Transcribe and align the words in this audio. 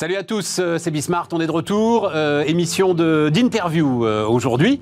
Salut 0.00 0.16
à 0.16 0.22
tous, 0.22 0.60
euh, 0.60 0.78
c'est 0.78 0.90
Bismart, 0.90 1.28
on 1.30 1.42
est 1.42 1.46
de 1.46 1.52
retour. 1.52 2.10
Euh, 2.14 2.42
émission 2.46 2.94
d'interview 2.94 4.06
euh, 4.06 4.24
aujourd'hui. 4.24 4.80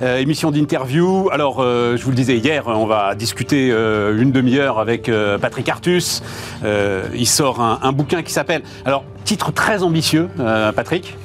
émission 0.00 0.52
d'interview. 0.52 1.28
Alors, 1.32 1.62
je 1.62 2.00
vous 2.00 2.10
le 2.10 2.14
disais 2.14 2.36
hier, 2.38 2.68
on 2.68 2.86
va 2.86 3.16
discuter 3.16 3.70
une 3.70 4.30
demi-heure 4.30 4.78
avec 4.78 5.10
Patrick 5.40 5.68
Artus. 5.68 6.22
il 6.62 7.26
sort 7.26 7.60
un, 7.60 7.80
un 7.82 7.90
bouquin 7.90 8.22
qui 8.22 8.32
s'appelle. 8.32 8.62
Alors, 8.84 9.04
titre 9.24 9.52
très 9.52 9.82
ambitieux, 9.82 10.28
Patrick. 10.76 11.16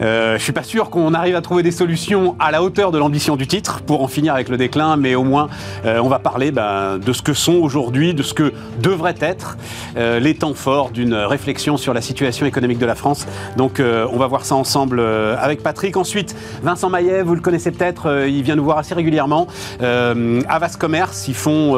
Euh, 0.00 0.38
je 0.38 0.42
suis 0.42 0.52
pas 0.52 0.62
sûr 0.62 0.90
qu'on 0.90 1.14
arrive 1.14 1.36
à 1.36 1.42
trouver 1.42 1.62
des 1.62 1.70
solutions 1.70 2.36
à 2.38 2.50
la 2.50 2.62
hauteur 2.62 2.90
de 2.90 2.98
l'ambition 2.98 3.36
du 3.36 3.46
titre 3.46 3.82
pour 3.82 4.02
en 4.02 4.08
finir 4.08 4.34
avec 4.34 4.48
le 4.48 4.56
déclin, 4.56 4.96
mais 4.96 5.14
au 5.14 5.24
moins 5.24 5.48
euh, 5.84 6.00
on 6.02 6.08
va 6.08 6.18
parler 6.18 6.50
ben, 6.50 6.98
de 6.98 7.12
ce 7.12 7.22
que 7.22 7.34
sont 7.34 7.54
aujourd'hui, 7.54 8.14
de 8.14 8.22
ce 8.22 8.34
que 8.34 8.52
devraient 8.80 9.14
être 9.20 9.56
euh, 9.96 10.18
les 10.18 10.34
temps 10.34 10.54
forts 10.54 10.90
d'une 10.90 11.14
réflexion 11.14 11.76
sur 11.76 11.92
la 11.94 12.00
situation 12.00 12.46
économique 12.46 12.78
de 12.78 12.86
la 12.86 12.94
France. 12.94 13.26
Donc 13.56 13.80
euh, 13.80 14.06
on 14.12 14.16
va 14.16 14.26
voir 14.26 14.44
ça 14.44 14.54
ensemble 14.54 15.00
avec 15.00 15.62
Patrick. 15.62 15.96
Ensuite, 15.96 16.34
Vincent 16.62 16.88
Maillet, 16.88 17.22
vous 17.22 17.34
le 17.34 17.40
connaissez 17.40 17.70
peut-être, 17.70 18.26
il 18.26 18.42
vient 18.42 18.56
nous 18.56 18.64
voir 18.64 18.78
assez 18.78 18.94
régulièrement. 18.94 19.46
Avas 19.80 20.76
Commerce, 20.78 21.28
ils 21.28 21.34
font 21.34 21.76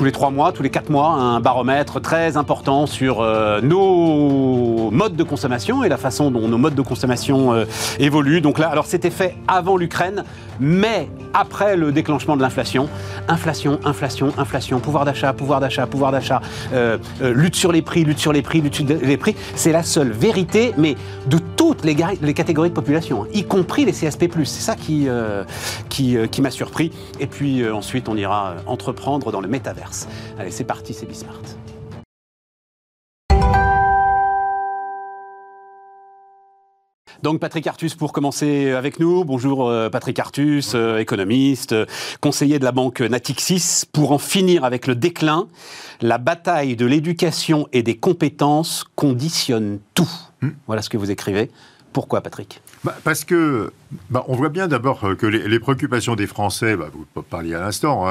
tous 0.00 0.04
les 0.06 0.12
trois 0.12 0.30
mois, 0.30 0.50
tous 0.50 0.62
les 0.62 0.70
quatre 0.70 0.88
mois, 0.88 1.08
un 1.08 1.40
baromètre 1.40 2.00
très 2.00 2.38
important 2.38 2.86
sur 2.86 3.20
euh, 3.20 3.60
nos 3.60 4.90
modes 4.90 5.14
de 5.14 5.22
consommation 5.22 5.84
et 5.84 5.90
la 5.90 5.98
façon 5.98 6.30
dont 6.30 6.48
nos 6.48 6.56
modes 6.56 6.74
de 6.74 6.80
consommation 6.80 7.52
euh, 7.52 7.66
évoluent. 7.98 8.40
Donc 8.40 8.58
là, 8.58 8.70
alors 8.70 8.86
c'était 8.86 9.10
fait 9.10 9.36
avant 9.46 9.76
l'Ukraine, 9.76 10.24
mais 10.60 11.08
après 11.34 11.76
le 11.76 11.92
déclenchement 11.92 12.36
de 12.36 12.42
l'inflation. 12.42 12.88
Inflation, 13.28 13.78
inflation, 13.84 14.32
inflation, 14.38 14.80
pouvoir 14.80 15.04
d'achat, 15.04 15.32
pouvoir 15.32 15.60
d'achat, 15.60 15.86
pouvoir 15.86 16.12
d'achat, 16.12 16.40
euh, 16.72 16.98
lutte 17.20 17.56
sur 17.56 17.72
les 17.72 17.82
prix, 17.82 18.04
lutte 18.04 18.18
sur 18.18 18.32
les 18.32 18.42
prix, 18.42 18.60
lutte 18.60 18.74
sur 18.74 18.86
les 18.86 19.16
prix. 19.16 19.34
C'est 19.54 19.72
la 19.72 19.82
seule 19.82 20.10
vérité, 20.10 20.72
mais 20.76 20.96
de 21.26 21.38
toutes 21.56 21.84
les, 21.84 21.94
catégories 22.34 22.70
de 22.70 22.74
population, 22.74 23.24
hein, 23.24 23.28
y 23.32 23.44
compris 23.44 23.84
les 23.84 23.92
CSP+. 23.92 24.28
C'est 24.44 24.62
ça 24.62 24.74
qui, 24.74 25.08
qui, 25.88 26.16
qui 26.30 26.42
m'a 26.42 26.50
surpris. 26.50 26.92
Et 27.18 27.26
puis 27.26 27.68
ensuite, 27.68 28.08
on 28.08 28.16
ira 28.16 28.56
entreprendre 28.66 29.32
dans 29.32 29.40
le 29.40 29.48
métavers. 29.48 29.90
Allez, 30.38 30.50
c'est 30.50 30.64
parti, 30.64 30.94
c'est 30.94 31.06
Bismart. 31.06 31.40
Donc 37.22 37.38
Patrick 37.38 37.66
Artus 37.66 37.94
pour 37.94 38.12
commencer 38.12 38.70
avec 38.70 38.98
nous. 38.98 39.24
Bonjour 39.24 39.68
euh, 39.68 39.90
Patrick 39.90 40.18
Artus, 40.18 40.72
euh, 40.74 40.98
économiste, 40.98 41.74
conseiller 42.20 42.58
de 42.58 42.64
la 42.64 42.72
banque 42.72 43.00
Natixis. 43.00 43.84
Pour 43.92 44.12
en 44.12 44.18
finir 44.18 44.64
avec 44.64 44.86
le 44.86 44.94
déclin, 44.94 45.46
la 46.00 46.16
bataille 46.16 46.76
de 46.76 46.86
l'éducation 46.86 47.68
et 47.72 47.82
des 47.82 47.96
compétences 47.96 48.84
conditionne 48.94 49.80
tout. 49.94 50.10
Hmm. 50.40 50.50
Voilà 50.66 50.80
ce 50.80 50.88
que 50.88 50.96
vous 50.96 51.10
écrivez. 51.10 51.50
Pourquoi 51.92 52.22
Patrick? 52.22 52.62
Bah, 52.84 52.96
Parce 53.04 53.24
que 53.24 53.70
bah, 54.08 54.24
on 54.28 54.34
voit 54.34 54.48
bien 54.48 54.66
d'abord 54.66 55.00
que 55.18 55.26
les, 55.26 55.60
préoccupations 55.60 56.14
des 56.14 56.26
Français, 56.26 56.76
bah, 56.76 56.86
vous 56.92 57.22
parliez 57.22 57.54
à 57.54 57.60
l'instant, 57.60 58.06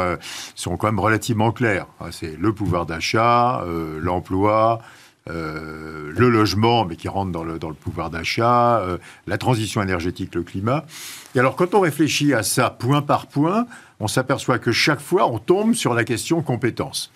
sont 0.54 0.78
quand 0.78 0.88
même 0.88 1.00
relativement 1.00 1.52
claires. 1.52 1.88
Hein, 2.00 2.10
c'est 2.12 2.38
le 2.38 2.54
pouvoir 2.54 2.86
d'achat, 2.86 3.62
euh, 3.62 3.98
l'emploi, 4.02 4.82
euh, 5.30 6.12
le 6.16 6.30
logement, 6.30 6.86
mais 6.86 6.96
qui 6.96 7.08
rentre 7.08 7.32
dans 7.32 7.44
le, 7.44 7.58
pouvoir 7.74 8.10
d'achat, 8.10 8.80
euh, 8.80 8.98
la 9.28 9.38
transition 9.38 9.82
énergétique, 9.82 10.34
le 10.36 10.44
climat. 10.44 10.86
Et 11.36 11.40
alors, 11.40 11.56
quand 11.56 11.76
on 11.76 11.82
réfléchit 11.82 12.34
à 12.34 12.44
ça 12.44 12.70
point 12.70 13.02
par 13.02 13.28
point, 13.28 13.68
on 14.00 14.08
s'aperçoit 14.08 14.60
que 14.60 14.72
chaque 14.72 15.02
fois, 15.02 15.30
on 15.30 15.40
tombe 15.40 15.74
sur 15.74 15.94
la 15.94 16.04
question 16.04 16.42
compétence. 16.42 17.12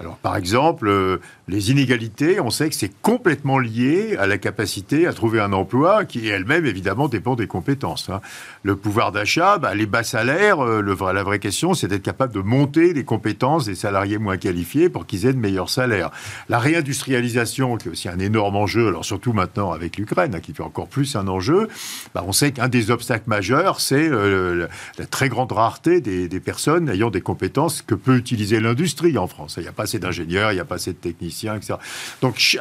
Alors, 0.00 0.16
par 0.16 0.36
exemple, 0.36 0.88
euh, 0.88 1.18
les 1.46 1.70
inégalités, 1.70 2.40
on 2.40 2.48
sait 2.48 2.70
que 2.70 2.74
c'est 2.74 2.92
complètement 3.02 3.58
lié 3.58 4.16
à 4.18 4.26
la 4.26 4.38
capacité 4.38 5.06
à 5.06 5.12
trouver 5.12 5.40
un 5.40 5.52
emploi 5.52 6.06
qui, 6.06 6.26
elle-même, 6.26 6.64
évidemment, 6.64 7.06
dépend 7.06 7.34
des 7.34 7.46
compétences. 7.46 8.08
Hein. 8.08 8.22
Le 8.62 8.76
pouvoir 8.76 9.12
d'achat, 9.12 9.58
bah, 9.58 9.74
les 9.74 9.84
bas 9.84 10.02
salaires, 10.02 10.64
euh, 10.64 10.80
la 11.12 11.22
vraie 11.22 11.38
question, 11.38 11.74
c'est 11.74 11.86
d'être 11.86 12.02
capable 12.02 12.32
de 12.32 12.40
monter 12.40 12.94
les 12.94 13.04
compétences 13.04 13.66
des 13.66 13.74
salariés 13.74 14.16
moins 14.16 14.38
qualifiés 14.38 14.88
pour 14.88 15.04
qu'ils 15.04 15.26
aient 15.26 15.34
de 15.34 15.38
meilleurs 15.38 15.68
salaires. 15.68 16.10
La 16.48 16.58
réindustrialisation, 16.58 17.76
qui 17.76 17.88
est 17.88 17.90
aussi 17.90 18.08
un 18.08 18.20
énorme 18.20 18.56
enjeu, 18.56 18.88
alors 18.88 19.04
surtout 19.04 19.34
maintenant 19.34 19.72
avec 19.72 19.98
l'Ukraine, 19.98 20.34
hein, 20.34 20.40
qui 20.40 20.54
fait 20.54 20.62
encore 20.62 20.88
plus 20.88 21.14
un 21.14 21.28
enjeu, 21.28 21.68
bah, 22.14 22.24
on 22.26 22.32
sait 22.32 22.52
qu'un 22.52 22.68
des 22.68 22.90
obstacles 22.90 23.28
majeurs, 23.28 23.80
c'est 23.80 24.08
euh, 24.08 24.66
la, 24.98 25.06
très 25.06 25.28
grande 25.28 25.52
rareté 25.52 26.00
des, 26.00 26.19
des, 26.28 26.40
personnes 26.40 26.88
ayant 26.88 27.10
des 27.10 27.20
compétences 27.20 27.82
que 27.82 27.94
peut 27.94 28.16
utiliser 28.16 28.60
l'industrie 28.60 29.18
en 29.18 29.26
France. 29.26 29.54
Il 29.56 29.62
n'y 29.62 29.68
a 29.68 29.72
pas 29.72 29.84
assez 29.84 29.98
d'ingénieurs, 29.98 30.52
il 30.52 30.54
n'y 30.54 30.60
a 30.60 30.64
pas 30.64 30.76
assez 30.76 30.92
de 30.92 30.98
techniciens, 30.98 31.56
etc. 31.56 31.74
Donc, 32.22 32.58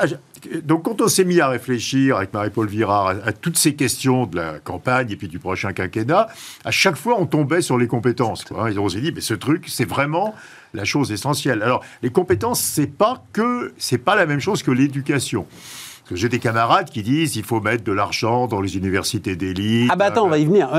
donc 0.63 0.83
quand 0.83 1.01
on 1.01 1.07
s'est 1.07 1.25
mis 1.25 1.39
à 1.39 1.47
réfléchir 1.47 2.17
avec 2.17 2.33
Marie-Paul 2.33 2.67
Virard 2.67 3.07
à, 3.07 3.31
toutes 3.33 3.57
ces 3.57 3.75
questions 3.75 4.25
de 4.25 4.37
la 4.37 4.59
campagne 4.59 5.11
et 5.11 5.15
puis 5.15 5.27
du 5.27 5.39
prochain 5.39 5.73
quinquennat, 5.73 6.27
à 6.63 6.71
chaque 6.71 6.95
fois 6.95 7.15
on 7.19 7.25
tombait 7.25 7.61
sur 7.61 7.77
les 7.77 7.87
compétences. 7.87 8.43
Quoi. 8.43 8.71
Et 8.71 8.77
on 8.77 8.89
s'est 8.89 9.01
dit, 9.01 9.11
mais 9.13 9.21
ce 9.21 9.33
truc, 9.33 9.65
c'est 9.67 9.87
vraiment 9.87 10.35
la 10.73 10.85
chose 10.85 11.11
essentielle. 11.11 11.63
Alors, 11.63 11.83
les 12.03 12.11
compétences, 12.11 12.61
c'est 12.61 12.87
pas 12.87 13.23
pas 14.05 14.15
la 14.15 14.25
même 14.25 14.39
chose 14.39 14.63
que 14.63 14.71
l'éducation. 14.71 15.47
J'ai 16.11 16.29
des 16.29 16.39
camarades 16.39 16.89
qui 16.89 17.03
disent 17.03 17.35
il 17.35 17.43
faut 17.43 17.61
mettre 17.61 17.83
de 17.83 17.91
l'argent 17.91 18.47
dans 18.47 18.61
les 18.61 18.77
universités 18.77 19.35
d'élite. 19.35 19.89
Ah 19.91 19.95
bah 19.95 20.05
attends, 20.05 20.25
on 20.25 20.29
va 20.29 20.37
y 20.37 20.45
venir. 20.45 20.69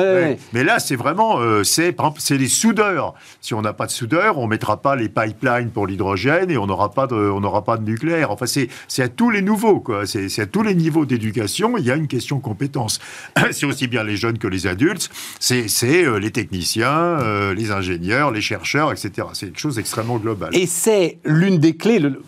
Mais 0.53 0.65
là, 0.65 0.79
c'est 0.79 0.97
vraiment, 0.97 1.39
euh, 1.39 1.65
c'est 1.65 1.95
c'est 2.19 2.39
les 2.39 2.49
soudeurs. 2.49 3.15
Si 3.41 3.55
on 3.55 3.63
n'a 3.63 3.73
pas 3.73 3.87
de 3.87 3.91
soudeurs, 3.91 4.39
on 4.39 4.47
mettra 4.47 4.81
pas 4.81 4.97
les 4.97 5.09
pipelines 5.09 5.71
pour 5.71 5.87
l'hydrogène 5.87 6.51
et 6.51 6.57
on 6.57 6.67
n'aura 6.67 6.91
pas 6.91 7.07
de, 7.07 7.15
on 7.15 7.41
n'aura 7.41 7.65
pas 7.65 7.77
de 7.77 7.85
nucléaire. 7.85 8.31
Enfin, 8.31 8.47
c'est 8.47 8.69
à 9.03 9.09
tous 9.09 9.31
les 9.31 9.43
niveaux, 9.43 9.81
quoi. 9.81 10.07
C'est 10.07 10.41
à 10.41 10.47
tous 10.47 10.63
les 10.63 10.75
niveaux 10.75 11.07
d'éducation. 11.07 11.77
Il 11.77 11.85
y 11.85 11.91
a 11.91 11.97
une 11.97 12.09
question 12.09 12.41
compétence. 12.41 12.99
c'est 13.51 13.67
aussi 13.67 13.87
bien 13.87 14.05
les 14.05 14.17
jeunes 14.17 14.39
que 14.39 14.49
les 14.49 14.67
adultes. 14.67 15.11
C'est 15.39 15.69
euh, 15.85 16.19
les 16.19 16.31
techniciens, 16.31 16.91
euh, 16.91 17.55
les 17.55 17.71
ingénieurs, 17.71 18.31
les 18.31 18.41
chercheurs, 18.41 18.93
etc. 18.93 19.29
C'est 19.33 19.47
quelque 19.47 19.61
chose 19.61 19.77
d'extrêmement 19.77 20.19
global. 20.19 20.51
Et 20.53 20.67
c'est 20.67 21.19
l'une 21.25 21.59
des 21.59 21.77
clés. 21.77 21.99
Le 21.99 22.23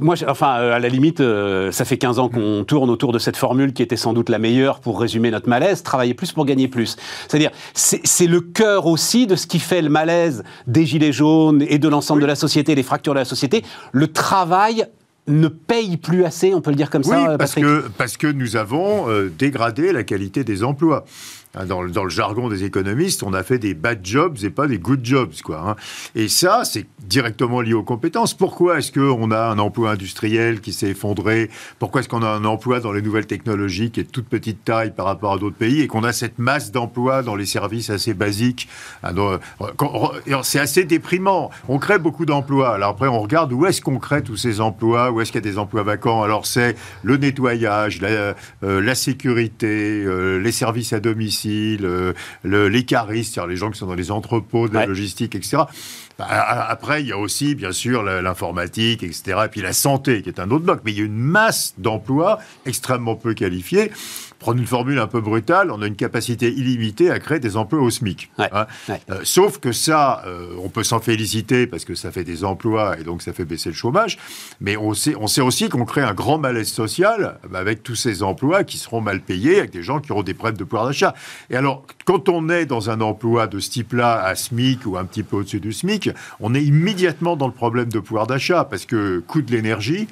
moi, 0.00 0.14
enfin, 0.28 0.58
euh, 0.58 0.74
à 0.74 0.78
la 0.78 0.88
limite, 0.88 1.20
euh, 1.20 1.72
ça 1.72 1.84
fait 1.84 1.98
15 1.98 2.18
ans 2.18 2.28
qu'on 2.28 2.64
tourne 2.64 2.90
autour 2.90 3.12
de 3.12 3.18
cette 3.18 3.36
formule 3.36 3.72
qui 3.72 3.82
était 3.82 3.96
sans 3.96 4.12
doute 4.12 4.28
la 4.28 4.38
meilleure 4.38 4.80
pour 4.80 5.00
résumer 5.00 5.30
notre 5.30 5.48
malaise, 5.48 5.82
travailler 5.82 6.14
plus 6.14 6.32
pour 6.32 6.44
gagner 6.44 6.68
plus. 6.68 6.96
C'est-à-dire, 7.28 7.50
c'est 7.74 8.26
le 8.26 8.40
cœur 8.40 8.86
aussi 8.86 9.26
de 9.26 9.36
ce 9.36 9.46
qui 9.46 9.58
fait 9.58 9.82
le 9.82 9.88
malaise 9.88 10.44
des 10.66 10.86
Gilets 10.86 11.12
jaunes 11.12 11.64
et 11.68 11.78
de 11.78 11.88
l'ensemble 11.88 12.20
de 12.20 12.26
la 12.26 12.34
société, 12.34 12.74
les 12.74 12.82
fractures 12.82 13.14
de 13.14 13.18
la 13.18 13.24
société. 13.24 13.64
Le 13.92 14.08
travail 14.08 14.86
ne 15.28 15.48
paye 15.48 15.96
plus 15.96 16.24
assez, 16.24 16.54
on 16.54 16.60
peut 16.60 16.70
le 16.70 16.76
dire 16.76 16.90
comme 16.90 17.02
ça, 17.02 17.30
euh, 17.30 17.36
parce 17.36 17.54
que, 17.54 17.88
parce 17.98 18.16
que 18.16 18.28
nous 18.28 18.56
avons 18.56 19.06
dégradé 19.38 19.92
la 19.92 20.04
qualité 20.04 20.44
des 20.44 20.62
emplois. 20.62 21.04
Hein, 21.56 21.64
dans 21.64 21.82
le, 21.82 22.08
jargon 22.08 22.48
des 22.48 22.64
économistes, 22.64 23.22
on 23.22 23.32
a 23.32 23.42
fait 23.42 23.58
des 23.58 23.72
bad 23.72 24.00
jobs 24.04 24.36
et 24.42 24.50
pas 24.50 24.66
des 24.66 24.78
good 24.78 25.00
jobs. 25.02 25.32
Quoi, 25.42 25.62
hein. 25.66 25.76
Et 26.14 26.28
ça, 26.28 26.62
c'est 26.64 26.86
directement 27.00 27.62
lié 27.62 27.72
aux 27.72 27.82
compétences. 27.82 28.34
Pourquoi 28.34 28.78
est-ce 28.78 28.92
qu'on 28.92 29.30
a 29.30 29.48
un 29.48 29.58
emploi 29.58 29.92
industriel 29.92 30.60
qui 30.60 30.72
s'est 30.72 30.90
effondré? 30.90 31.50
Pourquoi 31.78 32.00
est-ce 32.00 32.08
qu'on 32.08 32.22
a 32.22 32.28
un 32.28 32.44
emploi 32.44 32.80
dans 32.80 32.92
les 32.92 33.00
nouvelles 33.00 33.26
technologies 33.26 33.90
qui 33.90 34.00
est 34.00 34.04
de 34.04 34.10
toute 34.10 34.28
petite 34.28 34.64
taille 34.64 34.92
par 34.94 35.06
rapport 35.06 35.32
à 35.32 35.38
d'autres 35.38 35.56
pays 35.56 35.80
et 35.80 35.86
qu'on 35.86 36.04
a 36.04 36.12
cette 36.12 36.38
masse 36.38 36.72
d'emplois 36.72 37.22
dans 37.22 37.36
les 37.36 37.46
services 37.46 37.88
assez 37.88 38.12
basiques? 38.12 38.68
Ah, 39.02 39.12
C'est 40.42 40.60
assez 40.60 40.84
déprimant. 40.84 41.50
On 41.68 41.78
crée 41.78 41.98
beaucoup 41.98 42.26
d'emplois. 42.26 42.74
Alors 42.74 42.90
après, 42.90 43.08
on 43.08 43.20
regarde 43.20 43.52
où 43.52 43.64
est-ce 43.64 43.80
qu'on 43.80 43.98
crée 43.98 44.22
tous 44.22 44.36
ces 44.36 44.60
emplois, 44.60 45.10
où 45.10 45.20
est-ce 45.20 45.32
qu'il 45.32 45.42
y 45.42 45.48
a 45.48 45.50
des 45.50 45.58
emplois 45.58 45.84
vacants? 45.84 46.22
Alors 46.22 46.44
c'est 46.44 46.76
le 47.02 47.16
nettoyage, 47.16 48.02
la, 48.02 48.34
euh, 48.62 48.94
sécurité, 48.94 50.02
euh, 50.04 50.38
les 50.38 50.52
services 50.52 50.92
à 50.92 51.00
domicile 51.00 51.45
le, 51.46 52.14
les 52.42 52.84
caristes, 52.84 53.34
c'est-à-dire 53.34 53.48
les 53.48 53.56
gens 53.56 53.70
qui 53.70 53.78
sont 53.78 53.86
dans 53.86 53.94
les 53.94 54.10
entrepôts 54.10 54.68
de 54.68 54.74
la 54.74 54.86
logistique, 54.86 55.34
etc. 55.34 55.64
Bah, 56.18 56.26
après, 56.28 57.02
il 57.02 57.08
y 57.08 57.12
a 57.12 57.18
aussi, 57.18 57.54
bien 57.54 57.72
sûr, 57.72 58.02
l'informatique, 58.02 59.02
etc. 59.02 59.42
Et 59.44 59.48
puis 59.48 59.60
la 59.60 59.72
santé, 59.72 60.22
qui 60.22 60.28
est 60.28 60.40
un 60.40 60.50
autre 60.50 60.64
bloc. 60.64 60.80
Mais 60.84 60.92
il 60.92 60.98
y 60.98 61.02
a 61.02 61.04
une 61.04 61.18
masse 61.18 61.74
d'emplois 61.78 62.38
extrêmement 62.64 63.16
peu 63.16 63.34
qualifiés 63.34 63.90
prendre 64.38 64.60
une 64.60 64.66
formule 64.66 64.98
un 64.98 65.06
peu 65.06 65.20
brutale, 65.20 65.70
on 65.70 65.82
a 65.82 65.86
une 65.86 65.96
capacité 65.96 66.52
illimitée 66.52 67.10
à 67.10 67.18
créer 67.18 67.40
des 67.40 67.56
emplois 67.56 67.80
au 67.80 67.90
SMIC. 67.90 68.30
Hein. 68.38 68.66
Euh, 68.90 69.20
sauf 69.22 69.58
que 69.58 69.72
ça, 69.72 70.22
euh, 70.26 70.54
on 70.62 70.68
peut 70.68 70.82
s'en 70.84 71.00
féliciter 71.00 71.66
parce 71.66 71.84
que 71.84 71.94
ça 71.94 72.10
fait 72.10 72.24
des 72.24 72.44
emplois 72.44 72.98
et 72.98 73.04
donc 73.04 73.22
ça 73.22 73.32
fait 73.32 73.44
baisser 73.44 73.70
le 73.70 73.74
chômage. 73.74 74.18
Mais 74.60 74.76
on 74.76 74.94
sait, 74.94 75.14
on 75.18 75.26
sait 75.26 75.40
aussi 75.40 75.68
qu'on 75.68 75.84
crée 75.84 76.02
un 76.02 76.14
grand 76.14 76.38
malaise 76.38 76.68
social 76.68 77.38
avec 77.54 77.82
tous 77.82 77.96
ces 77.96 78.22
emplois 78.22 78.64
qui 78.64 78.78
seront 78.78 79.00
mal 79.00 79.20
payés, 79.20 79.58
avec 79.58 79.70
des 79.70 79.82
gens 79.82 80.00
qui 80.00 80.12
auront 80.12 80.22
des 80.22 80.34
problèmes 80.34 80.58
de 80.58 80.64
pouvoir 80.64 80.86
d'achat. 80.86 81.14
Et 81.50 81.56
alors, 81.56 81.84
quand 82.04 82.28
on 82.28 82.48
est 82.48 82.66
dans 82.66 82.90
un 82.90 83.00
emploi 83.00 83.46
de 83.46 83.58
ce 83.58 83.70
type-là, 83.70 84.22
à 84.22 84.34
SMIC 84.34 84.86
ou 84.86 84.96
un 84.96 85.04
petit 85.04 85.22
peu 85.22 85.36
au-dessus 85.36 85.60
du 85.60 85.72
SMIC, 85.72 86.10
on 86.40 86.54
est 86.54 86.62
immédiatement 86.62 87.36
dans 87.36 87.46
le 87.46 87.52
problème 87.52 87.88
de 87.88 87.98
pouvoir 87.98 88.26
d'achat 88.26 88.64
parce 88.64 88.84
que 88.84 89.20
coût 89.26 89.42
de 89.42 89.50
l'énergie, 89.52 90.08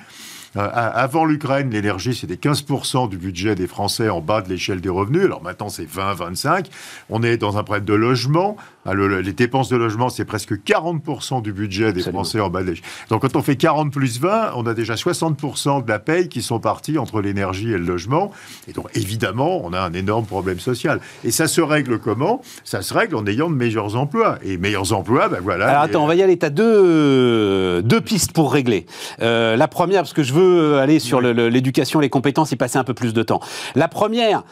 avant 0.57 1.25
l'Ukraine, 1.25 1.71
l'énergie, 1.71 2.15
c'était 2.15 2.35
15% 2.35 3.09
du 3.09 3.17
budget 3.17 3.55
des 3.55 3.67
Français 3.67 4.09
en 4.09 4.21
bas 4.21 4.41
de 4.41 4.49
l'échelle 4.49 4.81
des 4.81 4.89
revenus. 4.89 5.25
Alors 5.25 5.43
maintenant, 5.43 5.69
c'est 5.69 5.89
20, 5.89 6.15
25. 6.15 6.69
On 7.11 7.23
est 7.23 7.37
dans 7.37 7.59
un 7.59 7.65
problème 7.65 7.85
de 7.85 7.95
logement. 7.95 8.57
Ah, 8.87 8.95
les 8.95 9.33
dépenses 9.33 9.69
de 9.69 9.77
logement, 9.77 10.09
c'est 10.09 10.25
presque 10.25 10.53
40% 10.53 11.43
du 11.43 11.53
budget 11.53 11.93
des 11.93 12.03
Français 12.03 12.41
en 12.41 12.51
bas 12.51 12.63
de 12.63 12.71
l'échelle. 12.71 12.85
Donc 13.09 13.23
quand 13.23 13.37
on 13.37 13.43
fait 13.43 13.57
40 13.57 13.93
plus 13.93 14.21
20, 14.21 14.53
on 14.57 14.67
a 14.67 14.75
déjà 14.75 14.95
60% 14.95 15.85
de 15.85 15.89
la 15.89 15.99
paye 15.99 16.29
qui 16.29 16.43
sont 16.43 16.61
partis 16.61 16.99
entre 16.99 17.21
l'énergie 17.21 17.71
et 17.71 17.79
le 17.79 17.85
logement. 17.85 18.31
Et 18.69 18.73
donc 18.73 18.89
évidemment, 18.95 19.65
on 19.65 19.73
a 19.73 19.81
un 19.81 19.93
énorme 19.93 20.27
problème 20.27 20.61
social. 20.61 21.01
Et 21.25 21.31
ça 21.31 21.47
se 21.47 21.61
règle 21.61 21.99
comment? 21.99 22.43
Ça 22.65 22.83
se 22.83 22.93
règle 22.93 23.17
en 23.17 23.27
ayant 23.27 23.49
de 23.49 23.55
meilleurs 23.55 23.97
emplois. 23.97 24.39
Et 24.43 24.59
meilleurs 24.59 24.93
emplois, 24.93 25.29
ben 25.29 25.41
voilà. 25.43 25.69
Alors 25.69 25.83
attends, 25.83 26.05
on 26.05 26.07
va 26.07 26.15
y 26.15 26.23
aller. 26.23 26.39
Tu 26.39 26.47
as 26.47 26.51
deux, 26.51 27.83
deux 27.83 28.01
pistes 28.01 28.33
pour 28.33 28.53
régler. 28.53 28.87
Euh, 29.23 29.57
la 29.57 29.69
première, 29.69 30.03
parce 30.03 30.13
que 30.13 30.23
je 30.23 30.35
veux 30.35 30.79
aller 30.79 30.99
sur 30.99 31.21
l'éducation, 31.21 32.01
les 32.01 32.11
compétences, 32.11 32.53
y 32.53 32.57
passer 32.57 32.79
un 32.79 32.85
peu 32.85 32.95
plus 32.95 33.15
de 33.15 33.23
temps. 33.23 33.41
La 33.75 33.89
première, 33.89 34.45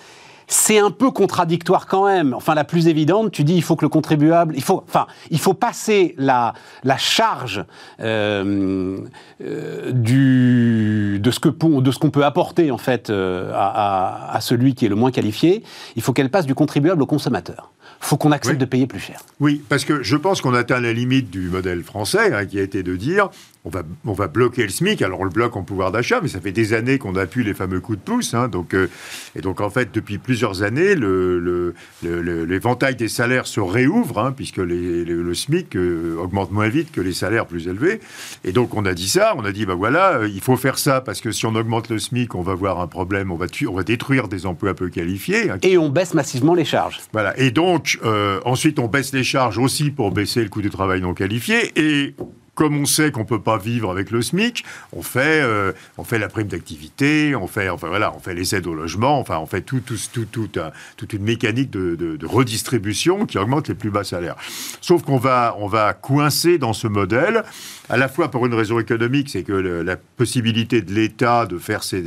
c'est 0.46 0.78
un 0.78 0.90
peu 0.90 1.10
contradictoire 1.10 1.86
quand 1.86 2.06
même. 2.06 2.34
Enfin, 2.34 2.54
la 2.54 2.64
plus 2.64 2.88
évidente, 2.88 3.32
tu 3.32 3.44
dis 3.44 3.54
il 3.54 3.62
faut 3.62 3.76
que 3.76 3.84
le 3.84 3.88
contribuable, 3.88 4.54
il 4.56 4.62
faut, 4.62 4.82
enfin, 4.86 5.06
il 5.30 5.38
faut 5.38 5.54
passer 5.54 6.14
la, 6.18 6.54
la 6.84 6.96
charge 6.96 7.64
euh, 8.00 8.98
euh, 9.42 9.92
du, 9.92 11.18
de 11.20 11.30
ce 11.30 11.40
que 11.40 11.48
de 11.48 11.90
ce 11.90 11.98
qu'on 11.98 12.10
peut 12.10 12.24
apporter 12.24 12.70
en 12.70 12.78
fait 12.78 13.10
euh, 13.10 13.52
à, 13.54 14.34
à, 14.34 14.40
celui 14.40 14.74
qui 14.74 14.86
est 14.86 14.88
le 14.88 14.96
moins 14.96 15.10
qualifié. 15.10 15.62
Il 15.96 16.02
faut 16.02 16.12
qu'elle 16.12 16.30
passe 16.30 16.46
du 16.46 16.54
contribuable 16.54 17.02
au 17.02 17.06
consommateur 17.06 17.72
faut 18.02 18.16
qu'on 18.16 18.32
accepte 18.32 18.60
de 18.60 18.64
payer 18.64 18.86
plus 18.86 18.98
cher. 18.98 19.20
Oui, 19.40 19.62
parce 19.68 19.84
que 19.84 20.02
je 20.02 20.16
pense 20.16 20.40
qu'on 20.40 20.54
atteint 20.54 20.80
la 20.80 20.92
limite 20.92 21.30
du 21.30 21.48
modèle 21.48 21.82
français, 21.82 22.34
hein, 22.34 22.46
qui 22.46 22.58
a 22.58 22.62
été 22.62 22.82
de 22.82 22.96
dire 22.96 23.30
on 23.64 23.70
va, 23.70 23.82
on 24.04 24.12
va 24.12 24.26
bloquer 24.26 24.62
le 24.62 24.70
SMIC. 24.70 25.02
Alors 25.02 25.20
on 25.20 25.24
le 25.24 25.30
bloque 25.30 25.56
en 25.56 25.62
pouvoir 25.62 25.92
d'achat, 25.92 26.20
mais 26.20 26.28
ça 26.28 26.40
fait 26.40 26.52
des 26.52 26.72
années 26.72 26.98
qu'on 26.98 27.14
appuie 27.14 27.44
les 27.44 27.54
fameux 27.54 27.80
coups 27.80 27.98
de 27.98 28.02
pouce. 28.02 28.34
Hein, 28.34 28.48
donc, 28.48 28.74
euh, 28.74 28.88
et 29.36 29.40
donc 29.40 29.60
en 29.60 29.70
fait, 29.70 29.90
depuis 29.92 30.18
plusieurs 30.18 30.62
années, 30.62 30.94
le, 30.96 31.74
l'éventail 32.02 32.96
des 32.96 33.08
salaires 33.08 33.46
se 33.46 33.60
réouvre, 33.60 34.18
hein, 34.18 34.32
puisque 34.32 34.56
le 34.56 35.34
SMIC 35.34 35.76
euh, 35.76 36.16
augmente 36.18 36.50
moins 36.50 36.68
vite 36.68 36.90
que 36.90 37.00
les 37.00 37.12
salaires 37.12 37.46
plus 37.46 37.68
élevés. 37.68 38.00
Et 38.44 38.52
donc 38.52 38.74
on 38.74 38.84
a 38.84 38.94
dit 38.94 39.08
ça, 39.08 39.34
on 39.36 39.44
a 39.44 39.52
dit, 39.52 39.64
bah 39.64 39.74
voilà, 39.74 40.14
euh, 40.14 40.28
il 40.28 40.40
faut 40.40 40.56
faire 40.56 40.78
ça, 40.78 41.00
parce 41.00 41.20
que 41.20 41.30
si 41.30 41.46
on 41.46 41.54
augmente 41.54 41.88
le 41.88 42.00
SMIC, 42.00 42.34
on 42.34 42.42
va 42.42 42.52
avoir 42.52 42.80
un 42.80 42.88
problème, 42.88 43.30
on 43.30 43.36
va, 43.36 43.46
on 43.68 43.74
va 43.74 43.84
détruire 43.84 44.26
des 44.26 44.44
emplois 44.44 44.74
peu 44.74 44.88
qualifiés. 44.88 45.50
et 45.62 45.78
on 45.78 45.88
baisse 45.88 46.14
massivement 46.14 46.54
les 46.54 46.64
charges. 46.64 47.00
Voilà. 47.12 47.38
Et 47.38 47.50
donc, 47.50 47.98
ensuite, 48.44 48.78
on 48.78 48.88
baisse 48.88 49.12
les 49.12 49.24
charges 49.24 49.58
aussi 49.58 49.90
pour 49.90 50.10
baisser 50.10 50.42
le 50.42 50.48
coût 50.48 50.62
du 50.62 50.70
travail 50.70 51.00
non 51.00 51.14
qualifié. 51.14 51.72
Et 51.76 52.14
comme 52.54 52.76
on 52.76 52.84
sait 52.84 53.10
qu'on 53.10 53.20
ne 53.20 53.26
peut 53.26 53.40
pas 53.40 53.56
vivre 53.56 53.90
avec 53.90 54.10
le 54.10 54.20
SMIC, 54.20 54.64
on 54.92 55.02
fait, 55.02 55.40
euh, 55.42 55.72
on 55.96 56.04
fait 56.04 56.18
la 56.18 56.28
prime 56.28 56.48
d'activité, 56.48 57.34
on 57.34 57.46
fait, 57.46 57.68
enfin 57.68 57.88
voilà, 57.88 58.14
on 58.14 58.18
fait 58.18 58.34
les 58.34 58.54
aides 58.54 58.66
au 58.66 58.74
logement, 58.74 59.18
enfin 59.18 59.38
on 59.38 59.46
fait 59.46 59.62
tout, 59.62 59.80
tout, 59.80 59.96
tout, 60.26 60.48
toute 60.96 61.12
une 61.12 61.22
mécanique 61.22 61.70
de, 61.70 62.18
redistribution 62.22 63.26
qui 63.26 63.38
augmente 63.38 63.68
les 63.68 63.74
plus 63.74 63.90
bas 63.90 64.04
salaires. 64.04 64.36
Sauf 64.80 65.02
qu'on 65.02 65.16
va, 65.16 65.56
on 65.58 65.66
va 65.66 65.94
coincer 65.94 66.58
dans 66.58 66.72
ce 66.72 66.86
modèle, 66.86 67.42
à 67.92 67.98
la 67.98 68.08
fois 68.08 68.30
pour 68.30 68.46
une 68.46 68.54
raison 68.54 68.78
économique, 68.78 69.28
c'est 69.28 69.42
que 69.42 69.52
la 69.52 69.96
possibilité 69.98 70.80
de 70.80 70.94
l'État 70.94 71.44
de 71.44 71.58
faire 71.58 71.84
ces 71.84 72.02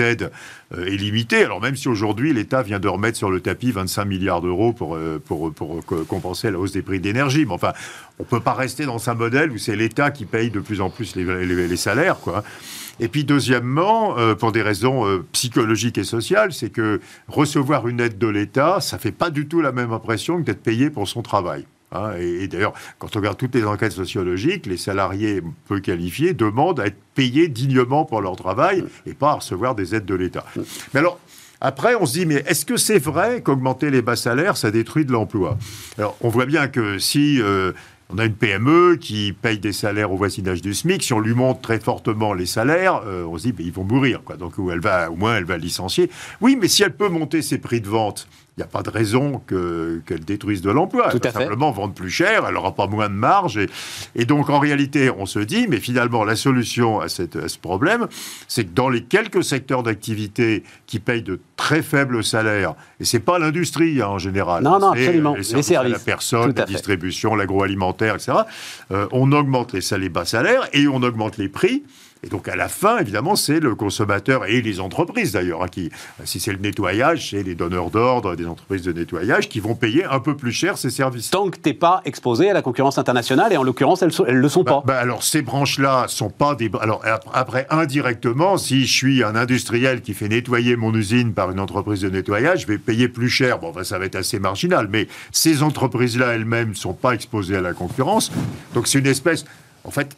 aides 0.00 0.30
euh, 0.72 0.84
est 0.84 0.96
limitée. 0.96 1.42
Alors 1.42 1.60
même 1.60 1.74
si 1.74 1.88
aujourd'hui 1.88 2.32
l'État 2.32 2.62
vient 2.62 2.78
de 2.78 2.86
remettre 2.86 3.18
sur 3.18 3.28
le 3.28 3.40
tapis 3.40 3.72
25 3.72 4.04
milliards 4.04 4.40
d'euros 4.40 4.72
pour, 4.72 4.94
euh, 4.94 5.20
compenser 6.06 6.52
la 6.52 6.60
hausse 6.60 6.70
des 6.70 6.82
prix 6.82 7.00
d'énergie, 7.00 7.44
mais 7.44 7.54
enfin 7.54 7.72
on 8.20 8.22
ne 8.22 8.28
peut 8.28 8.38
pas 8.38 8.52
rester 8.54 8.86
dans 8.86 9.10
un 9.10 9.14
modèle 9.14 9.50
où 9.50 9.58
c'est 9.58 9.74
l'État 9.74 10.12
qui 10.12 10.26
paye 10.26 10.50
de 10.50 10.60
plus 10.60 10.80
en 10.80 10.90
plus 10.90 11.16
les, 11.16 11.76
salaires, 11.76 12.20
quoi. 12.20 12.44
Et 13.00 13.08
puis 13.08 13.24
deuxièmement, 13.24 14.16
euh, 14.16 14.36
pour 14.36 14.52
des 14.52 14.62
raisons 14.62 15.24
psychologiques 15.32 15.98
et 15.98 16.04
sociales, 16.04 16.52
c'est 16.52 16.70
que 16.70 17.00
recevoir 17.26 17.88
une 17.88 17.98
aide 17.98 18.18
de 18.18 18.28
l'État, 18.28 18.80
ça 18.80 18.96
fait 18.96 19.10
pas 19.10 19.30
du 19.30 19.48
tout 19.48 19.60
la 19.60 19.72
même 19.72 19.92
impression 19.92 20.38
que 20.38 20.42
d'être 20.42 20.62
payé 20.62 20.88
pour 20.88 21.08
son 21.08 21.22
travail. 21.22 21.64
Hein. 21.92 22.12
et, 22.18 22.46
d'ailleurs, 22.48 22.72
quand 22.98 23.14
on 23.16 23.18
regarde 23.18 23.36
toutes 23.36 23.54
les 23.54 23.64
enquêtes 23.64 23.92
sociologiques, 23.92 24.66
les 24.66 24.76
salariés 24.76 25.42
peu 25.66 25.80
qualifiés 25.80 26.34
demandent 26.34 26.80
à 26.80 26.86
être 26.86 26.98
payés 27.14 27.48
dignement 27.48 28.04
pour 28.04 28.20
leur 28.20 28.36
travail 28.36 28.84
et 29.06 29.14
pas 29.14 29.30
à 29.30 29.34
recevoir 29.34 29.74
des 29.74 29.94
aides 29.94 30.06
de 30.06 30.14
l'État. 30.14 30.44
Mais 30.94 31.00
alors, 31.00 31.18
après, 31.60 31.94
on 31.94 32.06
se 32.06 32.14
dit, 32.14 32.26
mais 32.26 32.42
est-ce 32.46 32.64
que 32.64 32.76
c'est 32.76 32.98
vrai 32.98 33.42
qu'augmenter 33.42 33.90
les 33.90 34.00
bas 34.00 34.16
salaires, 34.16 34.56
ça 34.56 34.70
détruit 34.70 35.04
de 35.04 35.12
l'emploi? 35.12 35.58
Alors, 35.98 36.16
on 36.22 36.28
voit 36.30 36.46
bien 36.46 36.68
que 36.68 36.98
si 36.98 37.40
euh, 37.42 37.72
on 38.12 38.18
a 38.18 38.24
une 38.24 38.34
PME 38.34 38.96
qui 38.96 39.32
paye 39.32 39.58
des 39.58 39.72
salaires 39.72 40.10
au 40.12 40.16
voisinage 40.16 40.62
du 40.62 40.74
SMIC. 40.74 41.02
Si 41.02 41.12
on 41.12 41.20
lui 41.20 41.34
monte 41.34 41.62
très 41.62 41.78
fortement 41.78 42.32
les 42.32 42.46
salaires, 42.46 43.02
euh, 43.06 43.24
on 43.24 43.38
se 43.38 43.48
dit, 43.48 43.54
ils 43.60 43.72
vont 43.72 43.84
mourir. 43.84 44.22
Quoi. 44.24 44.36
Donc, 44.36 44.54
elle 44.72 44.80
va, 44.80 45.10
au 45.10 45.16
moins, 45.16 45.36
elle 45.36 45.44
va 45.44 45.58
licencier. 45.58 46.10
Oui, 46.40 46.56
mais 46.60 46.66
si 46.66 46.82
elle 46.82 46.94
peut 46.94 47.08
monter 47.08 47.42
ses 47.42 47.58
prix 47.58 47.80
de 47.80 47.88
vente, 47.88 48.26
n'y 48.60 48.68
a 48.68 48.70
pas 48.70 48.82
de 48.82 48.90
raison 48.90 49.40
qu'elle 49.46 50.24
détruise 50.24 50.62
de 50.62 50.70
l'emploi. 50.70 51.10
Elle 51.12 51.20
va 51.20 51.30
simplement 51.30 51.70
vendre 51.70 51.94
plus 51.94 52.10
cher, 52.10 52.44
elle 52.46 52.54
n'aura 52.54 52.74
pas 52.74 52.86
moins 52.86 53.08
de 53.08 53.14
marge. 53.14 53.58
Et, 54.14 54.24
donc, 54.24 54.50
en 54.50 54.58
réalité, 54.58 55.10
on 55.10 55.26
se 55.26 55.38
dit, 55.38 55.66
mais 55.68 55.78
finalement, 55.78 56.24
la 56.24 56.36
solution 56.36 57.00
à, 57.00 57.08
cette, 57.08 57.48
ce 57.48 57.58
problème, 57.58 58.06
c'est 58.48 58.64
que 58.64 58.74
dans 58.74 58.88
les 58.88 59.02
quelques 59.02 59.44
secteurs 59.44 59.82
d'activité 59.82 60.62
qui 60.86 60.98
payent 60.98 61.22
de 61.22 61.40
très 61.56 61.82
faibles 61.82 62.22
salaires, 62.24 62.74
et 63.00 63.04
c'est 63.04 63.20
pas 63.20 63.38
l'industrie 63.38 64.00
hein, 64.02 64.08
en 64.08 64.18
général, 64.18 64.62
non, 64.62 64.78
non, 64.78 64.92
absolument. 64.92 65.34
les 65.34 65.42
services, 65.42 65.92
la 65.92 65.98
personne, 65.98 66.52
la 66.56 66.64
distribution, 66.64 67.34
l'agroalimentaire, 67.34 68.14
etc., 68.14 68.38
euh, 68.90 69.06
on 69.12 69.32
augmente 69.32 69.72
les, 69.72 69.98
les 69.98 70.08
bas 70.08 70.24
salaires 70.24 70.68
et 70.72 70.86
on 70.86 71.02
augmente 71.02 71.36
les 71.36 71.48
prix. 71.48 71.84
Et 72.22 72.28
donc 72.28 72.48
à 72.48 72.56
la 72.56 72.68
fin, 72.68 72.98
évidemment, 72.98 73.34
c'est 73.34 73.60
le 73.60 73.74
consommateur 73.74 74.44
et 74.44 74.60
les 74.60 74.80
entreprises 74.80 75.32
d'ailleurs, 75.32 75.62
hein, 75.62 75.68
qui, 75.68 75.90
si 76.24 76.38
c'est 76.38 76.52
le 76.52 76.58
nettoyage, 76.58 77.30
c'est 77.30 77.42
les 77.42 77.54
donneurs 77.54 77.90
d'ordre 77.90 78.36
des 78.36 78.46
entreprises 78.46 78.82
de 78.82 78.92
nettoyage 78.92 79.48
qui 79.48 79.58
vont 79.58 79.74
payer 79.74 80.04
un 80.04 80.20
peu 80.20 80.36
plus 80.36 80.52
cher 80.52 80.76
ces 80.76 80.90
services. 80.90 81.30
Tant 81.30 81.48
que 81.48 81.56
tu 81.56 81.70
n'es 81.70 81.74
pas 81.74 82.02
exposé 82.04 82.50
à 82.50 82.52
la 82.52 82.60
concurrence 82.60 82.98
internationale, 82.98 83.52
et 83.52 83.56
en 83.56 83.62
l'occurrence, 83.62 84.02
elles 84.02 84.12
ne 84.18 84.32
le 84.32 84.48
sont 84.50 84.64
bah, 84.64 84.82
pas. 84.84 84.94
Bah, 84.94 84.98
alors 84.98 85.22
ces 85.22 85.40
branches-là 85.40 86.06
sont 86.08 86.28
pas 86.28 86.54
des... 86.54 86.70
Alors 86.80 87.02
après, 87.32 87.66
indirectement, 87.70 88.58
si 88.58 88.86
je 88.86 88.92
suis 88.92 89.24
un 89.24 89.34
industriel 89.34 90.02
qui 90.02 90.12
fait 90.12 90.28
nettoyer 90.28 90.76
mon 90.76 90.94
usine 90.94 91.32
par 91.32 91.50
une 91.50 91.60
entreprise 91.60 92.02
de 92.02 92.10
nettoyage, 92.10 92.62
je 92.62 92.66
vais 92.66 92.78
payer 92.78 93.08
plus 93.08 93.30
cher. 93.30 93.58
Bon, 93.60 93.72
ça 93.82 93.98
va 93.98 94.04
être 94.04 94.16
assez 94.16 94.38
marginal, 94.38 94.88
mais 94.90 95.08
ces 95.32 95.62
entreprises-là 95.62 96.34
elles-mêmes 96.34 96.70
ne 96.70 96.74
sont 96.74 96.92
pas 96.92 97.14
exposées 97.14 97.56
à 97.56 97.62
la 97.62 97.72
concurrence. 97.72 98.30
Donc 98.74 98.88
c'est 98.88 98.98
une 98.98 99.06
espèce... 99.06 99.46
En 99.84 99.90
fait, 99.90 100.14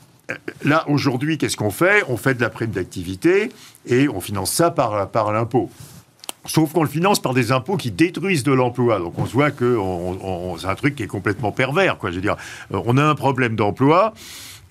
là, 0.65 0.85
aujourd'hui, 0.89 1.39
qu'est-ce 1.39 1.57
qu'on 1.57 1.71
fait? 1.71 2.05
On 2.09 2.17
fait 2.17 2.35
de 2.35 2.41
la 2.41 2.51
prime 2.51 2.71
d'activité 2.71 3.51
et 3.87 4.09
on 4.09 4.21
finance 4.21 4.53
ça 4.53 4.71
par, 4.71 5.09
par 5.11 5.33
l'impôt. 5.33 5.71
Sauf 6.45 6.73
qu'on 6.73 6.83
le 6.83 6.89
finance 6.89 7.21
par 7.21 7.35
des 7.35 7.53
impôts 7.53 7.77
qui 7.77 7.93
détruisent 7.93 8.43
de 8.43 8.53
l'emploi. 8.53 8.99
Donc 8.99 9.17
on 9.17 9.27
se 9.27 9.33
voit 9.33 9.53
que 9.53 9.79
c'est 10.59 10.67
un 10.67 10.75
truc 10.75 10.97
qui 10.97 11.05
est 11.05 11.09
complètement 11.09 11.53
pervers. 11.53 11.99
Quoi. 11.99 12.11
Je 12.11 12.17
veux 12.17 12.23
dire, 12.23 12.37
euh, 12.75 12.81
on 12.85 12.97
a 12.97 13.05
un 13.05 13.15
problème 13.15 13.55
d'emploi. 13.55 14.13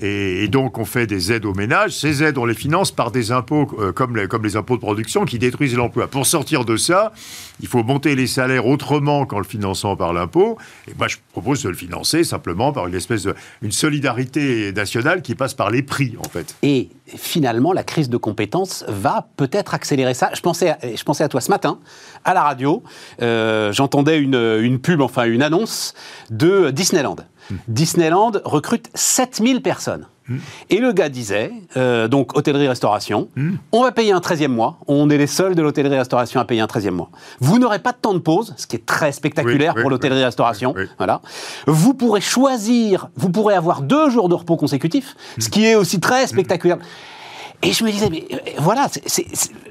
Et, 0.02 0.48
donc, 0.48 0.80
on 0.80 0.86
fait 0.86 1.06
des 1.06 1.32
aides 1.32 1.46
aux 1.46 1.54
ménages. 1.54 1.92
Ces 1.92 2.24
aides, 2.24 2.40
on 2.40 2.46
les 2.46 2.56
finance 2.56 2.92
par 2.92 3.12
des 3.12 3.32
impôts 3.32 3.70
euh, 3.80 3.92
comme, 3.92 4.18
les, 4.18 4.56
impôts 4.56 4.76
de 4.76 4.82
production 4.82 5.26
qui 5.26 5.38
détruisent 5.38 5.76
l'emploi. 5.76 6.08
Pour 6.08 6.26
sortir 6.26 6.66
de 6.66 6.76
ça, 6.76 7.14
il 7.62 7.68
faut 7.68 7.84
monter 7.84 8.16
les 8.16 8.26
salaires 8.26 8.66
autrement 8.66 9.26
qu'en 9.26 9.38
le 9.38 9.44
finançant 9.44 9.96
par 9.96 10.12
l'impôt. 10.12 10.58
Et 10.88 10.94
moi, 10.98 11.08
je 11.08 11.18
propose 11.32 11.62
de 11.62 11.70
le 11.70 11.76
financer 11.76 12.24
simplement 12.24 12.74
par 12.74 12.88
une 12.88 12.96
espèce 12.96 13.24
de 13.24 13.36
une 13.62 13.72
solidarité 13.72 14.74
nationale 14.74 15.22
qui 15.22 15.36
passe 15.36 15.54
par 15.54 15.70
les 15.70 15.84
prix, 15.84 16.16
en 16.18 16.28
fait. 16.28 16.56
Et 16.64 16.90
finalement, 17.06 17.72
la 17.72 17.84
crise 17.84 18.10
de 18.10 18.18
compétences 18.18 18.84
va 18.88 19.28
peut-être 19.38 19.76
accélérer 19.76 20.16
ça. 20.16 20.32
Je 20.34 20.42
pensais, 20.42 20.70
à, 20.70 20.80
je 20.96 21.04
pensais 21.04 21.24
à 21.24 21.30
toi 21.30 21.42
ce 21.42 21.52
matin, 21.52 21.78
à 22.26 22.34
la 22.34 22.42
radio. 22.42 22.82
Euh, 23.22 23.72
j'entendais 23.72 24.18
une, 24.18 24.60
une 24.62 24.80
pub, 24.80 25.02
enfin 25.02 25.26
une 25.26 25.44
annonce 25.44 25.94
de 26.32 26.72
Disneyland. 26.72 27.18
Disneyland 27.68 28.34
recrute 28.44 28.90
7000 28.94 29.62
personnes. 29.62 30.08
Et 30.70 30.80
le 30.80 30.94
gars 30.94 31.10
disait, 31.10 31.52
euh, 31.76 32.08
donc 32.08 32.38
hôtellerie-restauration, 32.38 33.28
on 33.72 33.84
va 33.84 33.92
payer 33.92 34.14
un 34.14 34.20
13e 34.20 34.48
mois, 34.48 34.78
on 34.88 35.10
est 35.10 35.18
les 35.18 35.28
seuls 35.28 35.56
de 35.56 35.62
l'hôtellerie-restauration 35.62 36.40
à 36.40 36.46
payer 36.46 36.62
un 36.62 36.68
13e 36.68 36.92
mois. 36.92 37.10
Vous 37.42 37.60
n'aurez 37.60 37.80
pas 37.80 37.92
de 37.92 37.98
temps 37.98 38.14
de 38.14 38.20
pause, 38.20 38.54
ce 38.56 38.66
qui 38.66 38.78
est 38.78 38.86
très 38.86 39.12
spectaculaire 39.12 39.76
pour 39.76 39.90
l'hôtellerie-restauration. 39.90 40.74
Voilà. 40.98 41.22
Vous 41.68 41.94
pourrez 41.94 42.22
choisir, 42.22 43.10
vous 43.16 43.30
pourrez 43.30 43.56
avoir 43.56 43.82
deux 43.82 44.10
jours 44.10 44.30
de 44.30 44.36
repos 44.36 44.56
consécutifs, 44.56 45.16
ce 45.38 45.50
qui 45.50 45.66
est 45.66 45.76
aussi 45.76 46.00
très 46.00 46.28
spectaculaire. 46.28 46.78
Et 47.64 47.74
je 47.74 47.84
me 47.84 47.92
disais, 47.92 48.10
mais 48.10 48.26
euh, 48.32 48.38
voilà, 48.58 48.88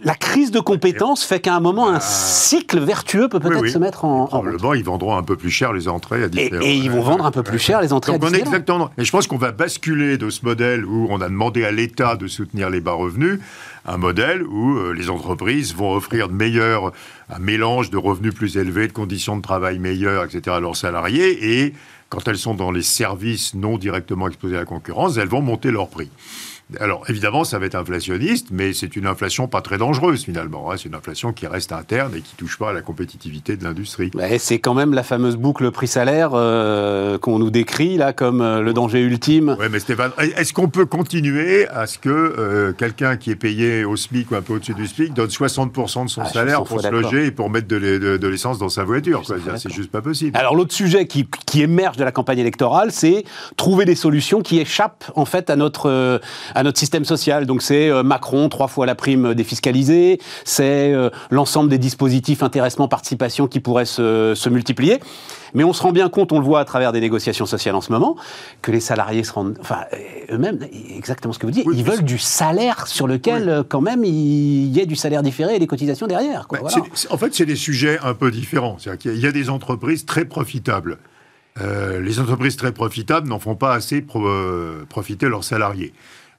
la 0.05 0.15
crise 0.15 0.51
de 0.51 0.61
compétences 0.61 1.25
fait 1.25 1.41
qu'à 1.41 1.57
un 1.57 1.61
moment, 1.61 1.89
un 1.89 1.95
bah, 1.95 2.01
cycle 2.01 2.79
vertueux 2.79 3.29
peut 3.29 3.41
peut-être 3.41 3.67
se 3.69 3.79
mettre 3.79 4.05
en. 4.05 4.27
Probablement, 4.27 4.75
ils 4.75 4.85
vendront 4.85 5.17
un 5.17 5.23
peu 5.23 5.37
plus 5.37 5.51
cher 5.51 5.73
les 5.73 5.89
entrées 5.89 6.25
à 6.25 6.29
Et, 6.37 6.51
et 6.63 6.75
ils 6.75 6.91
vont 6.91 7.03
vendre 7.03 7.27
un 7.27 7.33
peu 7.33 7.43
plus 7.43 7.59
cher 7.59 7.81
les 7.81 7.93
entrées 7.93 8.13
Donc 8.13 8.25
à 8.25 8.29
on 8.29 8.33
exactement. 8.33 8.91
Et 8.97 9.05
je 9.05 9.11
pense 9.11 9.27
qu'on 9.27 9.39
va 9.39 9.51
basculer 9.51 10.19
de 10.19 10.31
ce 10.31 10.45
modèle 10.45 10.85
où 10.85 11.09
on 11.11 11.21
a 11.21 11.29
demandé 11.29 11.65
à 11.65 11.73
l'État 11.73 12.17
de 12.17 12.29
soutenir 12.29 12.71
les 12.71 12.81
bas 12.81 12.93
revenus 12.93 13.41
un 13.87 13.97
modèle 13.97 14.43
où 14.43 14.77
euh, 14.77 14.93
les 14.93 15.11
entreprises 15.11 15.75
vont 15.75 15.95
offrir 15.95 16.29
de 16.29 16.35
meilleurs, 16.35 16.93
un 17.29 17.39
mélange 17.39 17.91
de 17.91 17.97
revenus 17.97 18.35
plus 18.35 18.57
élevés, 18.57 18.89
de 18.89 18.93
conditions 18.93 19.37
de 19.37 19.43
travail 19.43 19.79
meilleures, 19.79 20.25
etc. 20.25 20.57
à 20.57 20.61
leurs 20.61 20.77
salariés. 20.77 21.63
Et 21.63 21.75
quand 22.09 22.29
elles 22.29 22.39
sont 22.39 22.55
dans 22.55 22.71
les 22.71 22.83
services 22.83 23.55
non 23.55 23.79
directement 23.79 24.29
exposés 24.29 24.57
à 24.57 24.61
la 24.61 24.65
concurrence, 24.65 25.17
elles 25.17 25.29
vont 25.29 25.43
monter 25.43 25.71
leurs 25.71 25.89
prix. 25.89 26.11
Alors 26.79 27.05
évidemment, 27.09 27.45
ça 27.45 27.59
va 27.59 27.67
être 27.67 27.75
inflationniste, 27.75 28.49
mais 28.53 28.73
c'est 28.73 28.95
une 28.97 29.07
inflation 29.07 29.49
pas 29.49 29.61
très 29.61 29.79
dangereuse 29.79 30.25
finalement. 30.25 30.71
Hein. 30.71 30.77
C'est 30.77 30.89
une 30.89 30.95
inflation 30.95 31.33
qui 31.33 31.47
reste 31.47 31.73
interne 31.73 32.15
et 32.17 32.21
qui 32.21 32.35
touche 32.37 32.59
pas 32.59 32.71
à 32.71 32.73
la 32.73 32.83
compétitivité 32.83 33.57
de 33.57 33.65
l'industrie. 33.65 34.11
c'est 34.39 34.59
quand 34.59 34.75
même 34.75 34.95
la 34.95 35.03
fameuse 35.03 35.37
boucle 35.37 35.71
prix-salaire 35.71 36.31
euh, 36.35 37.19
qu'on 37.19 37.39
nous 37.39 37.51
décrit 37.51 37.97
là 37.97 38.13
comme 38.13 38.41
euh, 38.41 38.61
le 38.61 38.73
danger 38.73 39.01
ultime. 39.01 39.57
Oui, 39.59 39.67
mais 39.71 39.81
Stéphane, 39.81 40.13
est-ce 40.19 40.53
qu'on 40.53 40.69
peut 40.69 40.87
continuer 40.87 41.67
à 41.69 41.87
ce 41.87 41.99
que 41.99 42.09
euh, 42.11 42.73
quelqu'un 42.73 43.17
qui 43.17 43.31
est 43.31 43.37
payé 43.37 43.85
au 43.85 43.97
SMIC 43.97 44.31
ou 44.31 44.37
un 44.37 44.43
peu 44.43 44.55
au-dessus 44.55 44.75
du 44.75 44.87
SMIC 44.87 45.15
donne 45.15 45.29
60% 45.29 46.05
de 46.05 46.11
son 46.11 46.23
ah, 46.23 46.27
salaire 46.27 46.63
pour 46.65 46.81
se 46.81 46.89
loger 46.89 47.27
et 47.27 47.31
pour 47.31 47.51
mettre 47.51 47.69
de 47.69 48.27
l'essence 48.27 48.59
dans 48.59 48.69
sa 48.69 48.85
voiture 48.85 49.23
C'est 49.57 49.73
juste 49.73 49.91
pas 49.91 50.03
possible. 50.03 50.37
Alors 50.37 50.55
l'autre 50.55 50.75
sujet 50.75 51.07
qui, 51.07 51.27
qui, 51.47 51.63
émerge 51.63 51.97
de 51.97 52.05
la 52.05 52.13
campagne 52.13 52.39
électorale, 52.39 52.91
c'est 52.93 53.25
trouver 53.57 53.85
des 53.85 53.95
solutions 53.95 54.41
qui 54.41 54.61
échappent 54.61 55.11
en 55.15 55.25
fait 55.25 55.51
à 55.51 55.57
notre 55.57 56.21
à 56.55 56.60
notre 56.63 56.79
système 56.79 57.05
social. 57.05 57.47
Donc 57.47 57.63
c'est 57.63 57.91
euh, 57.91 58.03
Macron, 58.03 58.49
trois 58.49 58.69
fois 58.69 58.87
la 58.87 58.95
prime 58.95 59.35
défiscalisée, 59.35 60.19
c'est 60.45 60.93
euh, 60.93 61.11
l'ensemble 61.31 61.71
des 61.71 61.79
dispositifs 61.79 62.43
intéressement, 62.43 62.89
participation 62.89 63.47
qui 63.47 63.61
pourraient 63.61 63.85
se, 63.85 64.35
se 64.35 64.49
multiplier. 64.49 65.01
Mais 65.53 65.65
on 65.65 65.73
se 65.73 65.83
rend 65.83 65.91
bien 65.91 66.09
compte, 66.09 66.33
on 66.33 66.39
le 66.39 66.45
voit 66.45 66.61
à 66.61 66.65
travers 66.65 66.93
des 66.93 67.01
négociations 67.01 67.47
sociales 67.47 67.75
en 67.75 67.81
ce 67.81 67.91
moment, 67.91 68.17
que 68.63 68.71
les 68.71 68.79
salariés 68.79 69.25
se 69.25 69.33
rendent, 69.33 69.59
enfin 69.61 69.81
eux-mêmes, 70.31 70.61
exactement 70.97 71.33
ce 71.33 71.41
que 71.41 71.47
vous 71.47 71.53
dites, 71.53 71.67
ils 71.73 71.85
veulent 71.85 72.05
du 72.05 72.19
salaire 72.19 72.87
sur 72.87 73.09
lequel 73.09 73.49
euh, 73.49 73.63
quand 73.69 73.81
même 73.81 74.05
il 74.05 74.69
y 74.69 74.79
ait 74.79 74.87
du 74.87 74.97
salaire 74.97 75.23
différé 75.23 75.57
et 75.57 75.59
des 75.59 75.67
cotisations 75.67 76.07
derrière. 76.07 76.47
Quoi, 76.47 76.61
bah, 76.61 76.71
en 77.11 77.19
fait, 77.19 77.35
c'est 77.35 77.47
des 77.47 77.57
sujets 77.57 77.99
un 78.03 78.15
peu 78.15 78.31
différents. 78.31 78.77
Il 79.05 79.19
y 79.19 79.27
a 79.27 79.33
des 79.33 79.51
entreprises 79.51 80.07
très 80.07 80.25
profitables. 80.25 80.99
les 81.59 82.21
entreprises 82.21 82.57
très 82.57 82.73
profitables 82.73 83.29
n'en 83.29 83.39
font 83.39 83.57
pas 83.57 83.75
assez 83.75 84.01
pour 84.03 84.31
profiter 84.89 85.29
leurs 85.29 85.45
salariés 85.45 85.93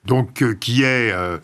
donc 0.06 0.42
euh, 0.42 0.56
qui 0.56 0.82
est 0.82 1.12
euh, 1.12 1.38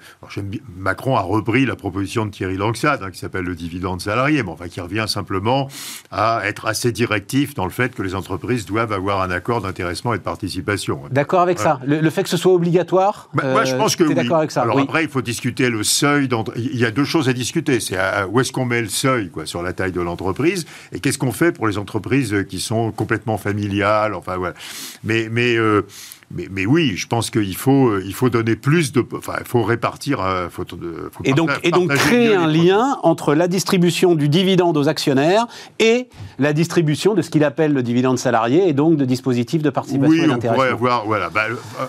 Macron 0.75 1.15
a 1.15 1.21
repris 1.21 1.65
la 1.65 1.75
proposition 1.75 2.25
de 2.25 2.31
Thierry 2.31 2.57
Langsad 2.57 3.03
hein, 3.03 3.11
qui 3.11 3.19
s'appelle 3.19 3.45
le 3.45 3.53
dividende 3.53 4.01
salarié, 4.01 4.41
mais 4.41 4.49
enfin 4.49 4.67
qui 4.67 4.81
revient 4.81 5.05
simplement 5.07 5.67
à 6.11 6.41
être 6.43 6.65
assez 6.65 6.91
directif 6.91 7.53
dans 7.53 7.65
le 7.65 7.71
fait 7.71 7.93
que 7.93 8.01
les 8.01 8.15
entreprises 8.15 8.65
doivent 8.65 8.93
avoir 8.93 9.21
un 9.21 9.29
accord 9.29 9.61
d'intéressement 9.61 10.15
et 10.15 10.17
de 10.17 10.23
participation. 10.23 11.01
D'accord 11.11 11.41
avec 11.41 11.59
ça. 11.59 11.79
Le, 11.85 12.09
fait 12.09 12.23
que 12.23 12.29
ce 12.29 12.37
soit 12.37 12.53
obligatoire. 12.53 13.29
Bah, 13.33 13.43
moi, 13.51 13.63
je 13.63 13.75
pense 13.75 13.95
que 13.95 14.03
oui. 14.03 14.15
d'accord 14.15 14.37
avec 14.37 14.51
ça. 14.51 14.63
Alors 14.63 14.79
après, 14.79 15.03
il 15.03 15.09
faut 15.09 15.21
discuter 15.21 15.69
le 15.69 15.83
seuil. 15.83 16.27
Il 16.55 16.77
y 16.77 16.85
a 16.85 16.91
deux 16.91 17.05
choses 17.05 17.29
à 17.29 17.33
discuter. 17.33 17.79
C'est 17.79 17.97
où 18.29 18.39
est-ce 18.39 18.51
qu'on 18.51 18.65
met 18.65 18.81
le 18.81 18.89
seuil 18.89 19.29
quoi 19.29 19.45
sur 19.45 19.61
la 19.61 19.73
taille 19.73 19.91
de 19.91 20.01
l'entreprise 20.01 20.65
et 20.91 20.99
qu'est-ce 20.99 21.17
qu'on 21.17 21.31
fait 21.31 21.51
pour 21.51 21.67
les 21.67 21.77
entreprises 21.77 22.45
qui 22.49 22.59
sont 22.59 22.91
complètement 22.91 23.37
familiales. 23.37 24.13
Enfin 24.15 24.37
voilà. 24.37 24.55
Mais 25.03 25.29
mais 25.31 25.55
euh, 25.55 25.85
mais, 26.29 26.47
mais, 26.51 26.65
oui, 26.65 26.97
je 26.97 27.07
pense 27.07 27.29
qu'il 27.29 27.55
faut, 27.55 27.87
euh, 27.87 28.03
il 28.05 28.13
faut 28.13 28.29
donner 28.29 28.57
plus 28.57 28.91
de. 28.91 29.05
Enfin, 29.15 29.35
il 29.39 29.47
faut 29.47 29.63
répartir. 29.63 30.19
Euh, 30.19 30.49
faut, 30.49 30.63
euh, 30.73 31.09
faut 31.09 31.23
et, 31.23 31.31
donc, 31.31 31.51
et 31.63 31.71
donc 31.71 31.89
créer 31.93 32.35
un 32.35 32.47
lien 32.47 32.99
entre 33.03 33.33
la 33.33 33.47
distribution 33.47 34.13
du 34.13 34.27
dividende 34.27 34.75
aux 34.75 34.89
actionnaires 34.89 35.47
et 35.79 36.09
la 36.37 36.51
distribution 36.51 37.13
de 37.13 37.21
ce 37.21 37.29
qu'il 37.29 37.45
appelle 37.45 37.71
le 37.71 37.81
dividende 37.81 38.19
salarié 38.19 38.67
et 38.67 38.73
donc 38.73 38.97
de 38.97 39.05
dispositifs 39.05 39.61
de 39.61 39.69
participation 39.69 40.11
oui, 40.11 40.25
et 40.25 40.27
d'intéressement. 40.27 40.51
on 40.51 40.55
pourrait 40.55 40.89
avoir. 40.89 41.05
Voilà. 41.05 41.29
Bah, 41.29 41.45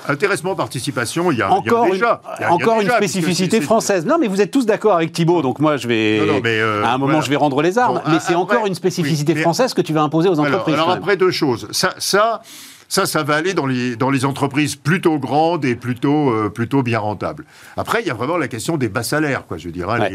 intéressement, 0.07 0.55
participation, 0.55 1.33
il 1.33 1.39
y 1.39 1.43
a, 1.43 1.51
encore 1.51 1.87
il 1.87 1.89
y 1.89 1.91
a 1.91 1.95
déjà. 1.95 2.23
Une, 2.39 2.47
encore 2.47 2.81
une 2.81 2.91
spécificité 2.91 3.61
française. 3.61 4.07
Non, 4.07 4.19
mais 4.21 4.29
vous 4.29 4.41
êtes 4.41 4.53
tous 4.53 4.67
d'accord 4.67 4.95
avec 4.95 5.11
Thibault, 5.11 5.43
donc 5.43 5.59
moi, 5.59 5.77
je 5.77 5.89
vais. 5.89 6.21
Non, 6.25 6.35
non, 6.35 6.41
mais 6.45 6.61
à 6.61 6.95
un 6.95 6.99
moment, 6.99 7.21
je 7.23 7.29
vais 7.29 7.37
rendre 7.37 7.61
les 7.61 7.77
armes. 7.77 8.01
mais 8.07 8.21
c'est 8.21 8.37
encore 8.37 8.67
une 8.67 8.77
spécificité 8.77 9.35
française 9.35 9.75
que 9.75 9.83
tu 9.83 9.93
vas 9.93 10.03
imposer 10.03 10.29
aux 10.29 10.39
entreprises. 10.39 10.75
Alors, 10.75 10.91
alors 10.91 10.99
après, 10.99 11.17
deux 11.17 11.33
choses. 11.33 11.67
Ça. 11.73 11.95
ça 11.99 12.41
ça, 12.89 13.05
ça 13.05 13.23
va 13.23 13.37
aller 13.37 13.55
dans 13.55 13.67
les, 13.67 13.97
dans 13.97 14.11
les 14.11 14.25
entreprises 14.25 14.75
plutôt 14.75 15.19
grandes 15.19 15.65
et 15.65 15.77
plutôt, 15.77 16.31
euh, 16.31 16.49
plutôt 16.49 16.83
bien 16.83 16.99
rentables. 16.99 17.45
Après, 17.77 18.01
il 18.01 18.07
y 18.07 18.11
a 18.11 18.15
vraiment 18.15 18.39
la 18.39 18.49
question 18.49 18.77
des 18.79 18.89
bas 18.89 19.03
salaires, 19.03 19.47
quoi, 19.47 19.59
je. 19.59 19.69
Hein, 19.69 20.09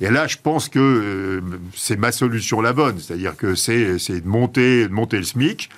et 0.00 0.10
là, 0.10 0.26
je 0.26 0.36
pense 0.42 0.68
que 0.68 0.78
euh, 0.78 1.40
c'est 1.74 1.98
ma 1.98 2.12
solution 2.12 2.60
la 2.60 2.72
bonne. 2.72 2.98
C'est-à-dire 3.00 3.36
que 3.36 3.54
c'est 3.54 3.96
de 3.96 4.28
monter, 4.28 4.86
de 4.86 4.92
monter 4.92 5.18
le 5.18 5.24
SMIC 5.24 5.68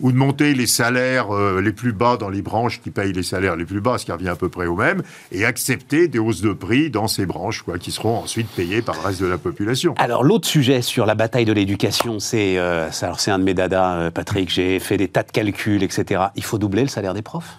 ou 0.00 0.12
de 0.12 0.16
monter 0.16 0.54
les 0.54 0.66
salaires 0.66 1.34
euh, 1.34 1.60
les 1.60 1.72
plus 1.72 1.92
bas 1.92 2.16
dans 2.16 2.28
les 2.28 2.42
branches 2.42 2.80
qui 2.80 2.90
payent 2.90 3.12
les 3.12 3.22
salaires 3.22 3.56
les 3.56 3.64
plus 3.64 3.80
bas, 3.80 3.98
ce 3.98 4.04
qui 4.04 4.12
revient 4.12 4.28
à 4.28 4.36
peu 4.36 4.48
près 4.48 4.66
au 4.66 4.76
même, 4.76 5.02
et 5.32 5.44
accepter 5.44 6.08
des 6.08 6.18
hausses 6.18 6.40
de 6.40 6.52
prix 6.52 6.90
dans 6.90 7.08
ces 7.08 7.26
branches, 7.26 7.62
quoi, 7.62 7.78
qui 7.78 7.92
seront 7.92 8.18
ensuite 8.18 8.48
payées 8.48 8.82
par 8.82 8.96
le 8.96 9.00
reste 9.02 9.20
de 9.20 9.26
la 9.26 9.38
population. 9.38 9.94
Alors 9.98 10.24
l'autre 10.24 10.48
sujet 10.48 10.82
sur 10.82 11.06
la 11.06 11.14
bataille 11.14 11.44
de 11.44 11.52
l'éducation, 11.52 12.18
c'est 12.18 12.58
euh, 12.58 12.88
alors 13.02 13.20
c'est 13.20 13.30
un 13.30 13.38
de 13.38 13.44
mes 13.44 13.54
dadas, 13.54 13.96
euh, 13.96 14.10
Patrick. 14.10 14.50
J'ai 14.50 14.78
fait 14.78 14.96
des 14.96 15.08
tas 15.08 15.22
de 15.22 15.30
calculs, 15.30 15.82
etc. 15.82 16.22
Il 16.36 16.44
faut 16.44 16.58
doubler 16.58 16.82
le 16.82 16.88
salaire 16.88 17.14
des 17.14 17.22
profs? 17.22 17.58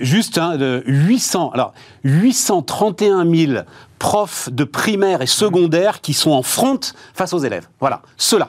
juste 0.00 0.38
hein, 0.38 0.56
de 0.56 0.82
800, 0.86 1.50
alors 1.54 1.72
831 2.02 3.30
000 3.30 3.62
profs 4.00 4.50
de 4.50 4.64
primaire 4.64 5.22
et 5.22 5.26
secondaire 5.26 6.00
qui 6.00 6.14
sont 6.14 6.32
en 6.32 6.42
front 6.42 6.80
face 7.14 7.32
aux 7.32 7.38
élèves. 7.38 7.68
Voilà, 7.78 8.02
ceux-là. 8.16 8.48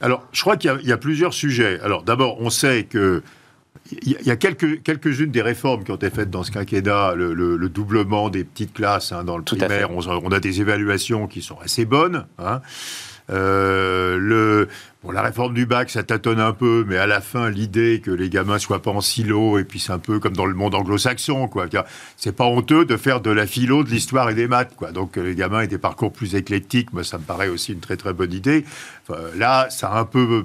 Alors, 0.00 0.26
je 0.32 0.40
crois 0.40 0.56
qu'il 0.56 0.70
y, 0.84 0.92
a 0.92 0.96
plusieurs 0.96 1.34
sujets. 1.34 1.80
Alors, 1.80 2.02
d'abord, 2.02 2.40
on 2.40 2.50
sait 2.50 2.84
que 2.84 3.22
il 4.02 4.16
y 4.22 4.30
a 4.30 4.36
quelques, 4.36 4.82
quelques-unes 4.82 5.30
des 5.30 5.40
réformes 5.40 5.82
qui 5.84 5.90
ont 5.90 5.96
été 5.96 6.10
faites 6.10 6.30
dans 6.30 6.42
ce 6.42 6.50
quinquennat, 6.50 7.14
le, 7.14 7.68
doublement 7.68 8.28
des 8.28 8.44
petites 8.44 8.74
classes 8.74 9.12
hein, 9.12 9.24
dans 9.24 9.36
le 9.38 9.44
primaire. 9.44 9.90
On, 9.92 10.30
a 10.30 10.40
des 10.40 10.60
évaluations 10.60 11.26
qui 11.26 11.42
sont 11.42 11.58
assez 11.62 11.84
bonnes. 11.84 12.26
Hein. 12.38 12.60
Euh, 13.30 14.18
le, 14.18 14.68
bon, 15.02 15.10
la 15.10 15.22
réforme 15.22 15.54
du 15.54 15.66
bac, 15.66 15.90
ça 15.90 16.02
tâtonne 16.02 16.40
un 16.40 16.52
peu, 16.52 16.84
mais 16.88 16.96
à 16.96 17.06
la 17.06 17.20
fin, 17.20 17.50
l'idée 17.50 18.00
que 18.04 18.10
les 18.10 18.30
gamins 18.30 18.58
soient 18.58 18.82
pas 18.82 18.90
en 18.90 19.00
silo, 19.00 19.58
et 19.58 19.64
puis 19.64 19.78
c'est 19.78 19.92
un 19.92 19.98
peu 19.98 20.18
comme 20.18 20.36
dans 20.36 20.46
le 20.46 20.54
monde 20.54 20.74
anglo-saxon, 20.74 21.48
quoi. 21.48 21.66
C'est 22.16 22.36
pas 22.36 22.44
honteux 22.44 22.84
de 22.84 22.96
faire 22.96 23.20
de 23.20 23.30
la 23.30 23.46
philo, 23.46 23.84
de 23.84 23.90
l'histoire 23.90 24.30
et 24.30 24.34
des 24.34 24.48
maths, 24.48 24.74
quoi. 24.76 24.92
Donc 24.92 25.16
les 25.16 25.34
gamins 25.34 25.60
aient 25.60 25.68
des 25.68 25.78
parcours 25.78 26.12
plus 26.12 26.34
éclectiques, 26.34 26.92
moi, 26.92 27.04
ça 27.04 27.18
me 27.18 27.24
paraît 27.24 27.48
aussi 27.48 27.72
une 27.72 27.80
très 27.80 27.96
très 27.96 28.12
bonne 28.12 28.32
idée. 28.32 28.64
là, 29.36 29.68
ça 29.70 29.92
un 29.94 30.04
peu 30.04 30.44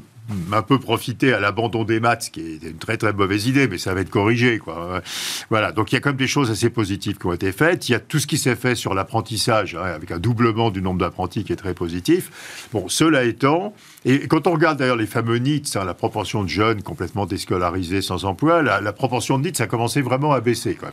un 0.51 0.61
peu 0.61 0.79
profité 0.79 1.33
à 1.33 1.39
l'abandon 1.39 1.83
des 1.83 1.99
maths, 1.99 2.29
qui 2.31 2.41
est 2.41 2.63
une 2.63 2.77
très 2.77 2.97
très 2.97 3.13
mauvaise 3.13 3.47
idée, 3.47 3.67
mais 3.67 3.77
ça 3.77 3.93
va 3.93 4.01
être 4.01 4.09
corrigé. 4.09 4.57
Quoi. 4.57 5.01
Voilà, 5.49 5.71
donc 5.71 5.91
il 5.91 5.95
y 5.95 5.97
a 5.97 6.01
quand 6.01 6.11
même 6.11 6.17
des 6.17 6.27
choses 6.27 6.49
assez 6.49 6.69
positives 6.69 7.17
qui 7.17 7.25
ont 7.25 7.33
été 7.33 7.51
faites. 7.51 7.89
Il 7.89 7.91
y 7.91 7.95
a 7.95 7.99
tout 7.99 8.19
ce 8.19 8.27
qui 8.27 8.37
s'est 8.37 8.55
fait 8.55 8.75
sur 8.75 8.93
l'apprentissage, 8.93 9.75
hein, 9.75 9.83
avec 9.83 10.11
un 10.11 10.19
doublement 10.19 10.71
du 10.71 10.81
nombre 10.81 10.99
d'apprentis 10.99 11.43
qui 11.43 11.53
est 11.53 11.57
très 11.57 11.73
positif. 11.73 12.67
Bon, 12.71 12.87
cela 12.87 13.23
étant, 13.23 13.73
et 14.05 14.27
quand 14.27 14.47
on 14.47 14.51
regarde 14.51 14.77
d'ailleurs 14.77 14.97
les 14.97 15.05
fameux 15.05 15.37
NITS, 15.37 15.75
hein, 15.75 15.85
la 15.85 15.93
proportion 15.93 16.43
de 16.43 16.49
jeunes 16.49 16.83
complètement 16.83 17.25
déscolarisés 17.25 18.01
sans 18.01 18.25
emploi, 18.25 18.61
la, 18.61 18.93
proportion 18.93 19.37
de 19.37 19.43
NITS 19.43 19.61
a 19.61 19.67
commencé 19.67 20.01
vraiment 20.01 20.33
à 20.33 20.41
baisser. 20.41 20.75
Quoi, 20.75 20.89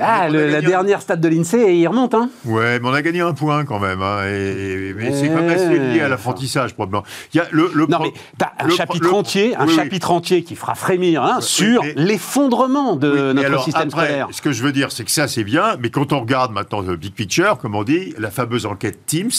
ah, 0.00 0.28
la 0.28 0.60
dernière 0.60 1.00
stade 1.00 1.20
de 1.20 1.28
l'INSEE, 1.28 1.76
il 1.76 1.86
remonte. 1.86 2.14
Hein 2.14 2.30
ouais, 2.44 2.80
mais 2.80 2.88
on 2.88 2.92
a 2.92 3.02
gagné 3.02 3.20
un 3.20 3.32
point 3.32 3.64
quand 3.64 3.78
même. 3.78 4.02
Hein, 4.02 4.24
et, 4.26 4.92
mais 4.96 5.12
c'est 5.12 5.28
quand 5.28 5.36
même 5.36 5.50
assez 5.50 5.78
lié 5.78 6.00
à 6.00 6.08
l'apprentissage, 6.08 6.74
probablement. 6.74 7.04
Il 7.32 7.38
y 7.38 7.40
a 7.40 7.46
le, 7.50 7.70
non, 7.88 7.98
mais 8.02 8.12
un 8.58 8.68
chapitre 8.70 9.14
entier, 9.14 9.56
un 9.56 9.68
chapitre 9.68 10.10
entier 10.10 10.42
qui 10.42 10.56
fera 10.56 10.74
frémir 10.74 11.22
hein, 11.22 11.40
sur 11.40 11.82
l'effondrement 11.96 12.96
de 12.96 13.32
notre 13.32 13.62
système 13.62 13.90
scolaire. 13.90 14.28
Ce 14.32 14.42
que 14.42 14.52
je 14.52 14.62
veux 14.62 14.72
dire, 14.72 14.90
c'est 14.92 15.04
que 15.04 15.10
ça, 15.10 15.28
c'est 15.28 15.44
bien, 15.44 15.76
mais 15.80 15.90
quand 15.90 16.12
on 16.12 16.20
regarde 16.20 16.52
maintenant 16.52 16.80
le 16.80 16.96
big 16.96 17.12
picture, 17.12 17.58
comme 17.58 17.74
on 17.74 17.84
dit, 17.84 18.14
la 18.18 18.30
fameuse 18.30 18.66
enquête 18.66 18.98
Teams, 19.06 19.30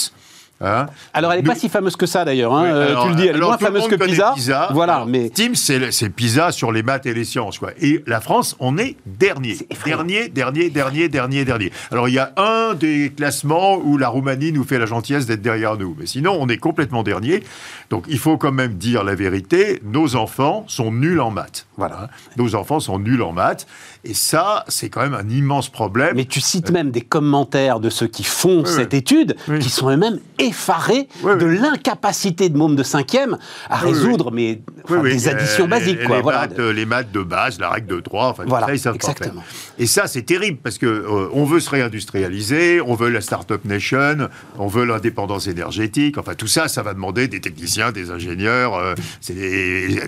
Hein 0.62 0.88
alors, 1.14 1.32
elle 1.32 1.40
n'est 1.40 1.48
pas 1.48 1.56
si 1.56 1.70
fameuse 1.70 1.96
que 1.96 2.06
ça, 2.06 2.26
d'ailleurs. 2.26 2.54
Hein. 2.54 2.66
Euh, 2.66 2.96
tu 3.04 3.10
le 3.10 3.16
dis, 3.16 3.28
elle 3.28 3.38
est 3.38 3.40
moins 3.40 3.58
fameuse 3.58 3.88
que 3.88 3.96
Pisa. 3.96 4.36
Voilà, 4.72 5.06
mais... 5.08 5.30
Teams, 5.30 5.56
c'est 5.56 6.10
Pisa 6.10 6.52
sur 6.52 6.72
les 6.72 6.84
maths 6.84 7.06
et 7.06 7.14
les 7.14 7.24
sciences. 7.24 7.60
Quoi. 7.60 7.72
Et 7.82 8.04
la 8.08 8.20
France, 8.20 8.56
on 8.60 8.78
est 8.78 8.98
dernier. 9.06 9.58
dernier, 9.86 10.28
dernier, 10.28 10.70
dernier, 10.70 11.08
dernier, 11.08 11.46
dernier. 11.46 11.72
Alors, 11.92 12.10
il 12.10 12.16
y 12.16 12.20
a 12.20 12.34
un 12.38 12.74
des 12.74 13.14
classements 13.16 13.78
où 13.78 13.98
la 13.98 14.10
Roumanie 14.10 14.52
nous 14.52 14.64
fait 14.64 14.80
la 14.80 14.86
gentillesse 14.86 15.26
d'être 15.26 15.42
derrière 15.42 15.78
nous. 15.78 15.96
Mais 15.98 16.06
sinon, 16.06 16.38
on 16.40 16.50
est 16.50 16.58
complètement 16.58 17.04
dernier. 17.04 17.44
Donc, 17.90 18.06
il 18.10 18.20
faut 18.20 18.38
quand 18.38 18.52
même 18.52 18.74
dire 18.74 19.04
la 19.04 19.16
vérité. 19.16 19.82
Nos 19.84 20.16
enfants 20.16 20.66
sont 20.68 20.92
nuls 20.92 21.22
en 21.22 21.32
maths. 21.32 21.68
Voilà. 21.78 22.04
Hein. 22.04 22.08
Nos 22.38 22.56
enfants 22.56 22.80
sont 22.80 23.00
nuls 23.00 23.22
en 23.22 23.32
maths. 23.32 23.66
Et 24.04 24.14
ça, 24.14 24.66
c'est 24.68 24.90
quand 24.90 25.02
même 25.02 25.14
un 25.14 25.30
immense 25.30 25.70
problème. 25.70 26.16
Mais 26.16 26.26
tu 26.26 26.42
cites 26.42 26.72
même 26.72 26.92
des 26.92 27.02
commentaires 27.02 27.80
de 27.80 27.90
ceux 27.90 28.08
qui 28.08 28.24
font 28.24 28.66
cette 28.66 28.94
étude, 28.94 29.36
qui 29.60 29.70
sont 29.70 29.90
eux-mêmes 29.90 30.20
effarés 30.50 31.08
de 31.24 31.46
l'incapacité 31.46 32.50
de 32.50 32.58
mômes 32.58 32.76
de 32.76 32.84
cinquième 32.84 33.38
à 33.70 33.78
résoudre 33.78 34.32
mais, 34.32 34.62
des 35.04 35.28
additions 35.28 35.68
basiques. 35.68 36.04
Quoi. 36.04 36.18
Les, 36.18 36.24
maths, 36.24 36.60
les, 36.60 36.86
maths, 36.86 37.12
de 37.12 37.24
base, 37.24 37.60
la 37.60 37.70
règle 37.70 37.88
de 37.88 38.00
3, 38.00 38.28
enfin, 38.28 38.44
voilà, 38.48 38.68
ça, 38.68 38.74
ils 38.74 38.80
savent 38.80 38.96
exactement. 38.96 39.44
Et 39.78 39.86
ça, 39.86 40.08
c'est 40.08 40.24
terrible, 40.24 40.60
parce 40.62 40.78
que 40.78 40.86
euh, 40.86 41.30
on 41.34 41.46
veut 41.46 41.60
se 41.60 41.70
réindustrialiser, 41.70 42.82
on 42.82 42.96
veut 42.96 43.10
la 43.10 43.22
start-up 43.22 43.64
nation, 43.66 44.30
on 44.58 44.68
veut 44.68 44.86
l'indépendance 44.86 45.48
énergétique, 45.48 46.18
enfin, 46.18 46.34
tout 46.36 46.48
ça, 46.48 46.68
ça 46.68 46.84
va 46.84 46.94
demander 46.94 47.28
des 47.28 47.40
techniciens, 47.40 47.92
des 47.92 48.12
ingénieurs, 48.12 48.76
euh, 48.76 48.96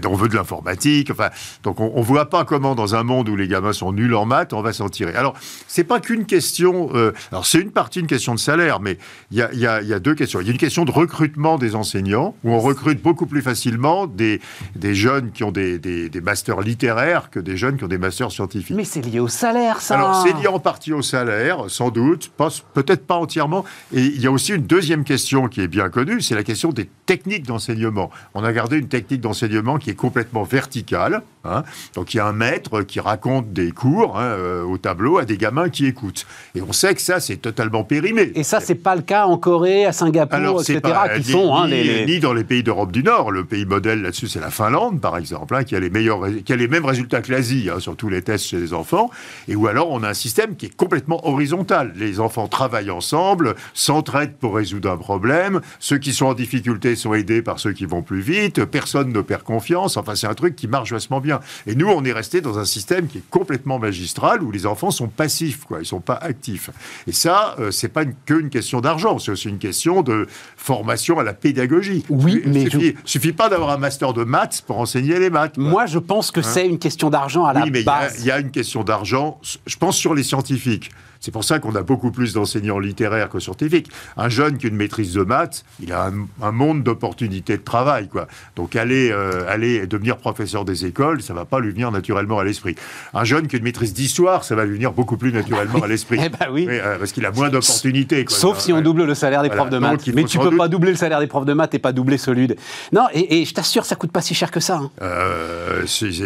on 0.06 0.16
veut 0.16 0.28
de 0.28 0.36
l'informatique, 0.36 1.10
enfin, 1.12 1.30
donc 1.64 1.80
on 1.80 2.00
ne 2.00 2.04
voit 2.04 2.30
pas 2.30 2.46
comment, 2.46 2.76
dans 2.76 2.96
un 2.96 3.04
monde 3.04 3.30
où 3.30 3.36
les 3.36 3.48
gamins 3.48 3.74
sont 3.74 3.94
nuls 3.94 4.16
en 4.16 4.26
maths, 4.26 4.54
on 4.54 4.62
va 4.62 4.74
s'en 4.74 4.90
tirer. 4.90 5.16
Alors, 5.16 5.36
c'est 5.68 5.84
pas 5.84 6.00
qu'une 6.00 6.26
question, 6.26 6.90
euh, 6.94 7.14
alors 7.32 7.46
c'est 7.46 7.60
une 7.60 7.72
partie, 7.72 8.00
une 8.00 8.08
question 8.08 8.34
de 8.34 8.40
salaire, 8.40 8.80
mais 8.80 8.98
il 9.32 9.38
y 9.38 9.42
a, 9.42 9.82
y 9.82 9.94
a 9.94 10.00
deux 10.00 10.16
questions 10.16 10.31
Il 10.40 10.46
y 10.48 10.50
a 10.50 10.52
une 10.52 10.58
question 10.58 10.86
de 10.86 10.92
recrutement 10.92 11.58
des 11.58 11.76
enseignants, 11.76 12.36
où 12.44 12.52
on 12.52 12.60
recrute 12.60 13.02
beaucoup 13.02 13.26
plus 13.26 13.42
facilement 13.42 14.08
des, 14.08 14.40
des 14.76 14.96
jeunes 14.96 15.32
qui 15.32 15.44
ont 15.44 15.52
des, 15.52 15.80
des, 15.80 16.10
des 16.10 16.22
masters 16.22 16.62
littéraires 16.62 17.30
que 17.30 17.40
des 17.40 17.58
jeunes 17.58 17.78
qui 17.78 17.84
ont 17.84 17.88
des 17.90 17.98
masters 17.98 18.32
scientifiques. 18.32 18.76
Mais 18.76 18.84
c'est 18.86 19.02
lié 19.06 19.20
au 19.20 19.28
salaire, 19.28 19.82
ça 19.82 19.96
Alors, 19.96 20.24
c'est 20.26 20.34
lié 20.34 20.48
en 20.48 20.60
partie 20.60 20.94
au 20.94 21.02
salaire, 21.02 21.66
sans 21.68 21.90
doute, 21.90 22.32
peut-être 22.74 23.06
pas 23.06 23.16
entièrement. 23.16 23.66
Et 23.94 24.02
il 24.02 24.22
y 24.22 24.28
a 24.28 24.32
aussi 24.32 24.54
une 24.54 24.64
deuxième 24.64 25.04
question 25.04 25.48
qui 25.48 25.62
est 25.62 25.68
bien 25.68 25.90
connue, 25.90 26.22
c'est 26.22 26.36
la 26.36 26.44
question 26.44 26.70
des 26.70 26.90
techniques 27.06 27.46
d'enseignement. 27.48 28.10
On 28.34 28.44
a 28.44 28.54
gardé 28.54 28.78
une 28.78 28.88
technique 28.88 29.22
d'enseignement 29.22 29.78
qui 29.78 29.90
est 29.90 29.96
complètement 29.96 30.44
verticale. 30.44 31.24
hein. 31.44 31.64
Donc, 31.96 32.14
il 32.14 32.18
y 32.18 32.20
a 32.20 32.26
un 32.28 32.34
maître 32.34 32.82
qui 32.84 33.00
raconte 33.00 33.52
des 33.52 33.72
cours 33.72 34.20
hein, 34.20 34.24
euh, 34.24 34.64
au 34.64 34.78
tableau 34.78 35.18
à 35.18 35.26
des 35.26 35.38
gamins 35.38 35.70
qui 35.70 35.86
écoutent. 35.86 36.26
Et 36.56 36.62
on 36.62 36.72
sait 36.72 36.94
que 36.96 37.02
ça, 37.02 37.20
c'est 37.20 37.38
totalement 37.38 37.84
périmé. 37.84 38.32
Et 38.36 38.44
ça, 38.44 38.60
c'est 38.60 38.76
pas 38.76 38.96
le 38.96 39.02
cas 39.02 39.26
en 39.26 39.38
Corée, 39.38 39.86
à 39.86 39.92
Singapour, 39.92 40.21
Alors, 40.30 40.62
c'est 40.64 40.74
etc., 40.76 40.94
pas 40.94 41.10
qui 41.20 41.28
ni, 41.28 41.32
sont 41.32 41.54
hein, 41.56 41.66
ni- 41.68 41.72
les, 41.72 41.84
les- 41.84 42.06
ni 42.06 42.20
dans 42.20 42.34
les 42.34 42.44
pays 42.44 42.64
d'Europe 42.64 42.92
du 42.92 43.04
Nord. 43.04 43.32
Le 43.32 43.46
pays 43.46 43.66
modèle 43.66 44.02
là-dessus, 44.02 44.28
c'est 44.28 44.40
la 44.40 44.52
Finlande, 44.52 45.00
par 45.02 45.18
exemple, 45.18 45.56
hein, 45.56 45.64
qui 45.64 45.76
a 45.76 45.80
les 45.80 45.90
meilleurs, 45.90 46.22
qui 46.46 46.54
a 46.54 46.56
les 46.56 46.68
mêmes 46.68 46.86
résultats 46.86 47.22
que 47.22 47.32
l'Asie 47.32 47.70
hein, 47.74 47.80
sur 47.80 47.96
tous 47.96 48.10
les 48.10 48.22
tests 48.22 48.46
chez 48.46 48.58
les 48.60 48.74
enfants. 48.74 49.10
Et 49.48 49.56
où 49.56 49.68
alors 49.68 49.90
on 49.92 50.04
a 50.04 50.10
un 50.10 50.14
système 50.14 50.56
qui 50.56 50.68
est 50.68 50.76
complètement 50.76 51.28
horizontal. 51.28 51.94
Les 51.96 52.20
enfants 52.20 52.48
travaillent 52.48 52.92
ensemble, 52.92 53.56
s'entraident 53.74 54.36
pour 54.40 54.56
résoudre 54.56 54.90
un 54.92 54.98
problème. 54.98 55.62
Ceux 55.80 55.98
qui 55.98 56.14
sont 56.14 56.28
en 56.28 56.34
difficulté 56.34 56.96
sont 56.96 57.14
aidés 57.14 57.42
par 57.42 57.60
ceux 57.60 57.74
qui 57.74 57.86
vont 57.86 58.02
plus 58.02 58.22
vite. 58.22 58.64
Personne 58.66 59.12
ne 59.12 59.22
perd 59.22 59.44
confiance. 59.44 59.98
Enfin, 59.98 60.16
c'est 60.16 60.28
un 60.28 60.34
truc 60.34 60.56
qui 60.56 60.68
marche 60.68 60.92
vachement 60.92 61.20
bien. 61.20 61.40
Et 61.68 61.76
nous, 61.76 61.88
on 61.88 62.04
est 62.06 62.12
resté 62.14 62.42
dans 62.42 62.60
un 62.60 62.66
système 62.66 63.08
qui 63.08 63.20
est 63.20 63.30
complètement 63.30 63.80
magistral 63.80 64.42
où 64.44 64.52
les 64.52 64.66
enfants 64.66 64.92
sont 64.92 65.08
passifs, 65.08 65.66
quoi. 65.66 65.80
Ils 65.82 65.86
sont 65.86 66.00
pas 66.02 66.16
actifs. 66.22 66.70
Et 67.08 67.12
ça, 67.12 67.56
euh, 67.60 67.72
c'est 67.72 67.88
pas 67.90 68.04
une- 68.04 68.14
que 68.26 68.34
une 68.40 68.50
question 68.50 68.82
d'argent. 68.82 69.20
C'est 69.20 69.32
aussi 69.32 69.50
une 69.50 69.58
question 69.58 70.01
de 70.04 70.28
formation 70.58 71.20
à 71.20 71.24
la 71.24 71.34
pédagogie. 71.34 72.04
Oui, 72.10 72.42
Il 72.46 72.52
mais 72.52 72.70
suffit, 72.70 72.96
suffit 73.06 73.34
pas 73.34 73.50
d'avoir 73.50 73.72
un 73.72 73.78
master 73.78 74.14
de 74.14 74.24
maths 74.24 74.64
pour 74.66 74.80
enseigner 74.80 75.20
les 75.20 75.30
maths. 75.30 75.56
quoi. 75.56 75.64
Moi, 75.64 75.86
je 75.86 76.00
pense 76.00 76.32
que 76.32 76.42
c'est 76.42 76.68
une 76.68 76.80
question 76.80 77.10
d'argent 77.10 77.46
à 77.46 77.54
la 77.54 77.62
Hein 77.62 77.64
Oui, 77.66 77.72
mais 77.72 77.82
il 77.82 77.86
y 77.86 77.90
a- 77.90 77.92
base. 78.00 78.16
il 78.20 78.26
y, 78.26 78.32
a 78.32 78.40
une 78.40 78.52
question 78.52 78.84
d'argent, 78.84 79.40
je 79.66 79.76
pense, 79.78 79.98
sur 79.98 80.14
les 80.14 80.24
scientifiques. 80.24 80.92
C'est 81.22 81.32
pour 81.32 81.44
ça 81.44 81.60
qu'on 81.60 81.76
a 81.76 81.84
beaucoup 81.84 82.12
plus 82.12 82.34
d'enseignants 82.34 82.80
littéraires 82.80 83.30
que 83.30 83.40
scientifiques. 83.40 83.90
Un 84.18 84.28
jeune 84.28 84.58
qui 84.58 84.66
a 84.66 84.70
une 84.70 84.76
maîtrise 84.76 85.14
de 85.14 85.22
maths, 85.24 85.64
il 85.82 85.94
a 85.94 86.08
un, 86.08 86.26
un 86.42 86.52
monde 86.52 86.82
d'opportunités 86.84 87.58
de 87.58 87.62
travail. 87.64 88.10
Quoi. 88.10 88.28
Donc 88.56 88.76
aller, 88.76 89.12
euh, 89.12 89.44
aller 89.48 89.86
devenir 89.88 90.18
professeur 90.18 90.66
des 90.66 90.86
écoles, 90.86 91.22
ça 91.22 91.34
va 91.36 91.46
pas 91.46 91.60
lui 91.60 91.72
venir 91.72 91.92
naturellement 91.92 92.40
à 92.40 92.44
l'esprit. 92.44 92.76
Un 93.14 93.24
jeune 93.24 93.48
qui 93.48 93.56
a 93.56 93.60
une 93.60 93.64
maîtrise 93.66 93.94
d'histoire, 93.94 94.44
ça 94.44 94.56
va 94.56 94.66
lui 94.66 94.74
venir 94.74 94.92
beaucoup 94.94 95.16
plus 95.16 95.32
naturellement 95.32 95.84
à 95.84 95.88
l'esprit. 95.88 96.18
Eh 96.24 96.30
ben 96.30 96.48
oui. 96.52 96.68
euh, 96.70 96.98
parce 96.98 97.12
qu'il 97.12 97.26
a 97.26 97.32
moins 97.32 97.50
d'opportunités. 97.50 98.26
Sauf 98.28 98.60
si 98.60 98.74
on 98.74 98.82
double 98.82 99.06
le 99.06 99.14
salaire 99.16 99.44
des 99.44 99.48
Voilà. 99.50 99.62
profs 99.64 99.72
de 99.74 99.78
maths. 99.78 100.08
Mais 100.16 100.24
tu 100.24 100.38
peux 100.40 100.46
doute- 100.50 100.58
pas 100.58 100.68
doubler 100.68 100.92
le 100.92 100.98
salaire 100.98 101.20
des 101.20 101.28
profs 101.28 101.46
de 101.46 101.54
maths 101.54 101.74
et 101.76 101.80
pas 101.80 101.94
doubler 101.94 102.18
celui 102.18 102.48
de... 102.48 102.56
Non, 102.92 103.04
et, 103.14 103.42
et 103.42 103.46
je 103.46 103.54
t'assure, 103.54 103.86
ça 103.86 103.96
coûte 103.96 104.12
pas 104.12 104.22
si 104.22 104.34
cher 104.34 104.50
que 104.50 104.60
ça. 104.60 104.78
hein. 104.78 104.90
Euh, 105.02 105.86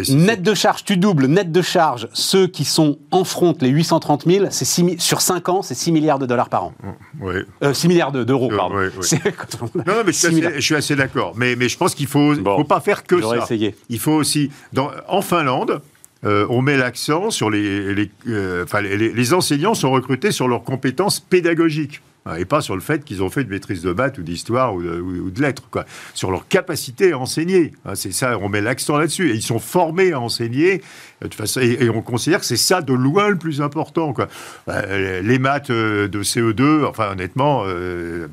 Net 0.09 0.41
de 0.41 0.53
charge, 0.53 0.83
tu 0.85 0.95
doubles, 0.97 1.25
net 1.27 1.51
de 1.51 1.61
charge, 1.61 2.07
ceux 2.13 2.47
qui 2.47 2.63
sont 2.65 2.97
en 3.11 3.23
front, 3.25 3.55
les 3.61 3.69
830 3.69 4.25
000, 4.25 4.45
c'est 4.51 4.65
6 4.65 4.84
sur 4.99 5.21
5 5.21 5.49
ans, 5.49 5.61
c'est 5.61 5.75
6 5.75 5.91
milliards 5.91 6.19
de 6.19 6.25
dollars 6.25 6.49
par 6.49 6.65
an. 6.65 6.73
ouais. 7.21 7.43
Euh, 7.63 7.73
6 7.73 7.87
milliards 7.87 8.11
de- 8.11 8.23
d'euros, 8.23 8.51
Euh, 8.51 8.57
pardon. 8.57 8.75
Non, 9.75 9.83
non, 9.85 9.93
mais 10.05 10.11
je 10.11 10.17
suis 10.17 10.27
6 10.29 10.35
milliards. 10.35 10.77
assez, 10.77 10.95
d'accord. 10.95 11.33
Mais, 11.35 11.55
mais 11.55 11.69
je 11.69 11.77
pense 11.77 11.95
qu'il 11.95 12.07
faut, 12.07 12.35
Bon. 12.35 12.57
faut 12.57 12.63
pas 12.63 12.79
faire 12.79 13.03
que 13.03 13.21
ça. 13.21 13.37
essayé. 13.37 13.75
Il 13.89 13.99
faut 13.99 14.13
aussi. 14.13 14.51
Dans, 14.73 14.91
en 15.07 15.21
Finlande, 15.21 15.81
euh, 16.25 16.45
on 16.49 16.61
met 16.61 16.77
l'accent 16.77 17.29
sur 17.31 17.49
les. 17.49 17.93
les, 17.93 18.09
euh, 18.27 18.63
enfin, 18.63 18.81
les, 18.81 18.97
les 19.13 19.33
enseignants 19.33 19.73
sont 19.75 19.91
recrutés 19.91 20.31
sur 20.31 20.47
leurs 20.47 20.63
compétences 20.63 21.19
pédagogiques. 21.19 22.01
Hein, 22.25 22.35
Et 22.37 22.45
pas 22.45 22.61
sur 22.61 22.75
le 22.75 22.81
fait 22.81 23.03
qu'ils 23.03 23.23
ont 23.23 23.29
fait 23.29 23.41
une 23.43 23.49
maîtrise 23.49 23.81
de 23.81 23.91
maths 23.91 24.17
ou 24.17 24.23
d'histoire 24.23 24.73
ou 24.75 24.81
de, 24.83 24.99
ou- 24.99 25.25
ou 25.27 25.31
de 25.31 25.41
lettres, 25.41 25.63
quoi. 25.71 25.85
Sur 26.13 26.31
leur 26.31 26.47
capacité 26.47 27.11
à 27.13 27.19
enseigner. 27.19 27.71
hein, 27.85 27.95
c'est 27.95 28.11
ça, 28.13 28.37
on 28.41 28.49
met 28.49 28.61
l'accent 28.61 28.97
là-dessus. 28.97 29.31
Et 29.31 29.35
ils 29.35 29.41
sont 29.41 29.59
formés 29.59 30.11
à 30.13 30.19
enseigner. 30.19 30.81
euh, 31.23 31.27
de 31.27 31.33
façon, 31.33 31.61
et, 31.61 31.77
et 31.85 31.89
on 31.89 32.01
considère 32.01 32.39
que 32.39 32.45
c'est 32.45 32.57
ça 32.57 32.81
de 32.81 32.93
loin 32.93 33.29
le 33.29 33.37
plus 33.37 33.61
important, 33.61 34.11
quoi. 34.13 34.27
Euh, 34.69 35.21
les 35.21 35.39
maths 35.39 35.69
euh, 35.69 36.07
de 36.07 36.23
CE2, 36.23 36.85
enfin 36.85 37.11
honnêtement, 37.11 37.63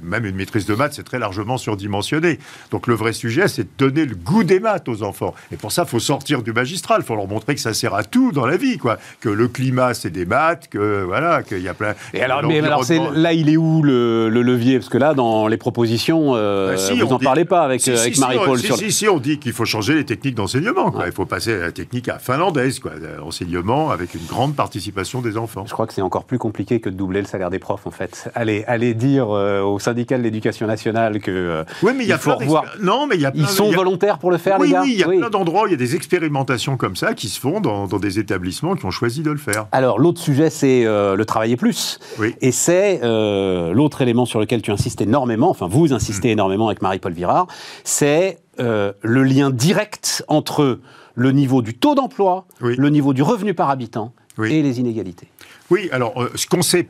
même 0.03 0.25
une 0.27 0.37
maîtrise 0.37 0.67
de 0.67 0.75
maths, 0.75 0.95
c'est 0.95 1.03
très 1.05 1.19
largement 1.19 1.59
surdimensionné. 1.59 2.39
Donc 2.71 2.87
le 2.87 2.95
vrai 2.95 3.13
sujet, 3.13 3.49
c'est 3.49 3.63
de 3.65 3.69
donner 3.79 4.05
le 4.05 4.15
goût 4.15 4.45
des 4.45 4.61
maths 4.61 4.89
aux 4.89 5.03
enfants. 5.03 5.35
Et 5.53 5.57
pour 5.57 5.73
ça, 5.73 5.83
il 5.87 5.89
faut 5.91 6.01
sortir 6.01 6.43
du 6.43 6.53
magistral. 6.53 6.99
Il 7.03 7.07
faut 7.07 7.17
leur 7.17 7.27
montrer 7.29 7.55
que 7.55 7.61
ça 7.61 7.75
sert 7.75 7.95
à 7.95 8.03
tout 8.05 8.33
dans 8.33 8.47
la 8.47 8.57
vie, 8.57 8.79
quoi. 8.79 8.99
Que 9.21 9.29
le 9.29 9.49
climat, 9.49 9.95
c'est 9.95 10.11
des 10.11 10.25
maths, 10.27 10.69
que 10.69 11.03
voilà, 11.05 11.43
qu'il 11.43 11.61
y 11.63 11.69
a 11.69 11.75
plein. 11.75 11.95
Et 12.15 12.23
alors, 12.23 12.43
mais 12.49 12.61
alors 12.67 12.85
là, 13.13 13.33
il 13.33 13.49
est 13.49 13.57
où 13.57 13.82
le, 13.87 14.29
le 14.29 14.43
levier 14.43 14.79
Parce 14.79 14.89
que 14.89 14.99
là, 14.99 15.15
dans 15.15 15.47
les 15.49 15.57
propositions, 15.57 16.33
euh, 16.35 16.73
Bah, 16.73 16.77
si, 16.79 16.99
vous 17.01 17.09
n'en 17.09 17.19
dit- 17.19 17.25
parlez 17.25 17.45
pas 17.45 17.63
avec, 17.63 17.81
Si, 17.81 17.91
euh, 17.91 17.97
si, 17.97 18.03
avec 18.03 18.15
si, 18.15 18.21
Marie-Paul. 18.21 18.59
si, 18.59 18.67
sur- 18.67 18.77
si, 18.77 18.93
si, 18.93 19.09
on 19.09 19.19
dit 19.19 19.39
qu'il 19.39 19.53
faut 19.53 19.65
changer 19.65 19.95
les 19.95 20.05
techniques 20.05 20.35
d'enseignement. 20.35 20.91
quoi. 20.91 21.05
Il 21.07 21.13
faut 21.13 21.27
passer 21.27 21.55
à 21.55 21.59
la 21.59 21.73
technique 21.73 22.09
à 22.09 22.19
finlandaise, 22.19 22.79
quoi. 22.79 22.93
Enseignement 23.25 23.91
avec 23.91 24.15
une 24.15 24.25
grande 24.27 24.55
participation 24.55 25.21
des 25.23 25.37
enfants. 25.37 25.65
Je 25.67 25.73
crois 25.73 25.87
que 25.87 25.93
c'est 25.95 26.03
encore 26.03 26.25
plus 26.25 26.39
compliqué 26.39 26.81
que 26.81 26.89
de 26.89 26.95
doubler 26.95 27.21
le 27.21 27.27
salaire 27.27 27.51
des 27.51 27.59
profs, 27.59 27.87
en 27.87 27.91
fait. 27.91 28.31
Allez, 28.35 28.65
allez 28.67 28.95
dire 28.95 29.27
euh, 29.31 29.63
au 29.63 29.79
syndicat 29.79 30.19
de 30.19 30.23
l'éducation 30.23 30.67
nationale 30.67 31.21
que 31.21 31.31
euh, 31.31 31.65
Oui, 31.83 31.93
mais 31.97 32.05
il 32.05 32.09
y 32.09 32.13
a 32.13 32.19
faut 32.19 32.35
revoir. 32.35 32.65
Non, 32.81 33.07
mais 33.07 33.17
il 33.17 33.21
y 33.23 33.27
a 33.27 33.31
plein- 33.31 33.43
Ils 33.43 33.49
sont 33.49 33.71
a- 33.71 33.75
volontaires 33.77 34.19
pour 34.19 34.31
le 34.31 34.39
faire, 34.39 34.59
oui, 34.61 34.69
les 34.69 34.73
gars 34.73 34.83
oui, 34.83 34.93
il 34.95 35.01
y 35.01 35.05
a 35.05 35.09
plein 35.09 35.31
d'endroits, 35.31 35.65
où 35.65 35.67
il 35.67 35.71
y 35.73 35.75
a 35.75 35.77
des 35.79 35.95
expérimentations 35.97 36.77
comme 36.77 36.97
ça 36.97 37.15
qui 37.15 37.29
se 37.29 37.39
font 37.41 37.61
dans, 37.61 37.87
dans 37.87 37.99
des 37.99 38.19
établissements 38.19 38.75
qui 38.77 38.85
ont 38.87 38.91
choisi 38.91 39.23
de 39.23 39.31
le 39.31 39.39
faire. 39.39 39.67
Alors, 39.73 39.99
l'autre 39.99 40.21
sujet, 40.21 40.51
c'est 40.51 40.85
le 40.85 41.25
travailler 41.25 41.57
plus. 41.57 41.99
Oui. 42.19 42.35
Et 42.41 42.53
c'est 42.53 43.01
euh, 43.03 43.72
l'autre 43.73 44.03
élément 44.03 44.25
sur 44.25 44.39
lequel 44.41 44.63
tu 44.63 44.71
insistes 44.71 45.01
énormément, 45.01 45.51
enfin, 45.51 45.67
vous 45.69 45.93
insistez 45.93 46.29
Mm. 46.29 46.33
énormément 46.33 46.67
avec 46.69 46.83
Marie-Paul 46.83 47.13
Virard, 47.13 47.47
c'est 47.85 48.39
euh, 48.61 48.93
le 49.03 49.23
lien 49.25 49.51
direct 49.51 50.25
entre 50.29 50.81
le 51.15 51.33
niveau 51.33 51.63
du 51.63 51.75
taux 51.75 51.95
d'emploi, 51.95 52.47
Oui. 52.61 52.75
le 52.77 52.89
niveau 52.91 53.13
du 53.13 53.23
revenu 53.23 53.55
par 53.55 53.71
habitant 53.71 54.13
Oui. 54.39 54.53
et 54.53 54.63
les 54.63 54.81
inégalités. 54.81 55.29
Oui, 55.71 55.89
alors 55.93 56.23
euh, 56.23 56.31
ce 56.35 56.47
qu'on 56.47 56.63
sait 56.63 56.89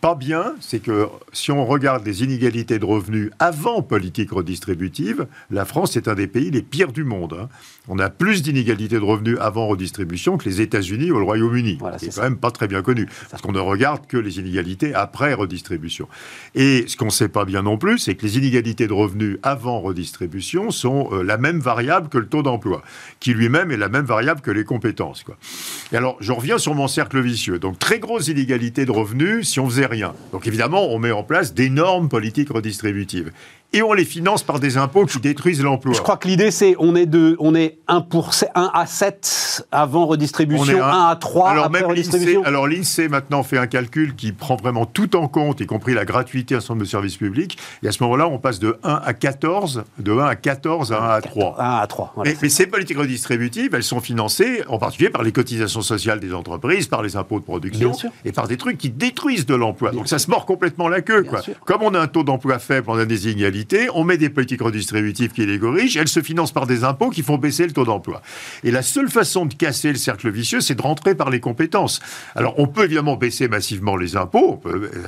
pas 0.00 0.14
bien, 0.14 0.54
c'est 0.60 0.80
que 0.80 1.06
si 1.32 1.50
on 1.50 1.64
regarde 1.66 2.06
les 2.06 2.22
inégalités 2.22 2.78
de 2.78 2.84
revenus 2.84 3.30
avant 3.38 3.82
politique 3.82 4.30
redistributive, 4.32 5.26
la 5.50 5.64
France 5.64 5.96
est 5.96 6.08
un 6.08 6.14
des 6.14 6.26
pays 6.26 6.50
les 6.50 6.62
pires 6.62 6.92
du 6.92 7.04
monde. 7.04 7.36
hein. 7.40 7.48
On 7.88 7.98
a 7.98 8.10
plus 8.10 8.42
d'inégalités 8.42 8.96
de 8.96 9.04
revenus 9.04 9.36
avant 9.40 9.66
redistribution 9.66 10.38
que 10.38 10.48
les 10.48 10.60
États-Unis 10.60 11.10
ou 11.10 11.18
le 11.18 11.24
Royaume-Uni. 11.24 11.76
Voilà, 11.78 11.98
c'est 11.98 12.06
quand 12.06 12.12
ça. 12.12 12.22
même 12.22 12.36
pas 12.38 12.50
très 12.50 12.66
bien 12.68 12.82
connu, 12.82 13.06
parce 13.30 13.42
qu'on 13.42 13.52
ne 13.52 13.60
regarde 13.60 14.06
que 14.06 14.16
les 14.16 14.38
inégalités 14.38 14.94
après 14.94 15.34
redistribution. 15.34 16.08
Et 16.54 16.84
ce 16.88 16.96
qu'on 16.96 17.06
ne 17.06 17.10
sait 17.10 17.28
pas 17.28 17.44
bien 17.44 17.62
non 17.62 17.78
plus, 17.78 17.98
c'est 17.98 18.14
que 18.14 18.24
les 18.26 18.38
inégalités 18.38 18.86
de 18.86 18.92
revenus 18.92 19.38
avant 19.42 19.80
redistribution 19.80 20.70
sont 20.70 21.08
euh, 21.12 21.22
la 21.22 21.38
même 21.38 21.60
variable 21.60 22.08
que 22.08 22.18
le 22.18 22.26
taux 22.26 22.42
d'emploi, 22.42 22.82
qui 23.20 23.34
lui-même 23.34 23.70
est 23.70 23.76
la 23.76 23.88
même 23.88 24.04
variable 24.04 24.40
que 24.40 24.50
les 24.50 24.64
compétences. 24.64 25.22
Quoi. 25.22 25.36
Et 25.92 25.96
alors, 25.96 26.16
je 26.20 26.32
reviens 26.32 26.58
sur 26.58 26.74
mon 26.74 26.88
cercle 26.88 27.20
vicieux. 27.20 27.58
Donc, 27.58 27.78
très 27.78 27.98
grosse 27.98 28.28
inégalité 28.28 28.84
de 28.84 28.90
revenus 28.90 29.48
si 29.48 29.60
on 29.60 29.65
faisait 29.66 29.86
rien. 29.86 30.14
Donc, 30.32 30.46
évidemment, 30.46 30.92
on 30.92 30.98
met 30.98 31.10
en 31.10 31.22
place 31.22 31.54
d'énormes 31.54 32.08
politiques 32.08 32.50
redistributives. 32.50 33.32
Et 33.72 33.82
on 33.82 33.92
les 33.92 34.04
finance 34.04 34.42
par 34.42 34.60
des 34.60 34.76
impôts 34.76 35.06
qui 35.06 35.18
détruisent 35.18 35.62
l'emploi. 35.62 35.92
Je 35.94 36.00
crois 36.00 36.16
que 36.16 36.28
l'idée, 36.28 36.50
c'est 36.50 36.76
on 36.78 36.94
est 36.94 37.06
de, 37.06 37.36
on 37.40 37.54
est 37.54 37.78
1, 37.88 38.00
pour, 38.02 38.30
1 38.54 38.70
à 38.72 38.86
7 38.86 39.66
avant 39.72 40.06
redistribution, 40.06 40.82
1 40.82 41.08
à 41.08 41.16
3 41.16 41.50
alors 41.50 41.64
après 41.64 41.80
même 41.80 41.88
redistribution. 41.88 42.42
alors 42.44 42.66
l'INSEE 42.66 43.08
maintenant 43.08 43.42
fait 43.42 43.58
un 43.58 43.66
calcul 43.66 44.14
qui 44.14 44.32
prend 44.32 44.56
vraiment 44.56 44.86
tout 44.86 45.16
en 45.16 45.28
compte, 45.28 45.60
y 45.60 45.66
compris 45.66 45.94
la 45.94 46.04
gratuité 46.04 46.54
à 46.54 46.60
centre 46.60 46.80
de 46.80 46.84
service 46.84 47.16
public. 47.16 47.58
Et 47.82 47.88
à 47.88 47.92
ce 47.92 48.02
moment-là, 48.04 48.28
on 48.28 48.38
passe 48.38 48.58
de 48.58 48.78
1 48.82 49.00
à 49.04 49.14
14, 49.14 49.84
de 49.98 50.12
1 50.12 50.24
à 50.24 50.36
14 50.36 50.92
à 50.92 51.02
1 51.02 51.08
à 51.16 51.20
3. 51.20 51.56
1 51.58 51.76
à 51.78 51.86
3. 51.86 52.12
voilà. 52.14 52.30
Mais, 52.30 52.36
mais 52.42 52.48
ces 52.48 52.66
politiques 52.66 52.98
redistributives, 52.98 53.74
elles 53.74 53.82
sont 53.82 54.00
financées 54.00 54.62
en 54.68 54.78
particulier 54.78 55.10
par 55.10 55.22
les 55.22 55.32
cotisations 55.32 55.82
sociales 55.82 56.20
des 56.20 56.32
entreprises, 56.32 56.86
par 56.86 57.02
les 57.02 57.16
impôts 57.16 57.40
de 57.40 57.44
production 57.44 57.92
sûr. 57.92 58.10
et 58.24 58.32
par 58.32 58.48
des 58.48 58.56
trucs 58.56 58.78
qui 58.78 58.90
détruisent 58.90 59.46
de 59.46 59.54
l'emploi. 59.54 59.90
Donc 59.90 60.08
ça 60.08 60.18
se 60.18 60.30
mord 60.30 60.46
complètement 60.46 60.88
la 60.88 61.00
queue. 61.00 61.22
Quoi. 61.22 61.42
sûr. 61.42 61.54
Comme 61.64 61.82
on 61.82 61.94
a 61.94 62.00
un 62.00 62.06
taux 62.06 62.24
d'emploi 62.24 62.58
faible, 62.58 62.86
on 62.88 62.98
a 62.98 63.04
des 63.04 63.26
inégalités, 63.26 63.55
on 63.94 64.04
met 64.04 64.16
des 64.16 64.30
politiques 64.30 64.62
redistributives 64.62 65.32
qui 65.32 65.46
les 65.46 65.58
corrigent, 65.58 65.96
elles 65.96 66.08
se 66.08 66.20
financent 66.20 66.52
par 66.52 66.66
des 66.66 66.84
impôts 66.84 67.10
qui 67.10 67.22
font 67.22 67.38
baisser 67.38 67.66
le 67.66 67.72
taux 67.72 67.84
d'emploi. 67.84 68.22
Et 68.64 68.70
la 68.70 68.82
seule 68.82 69.08
façon 69.08 69.46
de 69.46 69.54
casser 69.54 69.88
le 69.88 69.96
cercle 69.96 70.30
vicieux, 70.30 70.60
c'est 70.60 70.74
de 70.74 70.82
rentrer 70.82 71.14
par 71.14 71.30
les 71.30 71.40
compétences. 71.40 72.00
Alors 72.34 72.54
on 72.58 72.66
peut 72.66 72.84
évidemment 72.84 73.16
baisser 73.16 73.48
massivement 73.48 73.96
les 73.96 74.16
impôts, 74.16 74.60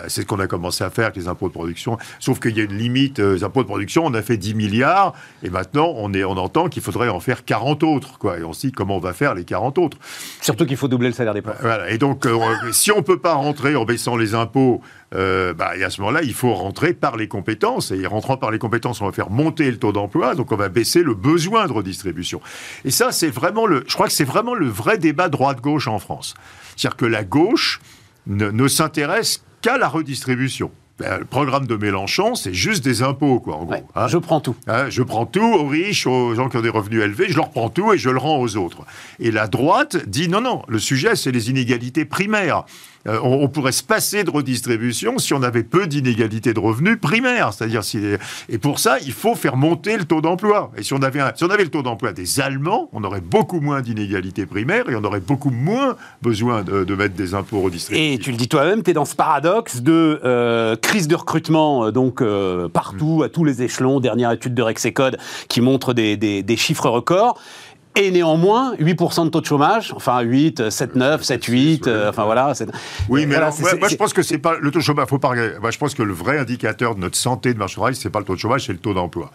c'est 0.08 0.22
ce 0.22 0.26
qu'on 0.26 0.40
a 0.40 0.46
commencé 0.46 0.84
à 0.84 0.90
faire 0.90 1.06
avec 1.06 1.16
les 1.16 1.28
impôts 1.28 1.48
de 1.48 1.52
production, 1.52 1.98
sauf 2.20 2.40
qu'il 2.40 2.56
y 2.56 2.60
a 2.60 2.64
une 2.64 2.76
limite, 2.76 3.20
euh, 3.20 3.34
les 3.34 3.44
impôts 3.44 3.62
de 3.62 3.68
production, 3.68 4.04
on 4.04 4.14
a 4.14 4.22
fait 4.22 4.36
10 4.36 4.54
milliards, 4.54 5.14
et 5.42 5.50
maintenant 5.50 5.92
on, 5.96 6.12
est, 6.14 6.24
on 6.24 6.36
entend 6.36 6.68
qu'il 6.68 6.82
faudrait 6.82 7.08
en 7.08 7.20
faire 7.20 7.44
40 7.44 7.82
autres. 7.82 8.18
Quoi. 8.18 8.38
Et 8.38 8.44
on 8.44 8.52
se 8.52 8.66
dit 8.66 8.72
comment 8.72 8.96
on 8.96 9.00
va 9.00 9.12
faire 9.12 9.34
les 9.34 9.44
40 9.44 9.78
autres. 9.78 9.98
Surtout 10.40 10.66
qu'il 10.66 10.76
faut 10.76 10.88
doubler 10.88 11.08
le 11.08 11.14
salaire 11.14 11.34
des 11.34 11.42
profs. 11.42 11.60
Voilà. 11.60 11.90
Et 11.90 11.98
donc, 11.98 12.26
euh, 12.26 12.38
si 12.72 12.92
on 12.92 12.98
ne 12.98 13.02
peut 13.02 13.18
pas 13.18 13.34
rentrer 13.34 13.76
en 13.76 13.84
baissant 13.84 14.16
les 14.16 14.34
impôts, 14.34 14.82
euh, 15.14 15.54
bah, 15.54 15.76
et 15.76 15.84
à 15.84 15.90
ce 15.90 16.00
moment-là, 16.00 16.22
il 16.22 16.34
faut 16.34 16.52
rentrer 16.54 16.92
par 16.92 17.16
les 17.16 17.28
compétences. 17.28 17.90
Et 17.90 18.06
rentrant 18.06 18.36
par 18.36 18.50
les 18.50 18.58
compétences, 18.58 19.00
on 19.00 19.06
va 19.06 19.12
faire 19.12 19.30
monter 19.30 19.70
le 19.70 19.78
taux 19.78 19.92
d'emploi, 19.92 20.34
donc 20.34 20.52
on 20.52 20.56
va 20.56 20.68
baisser 20.68 21.02
le 21.02 21.14
besoin 21.14 21.66
de 21.66 21.72
redistribution. 21.72 22.40
Et 22.84 22.90
ça, 22.90 23.12
c'est 23.12 23.30
vraiment 23.30 23.66
le. 23.66 23.84
Je 23.86 23.94
crois 23.94 24.06
que 24.06 24.12
c'est 24.12 24.24
vraiment 24.24 24.54
le 24.54 24.68
vrai 24.68 24.98
débat 24.98 25.28
droite-gauche 25.28 25.88
en 25.88 25.98
France. 25.98 26.34
C'est-à-dire 26.76 26.96
que 26.96 27.06
la 27.06 27.24
gauche 27.24 27.80
ne, 28.26 28.50
ne 28.50 28.68
s'intéresse 28.68 29.42
qu'à 29.62 29.78
la 29.78 29.88
redistribution. 29.88 30.70
Ben, 30.98 31.18
le 31.18 31.24
programme 31.24 31.68
de 31.68 31.76
Mélenchon, 31.76 32.34
c'est 32.34 32.52
juste 32.52 32.82
des 32.82 33.02
impôts, 33.02 33.38
quoi, 33.38 33.54
en 33.54 33.64
gros. 33.64 33.88
Hein. 33.94 34.08
je 34.08 34.18
prends 34.18 34.40
tout. 34.40 34.56
Hein, 34.66 34.90
je 34.90 35.04
prends 35.04 35.26
tout 35.26 35.40
aux 35.40 35.68
riches, 35.68 36.08
aux 36.08 36.34
gens 36.34 36.48
qui 36.48 36.56
ont 36.56 36.60
des 36.60 36.68
revenus 36.68 37.02
élevés, 37.02 37.26
je 37.28 37.36
leur 37.36 37.50
prends 37.50 37.70
tout 37.70 37.92
et 37.92 37.98
je 37.98 38.10
le 38.10 38.18
rends 38.18 38.40
aux 38.40 38.56
autres. 38.56 38.78
Et 39.20 39.30
la 39.30 39.46
droite 39.46 39.96
dit 40.08 40.28
non, 40.28 40.40
non, 40.40 40.62
le 40.66 40.80
sujet, 40.80 41.14
c'est 41.14 41.30
les 41.30 41.50
inégalités 41.50 42.04
primaires. 42.04 42.64
Euh, 43.06 43.18
on, 43.22 43.48
pourrait 43.48 43.72
se 43.72 43.82
passer 43.82 44.24
de 44.24 44.30
redistribution 44.30 45.18
si 45.18 45.32
on 45.32 45.42
avait 45.42 45.62
peu 45.62 45.86
d'inégalités 45.86 46.52
de 46.52 46.60
revenus 46.60 46.98
primaires. 47.00 47.52
C'est-à-dire, 47.52 47.84
si 47.84 47.98
et 48.48 48.58
pour 48.58 48.78
ça, 48.78 48.98
il 49.04 49.12
faut 49.12 49.34
faire 49.34 49.56
monter 49.56 49.96
le 49.96 50.04
taux 50.04 50.20
d'emploi. 50.20 50.72
Et 50.76 50.82
si 50.82 50.92
on, 50.94 51.02
avait 51.02 51.20
si 51.36 51.44
on 51.44 51.50
avait 51.50 51.64
le 51.64 51.70
taux 51.70 51.82
d'emploi 51.82 52.12
des 52.12 52.40
Allemands, 52.40 52.88
on 52.92 53.04
aurait 53.04 53.20
beaucoup 53.20 53.60
moins 53.60 53.80
d'inégalités 53.80 54.46
primaires 54.46 54.88
et 54.90 54.96
on 54.96 55.04
aurait 55.04 55.20
beaucoup 55.20 55.50
moins 55.50 55.96
besoin 56.22 56.62
de, 56.62 56.94
mettre 56.94 57.14
des 57.14 57.34
impôts 57.34 57.60
redistributifs. 57.60 58.14
Et 58.14 58.18
tu 58.18 58.30
le 58.30 58.36
dis 58.36 58.48
toi-même, 58.48 58.82
tu 58.82 58.90
es 58.90 58.94
dans 58.94 59.04
ce 59.04 59.14
paradoxe 59.14 59.80
de 59.80 60.20
euh, 60.24 60.76
crise 60.76 61.08
de 61.08 61.14
recrutement, 61.14 61.86
euh, 61.86 61.90
donc 61.92 62.22
partout, 62.72 63.22
à 63.22 63.28
tous 63.28 63.44
les 63.44 63.62
échelons. 63.62 64.00
Dernière 64.00 64.32
étude 64.32 64.54
de 64.54 64.62
Rexecode 64.62 65.18
qui 65.48 65.60
montre 65.60 65.94
des, 65.94 66.16
des 66.16 66.56
chiffres 66.56 66.88
records 66.88 67.38
et 67.98 68.10
néanmoins 68.10 68.74
8% 68.76 69.24
de 69.24 69.30
taux 69.30 69.40
de 69.40 69.46
chômage, 69.46 69.92
enfin 69.94 70.20
8, 70.20 70.70
7, 70.70 70.94
9, 70.96 71.22
7, 71.22 71.44
8, 71.44 71.90
enfin 72.08 72.24
voilà. 72.24 72.52
Oui, 73.08 73.26
mais 73.26 73.36
moi, 73.38 73.50
je 73.88 73.96
pense 73.96 74.12
que 74.12 74.22
c'est 74.22 74.38
pas 74.38 74.56
le 74.58 74.70
taux 74.70 74.78
de 74.78 74.84
chômage. 74.84 75.08
Faut 75.08 75.18
pas. 75.18 75.34
Moi, 75.60 75.70
je 75.70 75.78
pense 75.78 75.94
que 75.94 76.02
le 76.02 76.12
vrai 76.12 76.38
indicateur 76.38 76.94
de 76.94 77.00
notre 77.00 77.16
santé 77.16 77.52
de 77.52 77.58
marché 77.58 77.72
du 77.72 77.76
travail, 77.76 77.94
c'est 77.94 78.10
pas 78.10 78.20
le 78.20 78.24
taux 78.24 78.34
de 78.34 78.40
chômage, 78.40 78.66
c'est 78.66 78.72
le 78.72 78.78
taux 78.78 78.94
d'emploi. 78.94 79.30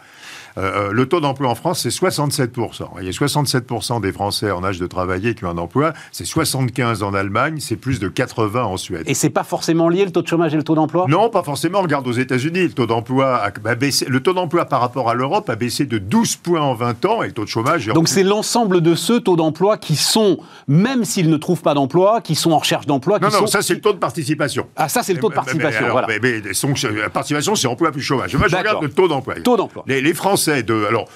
Euh, 0.58 0.90
euh, 0.90 0.92
le 0.92 1.08
taux 1.08 1.20
d'emploi 1.20 1.50
en 1.50 1.56
France, 1.56 1.82
c'est 1.82 1.90
67%. 1.90 2.84
Il 3.00 3.06
y 3.06 3.10
a 3.10 3.12
67% 3.12 4.02
des 4.02 4.12
Français 4.12 4.52
en 4.52 4.64
âge 4.64 4.80
de 4.80 4.88
travailler 4.88 5.36
qui 5.36 5.46
ont 5.46 5.50
un 5.50 5.58
emploi. 5.58 5.94
C'est 6.12 6.26
75 6.26 7.04
en 7.04 7.14
Allemagne, 7.14 7.58
c'est 7.60 7.76
plus 7.76 8.00
de 8.00 8.08
80 8.08 8.64
en 8.64 8.78
Suède. 8.78 9.04
Et 9.08 9.14
c'est 9.14 9.30
pas 9.30 9.44
forcément 9.44 9.90
lié 9.90 10.06
le 10.06 10.12
taux 10.12 10.22
de 10.22 10.28
chômage 10.28 10.54
et 10.54 10.58
le 10.58 10.64
taux 10.64 10.76
d'emploi? 10.76 11.06
Non, 11.10 11.30
pas 11.30 11.44
forcément. 11.44 11.82
Regarde 11.82 12.08
aux 12.08 12.14
États-Unis, 12.14 12.64
le 12.64 12.74
taux 12.74 12.86
d'emploi 12.86 13.42
a 13.44 13.76
baissé. 13.76 14.06
Le 14.08 14.22
taux 14.22 14.34
d'emploi 14.34 14.66
par 14.66 14.82
rapport 14.82 15.10
à 15.10 15.14
l'Europe 15.14 15.50
a 15.50 15.56
baissé 15.56 15.86
de 15.86 15.98
12 15.98 16.36
points 16.38 16.62
en 16.62 16.76
20 16.76 17.06
ans 17.06 17.24
et 17.24 17.28
le 17.28 17.34
taux 17.34 17.46
de 17.46 17.50
chômage. 17.50 17.88
Donc 17.88 18.08
c'est 18.08 18.24
l'ensemble 18.24 18.82
de 18.82 18.96
ceux 18.96 19.20
taux 19.20 19.36
d'emploi 19.36 19.78
qui 19.78 19.96
sont, 19.96 20.38
même 20.68 21.04
s'ils 21.06 21.30
ne 21.30 21.38
trouvent 21.38 21.62
pas 21.62 21.74
d'emploi, 21.74 22.22
qui 22.22 22.36
sont 22.36 22.52
en 22.52 22.60
recherche 22.60 22.86
d'emploi. 22.86 23.20
Non, 23.20 23.30
non, 23.30 23.48
ça 23.48 23.62
c'est 23.62 23.74
le 23.74 23.82
taux 23.82 23.94
de 23.94 23.98
participation. 23.98 24.68
Ah, 24.76 24.90
ça 24.90 25.02
c'est 25.04 25.14
le 25.14 25.20
taux 25.20 25.30
de 25.30 25.36
participation. 25.36 25.88
voilà. 25.92 26.08
mais, 26.22 26.42
la 26.42 27.10
participation, 27.10 27.56
c'est 27.56 27.68
emploi 27.68 27.92
plus 27.92 28.02
chômage. 28.02 28.36
Moi, 28.36 28.48
je 28.48 28.56
regarde 28.56 28.84
le 28.84 28.90
taux 28.90 29.08
d'emploi. 29.08 29.36
Taux 29.36 29.58
d'emploi. 29.58 29.84
Les, 29.88 30.02
les 30.02 30.14
Français 30.14 30.43
de, 30.48 30.86
alors 30.86 31.08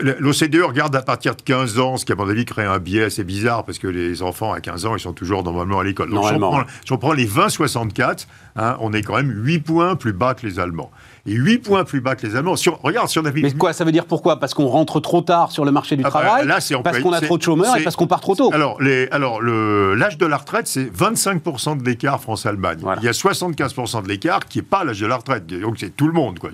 L'OCDE 0.00 0.62
regarde 0.62 0.96
à 0.96 1.02
partir 1.02 1.36
de 1.36 1.42
15 1.42 1.78
ans, 1.78 1.96
ce 1.96 2.04
qui 2.04 2.12
à 2.12 2.14
mon 2.14 2.28
avis 2.28 2.44
crée 2.44 2.64
un 2.64 2.78
biais 2.78 3.04
assez 3.04 3.24
bizarre 3.24 3.64
parce 3.64 3.78
que 3.78 3.86
les 3.86 4.22
enfants 4.22 4.52
à 4.52 4.60
15 4.60 4.86
ans, 4.86 4.96
ils 4.96 5.00
sont 5.00 5.12
toujours 5.12 5.42
normalement 5.42 5.80
à 5.80 5.84
l'école. 5.84 6.10
Donc 6.10 6.24
si 6.26 6.92
on, 6.92 6.98
prend, 6.98 7.12
les 7.12 7.26
20-64, 7.26 8.26
hein, 8.56 8.76
on 8.80 8.92
est 8.92 9.02
quand 9.02 9.16
même 9.16 9.30
8 9.30 9.58
points 9.60 9.96
plus 9.96 10.12
bas 10.12 10.34
que 10.34 10.46
les 10.46 10.58
Allemands 10.58 10.90
et 11.26 11.32
8 11.32 11.58
points 11.58 11.84
plus 11.84 12.00
bas 12.00 12.16
que 12.16 12.26
les 12.26 12.36
Allemands. 12.36 12.56
Si 12.56 12.68
on, 12.68 12.76
regarde, 12.82 13.08
si 13.08 13.18
on 13.18 13.24
avait... 13.24 13.40
Mais 13.40 13.52
quoi, 13.52 13.72
ça 13.72 13.84
veut 13.84 13.92
dire 13.92 14.04
pourquoi? 14.04 14.38
Parce 14.38 14.52
qu'on 14.52 14.66
rentre 14.66 15.00
trop 15.00 15.22
tard 15.22 15.52
sur 15.52 15.64
le 15.64 15.70
marché 15.70 15.96
du 15.96 16.02
ah 16.04 16.10
bah, 16.10 16.20
travail? 16.20 16.46
Parce 16.82 17.00
qu'on 17.00 17.12
a 17.12 17.20
trop 17.20 17.38
de 17.38 17.42
chômeurs 17.42 17.76
et 17.76 17.82
parce 17.82 17.96
qu'on 17.96 18.06
part 18.06 18.20
trop 18.20 18.34
tôt? 18.34 18.50
Alors, 18.52 18.80
les, 18.82 19.08
alors 19.10 19.40
l'âge 19.42 20.18
de 20.18 20.26
la 20.26 20.36
retraite, 20.36 20.66
c'est 20.66 20.84
25% 20.84 21.78
de 21.78 21.84
l'écart 21.84 22.20
France-Allemagne. 22.20 22.80
Il 22.98 23.04
y 23.04 23.08
a 23.08 23.12
75% 23.12 24.02
de 24.02 24.08
l'écart 24.08 24.46
qui 24.46 24.58
n'est 24.58 24.62
pas 24.62 24.84
l'âge 24.84 25.00
de 25.00 25.06
la 25.06 25.16
retraite. 25.16 25.46
Donc 25.46 25.76
c'est 25.78 25.96
tout 25.96 26.06
le 26.06 26.12
monde. 26.12 26.38
Quoi. 26.38 26.50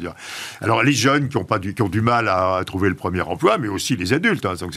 Alors 0.61 0.83
les 0.83 0.93
jeunes 0.93 1.29
qui 1.29 1.37
ont, 1.37 1.45
pas 1.45 1.59
du, 1.59 1.75
qui 1.75 1.83
ont 1.83 1.89
du 1.89 2.01
mal 2.01 2.29
à, 2.29 2.63
trouver 2.65 2.89
le 2.89 2.95
premier 2.95 3.23
emploi, 3.23 3.59
mais 3.59 3.69
aussi 3.69 3.97
les 3.97 4.13
adultes. 4.13 4.47
Hein, 4.47 4.55
donc 4.61 4.75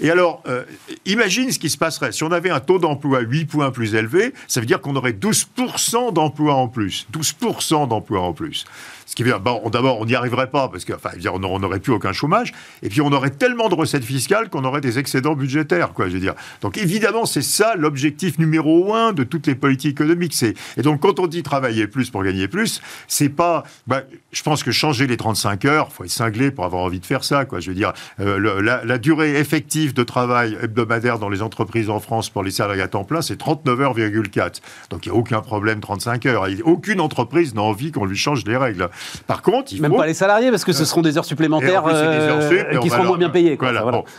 et 0.00 0.10
alors, 0.10 0.42
euh, 0.48 0.64
imagine 1.06 1.50
ce 1.50 1.58
qui 1.58 1.70
se 1.70 1.78
passerait. 1.78 2.12
Si 2.12 2.24
on 2.24 2.32
avait 2.32 2.50
un 2.50 2.60
taux 2.60 2.78
d'emploi 2.78 3.20
8 3.20 3.46
points 3.46 3.70
plus 3.70 3.94
élevé, 3.94 4.34
ça 4.48 4.60
veut 4.60 4.66
dire 4.66 4.80
qu'on 4.80 4.96
aurait 4.96 5.12
12% 5.12 6.12
d'emplois 6.12 6.54
en 6.54 6.68
plus. 6.68 7.06
12% 7.12 7.88
d'emplois 7.88 8.20
en 8.20 8.32
plus. 8.32 8.66
Ce 9.10 9.16
qui 9.16 9.24
veut 9.24 9.30
dire, 9.30 9.40
bon, 9.40 9.68
d'abord, 9.70 9.98
on 9.98 10.06
n'y 10.06 10.14
arriverait 10.14 10.50
pas 10.50 10.68
parce 10.68 10.84
qu'enfin, 10.84 11.10
on 11.26 11.58
n'aurait 11.58 11.80
plus 11.80 11.92
aucun 11.92 12.12
chômage. 12.12 12.52
Et 12.84 12.88
puis, 12.88 13.00
on 13.00 13.10
aurait 13.10 13.30
tellement 13.30 13.68
de 13.68 13.74
recettes 13.74 14.04
fiscales 14.04 14.48
qu'on 14.50 14.62
aurait 14.62 14.80
des 14.80 15.00
excédents 15.00 15.34
budgétaires, 15.34 15.94
quoi, 15.94 16.06
je 16.06 16.12
veux 16.12 16.20
dire. 16.20 16.34
Donc, 16.60 16.78
évidemment, 16.78 17.26
c'est 17.26 17.42
ça 17.42 17.74
l'objectif 17.74 18.38
numéro 18.38 18.94
un 18.94 19.12
de 19.12 19.24
toutes 19.24 19.48
les 19.48 19.56
politiques 19.56 20.00
économiques. 20.00 20.40
Et 20.76 20.82
donc, 20.82 21.00
quand 21.00 21.18
on 21.18 21.26
dit 21.26 21.42
travailler 21.42 21.88
plus 21.88 22.08
pour 22.08 22.22
gagner 22.22 22.46
plus, 22.46 22.80
c'est 23.08 23.30
pas, 23.30 23.64
bah, 23.88 24.02
je 24.30 24.44
pense 24.44 24.62
que 24.62 24.70
changer 24.70 25.08
les 25.08 25.16
35 25.16 25.64
heures, 25.64 25.90
faut 25.90 26.04
être 26.04 26.10
cinglé 26.10 26.52
pour 26.52 26.64
avoir 26.64 26.84
envie 26.84 27.00
de 27.00 27.06
faire 27.06 27.24
ça, 27.24 27.44
quoi. 27.44 27.58
Je 27.58 27.70
veux 27.70 27.74
dire, 27.74 27.92
euh, 28.20 28.62
la, 28.62 28.98
durée 28.98 29.40
effective 29.40 29.92
de 29.92 30.04
travail 30.04 30.56
hebdomadaire 30.62 31.18
dans 31.18 31.30
les 31.30 31.42
entreprises 31.42 31.90
en 31.90 31.98
France 31.98 32.30
pour 32.30 32.44
les 32.44 32.52
salariés 32.52 32.82
à 32.82 32.86
temps 32.86 33.02
plein, 33.02 33.22
c'est 33.22 33.38
39 33.38 33.80
heures,4. 33.80 34.60
Donc, 34.90 35.04
il 35.04 35.08
n'y 35.10 35.16
a 35.16 35.18
aucun 35.18 35.40
problème 35.40 35.80
35 35.80 36.26
heures. 36.26 36.46
aucune 36.62 37.00
entreprise 37.00 37.56
n'a 37.56 37.62
envie 37.62 37.90
qu'on 37.90 38.04
lui 38.04 38.16
change 38.16 38.44
les 38.44 38.56
règles. 38.56 38.88
Par 39.26 39.42
contre, 39.42 39.72
il 39.72 39.82
Même 39.82 39.96
pas 39.96 40.06
les 40.06 40.14
salariés, 40.14 40.50
parce 40.50 40.64
que 40.64 40.72
ce 40.72 40.84
seront 40.84 41.02
des 41.02 41.18
heures 41.18 41.24
supplémentaires 41.24 41.84
euh, 41.86 42.78
qui 42.80 42.90
seront 42.90 43.04
moins 43.04 43.18
bien 43.18 43.30
payées. 43.30 43.58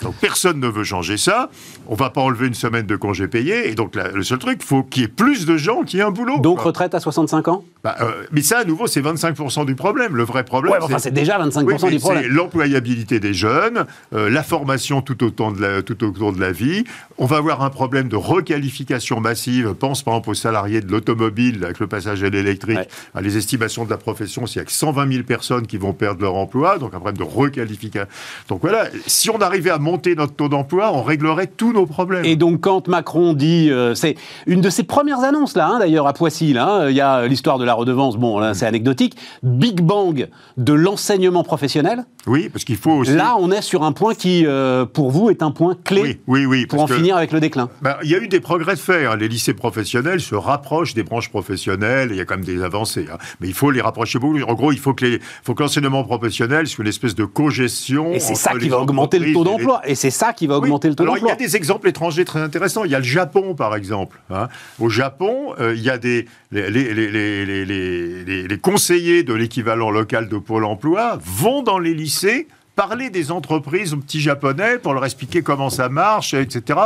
Donc 0.01 0.15
personne 0.19 0.59
ne 0.59 0.67
veut 0.67 0.83
changer 0.83 1.17
ça. 1.17 1.49
On 1.87 1.95
va 1.95 2.09
pas 2.09 2.21
enlever 2.21 2.47
une 2.47 2.53
semaine 2.53 2.85
de 2.85 2.95
congé 2.95 3.27
payé. 3.27 3.69
Et 3.69 3.75
donc 3.75 3.95
le 3.95 4.23
seul 4.23 4.39
truc, 4.39 4.59
il 4.61 4.65
faut 4.65 4.83
qu'il 4.83 5.03
y 5.03 5.05
ait 5.05 5.09
plus 5.09 5.45
de 5.45 5.57
gens 5.57 5.83
qui 5.83 5.99
aient 5.99 6.03
un 6.03 6.11
boulot. 6.11 6.39
Donc 6.39 6.59
retraite 6.61 6.95
à 6.95 6.99
65 6.99 7.47
ans? 7.47 7.63
Bah, 7.83 7.95
euh, 8.01 8.25
Mais 8.31 8.41
ça, 8.41 8.59
à 8.59 8.63
nouveau, 8.63 8.87
c'est 8.87 9.01
25% 9.01 9.65
du 9.65 9.75
problème. 9.75 10.15
Le 10.15 10.23
vrai 10.23 10.43
problème, 10.43 10.73
c'est 10.99 11.11
déjà 11.11 11.39
25% 11.39 11.89
du 11.89 11.99
problème. 11.99 12.23
C'est 12.23 12.29
l'employabilité 12.29 13.19
des 13.19 13.33
jeunes, 13.33 13.85
euh, 14.13 14.29
la 14.29 14.43
formation 14.43 15.01
tout, 15.01 15.23
autant 15.23 15.51
de 15.51 15.61
la, 15.61 15.81
tout 15.81 16.03
autour 16.03 16.33
de 16.33 16.39
la 16.39 16.51
vie. 16.51 16.83
On 17.17 17.25
va 17.25 17.37
avoir 17.37 17.63
un 17.63 17.69
problème 17.69 18.07
de 18.07 18.15
requalification 18.15 19.19
massive. 19.19 19.73
Pense 19.73 20.03
par 20.03 20.13
exemple 20.13 20.29
aux 20.31 20.35
salariés 20.35 20.81
de 20.81 20.91
l'automobile 20.91 21.63
avec 21.63 21.79
le 21.79 21.87
passage 21.87 22.23
à 22.23 22.29
l'électrique. 22.29 22.79
Les 23.19 23.37
estimations 23.37 23.85
de 23.85 23.89
la 23.89 23.97
profession, 23.97 24.45
c'est 24.45 24.59
120 24.71 25.11
000 25.11 25.23
personnes 25.23 25.67
qui 25.67 25.77
vont 25.77 25.93
perdre 25.93 26.21
leur 26.21 26.35
emploi, 26.35 26.77
donc 26.77 26.93
un 26.93 26.99
problème 26.99 27.17
de 27.17 27.23
requalification. 27.23 28.07
Donc 28.47 28.61
voilà, 28.61 28.85
si 29.07 29.29
on 29.29 29.39
arrivait 29.39 29.69
à 29.69 29.77
monter 29.77 30.15
notre 30.15 30.33
taux 30.33 30.49
d'emploi, 30.49 30.91
on 30.93 31.03
réglerait 31.03 31.47
tous 31.47 31.73
nos 31.73 31.85
problèmes. 31.85 32.25
Et 32.25 32.35
donc 32.35 32.61
quand 32.61 32.87
Macron 32.87 33.33
dit, 33.33 33.69
euh, 33.69 33.95
c'est 33.95 34.15
une 34.47 34.61
de 34.61 34.69
ses 34.69 34.83
premières 34.83 35.19
annonces 35.19 35.55
là, 35.55 35.67
hein, 35.67 35.79
d'ailleurs 35.79 36.07
à 36.07 36.13
Poissy, 36.13 36.53
là, 36.53 36.67
hein, 36.67 36.89
il 36.89 36.95
y 36.95 37.01
a 37.01 37.27
l'histoire 37.27 37.57
de 37.57 37.65
la 37.65 37.73
redevance, 37.73 38.17
bon 38.17 38.39
là 38.39 38.53
c'est 38.53 38.65
anecdotique, 38.65 39.15
Big 39.43 39.81
Bang 39.81 40.27
de 40.57 40.73
l'enseignement 40.73 41.43
professionnel. 41.43 42.05
Oui, 42.27 42.49
parce 42.49 42.65
qu'il 42.65 42.77
faut 42.77 42.91
aussi. 42.91 43.13
Là, 43.13 43.35
on 43.39 43.51
est 43.51 43.61
sur 43.61 43.83
un 43.83 43.91
point 43.91 44.13
qui, 44.13 44.45
euh, 44.45 44.85
pour 44.85 45.09
vous, 45.11 45.29
est 45.29 45.41
un 45.41 45.51
point 45.51 45.75
clé 45.83 46.01
oui, 46.01 46.19
oui, 46.27 46.45
oui, 46.45 46.65
pour 46.67 46.81
en 46.81 46.87
finir 46.87 47.17
avec 47.17 47.31
le 47.31 47.39
déclin. 47.39 47.69
Ben, 47.81 47.95
il 48.03 48.09
y 48.09 48.15
a 48.15 48.19
eu 48.19 48.27
des 48.27 48.39
progrès 48.39 48.75
de 48.75 48.79
fait. 48.79 49.05
Hein. 49.05 49.15
Les 49.15 49.27
lycées 49.27 49.53
professionnels 49.53 50.21
se 50.21 50.35
rapprochent 50.35 50.93
des 50.93 51.03
branches 51.03 51.29
professionnelles. 51.29 52.09
Il 52.11 52.17
y 52.17 52.21
a 52.21 52.25
quand 52.25 52.35
même 52.35 52.45
des 52.45 52.63
avancées. 52.63 53.07
Mais 53.39 53.47
il 53.47 53.53
faut 53.53 53.71
les 53.71 53.81
rapprocher 53.81 54.19
beaucoup. 54.19 54.37
En 54.51 54.55
gros, 54.55 54.73
il 54.73 54.79
faut 54.79 54.93
que 54.93 55.19
l'enseignement 55.57 56.03
professionnel 56.03 56.67
soit 56.67 56.83
une 56.83 56.89
espèce 56.89 57.15
de 57.15 57.23
cogestion. 57.23 58.11
Et 58.11 58.19
c'est 58.19 58.35
ça 58.35 58.51
qui 58.59 58.67
va 58.67 58.79
augmenter 58.79 59.17
le 59.17 59.31
taux 59.31 59.45
d'emploi. 59.45 59.81
Et 59.85 59.95
c'est 59.95 60.11
ça 60.11 60.33
qui 60.33 60.45
va 60.45 60.57
augmenter 60.57 60.89
le 60.89 60.95
taux 60.95 61.05
d'emploi. 61.05 61.29
Il 61.29 61.29
y 61.29 61.31
a 61.31 61.35
des 61.35 61.55
exemples 61.55 61.87
étrangers 61.87 62.25
très 62.25 62.41
intéressants. 62.41 62.83
Il 62.83 62.91
y 62.91 62.95
a 62.95 62.99
le 62.99 63.05
Japon, 63.05 63.55
par 63.55 63.75
exemple. 63.75 64.19
Hein. 64.29 64.49
Au 64.79 64.89
Japon, 64.89 65.53
euh, 65.59 65.73
il 65.75 65.81
y 65.81 65.89
a 65.89 65.97
des 65.97 66.25
les, 66.51 66.69
les, 66.69 66.93
les, 66.93 68.47
les 68.47 68.57
conseillers 68.59 69.23
de 69.23 69.33
l'équivalent 69.33 69.89
local 69.89 70.27
de 70.27 70.37
Pôle 70.37 70.65
emploi 70.65 71.17
vont 71.23 71.63
dans 71.63 71.79
les 71.79 71.93
lycées 71.93 72.47
parler 72.75 73.09
des 73.09 73.31
entreprises 73.31 73.93
aux 73.93 73.97
petits 73.97 74.21
japonais 74.21 74.77
pour 74.77 74.93
leur 74.93 75.05
expliquer 75.05 75.41
comment 75.41 75.69
ça 75.69 75.89
marche, 75.89 76.33
etc. 76.33 76.79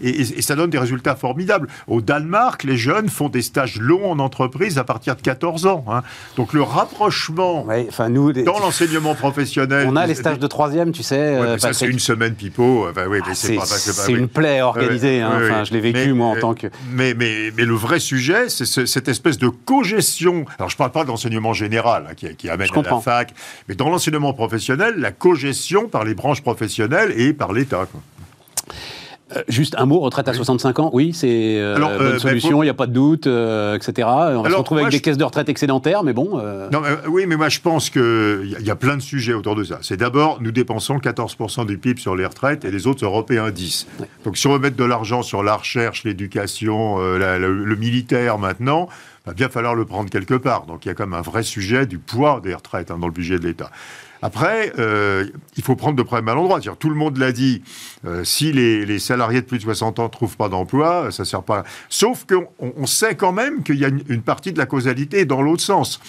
Et, 0.00 0.24
ça 0.42 0.54
donne 0.54 0.70
des 0.70 0.78
résultats 0.78 1.16
formidables. 1.16 1.68
Au 1.88 2.00
Danemark, 2.00 2.64
les 2.64 2.76
jeunes 2.76 3.08
font 3.08 3.28
des 3.28 3.42
stages 3.42 3.80
longs 3.80 4.10
en 4.10 4.18
entreprise 4.18 4.78
à 4.78 4.84
partir 4.84 5.16
de 5.16 5.22
14 5.22 5.66
ans. 5.66 5.84
Hein. 5.88 6.02
Donc 6.36 6.52
le 6.52 6.62
rapprochement 6.62 7.66
nous, 8.08 8.32
dans 8.32 8.58
l'enseignement 8.58 9.14
professionnel. 9.14 9.86
On 9.88 9.96
a 9.96 10.06
les 10.06 10.14
stages 10.14 10.38
de 10.38 10.46
troisième, 10.46 10.92
tu 10.92 11.02
sais. 11.02 11.16
Euh, 11.16 11.58
ça, 11.58 11.72
c'est 11.72 11.86
une 11.86 11.98
semaine 11.98 12.34
pipeau. 12.34 12.86
Enfin, 12.88 13.06
oui, 13.08 13.18
ah, 13.24 13.34
c'est 13.34 14.12
une 14.12 14.28
plaie 14.28 14.62
organisée. 14.62 15.20
Hein. 15.20 15.32
enfin, 15.34 15.64
je 15.64 15.72
l'ai 15.72 15.80
vécu, 15.80 16.12
moi, 16.12 16.28
en 16.28 16.36
tant 16.36 16.54
que. 16.54 16.68
Mais, 16.90 17.14
mais, 17.14 17.52
mais 17.56 17.64
le 17.64 17.74
vrai 17.74 18.00
sujet, 18.00 18.48
c'est 18.48 18.86
cette 18.86 19.08
espèce 19.08 19.38
de 19.38 19.48
cogestion. 19.48 20.44
Alors, 20.58 20.68
je 20.68 20.74
ne 20.74 20.78
parle 20.78 20.92
pas 20.92 21.04
d'enseignement 21.04 21.52
général 21.52 22.06
hein, 22.10 22.14
qui, 22.14 22.34
qui, 22.36 22.48
amène 22.48 22.68
à 22.72 22.82
la 22.82 23.00
fac, 23.00 23.32
mais 23.68 23.74
dans 23.74 23.88
l'enseignement 23.88 24.32
professionnel, 24.32 24.94
la 25.06 25.12
co-gestion 25.12 25.88
par 25.88 26.02
les 26.02 26.14
branches 26.14 26.42
professionnelles 26.42 27.14
et 27.16 27.32
par 27.32 27.52
l'État. 27.52 27.86
Euh, 29.36 29.42
juste 29.46 29.76
un 29.78 29.86
mot, 29.86 30.00
retraite 30.00 30.26
à 30.26 30.32
65 30.32 30.80
ans, 30.80 30.90
oui, 30.92 31.12
c'est 31.12 31.58
euh, 31.58 31.76
bonne 31.76 31.84
euh, 31.84 32.12
ben, 32.12 32.18
solution, 32.18 32.62
il 32.64 32.66
n'y 32.66 32.70
a 32.70 32.74
pas 32.74 32.88
de 32.88 32.92
doute, 32.92 33.28
etc. 33.28 34.08
On 34.08 34.42
va 34.42 34.50
se 34.50 34.56
retrouver 34.56 34.82
avec 34.82 34.92
des 34.92 35.00
caisses 35.00 35.16
de 35.16 35.22
retraite 35.22 35.48
excédentaires, 35.48 36.02
mais 36.02 36.12
bon. 36.12 36.42
Non, 36.72 36.82
oui, 37.08 37.26
mais 37.28 37.36
moi 37.36 37.48
je 37.48 37.60
pense 37.60 37.88
qu'il 37.88 38.58
y, 38.60 38.70
a 38.70 38.74
plein 38.74 38.96
de 38.96 39.02
sujets 39.02 39.32
autour 39.32 39.54
de 39.54 39.62
ça. 39.62 39.78
C'est 39.82 39.96
d'abord, 39.96 40.38
nous 40.40 40.50
dépensons 40.50 40.98
14% 40.98 41.66
du 41.66 41.78
PIB 41.78 42.00
sur 42.00 42.16
les 42.16 42.26
retraites 42.26 42.64
et 42.64 42.72
les 42.72 42.88
autres 42.88 43.04
Européens 43.04 43.50
10. 43.50 43.86
Donc 44.24 44.36
si 44.36 44.48
on 44.48 44.54
veut 44.54 44.58
mettre 44.58 44.76
de 44.76 44.84
l'argent 44.84 45.22
sur 45.22 45.44
la 45.44 45.54
recherche, 45.54 46.02
l'éducation, 46.02 46.98
le, 46.98 47.76
militaire 47.76 48.38
maintenant, 48.38 48.88
va 49.24 49.34
bien 49.34 49.48
falloir 49.48 49.76
le 49.76 49.84
prendre 49.84 50.10
quelque 50.10 50.34
part. 50.34 50.66
Donc 50.66 50.84
il 50.84 50.88
y 50.88 50.90
a 50.90 50.94
quand 50.94 51.06
même 51.06 51.18
un 51.18 51.22
vrai 51.22 51.44
sujet 51.44 51.86
du 51.86 51.98
poids 51.98 52.40
des 52.42 52.54
retraites 52.54 52.90
hein, 52.90 52.98
dans 52.98 53.06
le 53.06 53.12
budget 53.12 53.38
de 53.38 53.46
l'État. 53.46 53.70
Après, 54.22 54.72
euh, 54.78 55.26
il 55.56 55.62
faut 55.62 55.76
prendre 55.76 55.96
de 55.96 56.02
problème 56.02 56.28
à 56.28 56.34
l'endroit. 56.34 56.60
Tout 56.60 56.88
le 56.88 56.94
monde 56.94 57.18
l'a 57.18 57.32
dit, 57.32 57.62
euh, 58.06 58.24
si 58.24 58.52
les, 58.52 58.98
salariés 58.98 59.40
de 59.40 59.46
plus 59.46 59.58
de 59.58 59.62
60 59.62 59.98
ans 59.98 60.04
ne 60.04 60.08
trouvent 60.08 60.36
pas 60.36 60.48
d'emploi, 60.48 61.10
ça 61.12 61.22
ne 61.22 61.26
sert 61.26 61.42
pas. 61.42 61.64
Sauf 61.88 62.24
qu'on 62.26 62.48
on 62.58 62.86
sait 62.86 63.14
quand 63.14 63.32
même 63.32 63.62
qu'il 63.62 63.78
y 63.78 63.84
a 63.84 63.88
une, 63.88 64.22
partie 64.22 64.52
de 64.52 64.58
la 64.58 64.66
causalité 64.66 65.24
dans 65.24 65.42
l'autre 65.42 65.62
sens 65.62 66.00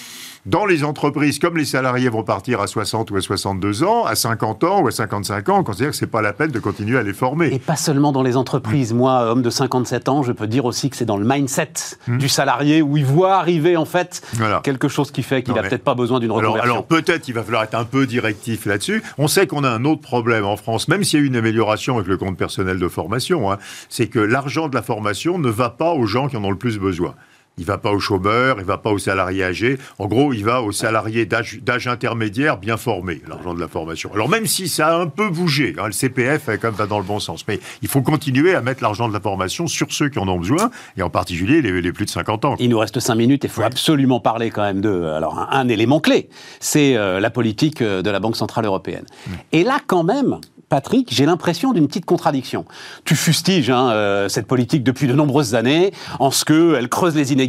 dans 0.48 0.66
les 0.66 0.86
entreprises, 0.86 1.40
comme 1.40 1.58
les 1.58 1.66
salariés 1.66 2.08
vont 2.08 2.24
partir 2.24 2.62
à 2.62 2.68
60 2.68 3.12
ou 3.12 3.18
à 3.18 3.22
62 3.22 3.84
ans, 3.84 4.06
à 4.06 4.16
50 4.16 4.64
ans 4.64 4.82
ou 4.82 4.88
à 4.88 4.92
55 4.92 5.50
ans, 5.50 5.60
on 5.60 5.64
considère 5.64 5.92
que 5.92 5.98
c'est 5.98 6.08
pas 6.08 6.22
la 6.22 6.32
peine 6.32 6.52
de 6.52 6.60
continuer 6.60 6.98
à 6.98 7.04
les 7.04 7.12
former. 7.12 7.54
Et 7.54 7.60
pas 7.60 7.76
seulement 7.76 8.14
dans 8.14 8.24
les 8.24 8.38
entreprises. 8.38 8.94
Moi, 8.94 9.30
homme 9.30 9.42
de 9.42 9.50
57 9.50 10.08
ans, 10.08 10.24
je 10.24 10.32
peux 10.32 10.48
dire 10.48 10.64
aussi 10.64 10.90
que 10.90 10.96
c'est 10.96 11.06
dans 11.06 11.18
le 11.18 11.26
mindset 11.26 11.74
hmm. 12.08 12.18
du 12.18 12.30
salarié 12.30 12.82
où 12.82 12.96
il 12.96 13.04
voit 13.06 13.36
arriver 13.36 13.76
en 13.76 13.84
fait 13.84 14.26
quelque 14.64 14.88
chose 14.88 15.12
qui 15.12 15.22
fait 15.22 15.44
qu'il 15.44 15.54
n'a 15.54 15.64
peut-être 15.64 15.84
pas 15.84 15.96
besoin 15.96 16.22
d'une 16.22 16.32
reconversion. 16.32 16.64
Alors, 16.64 16.76
alors 16.78 16.86
peut-être 16.86 17.28
il 17.28 17.34
va 17.34 17.44
falloir 17.44 17.64
être 17.64 17.76
un 17.76 17.84
peu 17.84 18.08
directif 18.08 18.66
là-dessus. 18.66 19.04
On 19.18 19.28
sait 19.28 19.48
qu'on 19.48 19.66
a 19.66 19.70
un 19.70 19.84
autre 19.84 20.02
problème 20.02 20.46
en 20.46 20.56
France, 20.56 20.88
même 20.88 21.04
s'il 21.04 21.20
y 21.20 21.22
a 21.24 21.26
eu 21.26 21.28
une 21.28 21.36
amélioration 21.36 21.96
avec 21.96 22.08
le 22.08 22.16
compte 22.16 22.38
personnel 22.38 22.80
de 22.80 22.88
formation, 22.88 23.52
hein, 23.52 23.58
c'est 23.90 24.08
que 24.08 24.20
l'argent 24.20 24.70
de 24.70 24.76
la 24.76 24.82
formation 24.82 25.40
ne 25.40 25.50
va 25.50 25.70
pas 25.70 25.92
aux 25.92 26.06
gens 26.06 26.30
qui 26.30 26.38
en 26.38 26.44
ont 26.46 26.52
le 26.52 26.58
plus 26.58 26.80
besoin. 26.80 27.16
Il 27.60 27.66
va 27.66 27.78
pas 27.80 27.92
aux 27.92 28.00
chômeurs, 28.00 28.58
il 28.60 28.66
va 28.66 28.78
pas 28.78 28.92
aux 28.92 29.00
salariés 29.00 29.44
âgés. 29.44 29.78
En 29.98 30.06
gros, 30.06 30.32
il 30.32 30.46
va 30.46 30.62
aux 30.62 30.72
salariés 30.72 31.26
d'âge 31.26 31.88
intermédiaire 31.88 32.58
bien 32.58 32.78
formés, 32.78 33.22
l'argent 33.28 33.56
de 33.56 33.60
la 33.60 33.68
formation. 33.68 34.12
Alors 34.14 34.30
même 34.30 34.46
si 34.46 34.68
ça 34.68 34.90
a 34.90 35.00
un 35.00 35.08
peu 35.08 35.30
bougé, 35.30 35.76
hein, 35.80 35.88
le 35.88 35.92
CPF 35.92 36.46
quand 36.62 36.68
même 36.68 36.74
va 36.74 36.86
dans 36.86 37.00
le 37.00 37.04
bon 37.04 37.20
sens, 37.20 37.46
mais 37.48 37.60
il 37.82 37.88
faut 37.88 38.02
continuer 38.02 38.54
à 38.54 38.62
mettre 38.62 38.84
l'argent 38.84 39.08
de 39.08 39.14
la 39.14 39.20
formation 39.20 39.66
sur 39.66 39.92
ceux 39.92 40.10
qui 40.10 40.20
en 40.20 40.28
ont 40.28 40.38
besoin, 40.38 40.70
et 40.98 41.02
en 41.02 41.10
particulier 41.10 41.62
les, 41.62 41.92
plus 41.92 42.06
de 42.06 42.12
50 42.12 42.46
ans. 42.46 42.56
Il 42.60 42.70
nous 42.70 42.80
reste 42.80 43.00
5 43.00 43.16
minutes 43.16 43.44
et 43.44 43.48
il 43.48 43.52
faut 43.52 43.64
absolument 43.64 44.20
parler 44.20 44.52
quand 44.52 44.64
même 44.64 44.82
de... 44.82 45.04
Alors 45.04 45.48
un, 45.52 45.68
élément 45.68 46.00
clé, 46.00 46.30
c'est 46.60 46.96
euh, 46.96 47.20
la 47.20 47.30
politique 47.30 47.82
euh, 47.82 48.02
de 48.02 48.10
la 48.10 48.20
Banque 48.20 48.36
Centrale 48.36 48.66
Européenne. 48.66 49.06
Et 49.52 49.64
là 49.64 49.80
quand 49.86 50.04
même, 50.04 50.40
Patrick, 50.70 51.14
j'ai 51.14 51.26
l'impression 51.26 51.72
d'une 51.72 51.88
petite 51.88 52.06
contradiction. 52.06 52.66
Tu 53.06 53.16
fustiges 53.16 53.70
hein, 53.70 53.90
euh, 53.92 54.28
cette 54.28 54.48
politique 54.48 54.84
depuis 54.84 55.08
de 55.08 55.14
nombreuses 55.14 55.56
années, 55.56 55.94
en 56.20 56.30
ce 56.30 56.44
qu'elle 56.44 56.90
creuse 56.90 57.16
les 57.16 57.32
inégalités 57.32 57.47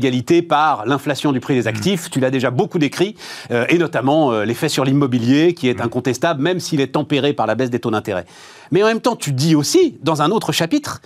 par 0.48 0.87
l'inflation 0.87 1.32
du 1.32 1.40
prix 1.40 1.54
des 1.54 1.66
actifs. 1.66 2.11
Tu 2.11 2.20
l'as 2.20 2.30
déjà 2.30 2.50
beaucoup 2.50 2.78
décrit, 2.78 3.14
euh, 3.50 3.66
et 3.68 3.78
notamment 3.78 4.32
euh, 4.32 4.44
l'effet 4.44 4.68
sur 4.68 4.84
l'immobilier, 4.84 5.54
qui 5.54 5.68
est 5.68 5.80
incontestable, 5.80 6.42
même 6.42 6.61
s'il 6.61 6.80
est 6.80 6.92
tempéré 6.92 7.32
par 7.32 7.46
la 7.46 7.54
baisse 7.54 7.70
des 7.70 7.78
taux 7.78 7.90
d'intérêt. 7.90 8.24
Mais 8.70 8.82
en 8.82 8.87
même 8.87 9.00
temps, 9.00 9.16
tu 9.16 9.32
dis 9.32 9.54
aussi, 9.54 9.96
dans 10.02 10.22
un 10.22 10.30
autre 10.30 10.52
chapitre, 10.52 11.00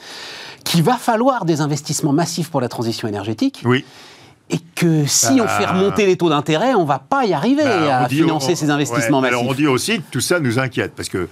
qu'il 0.64 0.82
va 0.82 0.96
falloir 0.96 1.44
des 1.44 1.60
investissements 1.60 2.12
massifs 2.12 2.50
pour 2.50 2.60
la 2.60 2.68
transition 2.68 3.08
énergétique. 3.08 3.62
Oui 3.64 3.84
et 4.50 4.58
que 4.74 5.06
si 5.06 5.40
on 5.40 5.48
fait 5.48 5.64
remonter 5.64 6.04
les 6.04 6.16
taux 6.16 6.28
d'intérêt, 6.28 6.74
on 6.74 6.84
va 6.84 6.98
pas 6.98 7.24
y 7.24 7.32
arriver 7.32 7.62
bah, 7.64 8.00
à 8.00 8.08
financer 8.08 8.54
ces 8.54 8.68
investissements 8.68 9.22
massifs. 9.22 9.38
Alors 9.38 9.50
on 9.50 9.54
dit 9.54 9.66
aussi 9.66 9.98
que 9.98 10.02
tout 10.10 10.20
ça 10.20 10.40
nous 10.40 10.58
inquiète, 10.58 10.92
parce 10.94 11.08
que 11.08 11.28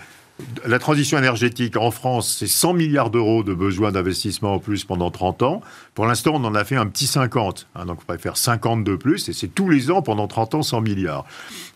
la 0.66 0.78
transition 0.78 1.18
énergétique 1.18 1.76
en 1.76 1.90
France, 1.90 2.36
c'est 2.38 2.46
100 2.46 2.74
milliards 2.74 3.10
d'euros 3.10 3.42
de 3.42 3.54
besoins 3.54 3.92
d'investissement 3.92 4.54
en 4.54 4.58
plus 4.58 4.84
pendant 4.84 5.10
30 5.10 5.42
ans. 5.42 5.60
Pour 5.94 6.06
l'instant, 6.06 6.32
on 6.34 6.44
en 6.44 6.54
a 6.54 6.64
fait 6.64 6.76
un 6.76 6.86
petit 6.86 7.06
50. 7.06 7.68
Hein, 7.74 7.86
donc, 7.86 7.98
on 8.00 8.04
pourrait 8.04 8.18
faire 8.18 8.36
50 8.36 8.84
de 8.84 8.96
plus. 8.96 9.28
Et 9.28 9.32
c'est 9.32 9.48
tous 9.48 9.68
les 9.68 9.90
ans, 9.90 10.02
pendant 10.02 10.26
30 10.26 10.56
ans, 10.56 10.62
100 10.62 10.80
milliards. 10.80 11.24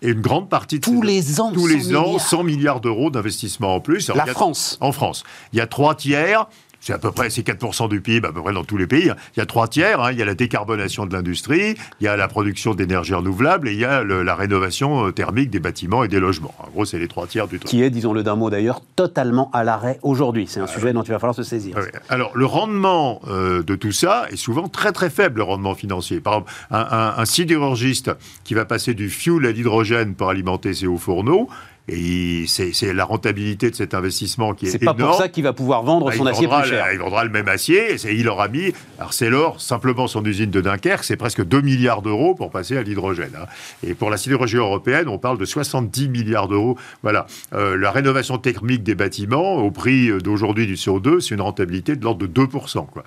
Et 0.02 0.10
une 0.10 0.20
grande 0.20 0.48
partie 0.48 0.78
de 0.78 0.84
Tous 0.84 1.02
les 1.02 1.40
ans, 1.40 1.52
tous 1.52 1.66
les 1.66 1.94
ans, 1.94 2.18
100 2.18 2.44
milliards 2.44 2.80
d'euros 2.80 3.10
d'investissement 3.10 3.74
en 3.74 3.80
plus. 3.80 4.08
la 4.08 4.26
France. 4.26 4.78
En 4.80 4.92
France. 4.92 5.24
Il 5.52 5.58
y 5.58 5.62
a 5.62 5.66
trois 5.66 5.94
tiers 5.94 6.46
c'est 6.84 6.92
à 6.92 6.98
peu 6.98 7.12
près 7.12 7.30
c'est 7.30 7.46
4% 7.46 7.88
du 7.88 8.02
PIB 8.02 8.28
à 8.28 8.32
peu 8.32 8.42
près 8.42 8.52
dans 8.52 8.64
tous 8.64 8.76
les 8.76 8.86
pays. 8.86 9.10
Il 9.36 9.38
y 9.38 9.40
a 9.40 9.46
trois 9.46 9.68
tiers. 9.68 10.02
Hein. 10.02 10.12
Il 10.12 10.18
y 10.18 10.22
a 10.22 10.26
la 10.26 10.34
décarbonation 10.34 11.06
de 11.06 11.14
l'industrie, 11.14 11.76
il 12.00 12.04
y 12.04 12.08
a 12.08 12.16
la 12.16 12.28
production 12.28 12.74
d'énergie 12.74 13.14
renouvelable 13.14 13.68
et 13.68 13.72
il 13.72 13.78
y 13.78 13.86
a 13.86 14.04
la 14.04 14.34
rénovation 14.34 15.06
euh, 15.06 15.10
thermique 15.10 15.48
des 15.48 15.60
bâtiments 15.60 16.04
et 16.04 16.08
des 16.08 16.20
logements. 16.20 16.54
En 16.58 16.70
gros, 16.70 16.84
c'est 16.84 16.98
les 16.98 17.08
trois 17.08 17.26
tiers 17.26 17.48
du 17.48 17.58
truc. 17.58 17.70
Qui 17.70 17.82
est, 17.82 17.88
disons-le 17.88 18.22
d'un 18.22 18.36
mot 18.36 18.50
d'ailleurs, 18.50 18.82
totalement 18.96 19.50
à 19.52 19.64
l'arrêt 19.64 19.98
aujourd'hui. 20.02 20.46
C'est 20.46 20.60
un 20.60 20.66
sujet 20.66 20.92
dont 20.92 21.02
il 21.02 21.10
va 21.10 21.18
falloir 21.18 21.34
se 21.34 21.42
saisir. 21.42 21.78
Alors, 22.10 22.32
le 22.34 22.44
rendement 22.44 23.22
euh, 23.28 23.62
de 23.62 23.74
tout 23.76 23.92
ça 23.92 24.26
est 24.30 24.36
souvent 24.36 24.68
très 24.68 24.92
très 24.92 25.08
faible, 25.08 25.38
le 25.38 25.44
rendement 25.44 25.74
financier. 25.74 26.20
Par 26.20 26.34
exemple, 26.34 26.52
un, 26.70 27.14
un 27.16 27.24
sidérurgiste 27.24 28.10
qui 28.44 28.52
va 28.52 28.66
passer 28.66 28.92
du 28.92 29.08
fuel 29.08 29.46
à 29.46 29.52
l'hydrogène 29.52 30.14
pour 30.14 30.28
alimenter 30.28 30.74
ses 30.74 30.86
hauts 30.86 30.98
fourneaux, 30.98 31.48
et 31.86 32.46
c'est 32.48 32.94
la 32.94 33.04
rentabilité 33.04 33.70
de 33.70 33.74
cet 33.74 33.92
investissement 33.92 34.54
qui 34.54 34.66
est, 34.66 34.68
énorme. 34.68 34.96
C'est 34.96 35.02
pas 35.02 35.08
pour 35.08 35.14
ça 35.16 35.28
qu'il 35.28 35.44
va 35.44 35.52
pouvoir 35.52 35.82
vendre 35.82 36.06
bah, 36.06 36.16
son 36.16 36.24
acier 36.24 36.48
plus 36.48 36.64
cher. 36.64 36.86
Il 36.92 36.98
vendra 36.98 37.24
le 37.24 37.30
même 37.30 37.48
acier. 37.48 37.94
Et 37.94 38.14
il 38.14 38.26
aura 38.28 38.48
mis 38.48 38.72
Arcelor, 38.98 39.60
simplement 39.60 40.06
son 40.06 40.24
usine 40.24 40.50
de 40.50 40.62
Dunkerque, 40.62 41.04
c'est 41.04 41.16
presque 41.16 41.44
2 41.44 41.60
milliards 41.60 42.00
d'euros 42.00 42.34
pour 42.34 42.50
passer 42.50 42.78
à 42.78 42.82
l'hydrogène. 42.82 43.32
Hein. 43.38 43.46
Et 43.86 43.94
pour 43.94 44.08
la 44.08 44.16
sidérurgie 44.16 44.56
européenne, 44.56 45.08
on 45.08 45.18
parle 45.18 45.36
de 45.36 45.44
70 45.44 46.08
milliards 46.08 46.48
d'euros. 46.48 46.78
Voilà. 47.02 47.26
Euh, 47.52 47.76
la 47.76 47.90
rénovation 47.90 48.38
thermique 48.38 48.82
des 48.82 48.94
bâtiments, 48.94 49.56
au 49.56 49.70
prix 49.70 50.10
d'aujourd'hui 50.22 50.66
du 50.66 50.76
CO2, 50.76 51.20
c'est 51.20 51.34
une 51.34 51.42
rentabilité 51.42 51.96
de 51.96 52.04
l'ordre 52.04 52.26
de 52.26 52.42
2%. 52.42 52.86
Quoi. 52.86 53.04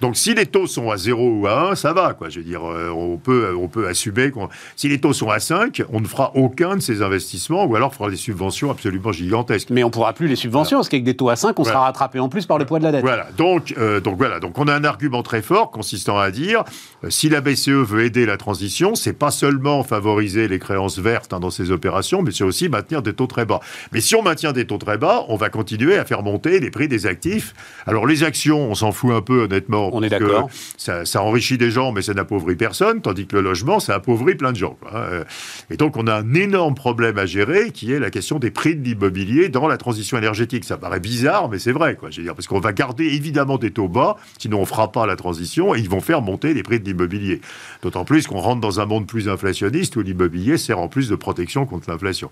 Donc 0.00 0.16
si 0.16 0.34
les 0.34 0.46
taux 0.46 0.66
sont 0.66 0.90
à 0.90 0.96
0 0.96 1.40
ou 1.40 1.46
à 1.46 1.70
1, 1.70 1.74
ça 1.74 1.92
va. 1.92 2.14
Quoi. 2.14 2.28
Je 2.28 2.40
veux 2.40 2.44
dire, 2.44 2.64
euh, 2.64 2.90
on 2.90 3.16
peut, 3.16 3.54
on 3.56 3.68
peut 3.68 3.86
assumer. 3.86 4.30
Si 4.76 4.88
les 4.88 5.00
taux 5.00 5.12
sont 5.12 5.30
à 5.30 5.40
5, 5.40 5.82
on 5.92 6.00
ne 6.00 6.06
fera 6.06 6.32
aucun 6.34 6.76
de 6.76 6.80
ces 6.80 7.02
investissements, 7.02 7.64
ou 7.64 7.76
alors 7.76 7.88
on 7.88 7.92
fera 7.92 8.10
des 8.10 8.16
subventions 8.16 8.70
absolument 8.70 9.12
gigantesques. 9.12 9.70
Mais 9.70 9.84
on 9.84 9.88
ne 9.88 9.92
pourra 9.92 10.12
plus 10.12 10.28
les 10.28 10.36
subventions, 10.36 10.78
parce 10.78 10.88
qu'avec 10.88 11.04
des 11.04 11.14
taux 11.14 11.28
à 11.28 11.36
5, 11.36 11.58
on 11.58 11.64
sera 11.64 11.80
rattrapé 11.80 12.18
en 12.18 12.28
plus 12.28 12.46
par 12.46 12.58
le 12.58 12.66
poids 12.66 12.78
de 12.78 12.84
la 12.84 12.92
dette. 12.92 13.02
Voilà. 13.02 13.28
Donc, 13.36 13.74
euh, 13.78 14.00
donc 14.00 14.16
voilà. 14.16 14.40
Donc 14.40 14.58
on 14.58 14.68
a 14.68 14.74
un 14.74 14.84
argument 14.84 15.22
très 15.22 15.42
fort 15.42 15.70
consistant 15.70 16.18
à 16.18 16.30
dire, 16.30 16.64
euh, 17.04 17.10
si 17.10 17.28
la 17.28 17.40
BCE 17.40 17.68
veut 17.68 18.04
aider 18.04 18.26
la 18.26 18.36
transition, 18.36 18.94
c'est 18.94 19.12
pas 19.12 19.30
seulement 19.30 19.82
favoriser 19.84 20.48
les 20.48 20.58
créances 20.58 20.98
vertes 20.98 21.32
hein, 21.32 21.40
dans 21.40 21.50
ces 21.50 21.70
opérations, 21.70 22.22
mais 22.22 22.30
c'est 22.30 22.44
aussi 22.44 22.68
maintenir 22.68 23.02
des 23.02 23.12
taux 23.12 23.26
très 23.26 23.44
bas. 23.44 23.60
Mais 23.92 24.00
si 24.00 24.14
on 24.14 24.22
maintient 24.22 24.52
des 24.52 24.66
taux 24.66 24.78
très 24.78 24.98
bas, 24.98 25.24
on 25.28 25.36
va 25.36 25.48
continuer 25.50 25.96
à 25.96 26.04
faire 26.04 26.22
monter 26.22 26.60
les 26.60 26.70
prix 26.70 26.88
des 26.88 27.06
actifs. 27.06 27.54
Alors 27.86 28.06
les 28.06 28.24
actions, 28.24 28.70
on 28.70 28.74
s'en 28.74 28.92
fout 28.92 29.12
un 29.12 29.20
peu 29.20 29.44
honnêtement 29.44 29.83
on 29.92 30.02
est 30.02 30.08
d'accord. 30.08 30.48
Ça, 30.76 31.04
enrichit 31.22 31.58
des 31.58 31.70
gens, 31.70 31.92
mais 31.92 32.02
ça 32.02 32.14
n'appauvrit 32.14 32.56
personne, 32.56 33.00
tandis 33.00 33.26
que 33.26 33.36
le 33.36 33.42
logement, 33.42 33.80
ça 33.80 33.94
appauvrit 33.94 34.34
plein 34.34 34.52
de 34.52 34.56
gens. 34.56 34.76
Hein. 34.92 35.24
Et 35.70 35.76
donc, 35.76 35.96
on 35.96 36.06
a 36.06 36.14
un 36.14 36.34
énorme 36.34 36.74
problème 36.74 37.18
à 37.18 37.26
gérer, 37.26 37.70
qui 37.70 37.92
est 37.92 37.98
la 37.98 38.10
question 38.10 38.38
des 38.38 38.50
prix 38.50 38.76
de 38.76 38.84
l'immobilier 38.84 39.48
dans 39.48 39.66
la 39.66 39.76
transition 39.76 40.18
énergétique. 40.18 40.64
Ça 40.64 40.76
paraît 40.76 41.00
bizarre, 41.00 41.48
mais 41.48 41.58
c'est 41.58 41.72
vrai, 41.72 41.96
quoi. 41.96 42.10
Je 42.10 42.18
veux 42.18 42.24
dire, 42.24 42.34
parce 42.34 42.46
qu'on 42.46 42.60
va 42.60 42.72
garder 42.72 43.04
évidemment 43.04 43.58
des 43.58 43.70
taux 43.70 43.88
bas, 43.88 44.16
sinon 44.38 44.60
on 44.60 44.66
fera 44.66 44.92
pas 44.92 45.06
la 45.06 45.16
transition, 45.16 45.74
et 45.74 45.78
ils 45.78 45.88
vont 45.88 46.00
faire 46.00 46.22
monter 46.22 46.54
les 46.54 46.62
prix 46.62 46.80
de 46.80 46.84
l'immobilier. 46.84 47.40
D'autant 47.82 48.04
plus 48.04 48.26
qu'on 48.26 48.40
rentre 48.40 48.60
dans 48.60 48.80
un 48.80 48.86
monde 48.86 49.06
plus 49.06 49.28
inflationniste 49.28 49.96
où 49.96 50.02
l'immobilier 50.02 50.58
sert 50.58 50.78
en 50.78 50.88
plus 50.88 51.08
de 51.08 51.16
protection 51.16 51.66
contre 51.66 51.90
l'inflation. 51.90 52.30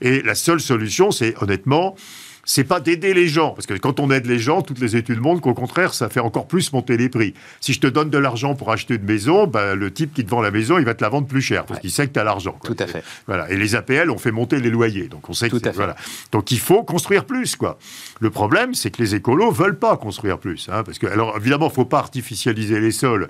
Et 0.00 0.22
la 0.22 0.34
seule 0.34 0.60
solution, 0.60 1.10
c'est 1.10 1.34
honnêtement 1.42 1.94
c'est 2.44 2.64
pas 2.64 2.80
d'aider 2.80 3.14
les 3.14 3.28
gens, 3.28 3.50
parce 3.50 3.66
que 3.66 3.74
quand 3.74 4.00
on 4.00 4.10
aide 4.10 4.26
les 4.26 4.38
gens, 4.38 4.62
toutes 4.62 4.80
les 4.80 4.96
études 4.96 5.20
montrent 5.20 5.40
qu'au 5.40 5.54
contraire, 5.54 5.94
ça 5.94 6.08
fait 6.08 6.20
encore 6.20 6.46
plus 6.46 6.72
monter 6.72 6.96
les 6.96 7.08
prix. 7.08 7.34
Si 7.60 7.72
je 7.72 7.80
te 7.80 7.86
donne 7.86 8.10
de 8.10 8.18
l'argent 8.18 8.54
pour 8.54 8.70
acheter 8.70 8.94
une 8.94 9.04
maison, 9.04 9.46
ben, 9.46 9.74
le 9.74 9.92
type 9.92 10.12
qui 10.14 10.24
te 10.24 10.30
vend 10.30 10.42
la 10.42 10.50
maison, 10.50 10.78
il 10.78 10.84
va 10.84 10.94
te 10.94 11.02
la 11.02 11.08
vendre 11.08 11.26
plus 11.26 11.42
cher, 11.42 11.64
parce 11.64 11.80
qu'il 11.80 11.90
sait 11.90 12.06
que 12.06 12.12
tu 12.12 12.18
as 12.18 12.24
l'argent. 12.24 12.56
Tout 12.64 12.76
à 12.78 12.86
fait. 12.86 13.02
Voilà. 13.26 13.50
Et 13.50 13.56
les 13.56 13.74
APL 13.74 14.10
ont 14.10 14.18
fait 14.18 14.32
monter 14.32 14.60
les 14.60 14.70
loyers, 14.70 15.08
donc 15.08 15.28
on 15.28 15.32
sait 15.32 15.48
Tout 15.48 15.60
que 15.60 15.68
voilà. 15.70 15.96
Donc 16.32 16.50
il 16.50 16.58
faut 16.58 16.82
construire 16.82 17.24
plus, 17.24 17.56
quoi. 17.56 17.78
Le 18.20 18.30
problème, 18.30 18.74
c'est 18.74 18.90
que 18.90 19.02
les 19.02 19.14
écolos 19.14 19.50
veulent 19.50 19.78
pas 19.78 19.96
construire 19.96 20.38
plus, 20.38 20.68
hein, 20.70 20.82
parce 20.84 20.98
que 20.98 21.06
alors 21.06 21.36
évidemment, 21.36 21.70
faut 21.70 21.84
pas 21.84 21.98
artificialiser 21.98 22.80
les 22.80 22.92
sols. 22.92 23.28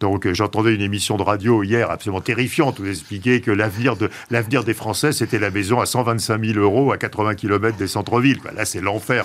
Donc 0.00 0.26
euh, 0.26 0.34
j'entendais 0.34 0.74
une 0.74 0.82
émission 0.82 1.16
de 1.16 1.22
radio 1.22 1.62
hier 1.62 1.90
absolument 1.90 2.20
terrifiante 2.20 2.78
où 2.78 2.84
vous 2.84 3.40
que 3.40 3.50
l'avenir 3.50 3.96
de 3.96 4.10
l'avenir 4.30 4.62
des 4.62 4.74
Français 4.74 5.12
c'était 5.12 5.38
la 5.38 5.50
maison 5.50 5.80
à 5.80 5.86
125 5.86 6.44
000 6.44 6.58
euros 6.58 6.92
à 6.92 6.98
80 6.98 7.34
km 7.34 7.78
des 7.78 7.86
centres-villes. 7.86 8.40
Là 8.54 8.64
c'est 8.66 8.80
l'enfer. 8.80 9.24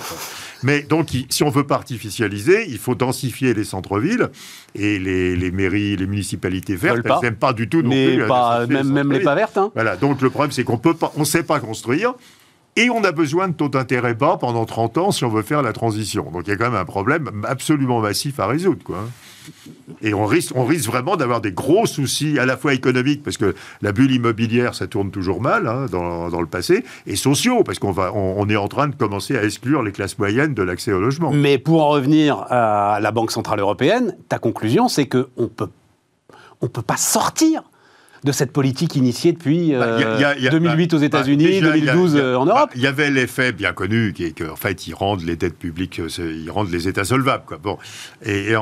Mais 0.62 0.82
donc 0.82 1.08
si 1.28 1.42
on 1.42 1.50
veut 1.50 1.66
pas 1.66 1.74
artificialiser, 1.74 2.64
il 2.68 2.78
faut 2.78 2.94
densifier 2.94 3.52
les 3.52 3.64
centres-villes 3.64 4.30
et 4.74 4.98
les, 4.98 5.50
mairies, 5.50 5.96
les 5.96 6.06
municipalités 6.06 6.76
vertes, 6.76 7.00
elles 7.04 7.12
n'aiment 7.22 7.36
pas 7.36 7.52
du 7.52 7.68
tout 7.68 7.82
non 7.82 7.90
Mais 7.90 8.16
plus. 8.16 8.26
Pas, 8.26 8.66
même, 8.66 8.90
même 8.90 9.12
les 9.12 9.20
pas 9.20 9.34
vertes. 9.34 9.58
Hein. 9.58 9.70
Voilà. 9.74 9.96
Donc 9.96 10.22
le 10.22 10.30
problème 10.30 10.52
c'est 10.52 10.64
qu'on 10.64 10.78
peut 10.78 10.94
pas, 10.94 11.12
on 11.16 11.24
sait 11.24 11.42
pas 11.42 11.60
construire. 11.60 12.14
Et 12.74 12.88
on 12.88 13.04
a 13.04 13.12
besoin 13.12 13.48
de 13.48 13.52
taux 13.52 13.68
d'intérêt 13.68 14.14
bas 14.14 14.38
pendant 14.40 14.64
30 14.64 14.96
ans 14.96 15.10
si 15.10 15.26
on 15.26 15.28
veut 15.28 15.42
faire 15.42 15.60
la 15.60 15.74
transition. 15.74 16.30
Donc 16.30 16.44
il 16.46 16.50
y 16.50 16.52
a 16.54 16.56
quand 16.56 16.70
même 16.70 16.80
un 16.80 16.86
problème 16.86 17.44
absolument 17.46 18.00
massif 18.00 18.40
à 18.40 18.46
résoudre. 18.46 18.82
Quoi. 18.82 19.06
Et 20.00 20.14
on 20.14 20.26
risque, 20.26 20.52
on 20.54 20.64
risque 20.64 20.86
vraiment 20.86 21.16
d'avoir 21.16 21.40
des 21.40 21.52
gros 21.52 21.86
soucis, 21.86 22.38
à 22.38 22.46
la 22.46 22.56
fois 22.56 22.74
économiques, 22.74 23.22
parce 23.22 23.36
que 23.36 23.54
la 23.80 23.92
bulle 23.92 24.12
immobilière, 24.12 24.74
ça 24.74 24.86
tourne 24.86 25.10
toujours 25.10 25.40
mal 25.40 25.66
hein, 25.66 25.86
dans, 25.90 26.40
le 26.40 26.46
passé, 26.46 26.84
et 27.06 27.16
sociaux, 27.16 27.62
parce 27.62 27.78
qu'on 27.78 27.94
on, 27.96 28.48
est 28.48 28.56
en 28.56 28.68
train 28.68 28.88
de 28.88 28.94
commencer 28.94 29.36
à 29.36 29.44
exclure 29.44 29.82
les 29.82 29.92
classes 29.92 30.18
moyennes 30.18 30.54
de 30.54 30.62
l'accès 30.62 30.92
au 30.92 31.00
logement. 31.00 31.32
Mais 31.32 31.58
pour 31.58 31.82
en 31.82 31.88
revenir 31.88 32.44
à 32.50 32.98
la 33.00 33.10
Banque 33.10 33.30
Centrale 33.30 33.60
Européenne, 33.60 34.16
ta 34.28 34.38
conclusion, 34.38 34.88
c'est 34.88 35.06
qu'on 35.06 35.48
peut, 35.48 35.68
on 36.60 36.68
peut 36.68 36.82
pas 36.82 36.96
sortir 36.96 37.62
de 38.24 38.32
cette 38.32 38.52
politique 38.52 38.94
initiée 38.96 39.32
depuis 39.32 39.72
2008 40.50 40.94
aux 40.94 40.98
États-Unis, 40.98 41.60
2012 41.60 42.16
en 42.16 42.46
Europe. 42.46 42.70
Il 42.76 42.82
y 42.82 42.86
avait 42.86 43.10
l'effet 43.10 43.52
bien 43.52 43.72
connu 43.72 44.12
qui 44.12 44.24
est 44.24 44.38
qu'en 44.38 44.56
fait, 44.56 44.86
ils 44.86 44.94
rendent 44.94 45.22
les 45.22 45.36
dettes 45.36 45.58
publiques, 45.58 46.00
ils 46.18 46.50
rendent 46.50 46.70
les 46.70 46.88
États 46.88 47.04
solvables. 47.04 47.44
Quoi. 47.46 47.58
Bon. 47.58 47.78
Et, 48.24 48.54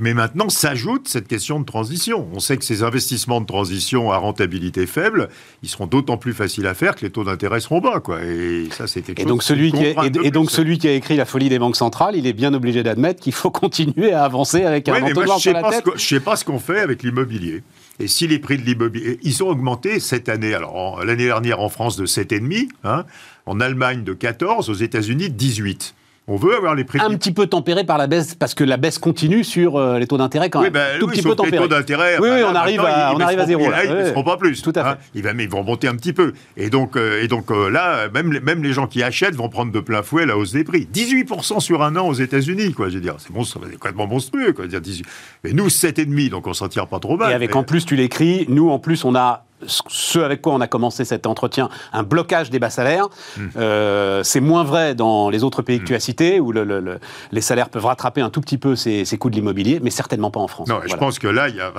mais 0.00 0.14
maintenant 0.14 0.48
s'ajoute 0.48 1.08
cette 1.08 1.28
question 1.28 1.60
de 1.60 1.64
transition. 1.64 2.26
On 2.32 2.40
sait 2.40 2.56
que 2.56 2.64
ces 2.64 2.82
investissements 2.82 3.40
de 3.40 3.46
transition 3.46 4.10
à 4.10 4.16
rentabilité 4.16 4.86
faible, 4.86 5.28
ils 5.62 5.68
seront 5.68 5.86
d'autant 5.86 6.16
plus 6.16 6.32
faciles 6.32 6.66
à 6.66 6.74
faire 6.74 6.96
que 6.96 7.04
les 7.04 7.10
taux 7.10 7.24
d'intérêt 7.24 7.60
seront 7.60 7.80
bas. 7.80 8.00
Quoi. 8.00 8.24
Et 8.24 8.68
ça, 8.70 8.86
c'est 8.86 9.02
quelque 9.02 9.20
et 9.20 9.24
donc 9.24 9.42
celui 9.42 9.72
qui 9.72 9.84
et, 10.22 10.30
donc 10.30 10.50
celui 10.50 10.78
qui 10.78 10.88
a 10.88 10.92
écrit 10.92 11.16
La 11.16 11.24
folie 11.24 11.48
des 11.48 11.58
banques 11.58 11.76
centrales, 11.76 12.16
il 12.16 12.26
est 12.26 12.32
bien 12.32 12.52
obligé 12.54 12.82
d'admettre 12.82 13.20
qu'il 13.20 13.32
faut 13.32 13.50
continuer 13.56 14.12
à 14.12 14.24
avancer 14.24 14.64
avec 14.64 14.88
un 14.88 15.02
entonnoir 15.02 15.38
sur 15.38 15.52
la 15.52 15.62
tête. 15.70 15.84
je 15.86 15.92
ne 15.92 15.98
sais 15.98 16.20
pas 16.20 16.36
ce 16.36 16.44
qu'on 16.44 16.58
fait 16.58 16.80
avec 16.80 17.02
l'immobilier. 17.02 17.62
Et 17.98 18.08
si 18.08 18.26
les 18.26 18.38
prix 18.38 18.58
de 18.58 18.62
l'immobilier, 18.62 19.18
ils 19.22 19.42
ont 19.42 19.48
augmenté 19.48 20.00
cette 20.00 20.28
année. 20.28 20.54
Alors 20.54 21.04
l'année 21.04 21.24
dernière 21.24 21.60
en 21.60 21.68
France 21.68 21.96
de 21.96 22.06
7,5, 22.06 22.68
hein, 22.84 23.04
en 23.46 23.60
Allemagne 23.60 24.04
de 24.04 24.12
14, 24.12 24.68
aux 24.68 24.74
États-Unis 24.74 25.30
de 25.30 25.34
18. 25.34 25.94
On 26.28 26.34
veut 26.34 26.56
avoir 26.56 26.74
les 26.74 26.82
prix. 26.82 26.98
Un 27.00 27.10
petit 27.10 27.32
peu 27.32 27.46
tempéré 27.46 27.84
par 27.84 27.98
la 27.98 28.08
baisse, 28.08 28.34
parce 28.34 28.52
que 28.54 28.64
la 28.64 28.76
baisse 28.76 28.98
continue 28.98 29.44
sur 29.44 29.76
euh, 29.76 30.00
les 30.00 30.08
taux 30.08 30.18
d'intérêt 30.18 30.50
quand 30.50 30.60
même. 30.60 30.72
Oui, 30.72 30.80
ben, 30.80 30.98
tout 30.98 31.06
petit 31.06 31.22
peu 31.22 31.36
tempéré. 31.36 31.56
Les 31.56 31.62
taux 31.62 31.68
d'intérêt. 31.68 32.18
Oui, 32.18 32.28
oui, 32.32 32.40
on 32.44 32.54
arrive 32.54 32.80
à, 32.80 33.14
on 33.14 33.20
arrive 33.20 33.38
à 33.38 33.46
zéro. 33.46 33.70
Là, 33.70 33.84
ils 33.84 33.94
ne 33.94 34.04
seront 34.06 34.24
pas 34.24 34.36
plus. 34.36 34.60
Tout 34.60 34.72
à 34.74 34.80
hein. 34.80 34.96
fait. 35.14 35.20
ils, 35.20 35.48
vont 35.48 35.62
monter 35.62 35.86
un 35.86 35.94
petit 35.94 36.12
peu. 36.12 36.32
Et 36.56 36.68
donc, 36.68 36.96
euh, 36.96 37.22
et 37.22 37.28
donc 37.28 37.52
euh, 37.52 37.70
là, 37.70 38.08
même, 38.12 38.40
même 38.40 38.62
les 38.64 38.72
gens 38.72 38.88
qui 38.88 39.04
achètent 39.04 39.36
vont 39.36 39.48
prendre 39.48 39.70
de 39.70 39.78
plein 39.78 40.02
fouet 40.02 40.26
la 40.26 40.36
hausse 40.36 40.50
des 40.50 40.64
prix. 40.64 40.88
18% 40.92 41.60
sur 41.60 41.84
un 41.84 41.94
an 41.94 42.08
aux 42.08 42.14
États-Unis, 42.14 42.72
quoi. 42.72 42.88
Je 42.88 42.94
veux 42.94 43.00
dire, 43.00 43.14
c'est 43.18 43.32
complètement 43.32 44.08
monstrueux, 44.08 44.52
quoi. 44.52 44.66
Dire 44.66 44.80
18. 44.80 45.06
Mais 45.44 45.52
nous, 45.52 45.68
7,5, 45.68 46.30
donc 46.30 46.48
on 46.48 46.54
s'en 46.54 46.66
tire 46.66 46.88
pas 46.88 46.98
trop 46.98 47.16
mal. 47.16 47.30
Et 47.30 47.34
avec 47.34 47.54
en 47.54 47.62
plus, 47.62 47.86
tu 47.86 47.94
l'écris, 47.94 48.46
nous 48.48 48.68
en 48.70 48.80
plus, 48.80 49.04
on 49.04 49.14
a 49.14 49.45
ce 49.66 50.18
avec 50.18 50.42
quoi 50.42 50.54
on 50.54 50.60
a 50.60 50.66
commencé 50.66 51.04
cet 51.04 51.26
entretien, 51.26 51.68
un 51.92 52.02
blocage 52.02 52.50
des 52.50 52.58
bas 52.58 52.70
salaires. 52.70 53.08
Hmm. 53.36 53.48
Euh, 53.56 54.22
c'est 54.22 54.40
moins 54.40 54.64
vrai 54.64 54.94
dans 54.94 55.30
les 55.30 55.44
autres 55.44 55.62
pays 55.62 55.80
que 55.80 55.84
tu 55.84 55.94
as 55.94 55.98
hmm. 55.98 56.00
cités, 56.00 56.40
où 56.40 56.52
les 56.52 57.40
salaires 57.40 57.68
peuvent 57.68 57.86
rattraper 57.86 58.20
un 58.20 58.30
tout 58.30 58.40
petit 58.40 58.58
peu 58.58 58.76
ces, 58.76 59.04
coûts 59.18 59.30
de 59.30 59.36
l'immobilier, 59.36 59.80
mais 59.82 59.90
certainement 59.90 60.30
pas 60.30 60.40
en 60.40 60.48
France. 60.48 60.68
Non, 60.68 60.80
je 60.86 60.96
pense 60.96 61.18
que 61.18 61.28
là, 61.28 61.48
il 61.48 61.56
y 61.56 61.60
a, 61.60 61.72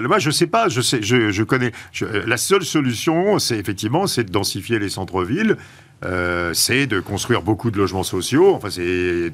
moi, 0.00 0.18
je 0.18 0.30
sais 0.30 0.46
pas, 0.46 0.68
je 0.68 0.80
sais, 0.80 1.02
je, 1.02 1.42
connais. 1.42 1.72
la 2.26 2.36
seule 2.36 2.64
solution, 2.64 3.38
c'est 3.38 3.56
effectivement, 3.56 4.06
c'est 4.06 4.24
de 4.24 4.30
densifier 4.30 4.78
les 4.78 4.88
centres-villes. 4.88 5.56
Euh, 6.04 6.52
c'est 6.52 6.86
de 6.86 7.00
construire 7.00 7.42
beaucoup 7.42 7.70
de 7.70 7.78
logements 7.78 8.02
sociaux. 8.02 8.54
Enfin, 8.54 8.68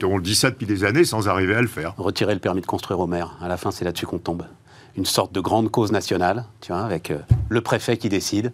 on 0.04 0.16
le 0.16 0.22
dit 0.22 0.34
ça 0.36 0.50
depuis 0.50 0.66
des 0.66 0.84
années 0.84 1.04
sans 1.04 1.28
arriver 1.28 1.54
à 1.54 1.62
le 1.62 1.66
faire. 1.66 1.94
Retirer 1.96 2.34
le 2.34 2.40
permis 2.40 2.60
de 2.60 2.66
construire 2.66 3.00
au 3.00 3.06
maire. 3.06 3.36
À 3.40 3.48
la 3.48 3.56
fin, 3.56 3.70
c'est 3.70 3.84
là-dessus 3.84 4.06
qu'on 4.06 4.18
tombe 4.18 4.44
une 5.00 5.06
sorte 5.06 5.32
de 5.32 5.40
grande 5.40 5.70
cause 5.70 5.92
nationale, 5.92 6.44
tu 6.60 6.72
vois, 6.72 6.82
avec 6.82 7.10
euh, 7.10 7.18
le 7.48 7.62
préfet 7.62 7.96
qui 7.96 8.10
décide. 8.10 8.52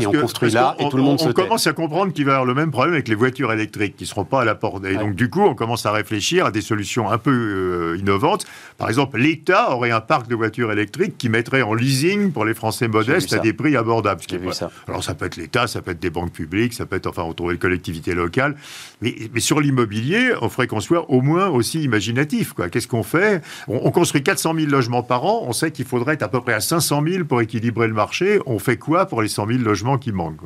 Et 0.00 0.06
on 0.06 0.12
construit 0.12 0.50
là, 0.50 0.76
et 0.78 0.88
tout 0.88 0.96
le 0.96 1.02
monde 1.02 1.18
on, 1.20 1.24
se 1.24 1.28
On 1.28 1.32
commence 1.32 1.66
à 1.66 1.72
comprendre 1.72 2.12
qu'il 2.12 2.24
va 2.24 2.32
y 2.32 2.34
avoir 2.34 2.46
le 2.46 2.54
même 2.54 2.70
problème 2.70 2.94
avec 2.94 3.08
les 3.08 3.14
voitures 3.14 3.52
électriques, 3.52 3.96
qui 3.96 4.04
ne 4.04 4.08
seront 4.08 4.24
pas 4.24 4.42
à 4.42 4.44
la 4.44 4.54
porte. 4.54 4.84
Et 4.84 4.96
donc, 4.96 5.14
du 5.14 5.30
coup, 5.30 5.42
on 5.42 5.54
commence 5.54 5.86
à 5.86 5.92
réfléchir 5.92 6.46
à 6.46 6.50
des 6.50 6.60
solutions 6.60 7.10
un 7.10 7.18
peu 7.18 7.30
euh, 7.30 7.98
innovantes. 7.98 8.46
Par 8.76 8.88
exemple, 8.88 9.18
l'État 9.18 9.72
aurait 9.72 9.90
un 9.90 10.00
parc 10.00 10.28
de 10.28 10.34
voitures 10.34 10.72
électriques 10.72 11.18
qui 11.18 11.28
mettrait 11.28 11.62
en 11.62 11.74
leasing 11.74 12.32
pour 12.32 12.44
les 12.44 12.54
Français 12.54 12.88
modestes 12.88 13.32
à 13.32 13.38
des 13.38 13.52
prix 13.52 13.76
abordables. 13.76 14.22
Ça. 14.52 14.70
Alors, 14.86 15.04
ça 15.04 15.14
peut 15.14 15.26
être 15.26 15.36
l'État, 15.36 15.66
ça 15.66 15.82
peut 15.82 15.92
être 15.92 16.00
des 16.00 16.10
banques 16.10 16.32
publiques, 16.32 16.74
ça 16.74 16.86
peut 16.86 16.96
être, 16.96 17.06
enfin, 17.06 17.22
on 17.22 17.32
trouve 17.32 17.52
les 17.52 17.58
collectivités 17.58 18.14
locales. 18.14 18.56
Mais, 19.00 19.14
mais 19.32 19.40
sur 19.40 19.60
l'immobilier, 19.60 20.32
on 20.40 20.48
ferait 20.48 20.66
qu'on 20.66 20.80
soit 20.80 21.10
au 21.10 21.20
moins 21.20 21.48
aussi 21.48 21.82
imaginatif. 21.82 22.54
Qu'est-ce 22.70 22.88
qu'on 22.88 23.02
fait? 23.02 23.42
On, 23.66 23.80
on 23.84 23.90
construit 23.90 24.22
400 24.22 24.54
000 24.54 24.70
logements 24.70 25.02
par 25.02 25.24
an, 25.24 25.44
on 25.46 25.52
sait 25.52 25.70
qu'il 25.70 25.84
faudrait 25.84 26.14
être 26.14 26.22
à 26.22 26.28
peu 26.28 26.40
près 26.40 26.54
à 26.54 26.60
500 26.60 27.02
000 27.06 27.24
pour 27.24 27.40
équilibrer 27.40 27.88
le 27.88 27.94
marché. 27.94 28.40
On 28.46 28.58
fait 28.58 28.76
quoi 28.76 29.06
pour 29.06 29.22
les 29.22 29.28
100 29.28 29.46
000 29.46 29.58
logements? 29.60 29.87
Qui 29.96 30.12
manquent 30.12 30.42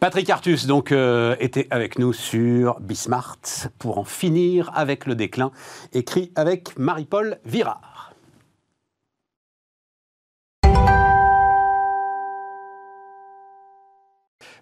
Patrick 0.00 0.30
Artus 0.30 0.66
donc 0.66 0.92
euh, 0.92 1.34
était 1.40 1.66
avec 1.70 1.98
nous 1.98 2.12
sur 2.12 2.78
Bismart 2.80 3.38
pour 3.78 3.98
en 3.98 4.04
finir 4.04 4.70
avec 4.74 5.06
le 5.06 5.16
déclin, 5.16 5.50
écrit 5.92 6.30
avec 6.36 6.78
Marie-Paul 6.78 7.38
Virard. 7.44 7.97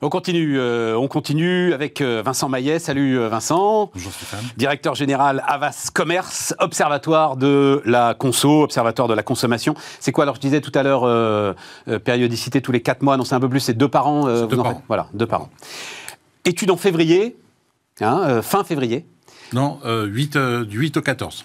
On 0.02 0.10
continue, 0.10 0.58
euh, 0.58 0.94
on 0.98 1.08
continue 1.08 1.72
avec 1.72 2.02
euh, 2.02 2.22
Vincent 2.22 2.50
Maillet. 2.50 2.78
Salut 2.78 3.18
euh, 3.18 3.30
Vincent. 3.30 3.90
Bonjour 3.94 4.12
Stéphane. 4.12 4.44
Directeur 4.58 4.94
général 4.94 5.42
Avas 5.46 5.88
Commerce, 5.92 6.54
observatoire 6.58 7.38
de 7.38 7.80
la 7.86 8.12
conso, 8.12 8.62
observatoire 8.62 9.08
de 9.08 9.14
la 9.14 9.22
consommation. 9.22 9.74
C'est 9.98 10.12
quoi? 10.12 10.24
Alors 10.24 10.34
je 10.34 10.40
disais 10.40 10.60
tout 10.60 10.72
à 10.74 10.82
l'heure 10.82 11.56
périodicité 12.04 12.60
tous 12.60 12.72
les 12.72 12.82
4 12.82 13.02
mois, 13.02 13.16
non 13.16 13.24
c'est 13.24 13.34
un 13.34 13.40
peu 13.40 13.48
plus, 13.48 13.60
c'est 13.60 13.74
deux 13.74 13.88
par 13.88 14.06
an. 14.06 14.46
deux 14.46 14.56
par 14.56 14.66
an. 14.66 14.82
Voilà, 14.88 15.08
deux 15.14 15.26
par 15.26 15.42
an. 15.42 15.50
Étude 16.44 16.70
en 16.70 16.76
février, 16.76 17.36
hein, 18.02 18.42
fin 18.42 18.64
février. 18.64 19.06
Non, 19.54 19.78
8, 19.84 20.36
du 20.66 20.78
8 20.78 20.98
au 20.98 21.02
14 21.02 21.44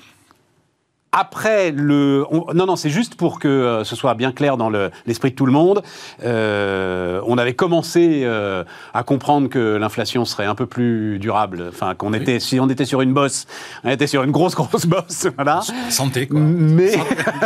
après 1.11 1.71
le. 1.71 2.25
non, 2.53 2.65
non, 2.65 2.75
c'est 2.75 2.89
juste 2.89 3.15
pour 3.15 3.39
que 3.39 3.47
euh, 3.47 3.83
ce 3.83 3.95
soit 3.95 4.13
bien 4.13 4.31
clair 4.31 4.55
dans 4.55 4.69
l'esprit 4.69 5.31
de 5.31 5.35
tout 5.35 5.45
le 5.45 5.51
monde. 5.51 5.81
Euh, 6.23 7.21
on 7.25 7.37
avait 7.37 7.53
commencé 7.53 8.21
euh, 8.23 8.63
à 8.93 9.03
comprendre 9.03 9.49
que 9.49 9.75
l'inflation 9.75 10.23
serait 10.23 10.45
un 10.45 10.55
peu 10.55 10.65
plus 10.65 11.19
durable. 11.19 11.65
Enfin, 11.69 11.95
qu'on 11.95 12.13
était, 12.13 12.39
si 12.39 12.59
on 12.59 12.69
était 12.69 12.85
sur 12.85 13.01
une 13.01 13.13
bosse, 13.13 13.45
on 13.83 13.89
était 13.89 14.07
sur 14.07 14.23
une 14.23 14.31
grosse, 14.31 14.55
grosse 14.55 14.85
bosse. 14.85 15.27
Voilà. 15.41 15.61
Santé, 15.89 16.27
quoi. 16.27 16.39
Mais. 16.39 16.91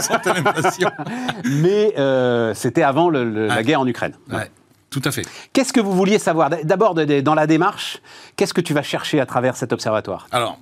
Santé, 0.01 0.32
l'inflation. 0.43 0.89
Mais 1.45 1.93
c'était 2.54 2.84
avant 2.84 3.10
la 3.10 3.63
guerre 3.63 3.82
en 3.82 3.88
Ukraine. 3.88 4.13
Ouais. 4.32 4.51
Tout 4.89 5.01
à 5.04 5.12
fait. 5.12 5.23
Qu'est-ce 5.54 5.73
que 5.73 5.82
vous 5.82 5.93
vouliez 5.93 6.19
savoir? 6.19 6.49
D'abord, 6.63 6.95
dans 6.95 7.36
la 7.36 7.47
démarche, 7.47 7.99
qu'est-ce 8.36 8.54
que 8.54 8.62
tu 8.62 8.73
vas 8.73 8.84
chercher 8.84 9.19
à 9.19 9.25
travers 9.25 9.56
cet 9.56 9.73
observatoire? 9.73 10.28
Alors, 10.32 10.58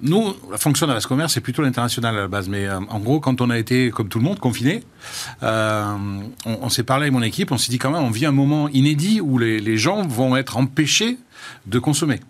nous, 0.00 0.34
la 0.50 0.58
fonction 0.58 0.86
de 0.86 0.92
la 0.92 1.00
commerce, 1.00 1.34
c'est 1.34 1.40
plutôt 1.40 1.62
l'international 1.62 2.16
à 2.16 2.22
la 2.22 2.28
base. 2.28 2.48
Mais 2.48 2.66
euh, 2.66 2.80
en 2.88 2.98
gros, 2.98 3.20
quand 3.20 3.40
on 3.40 3.50
a 3.50 3.58
été, 3.58 3.90
comme 3.90 4.08
tout 4.08 4.18
le 4.18 4.24
monde, 4.24 4.38
confiné, 4.38 4.82
euh, 5.42 5.94
on, 6.44 6.68
s'est 6.68 6.82
parlé 6.82 7.04
avec 7.04 7.12
mon 7.12 7.22
équipe, 7.22 7.52
on 7.52 7.58
s'est 7.58 7.70
dit 7.70 7.78
quand 7.78 7.90
même, 7.90 8.02
on 8.02 8.10
vit 8.10 8.26
un 8.26 8.32
moment 8.32 8.68
inédit 8.68 9.20
où 9.20 9.38
les 9.38 9.76
gens 9.76 10.02
vont 10.06 10.36
être 10.36 10.56
empêchés 10.56 11.18
de 11.66 11.78
consommer. 11.78 12.20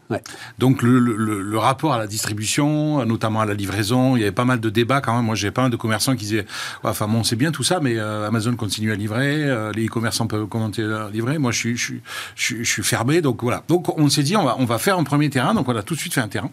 Donc 0.59 0.83
le, 0.83 1.59
rapport 1.59 1.95
à 1.95 1.99
la 1.99 2.07
distribution, 2.07 3.05
notamment 3.07 3.41
à 3.41 3.47
la 3.47 3.55
livraison, 3.55 4.17
il 4.17 4.21
y 4.21 4.23
avait 4.23 4.33
pas 4.33 4.45
mal 4.45 4.61
de 4.61 4.71
débats 4.71 5.01
quand 5.01 5.15
même. 5.17 5.25
Moi, 5.25 5.35
j'ai 5.35 5.51
pas 5.51 5.63
mal 5.63 5.71
de 5.71 5.77
commerçants 5.77 6.15
qui 6.17 6.25
disaient, 6.25 6.47
enfin 6.83 7.09
bon, 7.09 7.25
c'est 7.25 7.37
bien 7.37 7.53
tout 7.53 7.63
ça, 7.63 7.81
mais 7.81 7.97
euh, 7.97 8.27
Amazon 8.27 8.55
continue 8.57 8.93
à 8.93 8.95
livrer, 8.95 9.45
euh, 9.45 9.73
les 9.73 9.87
e-commerçants 9.87 10.27
peuvent 10.27 10.47
commenter 10.47 10.83
à 10.83 11.09
livrer. 11.11 11.39
Moi, 11.39 11.53
je 11.53 11.59
suis, 11.59 11.77
je, 11.77 11.95
je, 12.35 12.57
je 12.59 12.71
suis 12.71 12.83
fermé, 12.83 13.21
donc 13.23 13.43
voilà. 13.43 13.63
Donc 13.69 13.99
on 13.99 14.09
s'est 14.09 14.23
dit, 14.23 14.37
on 14.37 14.45
va, 14.45 14.57
on 14.59 14.65
va 14.65 14.79
faire 14.79 14.99
un 14.99 15.05
premier 15.05 15.31
terrain. 15.31 15.55
Donc 15.55 15.69
on 15.69 15.77
a 15.77 15.83
tout 15.83 15.95
de 15.95 16.01
suite 16.01 16.15
fait 16.15 16.21
un 16.21 16.29
terrain 16.29 16.51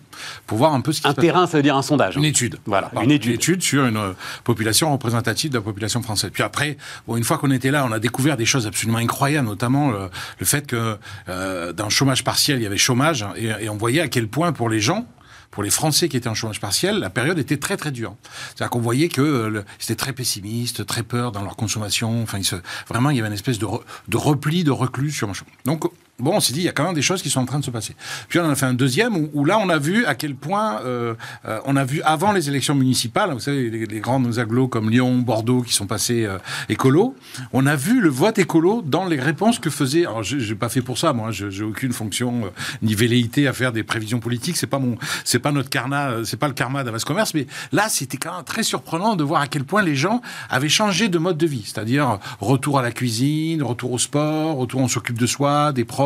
pour 0.47 0.57
voir 0.57 0.73
un 0.73 0.81
peu 0.81 0.91
ce 0.91 1.01
qui 1.01 1.07
un 1.07 1.11
se 1.11 1.15
passe. 1.15 1.23
Un 1.23 1.27
terrain, 1.27 1.47
ça 1.47 1.57
veut 1.57 1.63
dire 1.63 1.75
un 1.75 1.81
sondage. 1.81 2.15
Une 2.15 2.25
étude. 2.25 2.57
Voilà, 2.65 2.91
une 3.01 3.11
étude. 3.11 3.29
Une 3.31 3.35
étude 3.35 3.63
sur 3.63 3.85
une 3.85 3.97
euh, 3.97 4.13
population 4.43 4.91
représentative 4.91 5.51
de 5.51 5.57
la 5.57 5.63
population 5.63 6.01
française. 6.01 6.31
Puis 6.33 6.43
après, 6.43 6.77
bon, 7.07 7.17
une 7.17 7.23
fois 7.23 7.37
qu'on 7.37 7.51
était 7.51 7.71
là, 7.71 7.85
on 7.87 7.91
a 7.91 7.99
découvert 7.99 8.37
des 8.37 8.45
choses 8.45 8.67
absolument 8.67 8.99
incroyables, 8.99 9.47
notamment 9.47 9.91
le, 9.91 10.09
le 10.39 10.45
fait 10.45 10.67
que 10.67 10.97
dans 11.27 11.85
le 11.85 11.89
chômage 11.89 12.23
partiel, 12.23 12.50
il 12.57 12.63
y 12.63 12.65
avait 12.65 12.77
chômage 12.77 13.25
et, 13.35 13.69
on 13.69 13.77
voyait 13.77 14.01
à 14.01 14.07
quel 14.07 14.27
point 14.27 14.51
pour 14.51 14.69
les 14.69 14.79
gens, 14.79 15.07
pour 15.49 15.63
les 15.63 15.69
Français 15.69 16.07
qui 16.09 16.17
étaient 16.17 16.29
en 16.29 16.33
chômage 16.33 16.59
partiel, 16.59 16.99
la 16.99 17.09
période 17.09 17.37
était 17.37 17.57
très 17.57 17.77
très 17.77 17.91
dure. 17.91 18.15
C'est-à-dire 18.49 18.69
qu'on 18.69 18.79
voyait 18.79 19.09
que 19.09 19.21
euh, 19.21 19.63
c'était 19.79 19.95
très 19.95 20.13
pessimiste, 20.13 20.85
très 20.85 21.03
peur 21.03 21.31
dans 21.31 21.43
leur 21.43 21.55
consommation. 21.55 22.23
Enfin, 22.23 22.39
vraiment, 22.87 23.09
il 23.09 23.17
y 23.17 23.19
avait 23.19 23.27
une 23.27 23.33
espèce 23.33 23.59
de, 23.59 23.67
de 24.07 24.17
repli, 24.17 24.63
de 24.63 24.71
reclus 24.71 25.11
sur. 25.11 25.31
Donc, 25.65 25.83
Bon, 26.21 26.35
on 26.35 26.39
s'est 26.39 26.53
dit, 26.53 26.59
il 26.59 26.65
y 26.65 26.69
a 26.69 26.71
quand 26.71 26.83
même 26.83 26.93
des 26.93 27.01
choses 27.01 27.23
qui 27.23 27.31
sont 27.31 27.39
en 27.39 27.45
train 27.45 27.59
de 27.59 27.65
se 27.65 27.71
passer. 27.71 27.95
Puis 28.29 28.37
on 28.37 28.45
en 28.45 28.51
a 28.51 28.55
fait 28.55 28.67
un 28.67 28.75
deuxième 28.75 29.29
où, 29.33 29.43
là, 29.43 29.57
on 29.57 29.69
a 29.69 29.79
vu 29.79 30.05
à 30.05 30.13
quel 30.13 30.35
point, 30.35 30.79
euh, 30.83 31.15
euh, 31.45 31.59
on 31.65 31.75
a 31.75 31.83
vu 31.83 32.03
avant 32.03 32.31
les 32.31 32.47
élections 32.47 32.75
municipales, 32.75 33.31
vous 33.33 33.39
savez, 33.39 33.71
les, 33.71 33.99
grandes 33.99 34.37
agglos 34.37 34.67
comme 34.67 34.91
Lyon, 34.91 35.17
Bordeaux 35.17 35.63
qui 35.63 35.73
sont 35.73 35.87
passés 35.87 36.25
euh, 36.25 36.37
écolo, 36.69 37.15
on 37.53 37.65
a 37.65 37.75
vu 37.75 38.01
le 38.01 38.09
vote 38.09 38.37
écolo 38.37 38.83
dans 38.85 39.05
les 39.05 39.19
réponses 39.19 39.57
que 39.57 39.71
faisait. 39.71 40.01
Alors, 40.01 40.21
je 40.21 40.37
n'ai 40.37 40.55
pas 40.55 40.69
fait 40.69 40.83
pour 40.83 40.99
ça, 40.99 41.11
moi, 41.11 41.31
j'ai 41.31 41.63
aucune 41.63 41.91
fonction 41.91 42.51
ni 42.83 42.93
velléité 42.93 43.47
à 43.47 43.53
faire 43.53 43.71
des 43.71 43.83
prévisions 43.83 44.19
politiques. 44.19 44.57
C'est 44.57 44.67
pas 44.67 44.79
mon, 44.79 44.97
c'est 45.23 45.39
pas 45.39 45.51
notre 45.51 45.69
karma, 45.69 46.23
c'est 46.23 46.37
pas 46.37 46.47
le 46.47 46.53
karma 46.53 46.83
d'Avas 46.83 47.03
Commerce, 47.05 47.33
mais 47.33 47.47
là, 47.71 47.89
c'était 47.89 48.17
quand 48.17 48.35
même 48.35 48.43
très 48.43 48.63
surprenant 48.63 49.15
de 49.15 49.23
voir 49.23 49.41
à 49.41 49.47
quel 49.47 49.63
point 49.63 49.81
les 49.81 49.95
gens 49.95 50.21
avaient 50.51 50.69
changé 50.69 51.09
de 51.09 51.17
mode 51.17 51.37
de 51.37 51.47
vie, 51.47 51.63
c'est-à-dire 51.65 52.19
retour 52.39 52.77
à 52.77 52.83
la 52.83 52.91
cuisine, 52.91 53.63
retour 53.63 53.91
au 53.91 53.97
sport, 53.97 54.57
retour 54.57 54.81
on 54.81 54.87
s'occupe 54.87 55.17
de 55.17 55.25
soi, 55.25 55.71
des 55.71 55.83
proches 55.83 56.00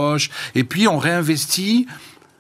et 0.56 0.64
puis 0.64 0.88
on 0.88 0.98
réinvestit 0.98 1.88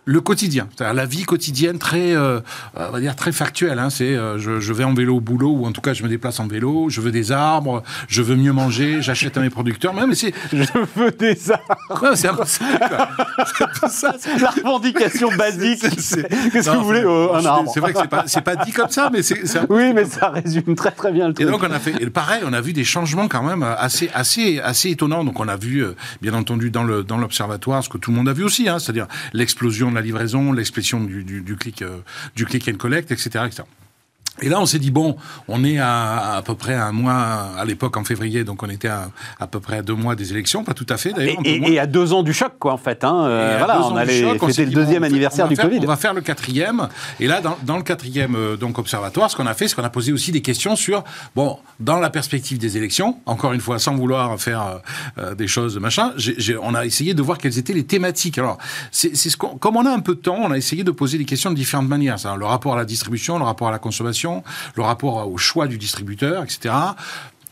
le 0.06 0.22
quotidien, 0.22 0.68
c'est-à-dire 0.76 0.94
la 0.94 1.06
vie 1.06 1.24
quotidienne 1.24 1.80
très, 1.80 2.16
euh, 2.16 2.40
on 2.76 2.92
va 2.92 3.00
dire 3.00 3.16
très 3.16 3.32
factuelle. 3.32 3.80
Hein, 3.80 3.90
c'est 3.90 4.16
euh, 4.16 4.38
je, 4.38 4.60
je, 4.60 4.74
vais 4.74 4.84
en 4.84 4.94
vélo 4.94 5.18
au 5.18 5.20
boulot 5.20 5.52
ou 5.52 5.66
en 5.66 5.72
tout 5.72 5.82
cas 5.82 5.94
je 5.94 6.04
me 6.04 6.10
déplace 6.10 6.40
en 6.40 6.48
vélo. 6.48 6.90
Je 6.90 7.02
veux 7.02 7.12
des 7.12 7.32
arbres, 7.32 7.82
je 8.08 8.22
veux 8.22 8.36
mieux 8.36 8.54
manger, 8.54 8.98
j'achète 9.02 9.36
à 9.38 9.42
mes 9.42 9.50
producteurs. 9.50 9.94
Mais, 9.94 10.06
mais 10.06 10.14
c'est 10.14 10.34
je 10.54 10.64
veux 10.96 11.12
des 11.12 11.52
arbres. 11.52 12.04
Ouais, 12.04 12.16
c'est 12.16 12.30
peu 12.30 12.46
ça. 12.46 14.14
La 14.40 14.50
revendication 14.52 15.30
basique. 15.36 15.82
Qu'est-ce 15.82 16.70
que 16.70 16.78
vous 16.78 16.84
voulez 16.84 17.04
oh, 17.04 17.32
Un 17.34 17.46
arbre? 17.46 17.72
C'est 17.74 17.80
vrai 17.80 17.94
que 17.94 18.00
c'est 18.28 18.42
pas, 18.42 18.56
pas 18.56 18.66
dit 18.66 18.72
comme 18.72 18.90
ça, 18.90 19.10
mais 19.12 19.24
c'est. 19.24 19.42
Oui, 19.70 19.94
mais 19.94 20.06
ça 20.06 20.30
résume 20.30 20.76
très 20.76 20.92
très 20.92 21.12
bien 21.12 21.30
le 21.30 21.34
truc. 21.34 21.48
Et 21.48 21.50
donc 21.50 21.64
on 21.64 21.72
a 21.72 21.80
fait, 21.80 21.96
et 22.00 22.10
pareil, 22.12 22.44
on 22.46 22.54
a 22.54 22.62
vu 22.62 22.74
des 22.74 22.84
changements 22.84 23.28
quand 23.28 23.44
même 23.44 23.64
assez 23.64 24.10
assez 24.14 24.60
assez 24.60 24.92
étonnants. 24.92 25.24
Donc 25.24 25.40
on 25.40 25.48
a 25.48 25.56
vu, 25.56 25.84
bien 26.22 26.34
entendu, 26.36 26.70
dans 26.70 26.84
le 26.84 27.04
dans 27.04 27.18
l'observatoire, 27.18 27.84
ce 27.84 27.90
que 27.90 27.98
tout 27.98 28.12
le 28.12 28.18
monde 28.18 28.30
a 28.30 28.34
vu 28.34 28.44
aussi, 28.44 28.70
hein, 28.70 28.78
c'est-à-dire 28.78 29.08
l'explosion 29.34 29.95
la 29.96 30.02
livraison, 30.02 30.52
l'expression 30.52 31.04
du, 31.04 31.24
du, 31.24 31.42
du, 31.42 31.56
click, 31.56 31.82
euh, 31.82 32.00
du 32.36 32.46
click 32.46 32.68
and 32.68 32.78
collect, 32.78 33.12
etc., 33.12 33.46
etc. 33.46 33.64
Et 34.42 34.50
là, 34.50 34.60
on 34.60 34.66
s'est 34.66 34.80
dit 34.80 34.92
bon, 34.92 35.16
on 35.48 35.64
est 35.64 35.80
à 35.80 36.36
à 36.36 36.42
peu 36.42 36.56
près 36.56 36.74
un 36.74 36.92
mois 36.92 37.14
à 37.58 37.64
l'époque 37.66 37.96
en 37.98 38.04
février, 38.04 38.44
donc 38.44 38.64
on 38.64 38.70
était 38.70 38.90
à, 38.90 39.10
à 39.40 39.48
peu 39.48 39.60
près 39.60 39.78
à 39.78 39.82
deux 39.82 39.94
mois 39.94 40.16
des 40.16 40.32
élections, 40.32 40.64
pas 40.64 40.74
tout 40.74 40.86
à 40.90 40.98
fait 40.98 41.14
d'ailleurs. 41.14 41.38
Et, 41.46 41.56
et, 41.56 41.74
et, 41.74 41.80
à 41.80 41.86
deux 41.88 42.14
ans 42.14 42.24
du 42.24 42.34
choc, 42.34 42.54
quoi, 42.60 42.74
en 42.74 42.78
fait. 42.78 43.04
Hein, 43.04 43.26
euh, 43.26 43.56
voilà, 43.58 43.82
on 43.88 43.96
allait, 43.96 44.24
c'était 44.50 44.66
le 44.66 44.72
deuxième 44.72 45.02
bon, 45.02 45.08
anniversaire 45.08 45.48
du 45.48 45.56
faire, 45.56 45.66
Covid. 45.66 45.80
On 45.84 45.88
va 45.88 45.96
faire 45.96 46.14
le 46.14 46.22
quatrième. 46.22 46.90
Et 47.20 47.28
là, 47.28 47.42
dans, 47.42 47.58
dans 47.64 47.78
le 47.78 47.84
quatrième 47.84 48.36
euh, 48.36 48.58
donc 48.58 48.78
observatoire, 48.78 49.32
ce 49.32 49.36
qu'on 49.36 49.46
a 49.48 49.54
fait, 49.54 49.68
c'est 49.68 49.76
qu'on 49.76 49.84
a 49.84 49.90
posé 49.90 50.12
aussi 50.12 50.32
des 50.32 50.42
questions 50.42 50.76
sur 50.76 51.04
bon, 51.36 51.58
dans 51.80 52.00
la 52.00 52.10
perspective 52.10 52.58
des 52.58 52.78
élections, 52.78 53.18
encore 53.26 53.54
une 53.54 53.62
fois, 53.62 53.80
sans 53.80 53.96
vouloir 53.96 54.38
faire 54.40 54.82
euh, 55.18 55.36
des 55.36 55.48
choses 55.48 55.80
machin, 55.80 56.12
j 56.18 56.32
ai, 56.32 56.36
j 56.40 56.52
ai, 56.52 56.58
on 56.62 56.74
a 56.74 56.86
essayé 56.86 57.14
de 57.14 57.22
voir 57.22 57.38
quelles 57.38 57.58
étaient 57.58 57.74
les 57.74 57.86
thématiques. 57.86 58.38
Alors, 58.38 58.58
c'est 58.92 59.16
ce 59.16 59.38
qu'on, 59.38 59.58
comme 59.58 59.78
on 59.78 59.86
a 59.86 59.92
un 59.92 60.00
peu 60.00 60.16
de 60.16 60.20
temps, 60.20 60.38
on 60.42 60.52
a 60.52 60.58
essayé 60.58 60.84
de 60.84 60.92
poser 60.92 61.18
des 61.18 61.26
questions 61.26 61.52
de 61.52 61.56
différentes 61.56 61.88
manières. 61.88 62.20
Ça, 62.20 62.36
le 62.36 62.46
rapport 62.46 62.74
à 62.74 62.78
la 62.78 62.86
distribution, 62.86 63.38
le 63.38 63.46
rapport 63.46 63.70
à 63.70 63.72
la 63.72 63.80
consommation 63.80 64.25
le 64.76 64.84
rapport 64.84 65.32
au 65.32 65.38
choix 65.38 65.68
du 65.68 65.78
distributeur, 65.78 66.44
etc 66.44 66.74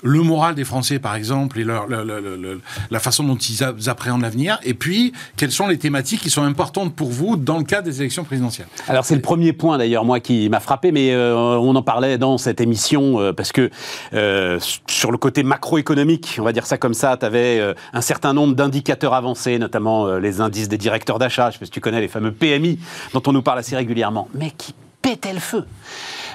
le 0.03 0.21
moral 0.21 0.53
des 0.53 0.65
Français, 0.65 0.99
par 0.99 1.15
exemple, 1.15 1.59
et 1.59 1.63
leur, 1.63 1.88
la 1.88 2.99
façon 2.99 3.24
dont 3.24 3.38
ils 3.38 3.63
appréhendent 3.89 4.21
l'avenir, 4.21 4.59
et 4.63 4.74
puis 4.74 5.13
quelles 5.38 5.51
sont 5.51 5.67
les 5.67 5.78
thématiques 5.78 6.21
qui 6.21 6.30
sont 6.30 6.43
importantes 6.43 6.93
pour 6.93 7.09
vous 7.09 7.38
dans 7.38 7.57
le 7.57 7.63
cadre 7.63 7.86
des 7.86 8.01
élections 8.01 8.26
présidentielles? 8.26 8.67
Alors 8.88 9.05
c'est 9.05 9.15
le 9.15 9.21
premier 9.21 9.53
point 9.53 9.78
d'ailleurs, 9.78 10.03
moi, 10.03 10.19
qui 10.19 10.49
m'a 10.49 10.59
frappé, 10.59 10.91
mais 10.91 11.13
euh, 11.13 11.36
on 11.36 11.76
en 11.76 11.82
parlait 11.82 12.17
dans 12.17 12.38
cette 12.38 12.59
émission, 12.59 13.19
euh, 13.19 13.32
parce 13.32 13.53
que 13.53 13.69
euh, 14.13 14.59
sur 14.88 15.11
le 15.11 15.17
côté 15.17 15.43
macroéconomique, 15.43 16.36
on 16.39 16.43
va 16.43 16.51
dire 16.51 16.65
ça 16.65 16.78
comme 16.78 16.93
ça, 16.93 17.15
tu 17.17 17.26
avais 17.26 17.74
un 17.93 18.01
certain 18.01 18.34
nombre 18.34 18.55
d'indicateurs 18.55 19.13
avancés, 19.13 19.57
notamment 19.57 20.17
les 20.17 20.41
indices 20.41 20.67
des 20.67 20.78
directeurs 20.78 21.17
d'achat, 21.17 21.49
je 21.49 21.53
sais 21.53 21.59
pas 21.59 21.65
si 21.65 21.71
tu 21.71 21.80
connais 21.80 22.01
les 22.01 22.09
fameux 22.09 22.34
PMI, 22.34 22.78
dont 23.13 23.24
on 23.26 23.32
nous 23.32 23.41
parle 23.41 23.59
assez 23.59 23.76
régulièrement, 23.76 24.28
mais 24.34 24.51
qui 24.51 24.74
pétaient 25.04 25.34
le 25.34 25.39
feu. 25.39 25.66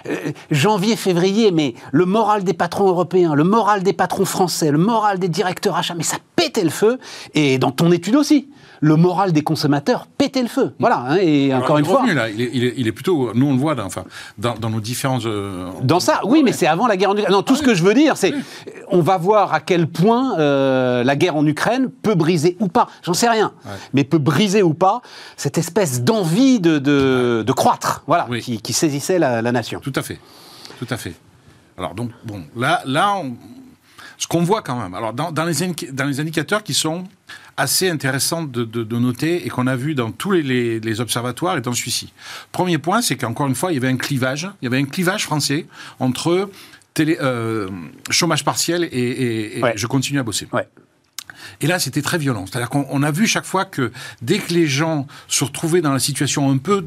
Euh, 0.06 0.30
janvier, 0.52 0.94
février, 0.94 1.50
mais 1.50 1.74
le 1.90 2.04
moral 2.04 2.44
des 2.44 2.52
patrons 2.52 2.86
européens, 2.86 3.34
le 3.34 3.42
moral 3.42 3.82
des 3.82 3.92
patrons 3.92 4.24
français, 4.24 4.70
le 4.70 4.78
moral 4.78 5.18
des 5.18 5.28
directeurs 5.28 5.76
achats, 5.76 5.94
mais 5.94 6.04
ça 6.04 6.18
pétait 6.36 6.62
le 6.62 6.70
feu. 6.70 7.00
Et 7.34 7.58
dans 7.58 7.72
ton 7.72 7.90
étude 7.90 8.14
aussi, 8.14 8.48
le 8.80 8.96
moral 8.96 9.32
des 9.32 9.42
consommateurs 9.42 10.06
pétait 10.06 10.42
le 10.42 10.48
feu. 10.48 10.74
Voilà. 10.78 10.98
Hein, 10.98 11.16
et 11.20 11.52
Alors, 11.52 11.64
encore 11.64 11.78
une 11.78 11.86
revenu, 11.86 12.12
fois. 12.12 12.14
Là, 12.14 12.30
il, 12.30 12.40
est, 12.40 12.50
il, 12.52 12.64
est, 12.64 12.74
il, 12.76 12.86
est, 12.86 12.92
plutôt. 12.92 13.32
Nous, 13.34 13.46
on 13.46 13.52
le 13.52 13.58
voit 13.58 13.74
dans, 13.74 13.84
enfin, 13.84 14.04
dans, 14.38 14.54
dans 14.54 14.70
nos 14.70 14.80
différents. 14.80 15.18
Euh, 15.24 15.68
dans 15.82 16.00
ça, 16.00 16.20
oui, 16.24 16.42
mais 16.44 16.52
c'est 16.52 16.66
avant 16.66 16.86
la 16.86 16.96
guerre 16.96 17.10
en 17.10 17.16
Ukraine. 17.16 17.32
Non, 17.32 17.42
tout 17.42 17.54
ah, 17.54 17.58
ce 17.58 17.62
que 17.62 17.74
je 17.74 17.82
veux 17.82 17.94
dire, 17.94 18.16
c'est. 18.16 18.32
Oui. 18.32 18.42
On 18.90 19.00
va 19.00 19.18
voir 19.18 19.52
à 19.52 19.60
quel 19.60 19.86
point 19.86 20.38
euh, 20.38 21.04
la 21.04 21.16
guerre 21.16 21.36
en 21.36 21.46
Ukraine 21.46 21.90
peut 22.02 22.14
briser 22.14 22.56
ou 22.60 22.68
pas, 22.68 22.88
j'en 23.02 23.14
sais 23.14 23.28
rien, 23.28 23.52
ouais. 23.66 23.72
mais 23.92 24.04
peut 24.04 24.18
briser 24.18 24.62
ou 24.62 24.74
pas 24.74 25.02
cette 25.36 25.58
espèce 25.58 26.02
d'envie 26.02 26.58
de, 26.58 26.78
de, 26.78 27.44
de, 27.46 27.52
croître, 27.52 28.02
voilà, 28.06 28.26
oui. 28.30 28.40
qui, 28.40 28.60
qui, 28.60 28.72
saisissait 28.72 29.18
la, 29.18 29.42
la 29.42 29.52
nation. 29.52 29.80
Tout 29.80 29.92
à 29.94 30.02
fait. 30.02 30.18
Tout 30.78 30.86
à 30.90 30.96
fait. 30.96 31.14
Alors, 31.76 31.94
donc, 31.94 32.10
bon, 32.24 32.42
là, 32.56 32.82
là 32.86 33.16
on, 33.16 33.36
ce 34.18 34.26
qu'on 34.26 34.42
voit 34.42 34.62
quand 34.62 34.80
même, 34.80 34.94
alors, 34.94 35.12
dans, 35.12 35.30
dans, 35.30 35.44
les, 35.44 35.54
dans 35.92 36.04
les 36.04 36.20
indicateurs 36.20 36.64
qui 36.64 36.74
sont 36.74 37.04
assez 37.56 37.88
intéressant 37.88 38.42
de, 38.42 38.64
de, 38.64 38.84
de, 38.84 38.98
noter 38.98 39.46
et 39.46 39.48
qu'on 39.48 39.66
a 39.66 39.76
vu 39.76 39.94
dans 39.94 40.10
tous 40.10 40.32
les, 40.32 40.42
les, 40.42 40.80
les, 40.80 41.00
observatoires 41.00 41.56
et 41.56 41.60
dans 41.60 41.72
celui-ci. 41.72 42.12
Premier 42.52 42.78
point, 42.78 43.00
c'est 43.00 43.16
qu'encore 43.16 43.46
une 43.46 43.54
fois, 43.54 43.72
il 43.72 43.74
y 43.74 43.78
avait 43.78 43.88
un 43.88 43.96
clivage, 43.96 44.48
il 44.60 44.64
y 44.64 44.68
avait 44.68 44.78
un 44.78 44.84
clivage 44.84 45.24
français 45.24 45.66
entre 45.98 46.50
télé, 46.94 47.16
euh, 47.20 47.68
chômage 48.10 48.44
partiel 48.44 48.84
et, 48.84 48.86
et, 48.86 49.58
et 49.58 49.62
ouais. 49.62 49.72
je 49.76 49.86
continue 49.86 50.18
à 50.18 50.22
bosser. 50.22 50.48
Ouais. 50.52 50.68
Et 51.60 51.66
là, 51.66 51.78
c'était 51.78 52.02
très 52.02 52.18
violent. 52.18 52.44
C'est-à-dire 52.46 52.70
qu'on 52.70 53.02
a 53.02 53.10
vu 53.10 53.26
chaque 53.26 53.44
fois 53.44 53.64
que 53.64 53.92
dès 54.22 54.38
que 54.38 54.52
les 54.52 54.66
gens 54.66 55.06
se 55.26 55.44
retrouvaient 55.44 55.80
dans 55.80 55.92
la 55.92 55.98
situation 55.98 56.50
un 56.50 56.58
peu 56.58 56.86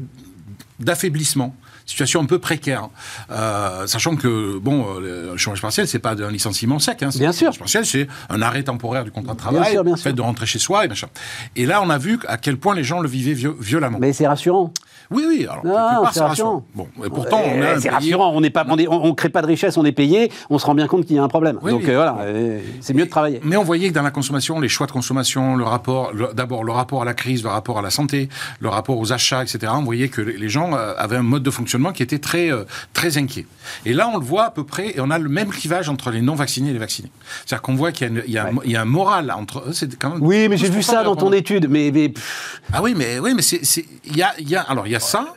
d'affaiblissement, 0.80 1.54
situation 1.86 2.20
un 2.20 2.26
peu 2.26 2.38
précaire. 2.38 2.88
Euh, 3.30 3.86
sachant 3.86 4.16
que, 4.16 4.58
bon, 4.58 4.86
euh, 5.00 5.32
le 5.32 5.36
chômage 5.36 5.60
partiel, 5.60 5.88
c'est 5.88 5.98
pas 5.98 6.12
un 6.12 6.30
licenciement 6.30 6.78
sec. 6.78 7.02
Hein, 7.02 7.10
bien 7.14 7.32
sûr. 7.32 7.48
Le 7.48 7.52
chômage 7.52 7.58
partiel, 7.58 7.86
c'est 7.86 8.08
un 8.28 8.42
arrêt 8.42 8.62
temporaire 8.62 9.04
du 9.04 9.10
contrat 9.10 9.34
de 9.34 9.38
travail, 9.38 9.60
bien 9.62 9.70
sûr, 9.72 9.84
bien 9.84 9.92
le 9.94 9.98
fait 9.98 10.10
sûr. 10.10 10.16
de 10.16 10.22
rentrer 10.22 10.46
chez 10.46 10.58
soi 10.58 10.84
et 10.84 10.88
machin. 10.88 11.08
Et 11.56 11.66
là, 11.66 11.82
on 11.82 11.90
a 11.90 11.98
vu 11.98 12.18
à 12.28 12.36
quel 12.36 12.56
point 12.56 12.74
les 12.74 12.84
gens 12.84 13.00
le 13.00 13.08
vivaient 13.08 13.50
violemment. 13.60 13.98
Mais 14.00 14.12
c'est 14.12 14.26
rassurant. 14.26 14.72
Oui, 15.12 15.24
oui. 15.26 15.46
Alors, 15.48 15.64
non, 15.64 16.08
c'est 16.12 16.20
rassurant. 16.20 16.64
Bon, 16.74 16.88
et 17.04 17.08
pourtant, 17.08 17.40
on 17.44 17.62
a. 17.62 17.80
C'est 17.80 17.90
rassurant. 17.90 18.32
On 18.34 18.42
pas, 18.50 18.64
on, 18.68 18.76
on, 18.90 19.14
crée 19.14 19.28
pas 19.28 19.42
de 19.42 19.46
richesse, 19.46 19.76
on 19.76 19.84
est 19.84 19.92
payé. 19.92 20.30
On 20.50 20.58
se 20.58 20.66
rend 20.66 20.74
bien 20.74 20.86
compte 20.86 21.06
qu'il 21.06 21.16
y 21.16 21.18
a 21.18 21.22
un 21.22 21.28
problème. 21.28 21.58
Oui, 21.62 21.70
Donc 21.70 21.82
oui. 21.84 21.90
euh, 21.90 21.94
voilà, 21.94 22.18
c'est 22.80 22.94
mieux 22.94 23.04
de 23.04 23.10
travailler. 23.10 23.40
Mais 23.44 23.56
on 23.56 23.64
voyait 23.64 23.88
que 23.88 23.94
dans 23.94 24.02
la 24.02 24.10
consommation, 24.10 24.60
les 24.60 24.68
choix 24.68 24.86
de 24.86 24.92
consommation, 24.92 25.56
le 25.56 25.64
rapport, 25.64 26.12
d'abord 26.34 26.64
le 26.64 26.72
rapport 26.72 27.02
à 27.02 27.04
la 27.04 27.14
crise, 27.14 27.42
le 27.42 27.50
rapport 27.50 27.78
à 27.78 27.82
la 27.82 27.90
santé, 27.90 28.28
le 28.60 28.68
rapport 28.68 28.98
aux 28.98 29.12
achats, 29.12 29.42
etc. 29.42 29.72
On 29.74 29.82
voyait 29.82 30.08
que 30.08 30.20
les 30.20 30.48
gens 30.48 30.74
euh, 30.74 30.94
avaient 30.96 31.16
un 31.16 31.22
mode 31.22 31.42
de 31.42 31.50
fonctionnement 31.50 31.92
qui 31.92 32.02
était 32.02 32.18
très, 32.18 32.52
euh, 32.52 32.64
très 32.92 33.18
inquiet. 33.18 33.46
Et 33.86 33.92
là, 33.92 34.08
on 34.12 34.18
le 34.18 34.24
voit 34.24 34.44
à 34.44 34.50
peu 34.50 34.64
près, 34.64 34.90
et 34.96 35.00
on 35.00 35.10
a 35.10 35.18
le 35.18 35.28
même 35.28 35.48
clivage 35.48 35.88
entre 35.88 36.10
les 36.10 36.20
non 36.20 36.34
vaccinés 36.34 36.70
et 36.70 36.72
les 36.72 36.78
vaccinés. 36.78 37.10
C'est-à-dire 37.44 37.62
qu'on 37.62 37.74
voit 37.74 37.92
qu'il 37.92 38.08
y, 38.08 38.10
ouais. 38.10 38.22
y, 38.26 38.40
il 38.64 38.72
y, 38.72 38.76
a 38.76 38.82
un 38.82 38.86
moral 38.86 39.32
entre 39.36 39.60
eux. 39.68 39.72
C'est 39.72 39.96
quand 39.96 40.10
même. 40.10 40.22
Oui, 40.22 40.48
mais 40.48 40.56
j'ai 40.56 40.70
vu 40.70 40.82
ça 40.82 41.04
dans 41.04 41.16
ton 41.16 41.32
étude. 41.32 41.68
Mais, 41.68 41.90
mais... 41.92 42.12
ah 42.72 42.82
oui, 42.82 42.94
mais 42.96 43.18
oui, 43.18 43.32
mais 43.34 43.42
c'est, 43.42 43.60
il 44.04 44.16
y 44.16 44.22
a, 44.22 44.32
il 44.38 44.48
y 44.48 44.56
a, 44.56 44.62
alors 44.62 44.86
il 44.86 44.92
y 44.92 44.96
a 44.96 45.00
ça. 45.02 45.34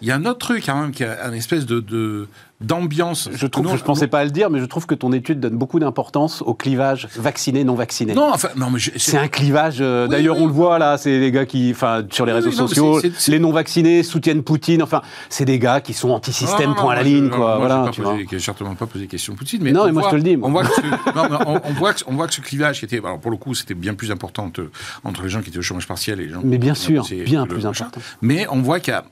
Il 0.00 0.08
y 0.08 0.10
a 0.10 0.16
un 0.16 0.24
autre 0.26 0.38
truc 0.38 0.64
quand 0.66 0.80
même 0.80 0.92
qui 0.92 1.04
a 1.04 1.26
une 1.26 1.34
espèce 1.34 1.66
de, 1.66 2.28
d'ambiance. 2.60 3.28
Je 3.32 3.46
trouve, 3.46 3.66
non, 3.66 3.76
je 3.76 3.84
pensais 3.84 4.06
pas 4.06 4.20
à 4.20 4.24
le 4.24 4.30
dire, 4.30 4.50
mais 4.50 4.60
je 4.60 4.64
trouve 4.64 4.86
que 4.86 4.94
ton 4.94 5.12
étude 5.12 5.40
donne 5.40 5.56
beaucoup 5.56 5.78
d'importance 5.78 6.42
au 6.42 6.54
clivage 6.54 7.08
vacciné 7.16 7.64
non 7.64 7.74
vacciné. 7.74 8.14
Non, 8.14 8.30
enfin, 8.32 8.48
non, 8.56 8.70
mais 8.70 8.80
c'est 8.96 9.16
un 9.16 9.28
clivage. 9.28 9.78
Euh, 9.80 10.04
oui, 10.04 10.10
D'ailleurs, 10.10 10.36
oui. 10.36 10.42
on 10.44 10.46
le 10.46 10.52
voit 10.52 10.78
là, 10.78 10.98
c'est 10.98 11.18
les 11.18 11.30
gars 11.30 11.46
qui, 11.46 11.70
enfin, 11.72 12.04
sur 12.10 12.26
les 12.26 12.32
réseaux 12.32 12.50
sociaux, 12.50 13.00
c 13.00 13.08
est, 13.08 13.18
c 13.18 13.30
est... 13.30 13.34
les 13.34 13.38
non 13.40 13.52
vaccinés 13.52 14.02
soutiennent 14.02 14.42
Poutine. 14.42 14.82
Enfin, 14.82 15.02
c'est 15.28 15.44
des 15.44 15.58
gars 15.58 15.80
qui 15.80 15.94
sont 15.94 16.10
anti-système, 16.10 16.74
point 16.74 16.92
à 16.92 16.96
la 16.96 17.02
ligne, 17.02 17.28
quoi. 17.28 17.58
Moi, 17.58 17.58
voilà, 17.58 17.90
posé, 17.94 18.02
vois. 18.02 18.40
certainement 18.40 18.74
pas 18.74 18.86
posé 18.86 19.06
question 19.06 19.34
de 19.34 19.38
Poutine, 19.38 19.62
mais 19.62 19.72
non, 19.72 19.86
mais 19.86 19.92
moi 19.92 20.02
voit, 20.02 20.10
je 20.10 20.16
te 20.16 20.16
le 20.16 20.22
dis. 20.22 20.36
Moi. 20.36 20.48
On 20.48 20.52
voit 20.52 20.64
que 20.64 20.74
ce, 20.74 20.80
non, 21.14 21.38
on, 21.46 21.60
on, 21.64 21.72
voit 21.72 21.94
que, 21.94 22.00
on 22.06 22.14
voit 22.14 22.26
que 22.26 22.34
ce 22.34 22.40
clivage 22.40 22.80
qui 22.80 22.84
était, 22.84 22.98
alors 22.98 23.18
pour 23.18 23.30
le 23.30 23.36
coup, 23.36 23.54
c'était 23.54 23.74
bien 23.74 23.94
plus 23.94 24.10
important 24.10 24.44
entre, 24.44 24.68
entre, 25.04 25.22
les 25.22 25.28
gens 25.28 25.42
qui 25.42 25.50
étaient 25.50 25.58
au 25.58 25.62
chômage 25.62 25.86
partiel 25.86 26.20
et 26.20 26.26
les 26.26 26.32
gens. 26.32 26.40
Mais 26.44 26.58
bien 26.58 26.74
sûr, 26.74 27.06
bien 27.24 27.46
plus 27.46 27.66
important. 27.66 28.00
Mais 28.22 28.46
on 28.50 28.62
voit 28.62 28.80
qu'il 28.80 28.92
y 28.92 28.96
a 28.96 29.04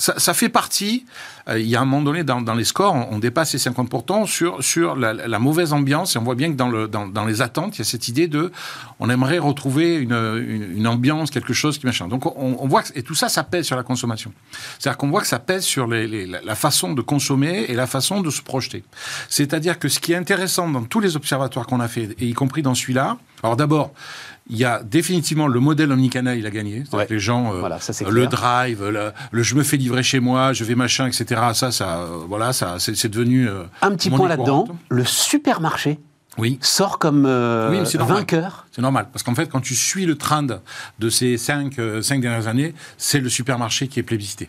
ça, 0.00 0.14
ça, 0.16 0.32
fait 0.32 0.48
partie, 0.48 1.04
euh, 1.48 1.58
il 1.58 1.66
y 1.66 1.74
a 1.74 1.80
un 1.80 1.84
moment 1.84 2.02
donné 2.02 2.22
dans, 2.22 2.40
dans 2.40 2.54
les 2.54 2.62
scores, 2.62 2.94
on, 2.94 3.18
dépasse 3.18 3.52
les 3.52 3.58
50% 3.58 4.26
sur, 4.26 4.62
sur 4.62 4.94
la, 4.94 5.12
la, 5.12 5.38
mauvaise 5.40 5.72
ambiance, 5.72 6.14
et 6.14 6.18
on 6.20 6.22
voit 6.22 6.36
bien 6.36 6.52
que 6.52 6.56
dans, 6.56 6.68
le, 6.68 6.86
dans, 6.86 7.08
dans, 7.08 7.24
les 7.24 7.42
attentes, 7.42 7.76
il 7.76 7.78
y 7.80 7.82
a 7.82 7.84
cette 7.84 8.06
idée 8.06 8.28
de, 8.28 8.52
on 9.00 9.10
aimerait 9.10 9.38
retrouver 9.38 9.96
une, 9.96 10.12
une, 10.12 10.76
une 10.76 10.86
ambiance, 10.86 11.32
quelque 11.32 11.52
chose 11.52 11.78
qui 11.78 11.86
machin. 11.86 12.06
Donc 12.06 12.26
on, 12.26 12.56
on, 12.60 12.68
voit 12.68 12.84
que, 12.84 12.96
et 12.96 13.02
tout 13.02 13.16
ça, 13.16 13.28
ça 13.28 13.42
pèse 13.42 13.66
sur 13.66 13.74
la 13.74 13.82
consommation. 13.82 14.32
C'est-à-dire 14.78 14.98
qu'on 14.98 15.10
voit 15.10 15.20
que 15.20 15.26
ça 15.26 15.40
pèse 15.40 15.64
sur 15.64 15.88
les, 15.88 16.06
les, 16.06 16.26
la 16.26 16.54
façon 16.54 16.92
de 16.92 17.02
consommer 17.02 17.64
et 17.68 17.74
la 17.74 17.88
façon 17.88 18.20
de 18.20 18.30
se 18.30 18.40
projeter. 18.40 18.84
C'est-à-dire 19.28 19.80
que 19.80 19.88
ce 19.88 19.98
qui 19.98 20.12
est 20.12 20.16
intéressant 20.16 20.68
dans 20.68 20.84
tous 20.84 21.00
les 21.00 21.16
observatoires 21.16 21.66
qu'on 21.66 21.80
a 21.80 21.88
fait, 21.88 22.14
et 22.20 22.26
y 22.26 22.34
compris 22.34 22.62
dans 22.62 22.76
celui-là, 22.76 23.16
alors 23.42 23.56
d'abord, 23.56 23.92
il 24.50 24.56
y 24.56 24.64
a 24.64 24.82
définitivement 24.82 25.46
le 25.46 25.60
modèle 25.60 25.92
omnicanal, 25.92 26.38
il 26.38 26.46
a 26.46 26.50
gagné. 26.50 26.84
Ouais. 26.92 27.06
Les 27.10 27.18
gens, 27.18 27.52
euh, 27.52 27.60
voilà, 27.60 27.80
ça, 27.80 27.92
le 28.08 28.26
drive, 28.26 28.84
le, 28.88 29.12
le, 29.30 29.42
je 29.42 29.54
me 29.54 29.62
fais 29.62 29.76
livrer 29.76 30.02
chez 30.02 30.20
moi, 30.20 30.52
je 30.52 30.64
vais 30.64 30.74
machin, 30.74 31.06
etc. 31.06 31.40
Ça, 31.54 31.70
ça, 31.70 31.98
euh, 31.98 32.06
voilà, 32.26 32.52
ça, 32.52 32.76
c'est 32.78 33.08
devenu. 33.08 33.48
Euh, 33.48 33.64
Un 33.82 33.92
petit 33.92 34.10
point 34.10 34.28
là-dedans, 34.28 34.66
le 34.88 35.04
supermarché. 35.04 35.98
Oui. 36.36 36.56
sort 36.62 37.00
comme 37.00 37.26
euh, 37.26 37.68
oui, 37.84 37.96
vainqueur. 37.98 38.66
C'est 38.70 38.80
normal, 38.80 39.08
parce 39.12 39.24
qu'en 39.24 39.34
fait, 39.34 39.48
quand 39.50 39.60
tu 39.60 39.74
suis 39.74 40.06
le 40.06 40.16
trend 40.16 40.46
de 40.98 41.10
ces 41.10 41.36
cinq, 41.36 41.80
cinq 42.00 42.20
dernières 42.20 42.46
années, 42.46 42.74
c'est 42.96 43.18
le 43.18 43.28
supermarché 43.28 43.88
qui 43.88 43.98
est 43.98 44.04
plébiscité. 44.04 44.48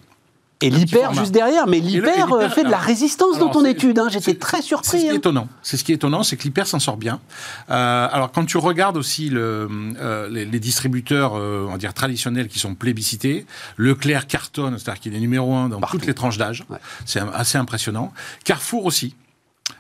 Et 0.62 0.70
l'hyper 0.70 1.14
juste 1.14 1.32
derrière, 1.32 1.68
mais 1.68 1.80
l'hyper 1.80 2.52
fait 2.52 2.66
de 2.66 2.70
la 2.70 2.78
résistance 2.78 3.38
alors, 3.38 3.48
dans 3.48 3.54
ton 3.54 3.66
étude. 3.66 3.98
Hein. 3.98 4.08
J'étais 4.10 4.36
très 4.36 4.62
surpris. 4.62 4.90
C'est 4.90 4.98
ce 4.98 5.02
qui 5.04 5.08
est 5.08 5.12
hein. 5.12 5.16
étonnant. 5.16 5.48
C'est 5.62 5.78
ce 5.78 5.84
qui 5.86 5.94
est 5.94 5.96
étonnant, 5.96 6.24
c'est 6.24 6.36
que 6.36 6.44
l'hyper 6.44 6.68
s'en 6.68 6.80
sort 6.80 6.98
bien. 6.98 7.22
Euh, 7.70 8.08
alors 8.12 8.32
quand 8.32 8.44
tu 8.46 8.58
regardes 8.58 8.98
aussi 8.98 9.30
le, 9.30 9.70
euh, 10.02 10.28
les, 10.30 10.44
les, 10.44 10.60
distributeurs, 10.60 11.36
euh, 11.36 11.66
on 11.68 11.72
va 11.72 11.78
dire 11.78 11.94
traditionnels, 11.94 12.50
qui 12.50 12.60
sont 12.60 12.76
plébiscités, 12.76 13.46
Leclerc 13.78 14.28
cartonne, 14.28 14.78
c'est-à-dire 14.78 15.00
qu'il 15.02 15.16
est 15.16 15.20
numéro 15.20 15.54
un 15.56 15.70
dans 15.70 15.80
Partout. 15.80 15.98
toutes 15.98 16.08
les 16.08 16.14
tranches 16.14 16.38
d'âge. 16.38 16.66
Ouais. 16.70 16.78
C'est 17.06 17.22
assez 17.34 17.58
impressionnant. 17.58 18.12
Carrefour 18.44 18.86
aussi, 18.86 19.16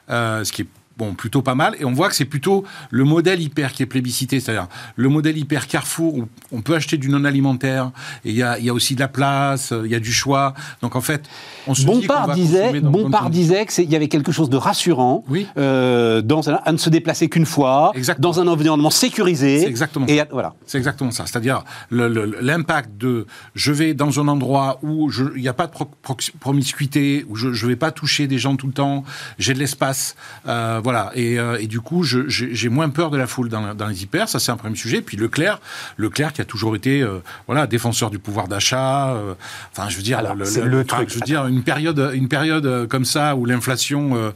euh, 0.10 0.46
ce 0.46 0.52
qui 0.54 0.62
est 0.62 0.68
bon, 1.00 1.14
plutôt 1.14 1.42
pas 1.42 1.56
mal. 1.56 1.76
Et 1.80 1.86
on 1.86 1.94
voit 1.94 2.10
que 2.10 2.16
c'est 2.16 2.26
plutôt 2.26 2.66
le 2.92 3.06
modèle 3.06 3.42
hyper 3.42 3.72
qui 3.72 3.84
est 3.84 3.88
plébiscité, 3.88 4.40
c'est-à-dire 4.40 4.68
le 4.96 5.10
modèle 5.10 5.38
hyper 5.38 5.66
Carrefour 5.68 6.16
où 6.16 6.28
on 6.52 6.62
peut 6.62 6.76
acheter 6.76 6.98
du 6.98 7.10
non 7.10 7.24
alimentaire 7.24 7.92
et 8.26 8.32
il 8.32 8.36
y 8.36 8.44
a, 8.44 8.60
y 8.60 8.70
a, 8.70 8.74
aussi 8.74 8.96
de 8.96 9.00
la 9.00 9.08
place, 9.08 9.74
il 9.86 9.90
y 9.90 9.96
a 9.96 10.00
du 10.00 10.12
choix. 10.12 10.54
Donc 10.82 10.96
en 10.96 11.02
fait, 11.02 11.24
on 11.68 11.74
se 11.74 11.86
Bompard 11.86 12.34
dit 12.34 12.42
disait, 12.42 12.82
Bompard 12.82 13.30
disait 13.30 13.66
qu'il 13.66 13.90
y 13.90 13.96
avait 13.96 14.10
quelque 14.10 14.32
chose 14.32 14.50
de 14.50 14.58
rassurant 14.58 15.24
oui. 15.30 15.48
euh, 15.58 16.22
dans 16.22 16.42
à 16.48 16.72
ne 16.72 16.78
se 16.78 16.90
déplacer 16.90 17.30
qu'une 17.30 17.46
fois, 17.46 17.92
exactement. 17.96 18.30
dans 18.30 18.40
un 18.42 18.48
environnement 18.48 18.90
sécurisé. 18.90 19.62
C'est 19.62 19.68
exactement. 19.68 20.06
Et 20.08 20.22
voilà. 20.32 20.54
C'est 20.66 20.78
exactement 20.78 21.12
ça. 21.12 21.26
C'est-à-dire 21.26 21.64
l'impact 21.92 22.98
de 22.98 23.26
je 23.56 23.72
vais 23.72 23.94
dans 23.94 24.20
un 24.20 24.28
endroit 24.28 24.80
où 24.82 25.10
il 25.36 25.42
n'y 25.42 25.48
a 25.48 25.54
pas 25.54 25.68
de 25.68 25.72
pro, 25.72 25.90
promiscuité, 26.40 27.26
où 27.30 27.36
je 27.36 27.48
ne 27.48 27.70
vais 27.70 27.76
pas 27.76 27.92
toucher 27.92 28.28
des 28.28 28.38
gens 28.38 28.56
tout 28.56 28.68
le 28.68 28.74
temps, 28.74 29.04
j'ai 29.38 29.54
de 29.54 29.60
l'espace, 29.60 30.16
euh, 30.48 30.82
voilà. 30.84 30.89
Et, 31.16 31.40
euh, 31.40 31.58
et, 31.60 31.68
du 31.68 31.82
coup, 31.82 32.04
j'ai 32.04 32.70
moins 32.70 32.90
peur 32.90 33.10
de 33.10 33.18
la 33.18 33.28
foule 33.28 33.50
dans, 33.50 33.74
dans 33.74 33.88
les 33.88 34.04
hyper. 34.04 34.30
Ça, 34.30 34.40
c'est 34.40 34.52
un 34.52 34.58
premier 34.58 34.76
sujet. 34.76 35.02
Puis 35.02 35.18
Leclerc, 35.18 35.60
Leclerc 35.98 36.34
qui 36.34 36.42
a 36.42 36.46
toujours 36.46 36.76
été, 36.76 37.02
euh, 37.02 37.20
voilà, 37.48 37.68
défenseur 37.68 38.10
du 38.10 38.20
pouvoir 38.20 38.48
d'achat. 38.48 39.10
Euh, 39.10 39.34
enfin, 39.72 39.90
je 39.90 39.98
veux 39.98 40.04
dire, 40.04 40.20
Alors, 40.20 40.36
le, 40.36 40.46
le, 40.46 40.68
le 40.68 40.86
truc. 40.86 41.10
Je 41.10 41.16
veux 41.16 41.22
dire, 41.22 41.48
une 41.48 41.64
période, 41.64 42.12
une 42.14 42.28
période 42.28 42.88
comme 42.88 43.06
ça 43.06 43.36
où 43.36 43.46
l'inflation 43.46 44.34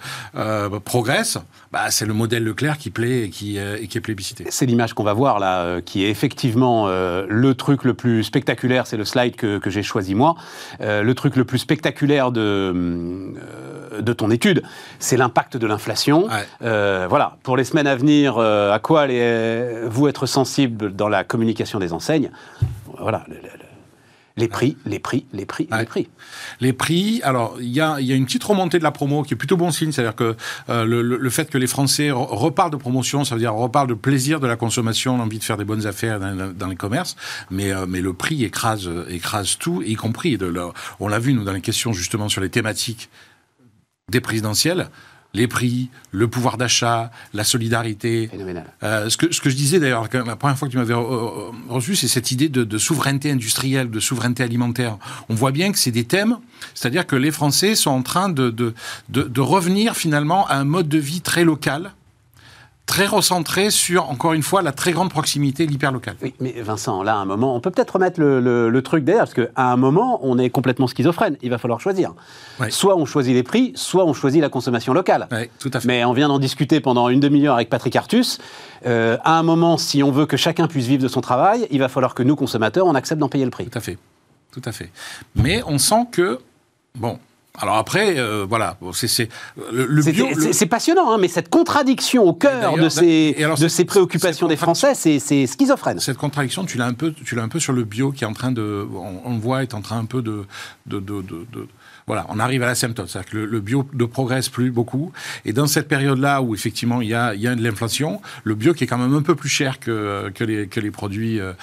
progresse, 0.86 1.38
bah, 1.74 1.90
c'est 1.90 2.06
le 2.06 2.14
modèle 2.14 2.44
Leclerc 2.46 2.78
qui 2.78 2.90
plaît 2.90 3.24
et 3.24 3.30
qui, 3.30 3.58
et 3.58 3.88
qui 3.88 3.98
est 3.98 4.02
plébiscité. 4.02 4.46
C'est 4.50 4.66
l'image 4.66 4.94
qu'on 4.94 5.04
va 5.04 5.14
voir 5.14 5.40
là, 5.40 5.82
qui 5.82 6.06
est 6.06 6.10
effectivement 6.10 6.88
le 6.88 7.54
truc 7.56 7.84
le 7.84 7.94
plus 7.94 8.24
spectaculaire. 8.24 8.88
C'est 8.88 8.98
le 8.98 9.06
slide 9.06 9.36
que, 9.36 9.58
que 9.58 9.70
j'ai 9.70 9.84
choisi 9.84 10.16
moi. 10.16 10.36
le 10.80 11.12
truc 11.14 11.36
le 11.36 11.44
plus 11.44 11.58
spectaculaire 11.60 12.32
de 12.32 13.34
de 14.02 14.14
ton 14.14 14.32
étude, 14.32 14.64
c'est 15.00 15.18
l'impact 15.18 15.58
de 15.58 15.68
l'inflation. 15.68 16.26
Ouais. 16.26 16.48
Euh, 16.64 17.08
voilà, 17.10 17.38
pour 17.44 17.58
les 17.58 17.64
semaines 17.64 17.88
à 17.88 17.96
venir, 17.96 18.38
euh, 18.38 18.72
à 18.72 18.80
quoi 18.80 19.02
allez-vous 19.02 20.08
être 20.08 20.26
sensible 20.26 20.96
dans 20.96 21.10
la 21.10 21.24
communication 21.24 21.80
des 21.80 21.94
enseignes? 21.94 22.32
Voilà, 23.00 23.26
les 24.36 24.48
prix, 24.48 24.78
les 24.86 25.00
prix, 25.00 25.26
les 25.32 25.46
prix, 25.46 25.68
ouais. 25.72 25.80
les 25.80 25.86
prix. 25.86 26.10
Les 26.60 26.74
prix, 26.74 27.22
alors 27.24 27.56
il 27.60 27.70
y 27.70 27.82
a, 27.82 28.00
y 28.00 28.12
a, 28.12 28.16
une 28.16 28.26
petite 28.26 28.44
remontée 28.44 28.80
de 28.80 28.84
la 28.84 28.92
promo 28.92 29.22
qui 29.22 29.36
est 29.36 29.38
plutôt 29.38 29.58
bon 29.58 29.72
signe, 29.72 29.92
c'est-à-dire 29.92 30.16
que 30.16 30.36
euh, 30.70 30.86
le, 30.86 31.02
le, 31.02 31.30
fait 31.30 31.50
que 31.52 31.58
les 31.58 31.68
Français 31.68 32.10
reparlent 32.12 32.72
de 32.72 32.78
promotion, 32.78 33.26
ça 33.26 33.36
veut 33.36 33.42
dire 33.42 33.54
reparlent 33.54 33.90
de 33.90 33.94
plaisir 33.94 34.40
de 34.40 34.48
la 34.48 34.56
consommation, 34.56 35.18
l'envie 35.18 35.38
de 35.38 35.44
faire 35.44 35.58
des 35.58 35.66
bonnes 35.66 35.86
affaires 35.86 36.20
dans, 36.20 36.52
dans 36.52 36.68
les 36.68 36.76
commerces, 36.76 37.16
mais, 37.52 37.72
euh, 37.72 37.86
mais 37.88 38.02
le 38.02 38.14
prix 38.14 38.44
écrase, 38.44 38.90
écrase 39.10 39.58
tout, 39.60 39.84
y 39.84 39.94
compris, 39.96 40.38
de 40.38 40.48
leur, 40.48 40.74
on 41.00 41.08
l'a 41.08 41.20
vu 41.20 41.34
nous 41.34 41.44
dans 41.44 41.54
les 41.54 41.62
questions 41.62 41.94
justement 41.94 42.28
sur 42.28 42.42
les 42.42 42.50
thématiques 42.50 43.10
des 44.10 44.22
présidentielles, 44.22 44.90
les 45.34 45.48
prix, 45.48 45.90
le 46.12 46.28
pouvoir 46.28 46.58
d'achat, 46.58 47.12
la 47.34 47.44
solidarité. 47.44 48.30
Euh, 48.84 49.10
ce, 49.10 49.18
que, 49.18 49.34
ce 49.34 49.42
que 49.42 49.50
je 49.50 49.56
disais 49.56 49.80
d'ailleurs, 49.80 50.08
la 50.14 50.36
première 50.36 50.58
fois 50.58 50.68
que 50.68 50.74
tu 50.74 50.78
m'avais 50.78 50.94
reçu, 50.94 51.96
c'est 51.96 52.08
cette 52.08 52.32
idée 52.32 52.50
de, 52.50 52.64
de, 52.64 52.78
souveraineté 52.78 53.32
industrielle, 53.32 53.90
de 53.90 54.00
souveraineté 54.00 54.44
alimentaire. 54.44 54.98
On 55.30 55.36
voit 55.36 55.52
bien 55.52 55.72
que 55.72 55.80
c'est 55.80 55.92
des 55.92 56.04
thèmes, 56.04 56.38
c'est-à-dire 56.76 57.08
que 57.08 57.16
les 57.16 57.32
Français 57.32 57.74
sont 57.74 57.90
en 57.90 58.04
train 58.04 58.30
de, 58.30 58.52
de, 58.52 58.74
de, 59.10 59.42
revenir 59.42 59.96
finalement 59.96 60.48
à 60.48 60.56
un 60.56 60.66
mode 60.66 60.88
de 60.88 61.00
vie 61.00 61.22
très 61.22 61.44
local, 61.44 61.94
très 62.86 63.06
recentré 63.06 63.72
sur, 63.72 64.10
encore 64.10 64.34
une 64.34 64.44
fois, 64.44 64.62
la 64.62 64.72
très 64.72 64.92
grande 64.92 65.10
proximité, 65.10 65.66
l'hyperlocal. 65.66 66.16
Oui, 66.22 66.34
mais 66.40 66.52
Vincent, 66.62 67.02
là, 67.02 67.16
à 67.16 67.18
un 67.18 67.26
moment, 67.26 67.56
on 67.56 67.60
peut 67.60 67.72
peut-être 67.72 67.92
remettre 67.92 68.20
le, 68.20 68.40
le, 68.40 68.70
le 68.70 68.82
truc 68.82 69.04
derrière, 69.04 69.24
parce 69.24 69.34
qu'à 69.34 69.72
un 69.72 69.78
moment, 69.78 70.20
on 70.22 70.38
est 70.38 70.50
complètement 70.50 70.88
schizophrène. 70.88 71.38
Il 71.42 71.50
va 71.50 71.58
falloir 71.58 71.80
choisir. 71.80 72.14
Soit 72.70 72.96
on 72.98 73.06
choisit 73.06 73.34
les 73.34 73.44
prix, 73.44 73.72
soit 73.76 74.06
on 74.06 74.14
choisit 74.14 74.42
la 74.42 74.50
consommation 74.50 74.94
locale. 74.94 75.28
Tout 75.60 75.72
à 75.74 75.80
fait. 75.80 75.88
Mais 75.88 76.06
on 76.06 76.14
vient 76.14 76.28
d'en 76.28 76.40
discuter 76.40 76.82
pendant 76.82 77.10
une 77.10 77.20
demi-heure 77.20 77.56
avec 77.56 77.70
Patrick 77.70 77.96
Artus. 77.96 78.40
Euh, 78.86 79.18
à 79.24 79.40
un 79.40 79.44
moment, 79.44 79.78
si 79.78 80.04
on 80.04 80.12
veut 80.12 80.26
que 80.26 80.38
chacun 80.38 80.68
puisse 80.68 80.86
vivre 80.86 81.02
de 81.02 81.08
son 81.08 81.22
travail, 81.22 81.68
il 81.72 81.80
va 81.80 81.88
falloir 81.88 82.14
que 82.14 82.22
nous, 82.24 82.36
consommateurs, 82.36 82.86
on 82.86 82.96
accepte 82.96 83.20
d'en 83.20 83.30
payer 83.30 83.46
le 83.46 83.52
prix. 83.52 83.66
Tout 83.66 83.78
à 83.78 83.82
fait. 83.82 83.98
Tout 84.52 84.62
à 84.66 84.72
fait. 84.72 84.92
Mais 85.36 85.64
on 85.66 85.78
sent 85.80 86.06
que, 86.12 86.40
bon, 86.96 87.18
alors 87.60 87.78
après, 87.78 88.18
euh, 88.18 88.48
voilà, 88.50 88.78
c'est 88.94 89.30
le, 89.72 89.86
le 89.86 90.02
bio. 90.02 90.28
C'est 90.52 90.66
passionnant, 90.66 91.12
hein, 91.12 91.18
mais 91.20 91.28
cette 91.28 91.50
contradiction 91.50 92.24
au 92.24 92.34
cœur 92.34 92.78
de 92.78 92.90
ces, 92.90 93.36
alors, 93.38 93.60
de 93.60 93.68
ces 93.68 93.86
préoccupations 93.86 94.48
des 94.48 94.56
Français, 94.58 94.96
c'est 94.96 95.48
schizophrène. 95.48 96.00
Cette 96.00 96.18
contradiction, 96.18 96.66
tu 96.66 96.80
l'as 96.80 96.88
un 96.88 96.94
peu, 96.94 97.14
tu 97.14 97.36
l'as 97.36 97.44
un 97.44 97.50
peu 97.50 97.60
sur 97.60 97.74
le 97.74 97.84
bio 97.84 98.12
qui 98.12 98.24
est 98.24 98.28
en 98.28 98.34
train 98.34 98.52
de, 98.52 98.88
on, 98.96 99.22
on 99.26 99.34
le 99.36 99.40
voit, 99.40 99.62
est 99.62 99.76
en 99.76 99.82
train 99.82 100.00
un 100.00 100.06
peu 100.06 100.24
de, 100.24 100.46
de, 100.88 101.00
de 101.00 101.24
voilà, 102.08 102.26
on 102.30 102.40
arrive 102.40 102.64
à 102.64 102.68
l'asymptote, 102.68 103.10
c'est-à-dire 103.10 103.32
que 103.32 103.38
le, 103.38 103.46
le, 103.46 103.60
bio 103.60 103.88
ne 103.94 104.06
progresse 104.06 104.50
plus 104.50 104.72
beaucoup. 104.72 105.12
Et 105.46 105.54
dans 105.54 105.68
cette 105.68 105.88
période-là 105.88 106.42
où 106.42 106.54
effectivement 106.54 107.02
il 107.02 107.10
y 107.10 107.14
a, 107.14 107.34
il 107.34 107.42
y 107.42 107.48
a 107.48 107.56
de 107.56 107.64
l'inflation, 107.64 108.22
le 108.44 108.56
bio 108.56 108.74
qui 108.74 108.84
est 108.84 108.88
quand 108.88 108.98
même 108.98 109.14
un 109.14 109.22
peu 109.22 109.36
plus 109.36 109.50
cher 109.50 109.80
que, 109.80 110.30
que, 110.34 110.44
les, 110.44 110.68
que 110.68 110.80
les 110.80 110.92
produits 110.92 111.40
euh, 111.40 111.54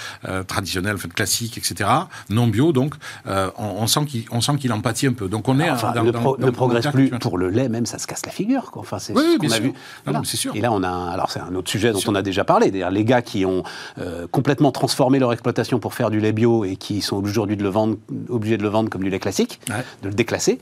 traditionnels, 0.44 0.94
enfin, 0.96 1.08
classiques, 1.08 1.58
etc., 1.58 1.90
non 2.28 2.46
bio, 2.46 2.72
donc 2.72 2.94
euh, 3.26 3.50
on, 3.58 3.82
on, 3.82 3.86
sent 3.86 4.04
qu'il 4.06 4.24
sent 4.40 4.56
qu'il 4.58 4.72
en 4.72 4.80
pâtit 4.80 5.06
un 5.06 5.12
peu. 5.12 5.28
Donc 5.28 5.48
on 5.48 5.58
est 5.60 5.70
enfin, 5.70 5.92
dans, 5.92 6.04
dans, 6.04 6.12
pro, 6.12 6.36
dans, 6.36 6.46
ne 6.46 6.50
progresse 6.50 6.86
plus 6.88 7.10
pour 7.10 7.38
le 7.38 7.50
lait, 7.50 7.68
même 7.68 7.86
ça 7.86 7.98
se 7.98 8.06
casse 8.06 8.24
la 8.26 8.32
figure. 8.32 8.70
Quoi. 8.70 8.82
Enfin, 8.82 8.98
c'est 8.98 9.14
oui, 9.14 9.34
ce 9.34 9.38
bien 9.38 9.48
qu'on 9.48 9.54
a 9.54 9.56
sûr. 9.56 9.64
vu. 9.64 9.72
Voilà. 10.04 10.18
non, 10.18 10.24
sûr. 10.24 10.56
Et 10.56 10.60
là, 10.60 10.72
on 10.72 10.82
a, 10.82 11.10
alors 11.10 11.30
c'est 11.30 11.40
un 11.40 11.54
autre 11.54 11.70
sujet 11.70 11.92
dont 11.92 12.00
on 12.06 12.14
a 12.14 12.22
déjà 12.22 12.44
parlé, 12.44 12.70
d'ailleurs 12.70 12.90
les 12.90 13.04
gars 13.04 13.22
qui 13.22 13.44
ont 13.44 13.62
euh, 13.98 14.26
complètement 14.30 14.72
transformé 14.72 15.18
leur 15.18 15.32
exploitation 15.32 15.78
pour 15.78 15.94
faire 15.94 16.10
du 16.10 16.20
lait 16.20 16.32
bio 16.32 16.64
et 16.64 16.76
qui 16.76 17.00
sont 17.00 17.16
aujourd'hui 17.16 17.56
de 17.56 17.62
le 17.62 17.68
vendre, 17.68 17.96
obligés 18.28 18.56
de 18.56 18.62
le 18.62 18.68
vendre 18.68 18.90
comme 18.90 19.02
du 19.02 19.10
lait 19.10 19.18
classique, 19.18 19.60
ouais. 19.68 19.84
de 20.02 20.08
le 20.08 20.14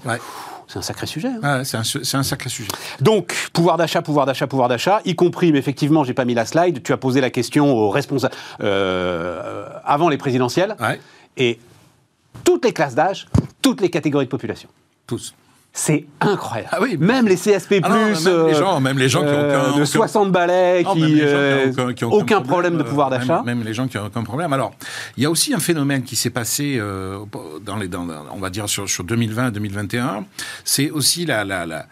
Ouais. 0.05 0.19
C'est 0.69 0.79
un 0.79 0.83
sacré 0.83 1.07
sujet. 1.07 1.29
Hein. 1.29 1.59
Ouais, 1.59 1.65
c'est 1.65 1.79
un, 1.79 2.21
un, 2.21 2.23
sacré 2.23 2.51
sujet. 2.51 2.69
Donc, 3.01 3.35
pouvoir 3.55 3.79
d'achat, 3.79 4.03
pouvoir 4.03 4.27
d'achat, 4.27 4.47
pouvoir 4.47 4.69
d'achat, 4.69 5.01
y 5.07 5.15
compris, 5.15 5.51
mais 5.51 5.59
effectivement, 5.59 6.05
j'ai 6.05 6.13
pas 6.13 6.27
mis 6.27 6.35
la 6.35 6.45
slide, 6.45 6.83
tu 6.83 6.93
as 6.93 6.99
posé 6.99 7.23
la 7.23 7.31
question 7.31 7.75
aux 7.75 7.89
responsables 7.89 8.35
euh, 8.61 9.67
avant 9.85 10.11
les 10.11 10.19
présidentielles. 10.19 10.77
Ouais. 10.79 11.01
Et 11.39 11.59
toutes 12.45 12.67
les 12.67 12.73
classes 12.73 12.95
d'âge, 12.95 13.29
toutes 13.63 13.81
les 13.81 13.89
catégories 13.89 14.27
de 14.27 14.31
population. 14.31 14.69
Tous. 15.07 15.35
C'est 15.73 16.07
incroyable. 16.21 16.71
Ah 16.73 16.79
oui, 16.81 16.97
même 16.99 17.29
les 17.29 17.37
CSP+, 17.37 17.81
ah 17.83 17.89
non, 17.89 17.95
même, 17.95 18.17
euh, 18.27 18.49
les 18.49 18.55
gens, 18.55 18.81
même 18.81 18.99
les 18.99 19.09
gens 19.09 19.21
qui 19.21 19.29
ont 19.29 19.31
euh, 19.31 19.71
aucun, 19.71 19.79
de 19.79 19.85
60 19.85 20.33
balais, 20.33 20.83
non, 20.83 20.95
qui, 20.95 21.01
même 21.01 21.11
les 21.11 21.21
gens 21.21 21.37
euh, 21.37 21.73
qui 21.73 21.81
ont, 21.81 21.93
qui 21.93 22.05
ont 22.05 22.13
aucun 22.13 22.41
problème, 22.41 22.79
de 22.79 22.83
pouvoir 22.83 23.09
euh, 23.13 23.19
d'achat. 23.19 23.43
Même, 23.45 23.59
même, 23.59 23.67
les 23.67 23.75
gens 23.75 23.87
qui 23.87 23.97
ont 23.97 24.07
aucun 24.07 24.25
problème. 24.25 24.53
Alors, 24.53 24.73
il 25.17 25.23
y 25.23 25.27
a 25.27 25.31
aussi 25.31 25.55
un 25.55 25.61
phénomène 25.61 26.03
qui 26.03 26.17
s'est 26.17 26.31
passé 26.31 26.79
euh, 26.81 27.19
dans 27.65 27.77
les, 27.77 27.87
dans, 27.87 28.09
on 28.33 28.41
va 28.41 28.51
dire 28.51 28.69
sur, 28.69 28.89
sur 28.89 29.05
2020-2021. 29.05 30.25
C'est 30.65 30.91
aussi 30.91 31.27
la, 31.27 31.45
la, 31.45 31.65
la 31.65 31.87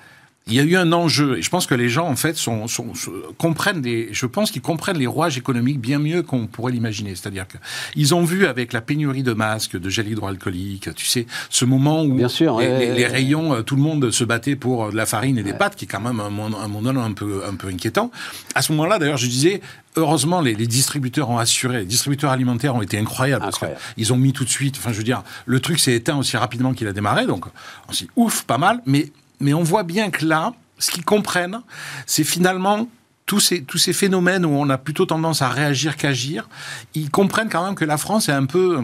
il 0.48 0.54
y 0.54 0.60
a 0.60 0.62
eu 0.62 0.76
un 0.76 0.92
enjeu, 0.92 1.38
et 1.38 1.42
je 1.42 1.50
pense 1.50 1.66
que 1.66 1.74
les 1.74 1.88
gens, 1.88 2.06
en 2.06 2.14
fait, 2.14 2.36
sont, 2.36 2.68
sont, 2.68 2.94
sont 2.94 3.10
comprennent 3.36 3.82
les, 3.82 4.10
je 4.12 4.26
pense 4.26 4.52
qu'ils 4.52 4.62
comprennent 4.62 4.96
les 4.96 5.08
rouages 5.08 5.36
économiques 5.36 5.80
bien 5.80 5.98
mieux 5.98 6.22
qu'on 6.22 6.46
pourrait 6.46 6.70
l'imaginer. 6.70 7.16
C'est-à-dire 7.16 7.46
qu'ils 7.48 8.14
ont 8.14 8.22
vu 8.22 8.46
avec 8.46 8.72
la 8.72 8.80
pénurie 8.80 9.24
de 9.24 9.32
masques, 9.32 9.76
de 9.76 9.90
gel 9.90 10.06
hydroalcoolique, 10.08 10.94
tu 10.94 11.04
sais, 11.04 11.26
ce 11.50 11.64
moment 11.64 12.04
où 12.04 12.14
bien 12.14 12.28
sûr, 12.28 12.60
les, 12.60 12.68
ouais, 12.68 12.78
les, 12.78 12.86
ouais, 12.90 12.94
les, 12.94 13.06
rayons, 13.06 13.60
tout 13.64 13.74
le 13.74 13.82
monde 13.82 14.12
se 14.12 14.22
battait 14.22 14.54
pour 14.54 14.92
de 14.92 14.96
la 14.96 15.04
farine 15.04 15.36
et 15.36 15.42
des 15.42 15.52
pâtes, 15.52 15.74
qui 15.74 15.86
est 15.86 15.88
quand 15.88 16.00
même 16.00 16.20
un 16.20 16.30
monde, 16.30 16.54
un 16.54 16.96
un 16.96 17.12
peu, 17.12 17.42
un 17.44 17.56
peu 17.56 17.66
inquiétant. 17.66 18.12
À 18.54 18.62
ce 18.62 18.70
moment-là, 18.70 19.00
d'ailleurs, 19.00 19.16
je 19.16 19.26
disais, 19.26 19.60
heureusement, 19.96 20.40
les, 20.40 20.54
les, 20.54 20.68
distributeurs 20.68 21.28
ont 21.28 21.38
assuré, 21.38 21.78
les 21.78 21.86
distributeurs 21.86 22.30
alimentaires 22.30 22.76
ont 22.76 22.82
été 22.82 22.98
incroyables. 22.98 23.46
Incroyable. 23.46 23.80
Parce 23.80 23.94
ils 23.96 24.12
ont 24.12 24.16
mis 24.16 24.32
tout 24.32 24.44
de 24.44 24.50
suite, 24.50 24.76
enfin, 24.78 24.92
je 24.92 24.98
veux 24.98 25.02
dire, 25.02 25.24
le 25.44 25.58
truc 25.58 25.80
s'est 25.80 25.94
éteint 25.94 26.16
aussi 26.16 26.36
rapidement 26.36 26.72
qu'il 26.72 26.86
a 26.86 26.92
démarré, 26.92 27.26
donc 27.26 27.46
on 27.88 27.92
s'est 27.92 28.06
ouf, 28.14 28.44
pas 28.44 28.58
mal, 28.58 28.80
mais, 28.86 29.10
mais 29.40 29.54
on 29.54 29.62
voit 29.62 29.82
bien 29.82 30.10
que 30.10 30.24
là, 30.24 30.52
ce 30.78 30.90
qu'ils 30.90 31.04
comprennent, 31.04 31.60
c'est 32.06 32.24
finalement 32.24 32.88
tous 33.26 33.40
ces, 33.40 33.92
phénomènes 33.92 34.46
où 34.46 34.50
on 34.50 34.70
a 34.70 34.78
plutôt 34.78 35.04
tendance 35.04 35.42
à 35.42 35.48
réagir 35.48 35.96
qu'agir. 35.96 36.48
Ils 36.94 37.10
comprennent 37.10 37.48
quand 37.48 37.64
même 37.64 37.74
que 37.74 37.84
la 37.84 37.96
France 37.98 38.28
est 38.28 38.32
un 38.32 38.46
peu 38.46 38.80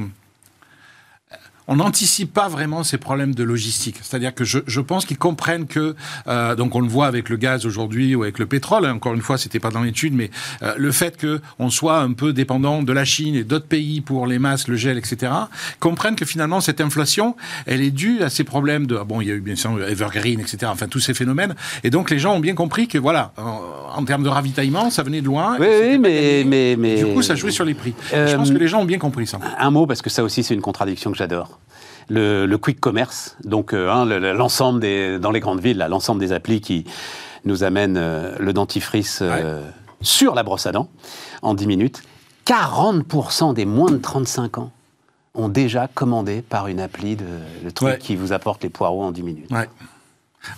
on 1.69 1.77
n'anticipe 1.77 2.33
pas 2.33 2.49
vraiment 2.49 2.85
ces 2.85 2.99
problèmes 2.99 3.35
de 3.35 3.45
logistique. 3.45 3.97
C'est-à-dire 4.03 4.35
que 4.35 4.45
je, 4.45 4.59
je 4.67 4.81
pense 4.81 5.05
qu'ils 5.05 5.19
comprennent 5.19 5.67
que, 5.67 5.95
euh, 6.27 6.55
donc 6.55 6.75
on 6.75 6.81
le 6.81 6.89
voit 6.89 7.07
avec 7.07 7.29
le 7.29 7.37
gaz 7.37 7.67
aujourd'hui 7.67 8.15
ou 8.15 8.23
avec 8.23 8.39
le 8.39 8.47
pétrole, 8.47 8.85
hein, 8.85 8.95
encore 8.95 9.15
une 9.15 9.23
fois, 9.23 9.39
c'était 9.39 9.61
pas 9.61 9.71
dans 9.71 9.83
l'étude, 9.83 10.15
mais 10.15 10.31
euh, 10.63 10.75
le 10.77 10.93
fait 10.93 11.17
que 11.17 11.41
on 11.59 11.71
soit 11.71 11.99
un 11.99 12.13
peu 12.13 12.33
dépendant 12.33 12.83
de 12.83 12.93
la 12.93 13.05
Chine 13.05 13.35
et 13.35 13.45
d'autres 13.45 13.67
pays 13.67 14.01
pour 14.01 14.27
les 14.27 14.39
masques, 14.39 14.69
le 14.69 14.77
gel, 14.77 14.99
etc., 14.99 15.33
comprennent 15.81 16.17
que 16.17 16.25
finalement 16.25 16.61
cette 16.61 16.81
inflation, 16.81 17.37
elle 17.67 17.83
est 17.83 17.91
due 17.91 18.23
à 18.23 18.31
ces 18.31 18.45
problèmes 18.45 18.87
de, 18.87 18.97
bon, 18.97 19.21
il 19.21 19.29
y 19.29 19.31
a 19.31 19.35
eu 19.35 19.41
bien 19.41 19.57
sûr 19.57 19.83
Evergreen, 19.83 20.41
etc., 20.41 20.59
enfin 20.67 20.89
tous 20.89 21.01
ces 21.01 21.15
phénomènes, 21.15 21.55
et 21.85 21.91
donc 21.91 22.11
les 22.11 22.19
gens 22.19 22.35
ont 22.35 22.41
bien 22.41 22.55
compris 22.55 22.89
que 22.89 22.99
voilà, 22.99 23.33
en, 23.37 23.61
en 23.95 24.05
termes 24.05 24.23
de 24.23 24.29
ravitaillement, 24.29 24.91
ça 24.91 25.03
venait 25.03 25.21
de 25.21 25.27
loin. 25.27 25.57
Oui, 25.59 25.67
oui 25.67 25.99
mais, 25.99 26.45
mais, 26.47 26.77
mais, 26.79 26.97
Du 26.97 27.07
coup, 27.13 27.23
ça 27.23 27.35
jouait 27.35 27.51
sur 27.51 27.65
les 27.65 27.75
prix. 27.75 27.95
Euh, 28.13 28.29
je 28.29 28.37
pense 28.37 28.51
que 28.51 28.59
les 28.59 28.69
gens 28.69 28.81
ont 28.81 28.87
bien 28.87 28.99
compris 28.99 29.27
ça. 29.27 29.39
Un 29.59 29.71
mot, 29.71 29.87
parce 29.87 30.03
que 30.03 30.11
ça 30.11 30.23
aussi, 30.23 30.43
c'est 30.43 30.55
une 30.55 30.61
contradiction 30.61 31.11
que 31.13 31.19
j'adore 31.19 31.61
le, 32.09 32.47
le, 32.47 32.59
quick 32.59 32.81
commerce, 32.81 33.37
donc 33.45 33.73
euh, 33.73 33.91
hein, 33.91 34.05
l'ensemble 34.05 34.81
des 34.81 35.19
dans 35.19 35.31
les 35.31 35.41
grandes 35.41 35.61
villes, 35.61 35.85
l'ensemble 35.89 36.21
des 36.21 36.33
applis 36.33 36.61
qui 36.61 36.85
nous 37.45 37.65
amènent 37.65 37.97
euh, 37.97 38.37
le 38.39 38.53
dentifrice 38.53 39.21
euh, 39.23 39.61
ouais. 39.61 39.67
sur 40.01 40.35
la 40.35 40.43
brosse 40.43 40.67
à 40.67 40.73
dents 40.73 40.89
en 41.43 41.55
10 41.55 41.67
minutes. 41.67 42.03
40% 42.47 43.55
des 43.55 43.65
moins 43.65 43.91
de 43.91 43.99
35 43.99 44.59
ans 44.59 44.71
ont 45.35 45.49
déjà 45.49 45.89
commandé 45.89 46.43
par 46.43 46.67
une 46.67 46.81
appli 46.81 47.17
de, 47.17 47.25
le 47.65 47.73
truc 47.73 47.89
ouais. 47.89 47.99
qui 47.99 48.17
vous 48.17 48.33
apporte 48.33 48.63
les 48.63 48.69
poireaux 48.69 49.03
en 49.03 49.13
10 49.13 49.23
minutes. 49.23 49.51
Ouais. 49.51 49.69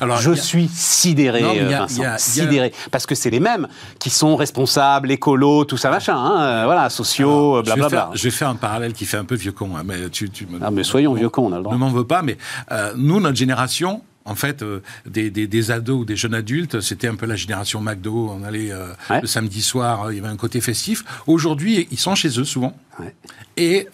Alors, 0.00 0.18
je 0.18 0.32
suis 0.32 0.68
sidéré, 0.68 1.42
Non, 1.42 1.50
a- 1.50 1.78
Vincent, 1.80 2.02
a- 2.04 2.18
sidéré, 2.18 2.72
parce 2.90 3.06
que 3.06 3.14
c'est 3.14 3.30
les 3.30 3.40
mêmes 3.40 3.68
qui 3.98 4.10
sont 4.10 4.36
responsables, 4.36 5.10
écolos, 5.10 5.64
tout 5.66 5.76
ça 5.76 5.90
machin, 5.90 6.16
hein, 6.16 6.40
euh, 6.42 6.64
voilà, 6.64 6.88
sociaux, 6.90 7.56
je, 7.56 7.70
vais 7.70 7.74
blablabla. 7.76 7.88
faire, 8.08 8.16
je 8.16 8.22
vais 8.24 8.30
faire 8.30 8.48
un 8.48 8.54
parallèle 8.54 8.92
qui 8.92 9.04
fait 9.04 9.16
un 9.18 9.24
peu 9.24 9.34
vieux 9.34 9.52
con, 9.52 9.76
hein, 9.76 9.82
mais 9.84 10.08
tu, 10.10 10.30
tu 10.30 10.46
me- 10.46 10.58
Ah, 10.62 10.70
mais 10.70 10.84
soyons 10.84 11.12
vieux 11.14 11.28
cons, 11.28 11.46
on 11.48 11.52
a 11.52 11.58
le 11.58 11.62
droit. 11.64 11.74
Ne 11.74 11.78
m'en 11.80 11.90
veux 11.90 12.06
pas, 12.06 12.22
mais 12.22 12.38
euh, 12.72 12.92
nous, 12.96 13.20
notre 13.20 13.36
génération, 13.36 14.02
en 14.24 14.34
fait, 14.34 14.62
euh, 14.62 14.80
des, 15.06 15.30
des, 15.30 15.46
des 15.46 15.70
ados 15.70 16.00
ou 16.00 16.04
des 16.06 16.16
jeunes 16.16 16.34
adultes, 16.34 16.80
c'était 16.80 17.08
un 17.08 17.14
peu 17.14 17.26
la 17.26 17.36
génération 17.36 17.80
McDo. 17.82 18.30
On 18.40 18.42
allait 18.42 18.72
euh, 18.72 18.86
Ouais. 19.10 19.20
le 19.20 19.26
samedi 19.26 19.60
soir, 19.60 20.04
euh, 20.04 20.12
il 20.14 20.16
y 20.16 20.20
avait 20.20 20.32
un 20.32 20.36
côté 20.36 20.62
festif. 20.62 21.04
Aujourd'hui, 21.26 21.86
ils 21.90 21.98
sont 21.98 22.14
chez 22.14 22.40
eux 22.40 22.44
souvent. 22.44 22.74
Ouais. 22.98 23.14
Et 23.58 23.86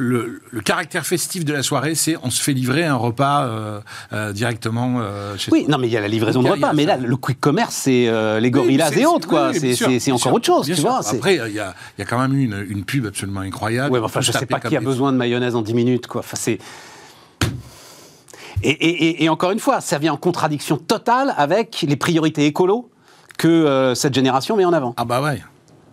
le, 0.00 0.40
le 0.52 0.60
caractère 0.60 1.04
festif 1.04 1.44
de 1.44 1.52
la 1.52 1.64
soirée, 1.64 1.96
c'est 1.96 2.16
on 2.22 2.30
se 2.30 2.40
fait 2.40 2.52
livrer 2.52 2.84
un 2.84 2.94
repas 2.94 3.46
euh, 3.46 3.80
euh, 4.12 4.32
directement 4.32 4.98
euh, 5.00 5.36
chez 5.36 5.50
Oui, 5.50 5.66
non, 5.68 5.76
mais 5.76 5.88
il 5.88 5.92
y 5.92 5.96
a 5.96 6.00
la 6.00 6.06
livraison 6.06 6.40
de 6.40 6.48
repas, 6.48 6.72
mais 6.72 6.84
là, 6.84 6.96
le 6.96 7.16
quick 7.16 7.40
commerce, 7.40 7.74
c'est 7.74 8.06
euh, 8.06 8.38
les 8.38 8.46
Oui, 8.46 8.50
gorillas 8.52 8.90
c'est- 8.92 9.00
et 9.00 9.06
autres, 9.06 9.26
quoi. 9.26 9.50
oui, 9.50 9.74
C'est- 9.76 10.12
encore 10.12 10.20
sûr, 10.22 10.32
autre 10.34 10.46
chose, 10.46 10.66
tu 10.66 10.76
sûr. 10.76 10.88
vois. 10.88 11.00
Après, 11.04 11.34
il 11.34 11.52
y 11.54 11.58
a, 11.58 11.74
il 11.96 12.00
y 12.00 12.02
a 12.02 12.04
quand 12.04 12.18
même 12.20 12.32
eu 12.32 12.44
une, 12.44 12.64
une 12.68 12.84
pub 12.84 13.06
absolument 13.06 13.40
incroyable. 13.40 13.92
Ouais, 13.92 13.98
mais 13.98 14.04
enfin, 14.06 14.20
je 14.20 14.30
sais 14.30 14.46
pas 14.46 14.60
qui 14.60 14.76
a 14.76 14.80
besoin 14.80 15.10
de 15.12 15.16
mayonnaise 15.16 15.56
en 15.56 15.62
10 15.62 15.74
minutes, 15.74 16.06
quoi. 16.06 16.20
Enfin, 16.20 16.36
c'est. 16.38 16.58
Et, 18.62 18.70
et- 18.70 19.04
et- 19.08 19.24
et 19.24 19.28
encore 19.28 19.50
une 19.50 19.58
fois, 19.60 19.80
ça 19.80 19.98
vient 19.98 20.12
en 20.12 20.16
contradiction 20.16 20.76
totale 20.76 21.34
avec 21.36 21.84
les 21.86 21.96
priorités 21.96 22.46
écolo 22.46 22.88
que 23.36 23.48
euh, 23.48 23.94
cette 23.96 24.14
génération 24.14 24.56
met 24.56 24.64
en 24.64 24.72
avant. 24.72 24.94
Ah 24.96 25.04
bah 25.04 25.20
ouais. 25.22 25.42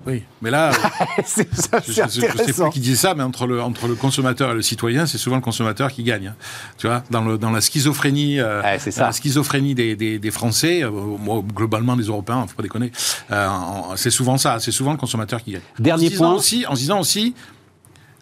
Oui, 0.08 0.24
mais 0.42 0.52
là, 0.52 0.72
c'est 1.26 1.54
ça, 1.56 1.80
je, 1.86 1.92
je 1.92 2.08
sais 2.10 2.28
plus 2.54 2.70
qui 2.72 2.80
disait 2.80 2.96
ça, 2.96 3.16
mais 3.16 3.24
entre 3.24 3.48
le, 3.48 3.62
entre 3.62 3.88
le 3.88 3.96
consommateur 3.96 4.52
et 4.52 4.54
le 4.54 4.62
citoyen, 4.62 5.06
c'est 5.06 5.18
souvent 5.18 5.36
le 5.38 5.42
consommateur 5.42 5.92
qui 5.92 6.04
gagne. 6.04 6.28
hein. 6.28 6.36
Tu 6.78 6.88
vois, 6.88 7.04
dans, 7.10 7.22
le, 7.24 7.38
dans 7.38 7.52
la 7.52 7.62
schizophrénie, 7.62 8.40
euh, 8.40 8.62
Ouais, 8.62 8.78
c'est 8.80 8.92
ça. 8.92 9.06
la 9.08 9.12
schizophrénie 9.12 9.74
des, 9.76 9.96
des, 9.96 10.20
des 10.20 10.32
Français, 10.32 10.84
euh, 10.84 10.92
moi, 10.92 11.42
globalement 11.56 11.96
des 11.96 12.04
Européens, 12.04 12.46
faut 12.48 12.56
pas 12.56 12.64
déconner, 12.64 12.92
euh, 13.32 13.48
c'est 13.96 14.12
souvent 14.12 14.38
ça, 14.38 14.60
c'est 14.60 14.72
souvent 14.72 14.92
le 14.92 14.98
consommateur 14.98 15.42
qui 15.44 15.54
gagne. 15.54 15.62
Dernier 15.80 16.14
en 16.16 16.18
point. 16.18 16.34
Aussi, 16.34 16.66
en 16.68 16.76
se 16.76 16.82
disant 16.82 17.00
aussi, 17.00 17.34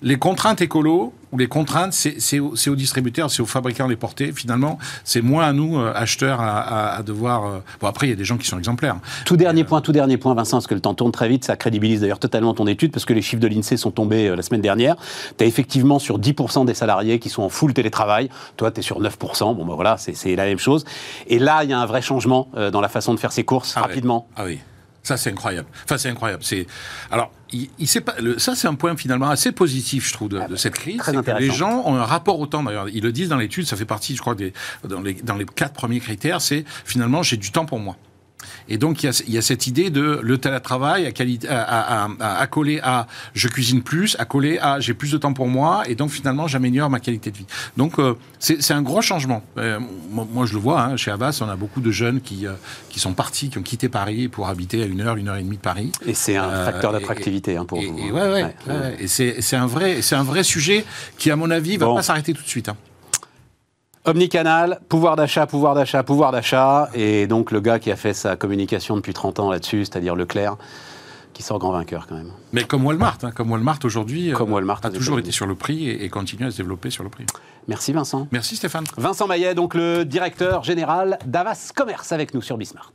les 0.04 0.18
contraintes 0.18 0.62
écolo 0.62 1.14
ou 1.32 1.38
les 1.40 1.48
contraintes, 1.48 1.94
c'est 1.94 2.20
c'est 2.22 2.38
au- 2.40 2.56
c'est 2.56 2.70
aux 2.70 2.76
distributeurs, 2.76 3.32
c'est 3.32 3.42
aux 3.42 3.48
fabricants 3.48 3.86
de 3.86 3.90
les 3.90 3.96
porter. 3.96 4.32
Finalement, 4.34 4.78
c'est 5.04 5.22
moins 5.22 5.46
à 5.48 5.54
nous, 5.54 5.80
euh, 5.80 5.92
acheteurs, 5.96 6.40
à, 6.40 6.60
à- 6.60 6.98
à 6.98 7.02
devoir. 7.02 7.46
euh, 7.46 7.60
Bon, 7.82 7.88
après, 7.88 8.06
il 8.06 8.10
y 8.12 8.14
a 8.14 8.16
des 8.16 8.24
gens 8.26 8.38
qui 8.38 8.46
sont 8.48 8.58
exemplaires. 8.60 8.98
Tout 9.26 9.36
dernier 9.38 9.64
point, 9.64 9.82
tout 9.82 9.92
dernier 9.94 10.18
point, 10.18 10.36
Vincent, 10.36 10.58
parce 10.58 10.68
que 10.68 10.76
le 10.76 10.80
temps 10.82 10.94
tourne 10.94 11.12
très 11.12 11.28
vite, 11.30 11.44
ça 11.46 11.56
crédibilise 11.56 12.02
d'ailleurs 12.02 12.20
totalement 12.20 12.54
ton 12.54 12.68
étude, 12.68 12.92
parce 12.92 13.06
que 13.06 13.14
les 13.14 13.24
chiffres 13.24 13.42
de 13.42 13.48
l'INSEE 13.48 13.78
sont 13.78 13.90
tombés 13.90 14.28
euh, 14.28 14.36
la 14.36 14.44
semaine 14.44 14.62
dernière. 14.62 14.96
Tu 15.38 15.44
as 15.44 15.48
effectivement 15.48 15.98
sur 15.98 16.20
10% 16.20 16.66
des 16.66 16.76
salariés 16.76 17.18
qui 17.18 17.30
sont 17.30 17.42
en 17.42 17.50
full 17.50 17.74
télétravail. 17.74 18.30
Toi, 18.58 18.70
tu 18.70 18.82
es 18.82 18.84
sur 18.84 19.00
9%. 19.02 19.56
Bon, 19.56 19.66
ben 19.66 19.74
voilà, 19.74 19.98
c'est 19.98 20.36
la 20.36 20.46
même 20.46 20.60
chose. 20.60 20.86
Et 21.28 21.40
là, 21.40 21.64
il 21.64 21.72
y 21.72 21.74
a 21.74 21.80
un 21.80 21.86
vrai 21.88 22.02
changement 22.04 22.50
dans 22.72 22.82
la 22.82 22.90
façon 22.90 23.14
de 23.16 23.20
faire 23.20 23.32
ses 23.32 23.44
courses, 23.44 23.74
Ah 23.76 23.82
ouais. 23.82 23.88
rapidement. 23.88 24.28
Ah 24.36 24.44
oui. 24.46 24.60
Ça, 25.04 25.18
c'est 25.18 25.32
incroyable. 25.32 25.68
Enfin, 25.84 25.98
c'est 25.98 26.10
incroyable. 26.10 26.44
C'est 26.46 26.66
alors, 27.12 27.32
il, 27.52 27.70
il 27.78 27.88
sait 27.88 28.00
pas. 28.02 28.16
le- 28.22 28.40
ça, 28.40 28.56
c'est 28.56 28.68
un 28.70 28.74
point 28.76 28.96
finalement 28.96 29.30
assez 29.30 29.52
positif, 29.52 30.08
je 30.08 30.14
trouve, 30.14 30.30
de, 30.30 30.40
de 30.48 30.56
cette 30.56 30.76
crise. 30.76 30.98
très 30.98 31.12
que 31.22 31.32
les 31.42 31.48
gens 31.58 31.84
ont 31.86 31.96
un 31.96 32.06
rapport 32.06 32.40
au 32.40 32.48
temps. 32.48 32.64
D'ailleurs, 32.64 32.88
ils 32.88 33.04
le 33.04 33.12
disent 33.12 33.28
dans 33.30 33.38
l'étude. 33.38 33.68
Ça 33.68 33.76
fait 33.76 33.84
partie, 33.86 34.16
je 34.16 34.22
crois, 34.22 34.34
des, 34.34 34.54
dans 34.88 35.02
les 35.02 35.14
dans 35.16 35.36
les 35.36 35.46
quatre 35.46 35.74
premiers 35.74 36.00
critères. 36.00 36.40
C'est 36.42 36.64
finalement, 36.86 37.22
j'ai 37.22 37.36
du 37.38 37.52
temps 37.52 37.66
pour 37.66 37.80
moi. 37.80 37.98
Et 38.70 38.78
donc, 38.78 39.04
il 39.04 39.08
y, 39.08 39.10
a, 39.10 39.24
il 39.28 39.34
y 39.34 39.38
a 39.38 39.42
cette 39.42 39.68
idée 39.68 39.90
de 39.90 40.20
le 40.22 40.38
télétravail 40.38 41.06
à, 41.50 41.62
à, 41.62 42.08
à, 42.20 42.40
à, 42.40 42.48
coller 42.48 42.80
à 42.84 43.08
je 43.34 43.48
cuisine 43.48 43.82
plus, 43.82 44.16
à 44.20 44.26
coller 44.26 44.58
à 44.60 44.80
j'ai 44.80 44.94
plus 44.94 45.12
de 45.12 45.18
temps 45.18 45.34
pour 45.34 45.48
moi, 45.48 45.84
et 45.88 45.96
donc 45.96 46.10
finalement, 46.12 46.48
j'améliore 46.48 46.90
ma 46.90 47.00
qualité 47.00 47.32
de 47.32 47.38
vie. 47.38 47.46
Donc, 47.78 48.00
euh, 48.00 48.16
c'est 48.40 48.72
un 48.72 48.82
gros 48.82 49.02
changement. 49.02 49.42
Euh, 49.58 49.80
moi, 50.10 50.28
moi, 50.32 50.46
je 50.46 50.54
le 50.54 50.60
vois, 50.60 50.82
hein, 50.82 50.98
chez 50.98 51.12
Havas, 51.12 51.40
on 51.42 51.50
a 51.50 51.56
beaucoup 51.56 51.82
de 51.82 51.92
jeunes 51.92 52.22
qui, 52.22 52.46
euh, 52.48 52.54
qui 52.90 53.00
sont 53.00 53.14
partis, 53.14 53.50
qui 53.50 53.58
ont 53.58 53.62
quitté 53.64 53.90
Paris 53.90 54.28
pour 54.28 54.48
habiter 54.48 54.84
à 54.84 54.86
une 54.86 55.02
heure, 55.02 55.16
une 55.16 55.28
heure 55.30 55.38
et 55.38 55.44
demie 55.44 55.58
de 55.58 55.62
Paris. 55.62 55.92
Et 56.06 56.14
c'est 56.14 56.36
un 56.38 56.66
facteur 56.66 56.92
d'attractivité 56.92 57.58
hein, 57.58 57.66
pour 57.66 57.80
et, 57.80 57.86
vous. 57.88 58.00
et 58.00 58.12
hein. 58.42 58.52
ouais. 58.68 58.96
Et 59.00 59.08
c'est 59.08 59.42
c'est 59.42 59.56
un, 59.56 59.68
vrai- 59.68 60.02
c'est 60.02 60.16
un 60.16 60.24
vrai 60.24 60.44
sujet 60.44 60.86
qui, 61.18 61.32
à 61.32 61.36
mon 61.36 61.50
avis, 61.52 61.78
va 61.78 61.86
Bon. 61.88 61.96
pas 61.96 62.04
s'arrêter 62.04 62.34
tout 62.34 62.44
de 62.44 62.48
suite. 62.48 62.70
hein. 62.70 62.78
Omnicanal, 64.06 64.80
pouvoir 64.90 65.16
d'achat, 65.16 65.48
pouvoir 65.48 65.76
d'achat, 65.76 66.04
pouvoir 66.04 66.32
d'achat. 66.32 66.90
Et 66.94 67.28
donc 67.28 67.52
le 67.52 67.62
gars 67.62 67.80
qui 67.80 67.92
a 67.92 67.96
fait 67.96 68.14
sa 68.14 68.36
communication 68.36 68.96
depuis 68.96 69.14
30 69.14 69.40
ans 69.40 69.52
là-dessus, 69.52 69.86
c'est-à-dire 69.86 70.16
Leclerc, 70.16 70.58
qui 71.34 71.42
sort 71.42 71.60
grand 71.60 71.72
vainqueur 71.72 72.06
quand 72.08 72.16
même. 72.16 72.32
Mais 72.52 72.64
comme 72.66 72.86
Walmart, 72.86 73.18
hein, 73.24 73.32
comme 73.32 73.52
Walmart 73.52 73.80
aujourd'hui, 73.84 74.32
Comme 74.32 74.52
Walmart 74.52 74.82
a 74.84 74.90
toujours 74.90 75.20
été 75.20 75.32
sur 75.32 75.46
le 75.46 75.56
prix 75.56 75.90
et, 75.90 76.04
et 76.04 76.10
continue 76.10 76.46
à 76.46 76.52
se 76.52 76.58
développer 76.58 76.90
sur 76.90 77.04
le 77.04 77.10
prix. 77.10 77.26
Merci 77.68 77.94
Vincent. 77.94 78.28
Merci 78.32 78.58
Stéphane. 78.58 78.84
Vincent 78.98 79.28
Maillet, 79.28 79.56
donc 79.56 79.74
le 79.74 80.04
directeur 80.04 80.64
général 80.64 81.18
d'Avas 81.26 81.72
Commerce 81.74 82.12
avec 82.12 82.34
nous 82.34 82.42
sur 82.42 82.58
Bismart. 82.58 82.92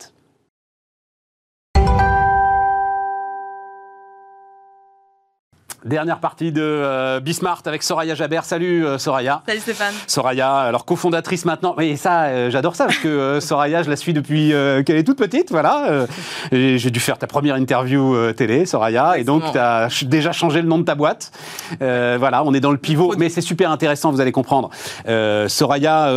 Dernière 5.84 6.18
partie 6.18 6.50
de 6.50 6.60
euh, 6.60 7.20
Bismart 7.20 7.62
avec 7.66 7.84
Soraya 7.84 8.16
Jabert. 8.16 8.44
Salut 8.44 8.84
euh, 8.84 8.98
Soraya. 8.98 9.42
Salut 9.46 9.60
Stéphane. 9.60 9.94
Soraya, 10.08 10.56
alors 10.56 10.84
cofondatrice 10.84 11.44
maintenant. 11.44 11.76
Et 11.78 11.94
ça, 11.96 12.24
euh, 12.24 12.50
j'adore 12.50 12.74
ça 12.74 12.86
parce 12.86 12.98
que 12.98 13.06
euh, 13.06 13.40
Soraya, 13.48 13.84
je 13.84 13.90
la 13.90 13.94
suis 13.94 14.12
depuis 14.12 14.48
qu'elle 14.84 14.96
est 14.96 15.04
toute 15.04 15.18
petite. 15.18 15.52
Voilà. 15.52 16.06
J'ai 16.50 16.90
dû 16.90 16.98
faire 16.98 17.16
ta 17.16 17.28
première 17.28 17.54
interview 17.54 18.32
télé, 18.32 18.66
Soraya. 18.66 19.18
Et 19.18 19.24
donc, 19.24 19.44
tu 19.52 19.58
as 19.58 19.88
déjà 20.02 20.32
changé 20.32 20.62
le 20.62 20.68
nom 20.68 20.78
de 20.78 20.84
ta 20.84 20.96
boîte. 20.96 21.30
Voilà, 21.80 22.42
on 22.44 22.52
est 22.54 22.60
dans 22.60 22.72
le 22.72 22.78
pivot. 22.78 23.14
Mais 23.16 23.28
c'est 23.28 23.40
super 23.40 23.70
intéressant, 23.70 24.10
vous 24.10 24.20
allez 24.20 24.32
comprendre. 24.32 24.70
Soraya, 25.46 26.10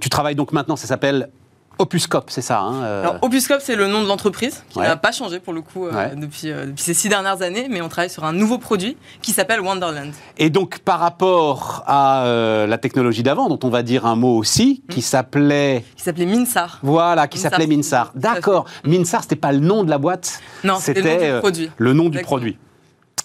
tu 0.00 0.08
travailles 0.08 0.36
donc 0.36 0.52
maintenant, 0.52 0.76
ça 0.76 0.86
s'appelle 0.86 1.30
Opuscope, 1.78 2.30
c'est 2.30 2.40
ça 2.42 2.60
hein, 2.60 2.82
euh, 2.84 3.00
Alors, 3.02 3.16
Opuscope, 3.22 3.60
c'est 3.60 3.74
le 3.76 3.86
nom 3.88 4.02
de 4.02 4.06
l'entreprise 4.08 4.62
qui 4.68 4.78
Ouais. 4.78 4.86
n'a 4.86 4.96
pas 4.96 5.12
changé 5.12 5.40
pour 5.40 5.52
le 5.52 5.60
coup 5.60 5.86
euh, 5.86 5.92
Ouais. 5.92 6.12
depuis, 6.16 6.50
euh, 6.50 6.66
depuis 6.66 6.82
ces 6.82 6.94
six 6.94 7.08
dernières 7.08 7.42
années, 7.42 7.66
mais 7.70 7.80
on 7.80 7.88
travaille 7.88 8.10
sur 8.10 8.24
un 8.24 8.32
nouveau 8.32 8.58
produit 8.58 8.96
qui 9.22 9.32
s'appelle 9.32 9.60
Wonderland. 9.60 10.12
Et 10.38 10.50
donc, 10.50 10.78
par 10.80 11.00
rapport 11.00 11.82
à 11.86 12.24
la 12.68 12.78
technologie 12.78 13.22
d'avant, 13.22 13.48
dont 13.48 13.58
on 13.64 13.70
va 13.70 13.82
dire 13.82 14.06
un 14.06 14.16
mot 14.16 14.36
aussi, 14.36 14.82
qui 14.88 15.02
s'appelait. 15.02 15.84
Qui 15.96 16.02
s'appelait 16.02 16.26
Minsar. 16.26 16.78
Voilà, 16.82 17.26
qui 17.28 17.38
s'appelait 17.38 17.66
Minsar. 17.66 18.12
D'accord. 18.14 18.66
Minsar, 18.84 19.22
c'était 19.22 19.36
pas 19.36 19.52
le 19.52 19.58
nom 19.60 19.84
de 19.84 19.90
la 19.90 19.98
boîte. 19.98 20.40
Non, 20.62 20.76
c'était 20.80 21.02
le 21.02 21.30
nom 21.30 21.34
du 21.34 21.40
produit. 21.40 21.70
Le 21.76 21.92
nom 21.92 22.02
du 22.04 22.08
Exactement. 22.18 22.26
produit. 22.26 22.58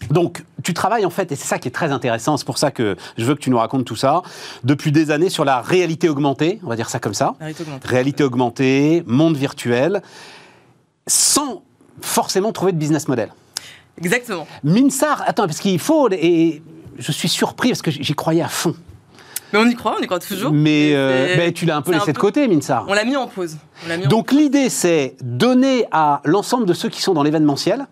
Donc, 0.10 0.44
tu 0.64 0.74
travailles 0.74 1.06
en 1.06 1.10
fait, 1.10 1.32
et 1.32 1.36
c'est 1.36 1.48
ça 1.48 1.60
qui 1.60 1.68
est 1.68 1.72
très 1.72 1.92
intéressant, 1.92 2.38
c'est 2.38 2.46
pour 2.46 2.58
ça 2.58 2.72
que 2.72 2.96
je 3.18 3.26
veux 3.26 3.36
que 3.36 3.42
tu 3.42 3.50
nous 3.50 3.58
racontes 3.58 3.86
tout 3.86 3.96
ça, 3.96 4.22
depuis 4.64 4.92
des 4.92 5.12
années 5.12 5.30
sur 5.30 5.46
la 5.46 5.62
réalité 5.62 6.10
augmentée, 6.10 6.60
on 6.64 6.70
va 6.70 6.76
dire 6.76 6.90
ça 6.90 7.00
comme 7.00 7.14
ça. 7.14 7.36
Réalité 7.40 7.64
augmentée. 7.64 7.88
Réalité 7.88 8.24
augmentée, 8.24 9.04
monde 9.06 9.38
virtuel, 9.38 10.02
sans 11.08 11.64
forcément 12.02 12.52
trouver 12.52 12.72
de 12.72 12.78
business 12.78 13.08
model. 13.08 13.30
Exactement. 13.98 14.48
Minsar, 14.64 15.24
attends, 15.28 15.46
parce 15.46 15.60
qu'il 15.60 15.80
faut, 15.80 16.10
et 16.12 16.62
je 16.98 17.12
suis 17.12 17.30
surpris 17.30 17.70
parce 17.70 17.82
que 17.82 17.92
j'y 17.92 18.14
croyais 18.14 18.42
à 18.42 18.48
fond. 18.48 18.76
Mais 19.52 19.60
on 19.60 19.66
y 19.66 19.76
croit, 19.76 19.96
on 20.00 20.04
y 20.04 20.06
croit 20.06 20.20
toujours. 20.20 20.52
Mais 20.52 20.92
euh, 20.94 21.36
ben, 21.36 21.52
tu 21.52 21.66
l'as 21.66 21.76
un 21.76 21.82
peu 21.82 21.92
laissé 21.92 22.14
de 22.14 22.18
côté, 22.18 22.48
Minsar. 22.48 22.86
On 22.88 22.94
l'a 22.94 23.04
mis 23.04 23.16
en 23.16 23.28
pause. 23.28 23.58
Mis 23.88 24.08
Donc 24.08 24.32
l'idée, 24.32 24.70
c'est 24.70 25.16
donner 25.22 25.86
à 25.92 26.22
l'ensemble 26.24 26.66
de 26.66 26.74
ceux 26.74 26.90
qui 26.90 27.02
sont 27.02 27.14
dans 27.14 27.24
l'événementiel, 27.24 27.88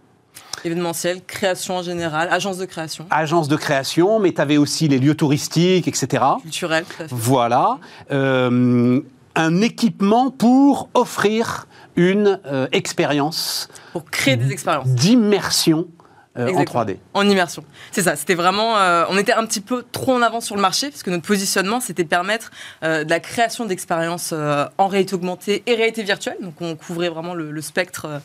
événementiel, 0.68 1.22
création 1.26 1.78
en 1.78 1.84
général, 1.84 2.30
agence 2.32 2.58
de 2.58 2.66
création, 2.66 3.06
agence 3.10 3.48
de 3.48 3.56
création, 3.56 4.20
mais 4.20 4.32
tu 4.32 4.42
avais 4.42 4.58
aussi 4.58 4.88
les 4.88 5.00
lieux 5.00 5.16
touristiques, 5.16 5.88
etc. 5.88 6.24
culturelle, 6.42 6.86
tout 6.86 7.04
à 7.04 7.08
fait. 7.08 7.16
Voilà. 7.16 7.80
Euh, 8.12 9.02
un 9.36 9.62
équipement 9.62 10.32
pour 10.32 10.90
offrir 10.94 11.68
une 11.96 12.40
euh, 12.46 12.68
expérience 12.72 13.70
pour 13.94 14.06
créer 14.06 14.36
des 14.36 14.52
expériences. 14.52 14.88
d'immersion 14.88 15.88
euh, 16.38 16.46
en 16.46 16.48
Exactement. 16.48 16.84
3D. 16.84 16.98
En 17.14 17.28
immersion. 17.28 17.64
C'est 17.92 18.04
ça. 18.04 18.16
C'était 18.16 18.36
vraiment. 18.36 18.78
euh, 18.78 19.06
on 19.10 19.18
était 19.18 19.34
un 19.34 19.46
petit 19.46 19.62
peu 19.62 19.84
trop 19.92 20.14
en 20.14 20.22
avance 20.22 20.46
sur 20.46 20.56
le 20.56 20.62
marché 20.62 20.90
parce 20.90 21.04
que 21.04 21.10
notre 21.10 21.26
positionnement, 21.26 21.80
c'était 21.80 22.04
permettre 22.04 22.52
euh, 22.84 23.04
de 23.04 23.10
la 23.10 23.20
création 23.20 23.66
d'expériences 23.66 24.34
en 24.78 24.88
réalité 24.88 25.16
augmentée 25.16 25.64
et 25.66 25.76
réalité 25.76 26.04
virtuelle. 26.04 26.38
Donc, 26.42 26.62
on 26.62 26.76
couvrait 26.76 27.10
vraiment 27.10 27.34
le, 27.34 27.52
le 27.52 27.62
spectre 27.62 28.22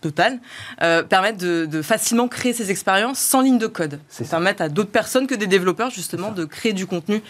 total. 0.00 0.38
Permettre 0.78 1.38
de, 1.38 1.66
de 1.66 1.82
facilement 1.82 2.28
créer 2.28 2.52
ces 2.52 2.70
expériences 2.70 3.18
sans 3.18 3.40
ligne 3.40 3.58
de 3.58 3.66
code. 3.66 4.00
C'est 4.08 4.28
permettre 4.28 4.62
à 4.62 4.68
d'autres 4.68 4.90
personnes 4.90 5.26
que 5.26 5.34
des 5.34 5.46
développeurs 5.46 5.90
justement 5.90 6.30
de 6.30 6.44
créer 6.44 6.72
du 6.72 6.86
contenu 6.86 7.22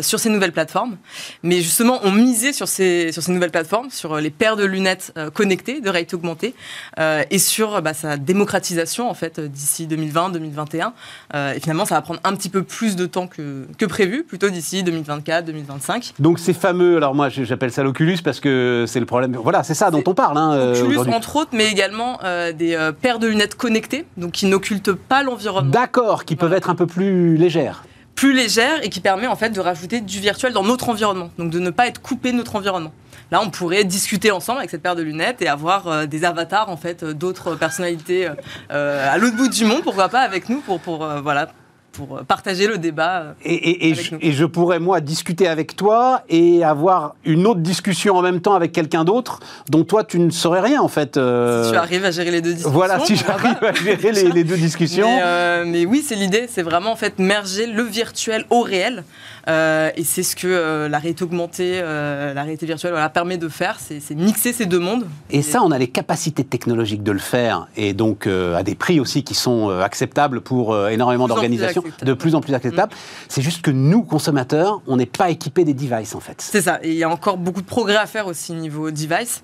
sur 0.00 0.18
ces 0.18 0.30
nouvelles 0.30 0.52
plateformes. 0.52 0.96
Mais 1.42 1.60
justement, 1.60 2.00
on 2.04 2.12
misait 2.12 2.52
sur 2.52 2.68
ces 2.68 3.12
sur 3.12 3.22
ces 3.22 3.32
nouvelles 3.32 3.50
plateformes, 3.50 3.90
sur 3.90 4.16
les 4.16 4.30
paires 4.30 4.56
de 4.56 4.64
lunettes 4.64 5.12
connectées 5.34 5.80
de 5.80 5.90
réalité 5.90 6.14
augmentée 6.16 6.54
et 6.98 7.38
sur 7.38 7.82
bah, 7.82 7.94
sa 7.94 8.16
démocratisation 8.16 9.08
en 9.10 9.14
fait 9.14 9.27
euh, 9.38 9.48
d'ici 9.48 9.86
2020-2021. 9.86 10.92
Euh, 11.34 11.52
et 11.54 11.60
finalement, 11.60 11.84
ça 11.84 11.94
va 11.96 12.02
prendre 12.02 12.20
un 12.24 12.34
petit 12.34 12.48
peu 12.48 12.62
plus 12.62 12.96
de 12.96 13.06
temps 13.06 13.26
que, 13.26 13.66
que 13.78 13.86
prévu, 13.86 14.24
plutôt 14.24 14.48
d'ici 14.48 14.82
2024-2025. 14.82 16.12
Donc 16.18 16.38
ces 16.38 16.52
fameux, 16.52 16.96
alors 16.96 17.14
moi 17.14 17.28
j'appelle 17.28 17.72
ça 17.72 17.82
l'Oculus 17.82 18.18
parce 18.24 18.40
que 18.40 18.84
c'est 18.86 19.00
le 19.00 19.06
problème. 19.06 19.36
Voilà, 19.36 19.62
c'est 19.62 19.74
ça 19.74 19.90
dont 19.90 20.02
on 20.06 20.14
parle. 20.14 20.38
Hein, 20.38 20.52
euh, 20.52 20.82
Oculus, 20.82 20.98
entre 21.12 21.36
autres, 21.36 21.50
mais 21.52 21.70
également 21.70 22.18
euh, 22.24 22.52
des 22.52 22.74
euh, 22.74 22.92
paires 22.92 23.18
de 23.18 23.26
lunettes 23.26 23.54
connectées, 23.54 24.04
donc 24.16 24.32
qui 24.32 24.46
n'occultent 24.46 24.92
pas 24.92 25.22
l'environnement. 25.22 25.70
D'accord, 25.70 26.24
qui 26.24 26.36
peuvent 26.36 26.52
être 26.52 26.70
un 26.70 26.74
peu 26.74 26.86
plus 26.86 27.36
légères. 27.36 27.84
plus 28.14 28.32
légère 28.32 28.84
et 28.84 28.88
qui 28.88 29.00
permet 29.00 29.26
en 29.26 29.36
fait 29.36 29.50
de 29.50 29.60
rajouter 29.60 30.00
du 30.00 30.20
virtuel 30.20 30.52
dans 30.52 30.64
notre 30.64 30.88
environnement, 30.88 31.30
donc 31.38 31.50
de 31.50 31.58
ne 31.58 31.70
pas 31.70 31.86
être 31.86 32.00
coupé 32.00 32.32
de 32.32 32.36
notre 32.36 32.56
environnement. 32.56 32.92
Là, 33.30 33.40
on 33.44 33.50
pourrait 33.50 33.84
discuter 33.84 34.30
ensemble 34.30 34.60
avec 34.60 34.70
cette 34.70 34.82
paire 34.82 34.96
de 34.96 35.02
lunettes 35.02 35.42
et 35.42 35.48
avoir 35.48 35.86
euh, 35.86 36.06
des 36.06 36.24
avatars 36.24 36.70
en 36.70 36.78
fait 36.78 37.02
euh, 37.02 37.12
d'autres 37.12 37.54
personnalités 37.56 38.28
euh, 38.70 39.14
à 39.14 39.18
l'autre 39.18 39.36
bout 39.36 39.48
du 39.48 39.64
monde, 39.66 39.82
pourquoi 39.82 40.08
pas 40.08 40.20
avec 40.20 40.48
nous 40.48 40.60
pour, 40.60 40.80
pour 40.80 41.06
voilà 41.22 41.48
pour 41.92 42.20
partager 42.28 42.68
le 42.68 42.78
débat. 42.78 43.34
Et, 43.44 43.90
et, 43.90 43.94
je, 43.94 44.14
et, 44.20 44.30
je, 44.30 44.44
pourrais, 44.44 44.78
moi, 44.78 45.00
discuter 45.00 45.48
avec 45.48 45.74
toi 45.74 46.22
et 46.28 46.62
avoir 46.62 47.16
une 47.24 47.44
autre 47.44 47.58
discussion 47.58 48.14
en 48.14 48.22
même 48.22 48.40
temps 48.40 48.54
avec 48.54 48.70
quelqu'un 48.70 49.02
d'autre 49.02 49.40
dont 49.68 49.82
toi, 49.82 50.04
tu 50.04 50.20
ne 50.20 50.30
saurais 50.30 50.60
rien, 50.60 50.80
en 50.80 50.86
fait. 50.86 51.14
Si 51.14 51.70
tu 51.72 51.76
arrives 51.76 52.04
à 52.04 52.12
gérer 52.12 52.30
les 52.30 52.40
deux 52.40 52.52
discussions. 52.52 52.70
Voilà, 52.70 53.00
si 53.00 53.16
j'arrive 53.16 53.56
à 53.62 53.72
gérer 53.72 54.12
les, 54.12 54.30
les, 54.30 54.44
deux 54.44 54.56
discussions. 54.68 55.10
Mais, 55.10 55.64
mais 55.64 55.86
oui, 55.86 56.04
c'est 56.06 56.14
l'idée, 56.14 56.46
c'est 56.48 56.62
vraiment, 56.62 56.92
en 56.92 56.96
fait, 56.96 57.18
merger 57.18 57.66
le 57.66 57.82
virtuel 57.82 58.44
au 58.50 58.60
réel. 58.60 59.02
Euh, 59.48 59.90
et 59.96 60.04
c'est 60.04 60.22
ce 60.22 60.36
que 60.36 60.46
euh, 60.46 60.88
la 60.88 60.98
réalité 60.98 61.24
augmentée, 61.24 61.80
euh, 61.82 62.34
la 62.34 62.42
réalité 62.42 62.66
virtuelle 62.66 62.92
voilà, 62.92 63.08
permet 63.08 63.38
de 63.38 63.48
faire, 63.48 63.78
c'est 63.80 64.14
mixer 64.14 64.52
ces 64.52 64.66
deux 64.66 64.78
mondes. 64.78 65.06
Et, 65.30 65.42
ça, 65.42 65.62
on 65.62 65.70
a 65.70 65.78
les 65.78 65.88
capacités 65.88 66.44
technologiques 66.44 67.02
de 67.02 67.12
le 67.12 67.18
faire, 67.18 67.68
et 67.76 67.94
donc 67.94 68.26
à 68.26 68.62
des 68.62 68.74
prix 68.74 69.00
aussi 69.00 69.22
qui 69.24 69.34
sont 69.34 69.70
acceptables 69.70 70.40
pour 70.40 70.76
énormément 70.88 71.26
d'organisations, 71.26 71.82
de 72.02 72.12
plus 72.12 72.34
en 72.34 72.40
plus 72.40 72.54
acceptables. 72.54 72.92
Mm. 72.92 72.96
C'est 73.28 73.42
juste 73.42 73.62
que 73.62 73.70
nous, 73.70 74.02
consommateurs, 74.02 74.82
on 74.86 74.96
n'est 74.96 75.06
pas 75.06 75.30
équipés 75.30 75.64
des 75.64 75.74
devices 75.74 76.14
en 76.14 76.20
fait. 76.20 76.40
C'est 76.40 76.62
ça, 76.62 76.78
et 76.82 76.90
il 76.90 76.96
y 76.98 77.04
a 77.04 77.08
encore 77.08 77.38
beaucoup 77.38 77.62
de 77.62 77.66
progrès 77.66 77.96
à 77.96 78.06
faire 78.06 78.26
aussi 78.26 78.52
niveau 78.52 78.90
device. 78.90 79.42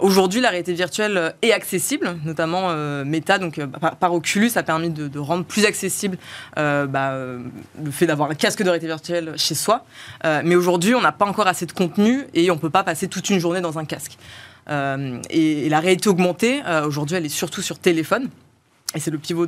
Aujourd'hui, 0.00 0.40
la 0.40 0.48
réalité 0.48 0.72
virtuelle 0.72 1.34
est 1.42 1.52
accessible, 1.52 2.16
notamment 2.24 2.72
Meta, 3.04 3.38
donc 3.38 3.60
par, 4.00 4.14
Oculus, 4.14 4.52
a 4.56 4.62
permis 4.62 4.90
de, 4.90 5.18
rendre 5.18 5.44
plus 5.44 5.66
accessible 5.66 6.16
bah, 6.56 7.12
le 7.12 7.90
fait 7.90 8.06
d'avoir 8.06 8.30
un 8.30 8.34
casque 8.34 8.62
de 8.62 8.68
réalité 8.68 8.86
virtuelle 8.86 9.25
chez 9.36 9.54
soi. 9.54 9.84
Euh, 10.24 10.42
mais 10.44 10.54
aujourd'hui, 10.54 10.94
on 10.94 11.00
n'a 11.00 11.12
pas 11.12 11.26
encore 11.26 11.46
assez 11.46 11.66
de 11.66 11.72
contenu 11.72 12.26
et 12.34 12.50
on 12.50 12.54
ne 12.54 12.60
peut 12.60 12.70
pas 12.70 12.84
passer 12.84 13.08
toute 13.08 13.28
une 13.30 13.38
journée 13.38 13.60
dans 13.60 13.78
un 13.78 13.84
casque. 13.84 14.18
Euh, 14.68 15.20
et, 15.30 15.68
la 15.68 15.80
réalité 15.80 16.08
augmentée, 16.08 16.62
euh, 16.66 16.86
aujourd'hui, 16.86 17.16
elle 17.16 17.26
est 17.26 17.30
surtout 17.30 17.62
sur 17.62 17.78
téléphone. 17.78 18.28
Et 18.94 19.00
c'est 19.00 19.10
le 19.10 19.18
pivot 19.18 19.46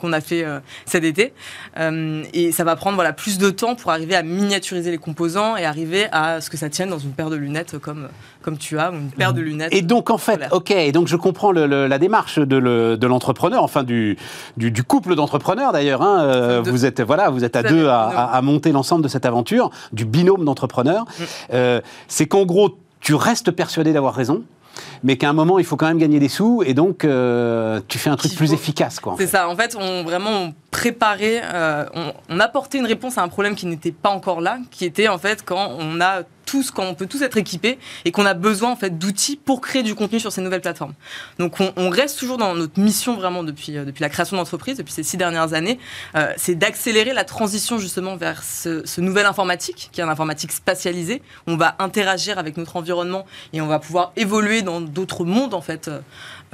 qu'on 0.00 0.12
a 0.12 0.20
fait 0.20 0.44
cet 0.84 1.04
été. 1.04 1.32
et 1.78 2.52
ça 2.52 2.64
va 2.64 2.76
prendre 2.76 2.96
voilà, 2.96 3.12
plus 3.12 3.38
de 3.38 3.48
temps 3.50 3.74
pour 3.74 3.90
arriver 3.90 4.14
à 4.14 4.22
miniaturiser 4.22 4.90
les 4.90 4.98
composants 4.98 5.56
et 5.56 5.64
arriver 5.64 6.08
à 6.12 6.40
ce 6.40 6.50
que 6.50 6.56
ça 6.56 6.68
tienne 6.68 6.90
dans 6.90 6.98
une 6.98 7.12
paire 7.12 7.30
de 7.30 7.36
lunettes 7.36 7.78
comme, 7.78 8.08
comme 8.42 8.58
tu 8.58 8.78
as, 8.78 8.90
ou 8.90 8.94
une 8.94 9.10
paire 9.10 9.32
de 9.32 9.40
lunettes. 9.40 9.72
Et 9.72 9.82
donc, 9.82 10.10
en 10.10 10.18
fait, 10.18 10.40
ok, 10.50 10.72
et 10.72 10.92
donc 10.92 11.08
je 11.08 11.16
comprends 11.16 11.52
le, 11.52 11.86
la 11.86 11.98
démarche 11.98 12.38
de 12.38 13.06
l'entrepreneur, 13.06 13.62
enfin 13.62 13.82
du, 13.82 14.16
du, 14.56 14.70
du 14.70 14.82
couple 14.82 15.14
d'entrepreneurs 15.14 15.72
d'ailleurs. 15.72 16.02
Hein, 16.02 16.22
euh, 16.24 16.62
vous 16.64 16.84
êtes 16.84 17.00
voilà, 17.00 17.30
vous 17.30 17.44
êtes 17.44 17.56
à 17.56 17.62
deux 17.62 17.86
à, 17.86 18.08
à, 18.08 18.42
monter 18.42 18.72
l'ensemble 18.72 19.02
de 19.02 19.08
cette 19.08 19.26
aventure, 19.26 19.70
du 19.92 20.04
binôme 20.04 20.44
d'entrepreneurs. 20.44 21.04
Mm. 21.04 21.22
Euh, 21.52 21.80
c'est 22.08 22.26
qu'en 22.26 22.44
gros, 22.44 22.78
tu 23.00 23.14
restes 23.14 23.50
persuadé 23.50 23.92
d'avoir 23.92 24.14
raison 24.14 24.42
mais 25.02 25.16
qu'à 25.16 25.28
un 25.28 25.32
moment, 25.32 25.58
il 25.58 25.64
faut 25.64 25.76
quand 25.76 25.86
même 25.86 25.98
gagner 25.98 26.18
des 26.18 26.28
sous, 26.28 26.62
et 26.64 26.74
donc 26.74 27.04
euh, 27.04 27.80
tu 27.88 27.98
fais 27.98 28.10
un 28.10 28.16
truc 28.16 28.34
plus 28.34 28.52
efficace. 28.52 29.00
C'est 29.18 29.26
ça, 29.26 29.48
en 29.48 29.56
fait, 29.56 29.76
on 29.78 30.04
vraiment 30.04 30.52
préparé, 30.70 31.40
euh, 31.42 31.84
on, 31.94 32.12
on, 32.28 32.40
apportait 32.40 32.78
une 32.78 32.86
réponse 32.86 33.18
à 33.18 33.22
un 33.22 33.28
problème 33.28 33.54
qui 33.54 33.66
n'était 33.66 33.92
pas 33.92 34.10
encore 34.10 34.40
là, 34.40 34.58
qui 34.70 34.84
était 34.84 35.08
en 35.08 35.18
fait 35.18 35.42
quand 35.44 35.70
on 35.78 36.00
a 36.00 36.22
tous, 36.46 36.70
quand 36.70 36.84
on 36.84 36.94
peut 36.94 37.06
tous 37.06 37.22
être 37.22 37.36
équipés 37.36 37.78
et 38.06 38.12
qu'on 38.12 38.24
a 38.24 38.32
besoin 38.32 38.70
en 38.70 38.76
fait 38.76 38.98
d'outils 38.98 39.36
pour 39.36 39.60
créer 39.60 39.82
du 39.82 39.94
contenu 39.94 40.18
sur 40.18 40.32
ces 40.32 40.40
nouvelles 40.40 40.62
plateformes. 40.62 40.94
Donc 41.38 41.60
on, 41.60 41.72
on 41.76 41.90
reste 41.90 42.18
toujours 42.18 42.38
dans 42.38 42.54
notre 42.54 42.80
mission 42.80 43.16
vraiment 43.16 43.44
depuis, 43.44 43.76
euh, 43.76 43.84
depuis 43.84 44.00
la 44.00 44.08
création 44.08 44.36
d'entreprise, 44.38 44.78
depuis 44.78 44.94
ces 44.94 45.02
six 45.02 45.18
dernières 45.18 45.52
années, 45.52 45.78
euh, 46.14 46.32
c'est 46.36 46.54
d'accélérer 46.54 47.12
la 47.12 47.24
transition 47.24 47.78
justement 47.78 48.16
vers 48.16 48.42
ce, 48.42 48.86
ce, 48.86 49.00
nouvel 49.00 49.26
informatique, 49.26 49.90
qui 49.92 50.00
est 50.00 50.04
un 50.04 50.08
informatique 50.08 50.52
spatialisé. 50.52 51.20
On 51.46 51.56
va 51.56 51.76
interagir 51.78 52.38
avec 52.38 52.56
notre 52.56 52.76
environnement 52.76 53.26
et 53.52 53.60
on 53.60 53.66
va 53.66 53.78
pouvoir 53.78 54.12
évoluer 54.16 54.62
dans 54.62 54.80
d'autres 54.80 55.24
mondes 55.24 55.52
en 55.52 55.60
fait 55.60 55.90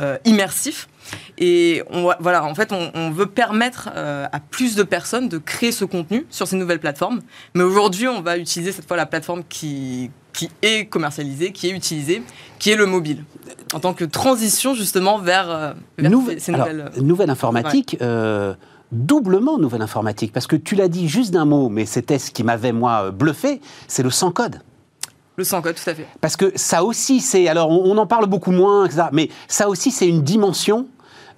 euh, 0.01 0.19
immersifs. 0.25 0.89
Et 1.39 1.83
on, 1.91 2.13
voilà, 2.21 2.45
en 2.45 2.55
fait, 2.55 2.73
on, 2.73 3.11
veut 3.11 3.27
permettre 3.27 3.91
euh, 3.95 4.27
à 4.33 4.41
plus 4.41 4.77
de 4.77 4.83
personnes 4.83 5.29
de 5.29 5.39
créer 5.39 5.73
ce 5.73 5.85
contenu 5.85 6.27
sur 6.31 6.47
ces 6.47 6.57
nouvelles 6.57 6.81
plateformes. 6.81 7.21
Mais 7.55 7.63
aujourd'hui, 7.63 8.09
on 8.09 8.23
va 8.23 8.39
utiliser 8.39 8.73
cette 8.73 8.87
fois 8.87 8.97
la 8.97 9.07
plateforme 9.07 9.43
qui, 9.49 10.11
qui 10.33 10.51
est 10.63 10.87
commercialisée, 10.87 11.53
qui 11.53 11.69
est 11.69 11.73
utilisée, 11.73 12.23
qui 12.59 12.71
est 12.71 12.77
le 12.77 12.87
mobile. 12.87 13.25
En 13.75 13.81
tant 13.81 13.95
que 13.95 14.05
transition 14.05 14.75
justement 14.75 15.19
vers, 15.19 15.51
euh, 15.51 15.73
ces 15.99 16.09
nouvelles... 16.53 16.81
Alors, 16.81 17.03
nouvelle 17.03 17.31
informatique. 17.31 17.99
doublement 18.93 19.59
nouvelle 19.59 19.83
informatique, 19.83 20.33
parce 20.33 20.47
que 20.47 20.57
tu 20.57 20.75
l'as 20.75 20.89
dit 20.89 21.09
juste 21.09 21.33
d'un 21.33 21.47
mot, 21.47 21.69
mais 21.69 21.87
c'était 21.87 22.19
ce 22.19 22.31
qui 22.31 22.45
m'avait, 22.45 22.73
moi, 22.73 23.11
bluffé, 23.11 23.61
c'est 23.89 24.03
le 24.03 24.11
sans-code. 24.11 24.61
Le 25.37 25.45
sans-code, 25.45 25.77
tout 25.77 25.91
à 25.91 25.95
fait. 25.95 26.07
Parce 26.21 26.37
que 26.37 26.53
ça 26.57 26.85
aussi, 26.85 27.21
c'est. 27.21 27.49
Alors, 27.49 27.71
on, 27.71 27.97
en 27.97 28.07
parle 28.07 28.27
beaucoup 28.27 28.51
moins, 28.51 28.85
etc., 28.85 29.05
mais 29.13 29.31
ça 29.49 29.69
aussi, 29.69 29.91
c'est 29.91 30.07
une 30.07 30.23
dimension 30.23 30.87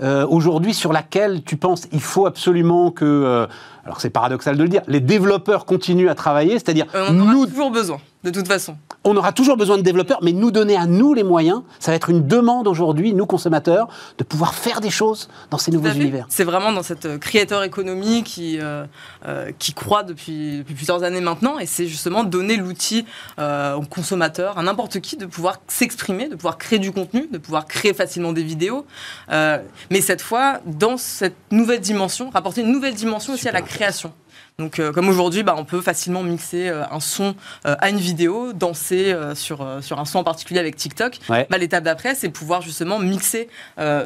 euh, 0.03 0.27
aujourd'hui 0.27 0.75
sur 0.75 0.93
laquelle 0.93 1.45
tu 1.45 1.57
penses 1.57 1.87
il 1.93 2.01
faut 2.01 2.27
absolument 2.27 2.91
que. 2.91 3.05
Euh, 3.05 3.47
alors, 3.85 4.01
c'est 4.01 4.11
paradoxal 4.11 4.57
de 4.57 4.63
le 4.63 4.69
dire, 4.69 4.83
les 4.89 5.01
développeurs 5.01 5.65
continuent 5.65 6.09
à 6.09 6.15
travailler, 6.15 6.53
c'est-à-dire. 6.55 6.87
Euh, 6.95 7.07
on 7.11 7.21
en 7.21 7.25
nous, 7.25 7.45
a 7.45 7.47
toujours 7.47 7.71
besoin, 7.71 7.99
de 8.25 8.31
toute 8.31 8.49
façon 8.49 8.77
on 9.05 9.17
aura 9.17 9.33
toujours 9.33 9.57
besoin 9.57 9.77
de 9.77 9.83
développeurs, 9.83 10.19
mais 10.23 10.33
nous 10.33 10.51
donner 10.51 10.77
à 10.77 10.87
nous 10.87 11.13
les 11.15 11.23
moyens, 11.23 11.63
ça 11.79 11.93
va 11.93 11.97
être 11.97 12.09
une 12.09 12.27
demande 12.27 12.67
aujourd'hui, 12.67 13.13
nous 13.13 13.27
consommateurs, 13.27 13.89
de 14.19 14.25
pouvoir 14.25 14.55
faire 14.55 14.81
des 14.81 14.91
choses 14.91 15.29
dans 15.51 15.59
ces 15.59 15.71
nouveaux 15.71 15.91
univers. 15.91 16.27
C'est 16.31 16.45
vraiment 16.45 16.73
dans 16.73 16.83
cette 16.83 17.05
euh, 17.05 17.19
créateur 17.19 17.63
économie 17.63 18.23
qui, 18.25 18.59
euh, 18.61 18.87
euh, 19.27 19.53
qui 19.59 19.75
croît 19.75 20.03
depuis, 20.03 20.65
plusieurs 20.65 21.03
années 21.03 21.21
maintenant, 21.21 21.59
et 21.59 21.67
c'est 21.67 21.87
justement 21.87 22.25
donner 22.25 22.57
l'outil 22.57 23.05
aux 23.39 23.87
consommateurs, 23.89 24.59
à 24.59 24.63
n'importe 24.63 25.01
qui, 25.01 25.17
de 25.17 25.27
pouvoir 25.27 25.61
s'exprimer, 25.69 26.29
de 26.29 26.37
pouvoir 26.37 26.57
créer 26.57 26.79
du 26.79 26.93
contenu, 26.93 27.29
de 27.31 27.39
pouvoir 27.39 27.67
créer 27.67 27.93
facilement 27.93 28.33
des 28.33 28.43
vidéos, 28.43 28.87
mais 29.29 30.01
cette 30.01 30.23
fois, 30.23 30.61
dans 30.65 30.97
cette 30.97 31.37
nouvelle 31.51 31.81
dimension, 31.81 32.31
rapporter 32.31 32.63
une 32.63 32.73
nouvelle 32.73 32.95
dimension 32.95 33.35
aussi 33.35 33.49
à 33.49 33.53
la 33.53 33.63
création. 33.63 34.13
Donc, 34.61 34.79
euh, 34.79 34.93
comme 34.93 35.09
aujourd'hui, 35.09 35.43
bah, 35.43 35.57
on 35.59 35.65
peut 35.65 35.81
facilement 35.81 36.23
mixer 36.23 36.69
euh, 36.69 36.85
un 36.89 37.01
son 37.01 37.35
euh, 37.67 37.75
à 37.81 37.91
une 37.91 37.97
vidéo, 37.97 38.53
danser 38.53 39.13
sur, 39.35 39.67
sur 39.81 39.99
un 39.99 40.05
son 40.05 40.21
en 40.21 40.25
particulier 40.25 40.61
avec 40.61 40.77
TikTok. 40.77 41.19
Bah, 41.29 41.45
L'étape 41.59 41.83
d'après, 41.83 42.15
c'est 42.15 42.29
pouvoir 42.29 42.63
justement 42.63 43.01
mixer 43.01 43.49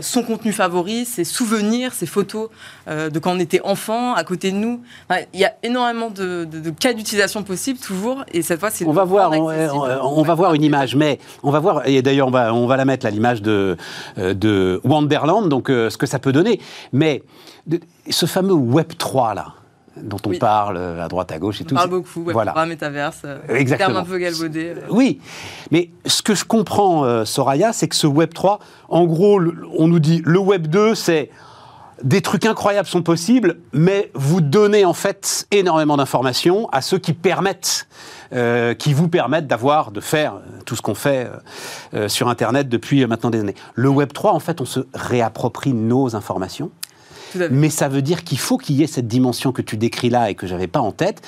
son 0.01 0.23
contenu 0.23 0.53
favori, 0.53 1.05
ses 1.05 1.25
souvenirs, 1.25 1.93
ses 1.93 2.07
photos 2.07 2.49
de 2.87 3.19
quand 3.19 3.33
on 3.33 3.39
était 3.39 3.61
enfant, 3.63 4.15
à 4.15 4.25
côté 4.25 4.51
de 4.51 4.57
nous. 4.57 4.81
Il 5.35 5.41
y 5.41 5.45
a 5.45 5.55
énormément 5.63 6.09
de, 6.09 6.45
de, 6.45 6.71
cas 6.71 6.93
d'utilisation 6.93 7.43
possibles 7.43 7.79
toujours, 7.79 8.25
et 8.33 8.43
cette 8.43 8.61
fois, 8.61 8.71
c'est 8.71 8.87
on 8.87 8.93
va 8.93 9.05
voir, 9.05 9.33
on, 9.33 9.51
on, 9.51 10.23
va 10.23 10.35
voir 10.35 10.55
une 10.55 10.63
image, 10.63 10.95
mais 10.97 11.19
on 11.43 11.51
va 11.51 11.59
voir, 11.59 11.87
et 11.87 12.01
d'ailleurs, 12.01 12.29
on 12.29 12.33
va, 12.33 12.55
on 12.55 12.67
va 12.67 12.77
la 12.77 12.85
mettre, 12.85 13.07
l'image 13.09 13.43
de, 13.43 13.77
de 14.17 14.81
Wonderland, 14.85 15.49
donc 15.49 15.69
ce 15.69 15.97
que 15.97 16.07
ça 16.07 16.19
peut 16.19 16.33
donner. 16.33 16.61
Mais 16.93 17.23
ce 18.09 18.27
fameux 18.27 18.55
Web 18.55 18.93
3 18.97 19.35
là 19.35 19.58
dont 20.03 20.19
on 20.27 20.39
parle 20.39 20.77
euh, 20.77 21.05
à 21.05 21.09
droite, 21.09 21.33
à 21.33 21.39
gauche 21.39 21.61
et 21.61 21.65
tout. 21.65 21.75
On 21.75 21.79
parle 21.79 21.91
beaucoup, 21.91 22.23
ouais, 22.23 22.33
voilà. 22.33 22.67
métaverse, 22.67 23.23
euh, 23.25 23.39
Exactement. 23.49 24.01
un 24.01 24.05
peu 24.05 24.19
galvaudé. 24.19 24.75
Euh. 24.77 24.87
Oui, 24.91 25.21
mais 25.71 25.91
ce 26.07 26.23
que 26.23 26.35
je 26.35 26.45
comprends, 26.45 27.25
Soraya, 27.25 27.73
c'est 27.73 27.89
que 27.89 27.97
ce 27.97 28.07
Web 28.07 28.33
3, 28.35 28.59
en 28.89 29.05
gros, 29.05 29.41
on 29.77 29.89
nous 29.89 29.99
dit 29.99 30.23
le 30.25 30.39
Web 30.39 30.67
2, 30.67 30.95
c'est 30.95 31.31
des 32.03 32.23
trucs 32.23 32.47
incroyables 32.47 32.87
sont 32.87 33.03
possibles, 33.03 33.59
mais 33.73 34.11
vous 34.15 34.41
donnez 34.41 34.85
en 34.85 34.93
fait 34.93 35.49
énormément 35.51 35.97
d'informations 35.97 36.69
à 36.71 36.81
ceux 36.81 36.99
qui 36.99 37.13
permettent, 37.13 37.89
qui 38.79 38.95
vous 38.95 39.09
permettent 39.09 39.49
d'avoir, 39.49 39.91
de 39.91 40.01
faire 40.01 40.35
tout 40.65 40.77
ce 40.77 40.83
qu'on 40.83 40.95
fait 40.95 41.29
sur 42.07 42.29
Internet 42.29 42.69
depuis 42.69 43.05
maintenant 43.07 43.31
des 43.31 43.41
années. 43.41 43.57
Le 43.75 43.89
Web 43.89 44.13
3, 44.13 44.33
en 44.33 44.39
fait, 44.39 44.61
on 44.61 44.65
se 44.65 44.81
réapproprie 44.95 45.73
nos 45.73 46.15
informations. 46.15 46.71
Mais 47.51 47.71
ça 47.71 47.89
veut 47.89 48.03
dire 48.03 48.25
qu'il 48.25 48.39
faut 48.39 48.59
qu'il 48.59 48.77
y 48.77 48.83
ait 48.83 48.89
cette 48.89 49.09
dimension 49.09 49.53
que 49.53 49.63
tu 49.63 49.77
décris 49.77 50.11
là 50.11 50.31
et 50.31 50.35
que 50.35 50.47
j'avais 50.47 50.67
pas 50.67 50.81
en 50.81 50.93
tête. 50.93 51.23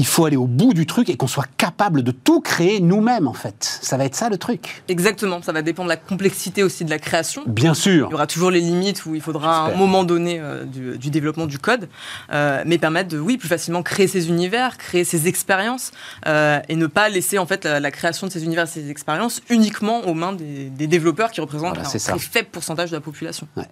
Il 0.00 0.06
faut 0.06 0.24
aller 0.24 0.36
au 0.36 0.46
bout 0.46 0.74
du 0.74 0.86
truc 0.86 1.10
et 1.10 1.16
qu'on 1.16 1.26
soit 1.26 1.48
capable 1.56 2.04
de 2.04 2.12
tout 2.12 2.40
créer 2.40 2.78
nous-mêmes, 2.78 3.26
en 3.26 3.32
fait. 3.32 3.80
Ça 3.82 3.96
va 3.96 4.04
être 4.04 4.14
ça 4.14 4.28
le 4.28 4.38
truc. 4.38 4.84
Exactement. 4.86 5.42
Ça 5.42 5.50
va 5.50 5.60
dépendre 5.60 5.88
de 5.88 5.92
la 5.92 5.96
complexité 5.96 6.62
aussi 6.62 6.84
de 6.84 6.90
la 6.90 7.00
création. 7.00 7.42
Bien 7.48 7.74
sûr. 7.74 8.06
Il 8.08 8.12
y 8.12 8.14
aura 8.14 8.28
toujours 8.28 8.52
les 8.52 8.60
limites 8.60 9.06
où 9.06 9.16
il 9.16 9.20
faudra 9.20 9.66
à 9.66 9.72
un 9.72 9.76
moment 9.76 10.04
donné 10.04 10.38
euh, 10.38 10.64
du, 10.64 11.10
développement 11.10 11.46
du 11.46 11.58
code, 11.58 11.88
euh, 12.32 12.62
mais 12.64 12.78
permettre 12.78 13.08
de, 13.08 13.18
oui, 13.18 13.38
plus 13.38 13.48
facilement 13.48 13.82
créer 13.82 14.06
ces 14.06 14.28
univers, 14.28 14.78
créer 14.78 15.02
ces 15.02 15.26
expériences 15.26 15.90
euh, 16.28 16.60
et 16.68 16.76
ne 16.76 16.86
pas 16.86 17.08
laisser 17.08 17.38
en 17.38 17.46
fait 17.46 17.64
la, 17.64 17.90
création 17.90 18.28
de 18.28 18.32
ces 18.32 18.44
univers, 18.44 18.68
ces 18.68 18.90
expériences 18.90 19.42
uniquement 19.50 20.02
aux 20.02 20.14
mains 20.14 20.32
des, 20.32 20.86
développeurs 20.86 21.32
qui 21.32 21.40
représentent 21.40 21.76
un 21.76 21.82
très 21.82 22.18
faible 22.20 22.48
pourcentage 22.52 22.90
de 22.90 22.94
la 22.94 23.00
population. 23.00 23.48
Ouais. 23.56 23.64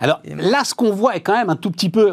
Alors 0.00 0.20
là, 0.24 0.64
ce 0.64 0.74
qu'on 0.74 0.92
voit 0.92 1.16
est 1.16 1.20
quand 1.20 1.34
même 1.34 1.50
un 1.50 1.56
tout 1.56 1.70
petit 1.70 1.90
peu. 1.90 2.12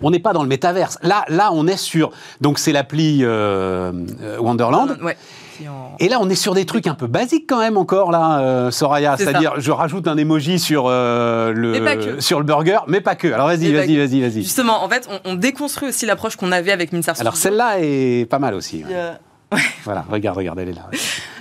On 0.00 0.10
n'est 0.10 0.18
pas 0.18 0.32
dans 0.32 0.42
le 0.42 0.48
métaverse. 0.48 0.98
Là, 1.02 1.24
là, 1.28 1.50
on 1.52 1.66
est 1.66 1.76
sur. 1.76 2.10
Donc 2.40 2.58
c'est 2.58 2.72
l'appli 2.72 3.20
euh, 3.22 3.92
euh, 4.22 4.38
Wonderland. 4.38 4.96
en... 5.02 5.96
Et 5.98 6.08
là, 6.08 6.18
on 6.20 6.28
est 6.28 6.34
sur 6.34 6.54
des 6.54 6.66
trucs 6.66 6.86
un 6.86 6.94
peu 6.94 7.06
basiques 7.06 7.46
quand 7.48 7.58
même 7.60 7.76
encore 7.76 8.10
là, 8.10 8.40
euh, 8.40 8.70
Soraya. 8.70 9.16
C'est 9.16 9.24
C'est-à-dire, 9.24 9.54
je 9.58 9.70
rajoute 9.70 10.06
un 10.08 10.16
emoji 10.16 10.58
sur 10.58 10.84
euh, 10.86 11.52
le 11.52 12.20
sur 12.20 12.38
le 12.38 12.44
burger, 12.44 12.78
mais 12.86 13.00
pas 13.00 13.14
que. 13.14 13.28
Alors 13.28 13.46
vas-y, 13.46 13.72
vas-y, 13.72 13.96
vas-y, 13.96 14.20
vas-y. 14.20 14.42
Justement, 14.42 14.84
en 14.84 14.88
fait, 14.88 15.08
on, 15.10 15.30
on 15.32 15.34
déconstruit 15.34 15.88
aussi 15.88 16.06
l'approche 16.06 16.36
qu'on 16.36 16.52
avait 16.52 16.72
avec 16.72 16.92
Minsar 16.92 17.14
Alors 17.20 17.36
celle-là 17.36 17.76
est 17.80 18.28
pas 18.28 18.38
mal 18.38 18.54
aussi. 18.54 18.84
ouais. 18.84 18.90
Euh, 18.92 19.12
Voilà, 19.84 20.04
regarde, 20.10 20.36
regarde, 20.36 20.58
elle 20.58 20.70
est 20.70 20.72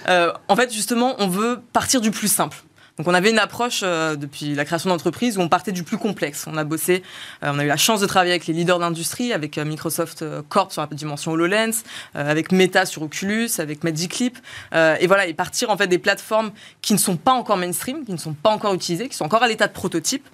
là. 0.08 0.34
En 0.48 0.56
fait, 0.56 0.72
justement, 0.72 1.16
on 1.20 1.28
veut 1.28 1.60
partir 1.74 2.00
du 2.02 2.12
plus 2.12 2.28
simple. 2.28 2.58
Donc, 2.98 3.10
on 3.10 3.14
avait 3.14 3.30
une 3.30 3.40
approche 3.40 3.82
euh, 3.84 4.16
depuis 4.16 4.56
la 4.56 4.64
création 4.64 4.90
d'entreprise 4.90 5.38
où 5.38 5.42
on 5.42 5.50
partait 5.50 5.74
du 5.74 5.84
plus 5.84 5.98
complexe. 5.98 6.46
On 6.48 6.56
a 6.56 6.64
bossé, 6.64 7.04
euh, 7.44 7.52
on 7.54 7.60
a 7.60 7.66
eu 7.66 7.68
la 7.68 7.76
chance 7.76 8.00
de 8.00 8.06
travailler 8.06 8.32
avec 8.32 8.48
les 8.48 8.54
leaders 8.54 8.80
d'industrie, 8.80 9.34
avec 9.34 9.58
euh, 9.58 9.66
Microsoft 9.66 10.24
Corp 10.48 10.72
sur 10.72 10.82
la 10.82 10.88
dimension 10.88 11.34
HoloLens, 11.34 11.84
avec 12.14 12.54
Meta 12.54 12.86
sur 12.86 13.02
Oculus, 13.02 13.50
avec 13.58 13.84
Magicleap. 13.84 14.38
Euh, 14.74 14.96
et 15.02 15.08
voilà, 15.08 15.28
et 15.28 15.34
partir 15.34 15.70
en 15.72 15.78
fait 15.78 15.88
des 15.88 15.98
plateformes 15.98 16.52
qui 16.82 16.94
ne 16.94 16.98
sont 16.98 17.18
pas 17.18 17.34
encore 17.34 17.58
mainstream, 17.58 18.06
qui 18.06 18.14
ne 18.14 18.18
sont 18.18 18.34
pas 18.34 18.50
encore 18.50 18.74
utilisées, 18.74 19.10
qui 19.10 19.18
sont 19.18 19.26
encore 19.26 19.44
à 19.44 19.48
l'état 19.50 19.68
de 19.68 19.74
prototype. 19.74 20.26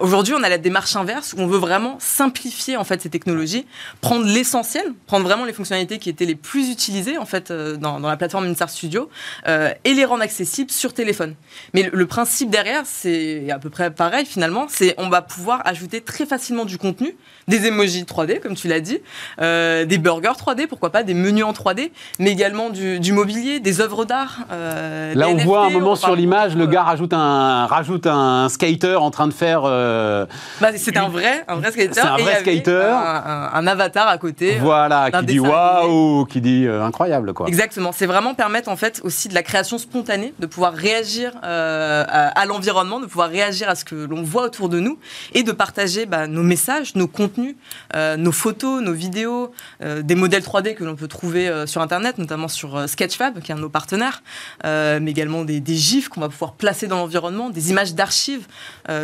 Aujourd'hui, 0.00 0.34
on 0.34 0.42
a 0.42 0.48
la 0.48 0.58
démarche 0.58 0.94
inverse 0.96 1.32
où 1.32 1.40
on 1.40 1.46
veut 1.46 1.58
vraiment 1.58 1.96
simplifier 1.98 2.76
en 2.76 2.84
fait 2.84 3.00
ces 3.02 3.10
technologies, 3.10 3.66
prendre 4.00 4.26
l'essentiel, 4.26 4.84
prendre 5.06 5.24
vraiment 5.24 5.44
les 5.44 5.52
fonctionnalités 5.52 5.98
qui 5.98 6.08
étaient 6.08 6.24
les 6.24 6.34
plus 6.34 6.70
utilisées 6.70 7.18
en 7.18 7.26
fait 7.26 7.52
dans, 7.52 7.98
la 7.98 8.16
plateforme 8.16 8.46
Minsar 8.46 8.70
Studio 8.70 9.10
et 9.46 9.94
les 9.94 10.04
rendre 10.04 10.22
accessibles 10.22 10.70
sur 10.70 10.94
téléphone. 10.94 11.34
Mais 11.74 11.90
le 11.96 12.06
principe 12.06 12.50
derrière, 12.50 12.84
c'est 12.84 13.50
à 13.50 13.58
peu 13.58 13.70
près 13.70 13.90
pareil 13.90 14.26
finalement, 14.26 14.66
c'est 14.68 14.94
on 14.98 15.08
va 15.08 15.22
pouvoir 15.22 15.66
ajouter 15.66 16.02
très 16.02 16.26
facilement 16.26 16.64
du 16.64 16.78
contenu, 16.78 17.16
des 17.48 17.66
emojis 17.66 18.04
3D 18.04 18.40
comme 18.40 18.54
tu 18.54 18.68
l'as 18.68 18.80
dit, 18.80 18.98
euh, 19.40 19.84
des 19.84 19.98
burgers 19.98 20.32
3D, 20.38 20.66
pourquoi 20.66 20.90
pas, 20.90 21.02
des 21.02 21.14
menus 21.14 21.44
en 21.44 21.52
3D, 21.52 21.90
mais 22.18 22.30
également 22.30 22.70
du, 22.70 22.98
du 23.00 23.12
mobilier, 23.12 23.60
des 23.60 23.80
œuvres 23.80 24.04
d'art. 24.04 24.38
euh, 24.50 25.14
Là, 25.14 25.28
on 25.28 25.34
NFT, 25.34 25.44
voit 25.44 25.66
un 25.66 25.70
moment 25.70 25.94
sur 25.96 26.14
l'image, 26.16 26.56
le 26.56 26.66
gars 26.66 26.82
rajoute 26.82 27.12
un 27.12 27.66
rajoute 27.66 28.06
un 28.06 28.48
skater 28.48 28.96
en 28.96 29.10
train 29.10 29.28
de 29.28 29.32
faire. 29.32 29.62
euh, 29.64 30.26
Bah, 30.60 30.68
c'était 30.76 30.98
un 30.98 31.08
vrai, 31.08 31.44
un 31.48 31.56
vrai 31.56 31.70
skater. 31.72 31.90
C'est 31.94 32.00
un 32.00 32.16
vrai 32.16 32.40
skater. 32.40 32.82
Un, 32.92 33.22
un- 33.26 33.50
un 33.54 33.66
avatar 33.66 34.08
à 34.08 34.18
côté. 34.18 34.56
voilà, 34.60 35.10
qui 35.10 35.26
dit 35.26 35.40
waouh, 35.40 36.24
qui 36.26 36.40
dit 36.40 36.66
euh, 36.66 36.82
incroyable 36.82 37.32
quoi. 37.32 37.46
Exactement. 37.48 37.92
C'est 37.92 38.06
vraiment 38.06 38.34
permettre 38.34 38.68
en 38.68 38.76
fait 38.76 39.00
aussi 39.04 39.28
de 39.28 39.34
la 39.34 39.42
création 39.42 39.78
spontanée, 39.78 40.34
de 40.38 40.46
pouvoir 40.46 40.72
réagir 40.74 41.32
euh, 41.44 42.04
à, 42.08 42.40
à 42.40 42.44
l'environnement, 42.46 43.00
de 43.00 43.06
pouvoir 43.06 43.28
réagir 43.28 43.68
à 43.68 43.74
ce 43.74 43.84
que 43.84 43.94
l'on 43.94 44.22
voit 44.22 44.42
autour 44.44 44.68
de 44.68 44.80
nous 44.80 44.98
et 45.34 45.42
de 45.42 45.52
partager 45.52 46.06
bah, 46.06 46.26
nos 46.26 46.42
messages, 46.42 46.94
nos 46.96 47.06
contenus, 47.06 47.35
euh, 47.94 48.16
nos 48.16 48.32
photos, 48.32 48.82
nos 48.82 48.92
vidéos, 48.92 49.52
euh, 49.82 50.02
des 50.02 50.14
modèles 50.14 50.42
3D 50.42 50.74
que 50.74 50.84
l'on 50.84 50.96
peut 50.96 51.08
trouver 51.08 51.48
euh, 51.48 51.66
sur 51.66 51.80
Internet, 51.80 52.18
notamment 52.18 52.48
sur 52.48 52.88
Sketchfab, 52.88 53.40
qui 53.40 53.52
est 53.52 53.54
un 53.54 53.58
de 53.58 53.62
nos 53.62 53.68
partenaires, 53.68 54.22
mais 54.64 55.10
également 55.10 55.44
des, 55.44 55.60
des 55.60 55.74
gifs 55.74 56.08
qu'on 56.08 56.20
va 56.20 56.28
pouvoir 56.28 56.54
placer 56.54 56.86
dans 56.86 56.96
l'environnement, 56.96 57.50
des 57.50 57.70
images 57.70 57.94
d'archives 57.94 58.46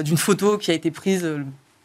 d'une 0.04 0.16
photo 0.16 0.58
qui 0.58 0.70
a 0.70 0.74
été 0.74 0.90
prise 0.90 1.26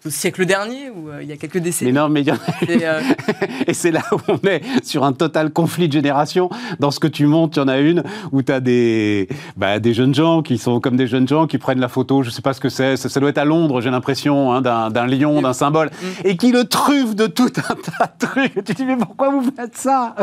au 0.07 0.09
siècle 0.09 0.45
dernier 0.45 0.89
ou 0.89 1.09
euh, 1.09 1.19
il 1.21 1.27
y 1.29 1.31
a 1.31 1.37
quelques 1.37 1.55
Mais 1.55 1.61
décennies. 1.61 1.91
non, 1.93 2.09
mais 2.09 2.21
il 2.21 2.27
y 2.27 2.31
en- 2.31 2.35
Et, 2.67 2.85
euh, 2.87 3.01
Et 3.67 3.73
c'est 3.73 3.91
là 3.91 4.01
où 4.11 4.17
on 4.29 4.39
est 4.47 4.61
sur 4.83 5.03
un 5.03 5.13
total 5.13 5.51
conflit 5.51 5.87
de 5.87 5.93
génération. 5.93 6.49
Dans 6.79 6.91
ce 6.91 6.99
que 6.99 7.07
tu 7.07 7.25
montes, 7.25 7.55
il 7.55 7.59
y 7.59 7.61
en 7.61 7.67
a 7.67 7.77
une 7.79 8.03
où 8.31 8.41
tu 8.41 8.51
as 8.51 8.59
des, 8.59 9.27
bah, 9.55 9.79
des 9.79 9.93
jeunes 9.93 10.15
gens 10.15 10.41
qui 10.41 10.57
sont 10.57 10.79
comme 10.79 10.97
des 10.97 11.07
jeunes 11.07 11.27
gens 11.27 11.47
qui 11.47 11.57
prennent 11.57 11.79
la 11.79 11.87
photo, 11.89 12.23
je 12.23 12.29
sais 12.29 12.41
pas 12.41 12.53
ce 12.53 12.59
que 12.61 12.69
c'est, 12.69 12.97
ça, 12.97 13.09
ça 13.09 13.19
doit 13.19 13.29
être 13.29 13.37
à 13.37 13.45
Londres, 13.45 13.81
j'ai 13.81 13.89
l'impression, 13.91 14.51
hein, 14.53 14.61
d'un 14.61 15.05
lion, 15.07 15.41
d'un 15.41 15.53
symbole, 15.53 15.87
Mm. 15.87 16.27
et 16.27 16.37
qui 16.37 16.51
le 16.51 16.63
truffent 16.65 17.15
de 17.15 17.27
tout 17.27 17.51
un 17.57 17.75
tas 17.75 18.11
de 18.19 18.27
trucs. 18.27 18.53
Tu 18.55 18.63
te 18.63 18.73
dis, 18.73 18.85
mais 18.85 18.95
pourquoi 18.97 19.29
vous 19.29 19.43
faites 19.55 19.75
ça? 19.77 20.15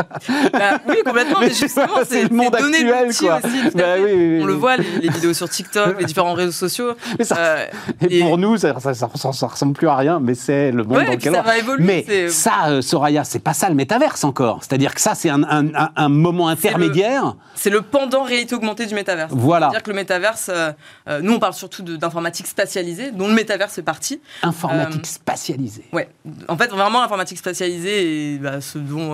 Bah, 0.53 0.79
oui, 0.89 0.95
complètement. 1.05 1.39
Mais, 1.39 1.47
Mais 1.47 1.53
justement, 1.53 1.87
c'est 2.07 2.23
le 2.29 2.35
monde 2.35 2.55
actuel, 2.55 3.07
aussi. 3.09 3.25
Bah 3.75 3.95
oui, 3.97 4.11
oui, 4.15 4.39
On 4.41 4.45
le 4.45 4.53
voit, 4.53 4.77
les, 4.77 4.85
les 5.03 5.09
vidéos 5.09 5.33
sur 5.33 5.49
TikTok, 5.49 5.99
les 5.99 6.05
différents 6.05 6.33
réseaux 6.33 6.51
sociaux. 6.51 6.93
Mais 7.19 7.25
ça- 7.25 7.35
Euh, 7.37 7.65
Et 8.09 8.17
Et- 8.17 8.21
pour 8.21 8.37
nous, 8.37 8.57
ça, 8.57 8.79
ça, 8.79 8.93
ça, 8.93 9.09
ça- 9.15 9.31
ça 9.33 9.47
ressemble 9.47 9.73
plus 9.75 9.87
à 9.87 9.95
rien, 9.95 10.19
mais 10.19 10.33
c'est 10.35 10.71
le 10.71 10.83
monde 10.83 10.97
Ouais, 10.97 11.05
dans 11.05 11.11
lequel 11.11 11.33
ça 11.33 11.41
on 11.41 11.43
va 11.43 11.57
évoluer, 11.57 11.83
Mais 12.05 12.29
ça, 12.29 12.69
euh, 12.69 12.81
Soraya, 12.81 13.23
c'est 13.23 13.39
pas 13.39 13.53
ça 13.53 13.69
le 13.69 13.75
métaverse 13.75 14.23
encore. 14.23 14.59
C'est-à-dire 14.63 14.93
que 14.95 15.01
ça, 15.01 15.13
c'est 15.15 15.29
un, 15.29 15.43
un- 15.43 15.73
un- 15.75 15.91
un 15.95 16.09
moment 16.09 16.47
intermédiaire. 16.47 17.35
c'est 17.55 17.69
le 17.69 17.81
pendant 17.81 18.23
réalité 18.23 18.55
augmentée 18.55 18.85
du 18.85 18.95
métaverse. 18.95 19.31
Voilà. 19.35 19.67
C'est-à-dire 19.67 19.83
que 19.83 19.89
le 19.91 19.95
métaverse, 19.95 20.49
euh, 20.53 20.71
euh, 21.07 21.19
nous 21.21 21.33
on 21.33 21.39
parle 21.39 21.53
surtout 21.53 21.83
d'informatique 21.83 22.47
spatialisée, 22.47 23.11
dont 23.11 23.27
le 23.27 23.33
métaverse 23.33 23.73
fait 23.75 23.81
partie. 23.81 24.21
Informatique 24.41 25.05
spatialisée. 25.05 25.85
Ouais, 25.93 26.09
en 26.47 26.57
fait 26.57 26.67
vraiment 26.71 27.01
l'informatique 27.01 27.37
spatialisée 27.37 28.33
et 28.33 28.37
bah, 28.37 28.61
ce 28.61 28.77
dont 28.77 29.13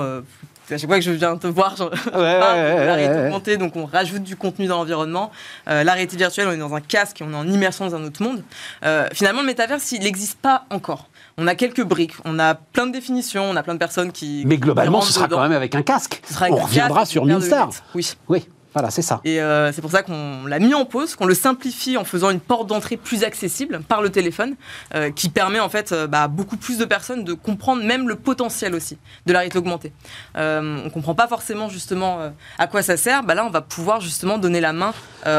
à 0.70 0.78
chaque 0.78 0.88
fois 0.90 0.98
que 1.00 1.04
je 1.04 1.12
viens 1.12 1.38
te 1.38 1.48
voir, 1.48 1.76
je 1.76 1.84
ouais, 1.84 1.90
parle 2.14 2.58
ouais, 2.58 2.86
la 2.86 2.94
réalité 2.96 3.16
ouais. 3.16 3.26
augmentée, 3.26 3.58
donc 3.58 3.76
on 3.76 3.86
rajoute 3.86 4.24
du 4.24 4.36
contenu 4.36 4.68
dans 4.68 4.78
l'environnement. 4.78 5.32
Euh, 5.68 5.84
la 5.84 5.94
réalité 5.94 6.18
virtuelle, 6.18 6.48
on 6.48 6.52
est 6.52 6.58
dans 6.58 6.74
un 6.74 6.82
casque 6.82 7.22
et 7.22 7.24
on 7.24 7.32
est 7.32 7.36
en 7.36 7.48
immersion 7.48 7.88
dans 7.88 7.96
un 7.96 8.04
autre 8.04 8.22
monde. 8.24 8.44
Euh, 8.86 9.08
finalement, 9.14 9.42
le 9.42 9.48
métaverse, 9.48 9.92
il 9.92 10.02
n'existe 10.02 10.40
pas 10.40 10.66
encore. 10.70 11.08
On 11.38 11.48
a 11.48 11.56
quelques 11.56 11.84
briques, 11.84 12.14
on 12.26 12.40
a 12.40 12.56
plein 12.56 12.88
de 12.88 12.92
définitions, 12.92 13.44
on 13.50 13.56
a 13.56 13.64
plein 13.64 13.74
de 13.74 13.80
personnes 13.80 14.12
qui. 14.12 14.44
Mais 14.46 14.56
qui 14.56 14.62
globalement, 14.62 15.02
ce 15.02 15.14
sera 15.14 15.26
dedans. 15.26 15.38
quand 15.38 15.44
même 15.44 15.54
avec 15.54 15.76
un 15.76 15.82
casque. 15.82 16.22
Ce 16.28 16.34
sera 16.34 16.46
avec 16.46 16.58
On 16.58 16.62
un 16.62 16.66
reviendra 16.66 17.00
casque, 17.00 17.12
sur 17.12 17.26
lunettes. 17.26 17.54
Oui. 17.96 18.14
Oui, 18.28 18.46
voilà, 18.74 18.90
c'est 18.90 19.02
ça. 19.02 19.20
Et 19.26 19.42
euh, 19.42 19.72
c'est 19.74 19.82
pour 19.82 19.92
ça 19.92 20.02
qu'on 20.02 20.46
l'a 20.46 20.60
mis 20.60 20.74
en 20.74 20.86
pause, 20.86 21.16
qu'on 21.16 21.26
le 21.26 21.34
simplifie 21.34 21.98
en 21.98 22.06
faisant 22.06 22.30
une 22.30 22.40
porte 22.40 22.68
d'entrée 22.68 22.96
plus 22.96 23.24
accessible 23.24 23.82
par 23.88 24.02
le 24.02 24.10
téléphone, 24.10 24.56
euh, 24.96 25.12
qui 25.12 25.30
permet 25.30 25.60
en 25.60 25.68
fait 25.68 25.92
euh, 25.92 26.08
bah, 26.08 26.30
beaucoup 26.30 26.56
plus 26.56 26.78
de 26.78 26.86
personnes 26.86 27.26
de 27.26 27.34
comprendre 27.34 27.84
même 27.84 28.08
le 28.08 28.16
potentiel 28.16 28.74
aussi 28.74 28.98
de 29.26 29.34
la 29.34 29.40
réalité 29.40 29.58
augmentée. 29.58 29.92
Euh, 30.38 30.82
on 30.86 30.90
comprend 30.90 31.16
pas 31.16 31.28
forcément 31.28 31.68
justement 31.68 32.32
à 32.58 32.68
quoi 32.68 32.82
ça 32.82 32.96
sert. 32.96 33.24
Bah, 33.24 33.36
là, 33.36 33.46
on 33.46 33.50
va 33.50 33.62
pouvoir 33.62 34.00
justement 34.00 34.38
donner 34.38 34.62
la 34.62 34.74
main 34.74 34.94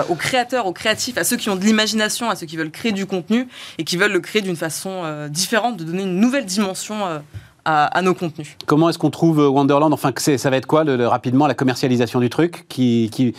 aux 0.09 0.15
créateurs, 0.15 0.67
aux 0.67 0.73
créatifs, 0.73 1.19
à 1.19 1.25
ceux 1.25 1.37
qui 1.37 1.51
ont 1.51 1.57
de 1.57 1.65
l'imagination, 1.65 2.31
à 2.31 2.37
ceux 2.37 2.47
qui 2.47 2.57
veulent 2.57 2.71
créer 2.71 2.93
du 2.93 3.07
contenu 3.07 3.49
et 3.79 3.85
qui 3.85 3.97
veulent 3.97 4.13
le 4.13 4.21
créer 4.21 4.43
d'une 4.43 4.57
façon 4.57 5.29
différente, 5.29 5.77
de 5.77 5.85
donner 5.85 6.03
une 6.03 6.21
nouvelle 6.21 6.45
dimension 6.45 7.23
à, 7.65 7.87
à 7.87 8.03
nos 8.03 8.15
contenus. 8.15 8.57
Comment 8.67 8.89
est-ce 8.89 8.99
qu'on 8.99 9.11
trouve 9.11 9.41
euh, 9.41 9.49
Wonderland? 9.49 9.93
Enfin, 9.93 10.13
ça 10.17 10.51
va 10.51 10.57
être 10.57 10.67
quoi, 10.67 10.85
le- 10.85 10.97
le- 10.97 11.07
rapidement, 11.09 11.47
la 11.47 11.55
commercialisation 11.55 12.21
du 12.21 12.29
truc 12.31 12.67
qui, 12.69 13.09
qui 13.13 13.35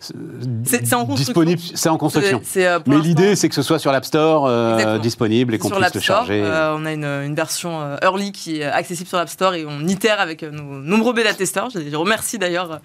C'est 0.00 0.84
c'est 0.86 0.94
en 0.94 1.04
construction. 1.06 1.14
disponible 1.14 1.60
C'est 1.74 1.88
en 1.88 1.96
construction. 1.98 2.40
Euh, 2.56 2.78
Mais 2.86 2.98
l'idée, 2.98 3.36
c'est 3.36 3.48
que 3.48 3.54
ce 3.54 3.62
soit 3.62 3.78
sur 3.78 3.92
l'App 3.92 4.04
Store, 4.04 4.46
euh, 4.46 4.98
disponible 4.98 5.54
et 5.54 5.58
qu'on 5.58 5.70
puisse 5.70 5.94
le 5.94 6.00
charger. 6.00 6.42
Euh, 6.44 6.74
on 6.76 6.84
a 6.86 6.92
une, 6.92 7.04
une 7.04 7.34
version 7.34 7.80
euh, 7.80 7.96
early 8.02 8.32
qui 8.32 8.60
est 8.60 8.64
accessible 8.64 9.08
sur 9.08 9.18
l'App 9.18 9.28
Store 9.28 9.54
et 9.54 9.64
on 9.66 9.86
itère 9.86 10.20
avec 10.20 10.42
euh, 10.42 10.50
nos 10.50 10.62
nombreux 10.80 11.12
bêta-testeurs. 11.12 11.70
Je 11.70 11.78
les 11.78 11.96
remercie 11.96 12.38
d'ailleurs 12.38 12.80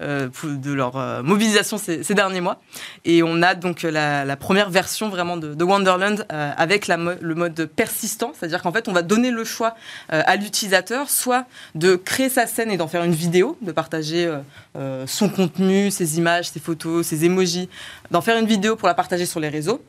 euh, 0.00 0.28
de 0.44 0.72
leur 0.72 0.96
euh, 0.96 1.22
mobilisation 1.22 1.78
ces, 1.78 2.02
ces 2.02 2.14
derniers 2.14 2.40
mois. 2.40 2.60
Et 3.04 3.22
on 3.22 3.42
a 3.42 3.54
donc 3.54 3.82
la, 3.82 4.24
la 4.24 4.36
première 4.36 4.70
version 4.70 5.08
vraiment 5.08 5.36
de, 5.36 5.54
de 5.54 5.64
Wonderland 5.64 6.24
euh, 6.32 6.50
avec 6.56 6.86
la 6.86 6.96
le 6.96 7.34
mode 7.34 7.66
persistant, 7.76 8.32
c'est-à-dire 8.38 8.60
qu'en 8.60 8.72
fait 8.72 8.88
on 8.88 8.92
va 8.92 9.02
donner 9.02 9.30
le 9.30 9.44
choix 9.44 9.74
euh, 10.12 10.22
à 10.26 10.36
l'utilisateur 10.42 11.10
soit 11.10 11.46
de 11.74 11.96
créer 11.96 12.28
sa 12.28 12.46
scène 12.46 12.70
et 12.70 12.76
d'en 12.76 12.88
faire 12.88 13.04
une 13.04 13.14
vidéo, 13.14 13.56
de 13.62 13.72
partager 13.72 14.24
euh, 14.26 14.38
euh, 14.76 15.06
son 15.06 15.28
contenu, 15.28 15.90
ses 15.90 16.18
images, 16.18 16.48
ses 16.48 16.60
photos, 16.60 17.06
ses 17.06 17.24
emojis, 17.24 17.68
d'en 18.10 18.20
faire 18.20 18.38
une 18.38 18.46
vidéo 18.46 18.76
pour 18.76 18.88
la 18.88 18.94
partager 18.94 19.26
sur 19.26 19.40
les 19.40 19.48
réseaux 19.48 19.82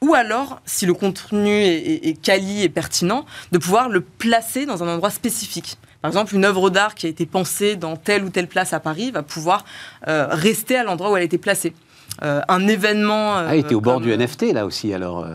ou 0.00 0.12
alors, 0.12 0.60
si 0.66 0.84
le 0.84 0.92
contenu 0.92 1.48
est, 1.50 1.76
est- 1.76 2.08
est 2.08 2.20
quali 2.20 2.62
et 2.62 2.68
pertinent, 2.68 3.24
de 3.52 3.58
pouvoir 3.58 3.88
le 3.88 4.02
placer 4.02 4.66
dans 4.66 4.82
un 4.82 4.88
endroit 4.88 5.08
spécifique. 5.10 5.78
Par 6.02 6.10
exemple, 6.10 6.34
une 6.34 6.44
œuvre 6.44 6.68
d'art 6.68 6.94
qui 6.94 7.06
a 7.06 7.08
été 7.08 7.24
pensée 7.24 7.76
dans 7.76 7.96
telle 7.96 8.22
ou 8.24 8.28
telle 8.28 8.48
place 8.48 8.74
à 8.74 8.80
Paris 8.80 9.10
va 9.12 9.22
pouvoir 9.22 9.64
euh, 10.08 10.26
rester 10.30 10.76
à 10.76 10.84
l'endroit 10.84 11.10
où 11.10 11.16
elle 11.16 11.22
a 11.22 11.24
été 11.24 11.38
placée. 11.38 11.72
Euh, 12.22 12.40
un 12.48 12.68
événement. 12.68 13.34
Ah, 13.34 13.56
il 13.56 13.60
était 13.60 13.74
au 13.74 13.80
bord 13.80 13.94
comme- 13.94 14.04
du 14.04 14.12
NFT, 14.16 14.52
là 14.52 14.66
aussi, 14.66 14.94
alors. 14.94 15.24
euh, 15.24 15.30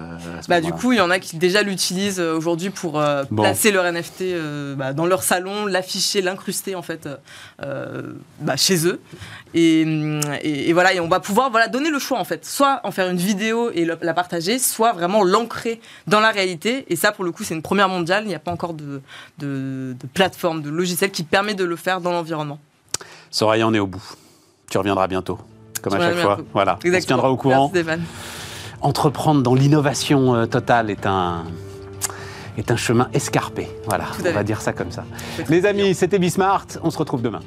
bah, 0.48 0.62
du 0.62 0.72
coup, 0.72 0.94
il 0.94 0.98
y 0.98 1.02
en 1.02 1.10
a 1.10 1.20
qui 1.20 1.36
déjà 1.38 1.62
l'utilisent 1.62 2.22
euh, 2.22 2.38
aujourd'hui 2.38 2.70
pour 2.70 2.98
euh, 3.00 3.24
Bon. 3.30 3.44
placer 3.44 3.72
leur 3.72 3.84
NFT 3.92 4.22
euh, 4.22 4.76
bah, 4.76 4.94
dans 4.94 5.06
leur 5.06 5.22
salon, 5.22 5.66
l'afficher, 5.66 6.22
l'incruster 6.22 6.76
en 6.76 6.82
fait 6.82 7.06
euh, 7.06 7.18
euh, 7.64 8.02
bah, 8.40 8.56
chez 8.56 8.88
eux. 8.88 9.02
Et, 9.54 9.84
hum, 9.86 10.22
et- 10.42 10.70
et 10.70 10.74
voilà, 10.74 10.94
et 10.94 11.02
on 11.02 11.10
va 11.10 11.20
pouvoir 11.20 11.50
voilà 11.52 11.68
donner 11.68 11.90
le 11.90 12.00
choix 12.00 12.18
en 12.18 12.24
fait, 12.24 12.46
soit 12.46 12.80
en 12.86 12.92
faire 12.92 13.10
une 13.10 13.18
vidéo 13.18 13.72
et 13.74 13.84
le- 13.84 13.98
la 14.02 14.14
partager, 14.14 14.58
soit 14.58 14.94
vraiment 14.94 15.24
l'ancrer 15.24 15.82
dans 16.08 16.22
la 16.22 16.30
réalité. 16.32 16.86
Et 16.88 16.96
ça, 16.96 17.12
pour 17.12 17.26
le 17.26 17.32
coup, 17.34 17.44
c'est 17.44 17.56
une 17.56 17.62
première 17.62 17.90
mondiale. 17.90 18.24
Il 18.24 18.30
n'y 18.30 18.36
a 18.36 18.40
pas 18.40 18.52
encore 18.52 18.74
de, 18.74 19.02
de, 19.40 19.96
de 20.00 20.08
plateforme, 20.14 20.62
de 20.62 20.70
logiciel 20.70 21.12
qui 21.12 21.24
permet 21.24 21.56
de 21.56 21.66
le 21.66 21.76
faire 21.76 22.00
dans 22.00 22.12
l'environnement. 22.14 22.58
Soraya, 23.32 23.68
on 23.68 23.74
est 23.74 23.80
au 23.80 23.88
bout. 23.88 24.04
Tu 24.72 24.78
reviendras 24.78 25.08
bientôt, 25.08 25.40
comme 25.82 25.94
à 25.94 26.00
chaque 26.00 26.18
fois. 26.18 26.38
Voilà, 26.54 26.80
on 26.84 27.00
se 27.02 27.06
tiendra 27.06 27.32
au 27.32 27.38
courant. 27.38 27.72
Merci. 27.74 28.02
Entreprendre 28.82 29.42
dans 29.42 29.56
l'innovation 29.56 30.36
euh, 30.36 30.46
totale 30.46 30.90
est 30.90 31.06
un 31.06 31.44
est 32.58 32.72
un 32.72 32.76
chemin 32.76 33.10
escarpé. 33.14 33.68
Voilà, 33.86 34.06
on 34.26 34.32
va 34.32 34.44
dire 34.44 34.62
ça 34.62 34.74
comme 34.74 34.92
ça. 34.92 35.06
Les 35.50 35.66
amis, 35.66 35.96
c'était 35.96 36.20
Bismart. 36.20 36.66
On 36.84 36.92
se 36.92 36.98
retrouve 36.98 37.22
demain. 37.22 37.40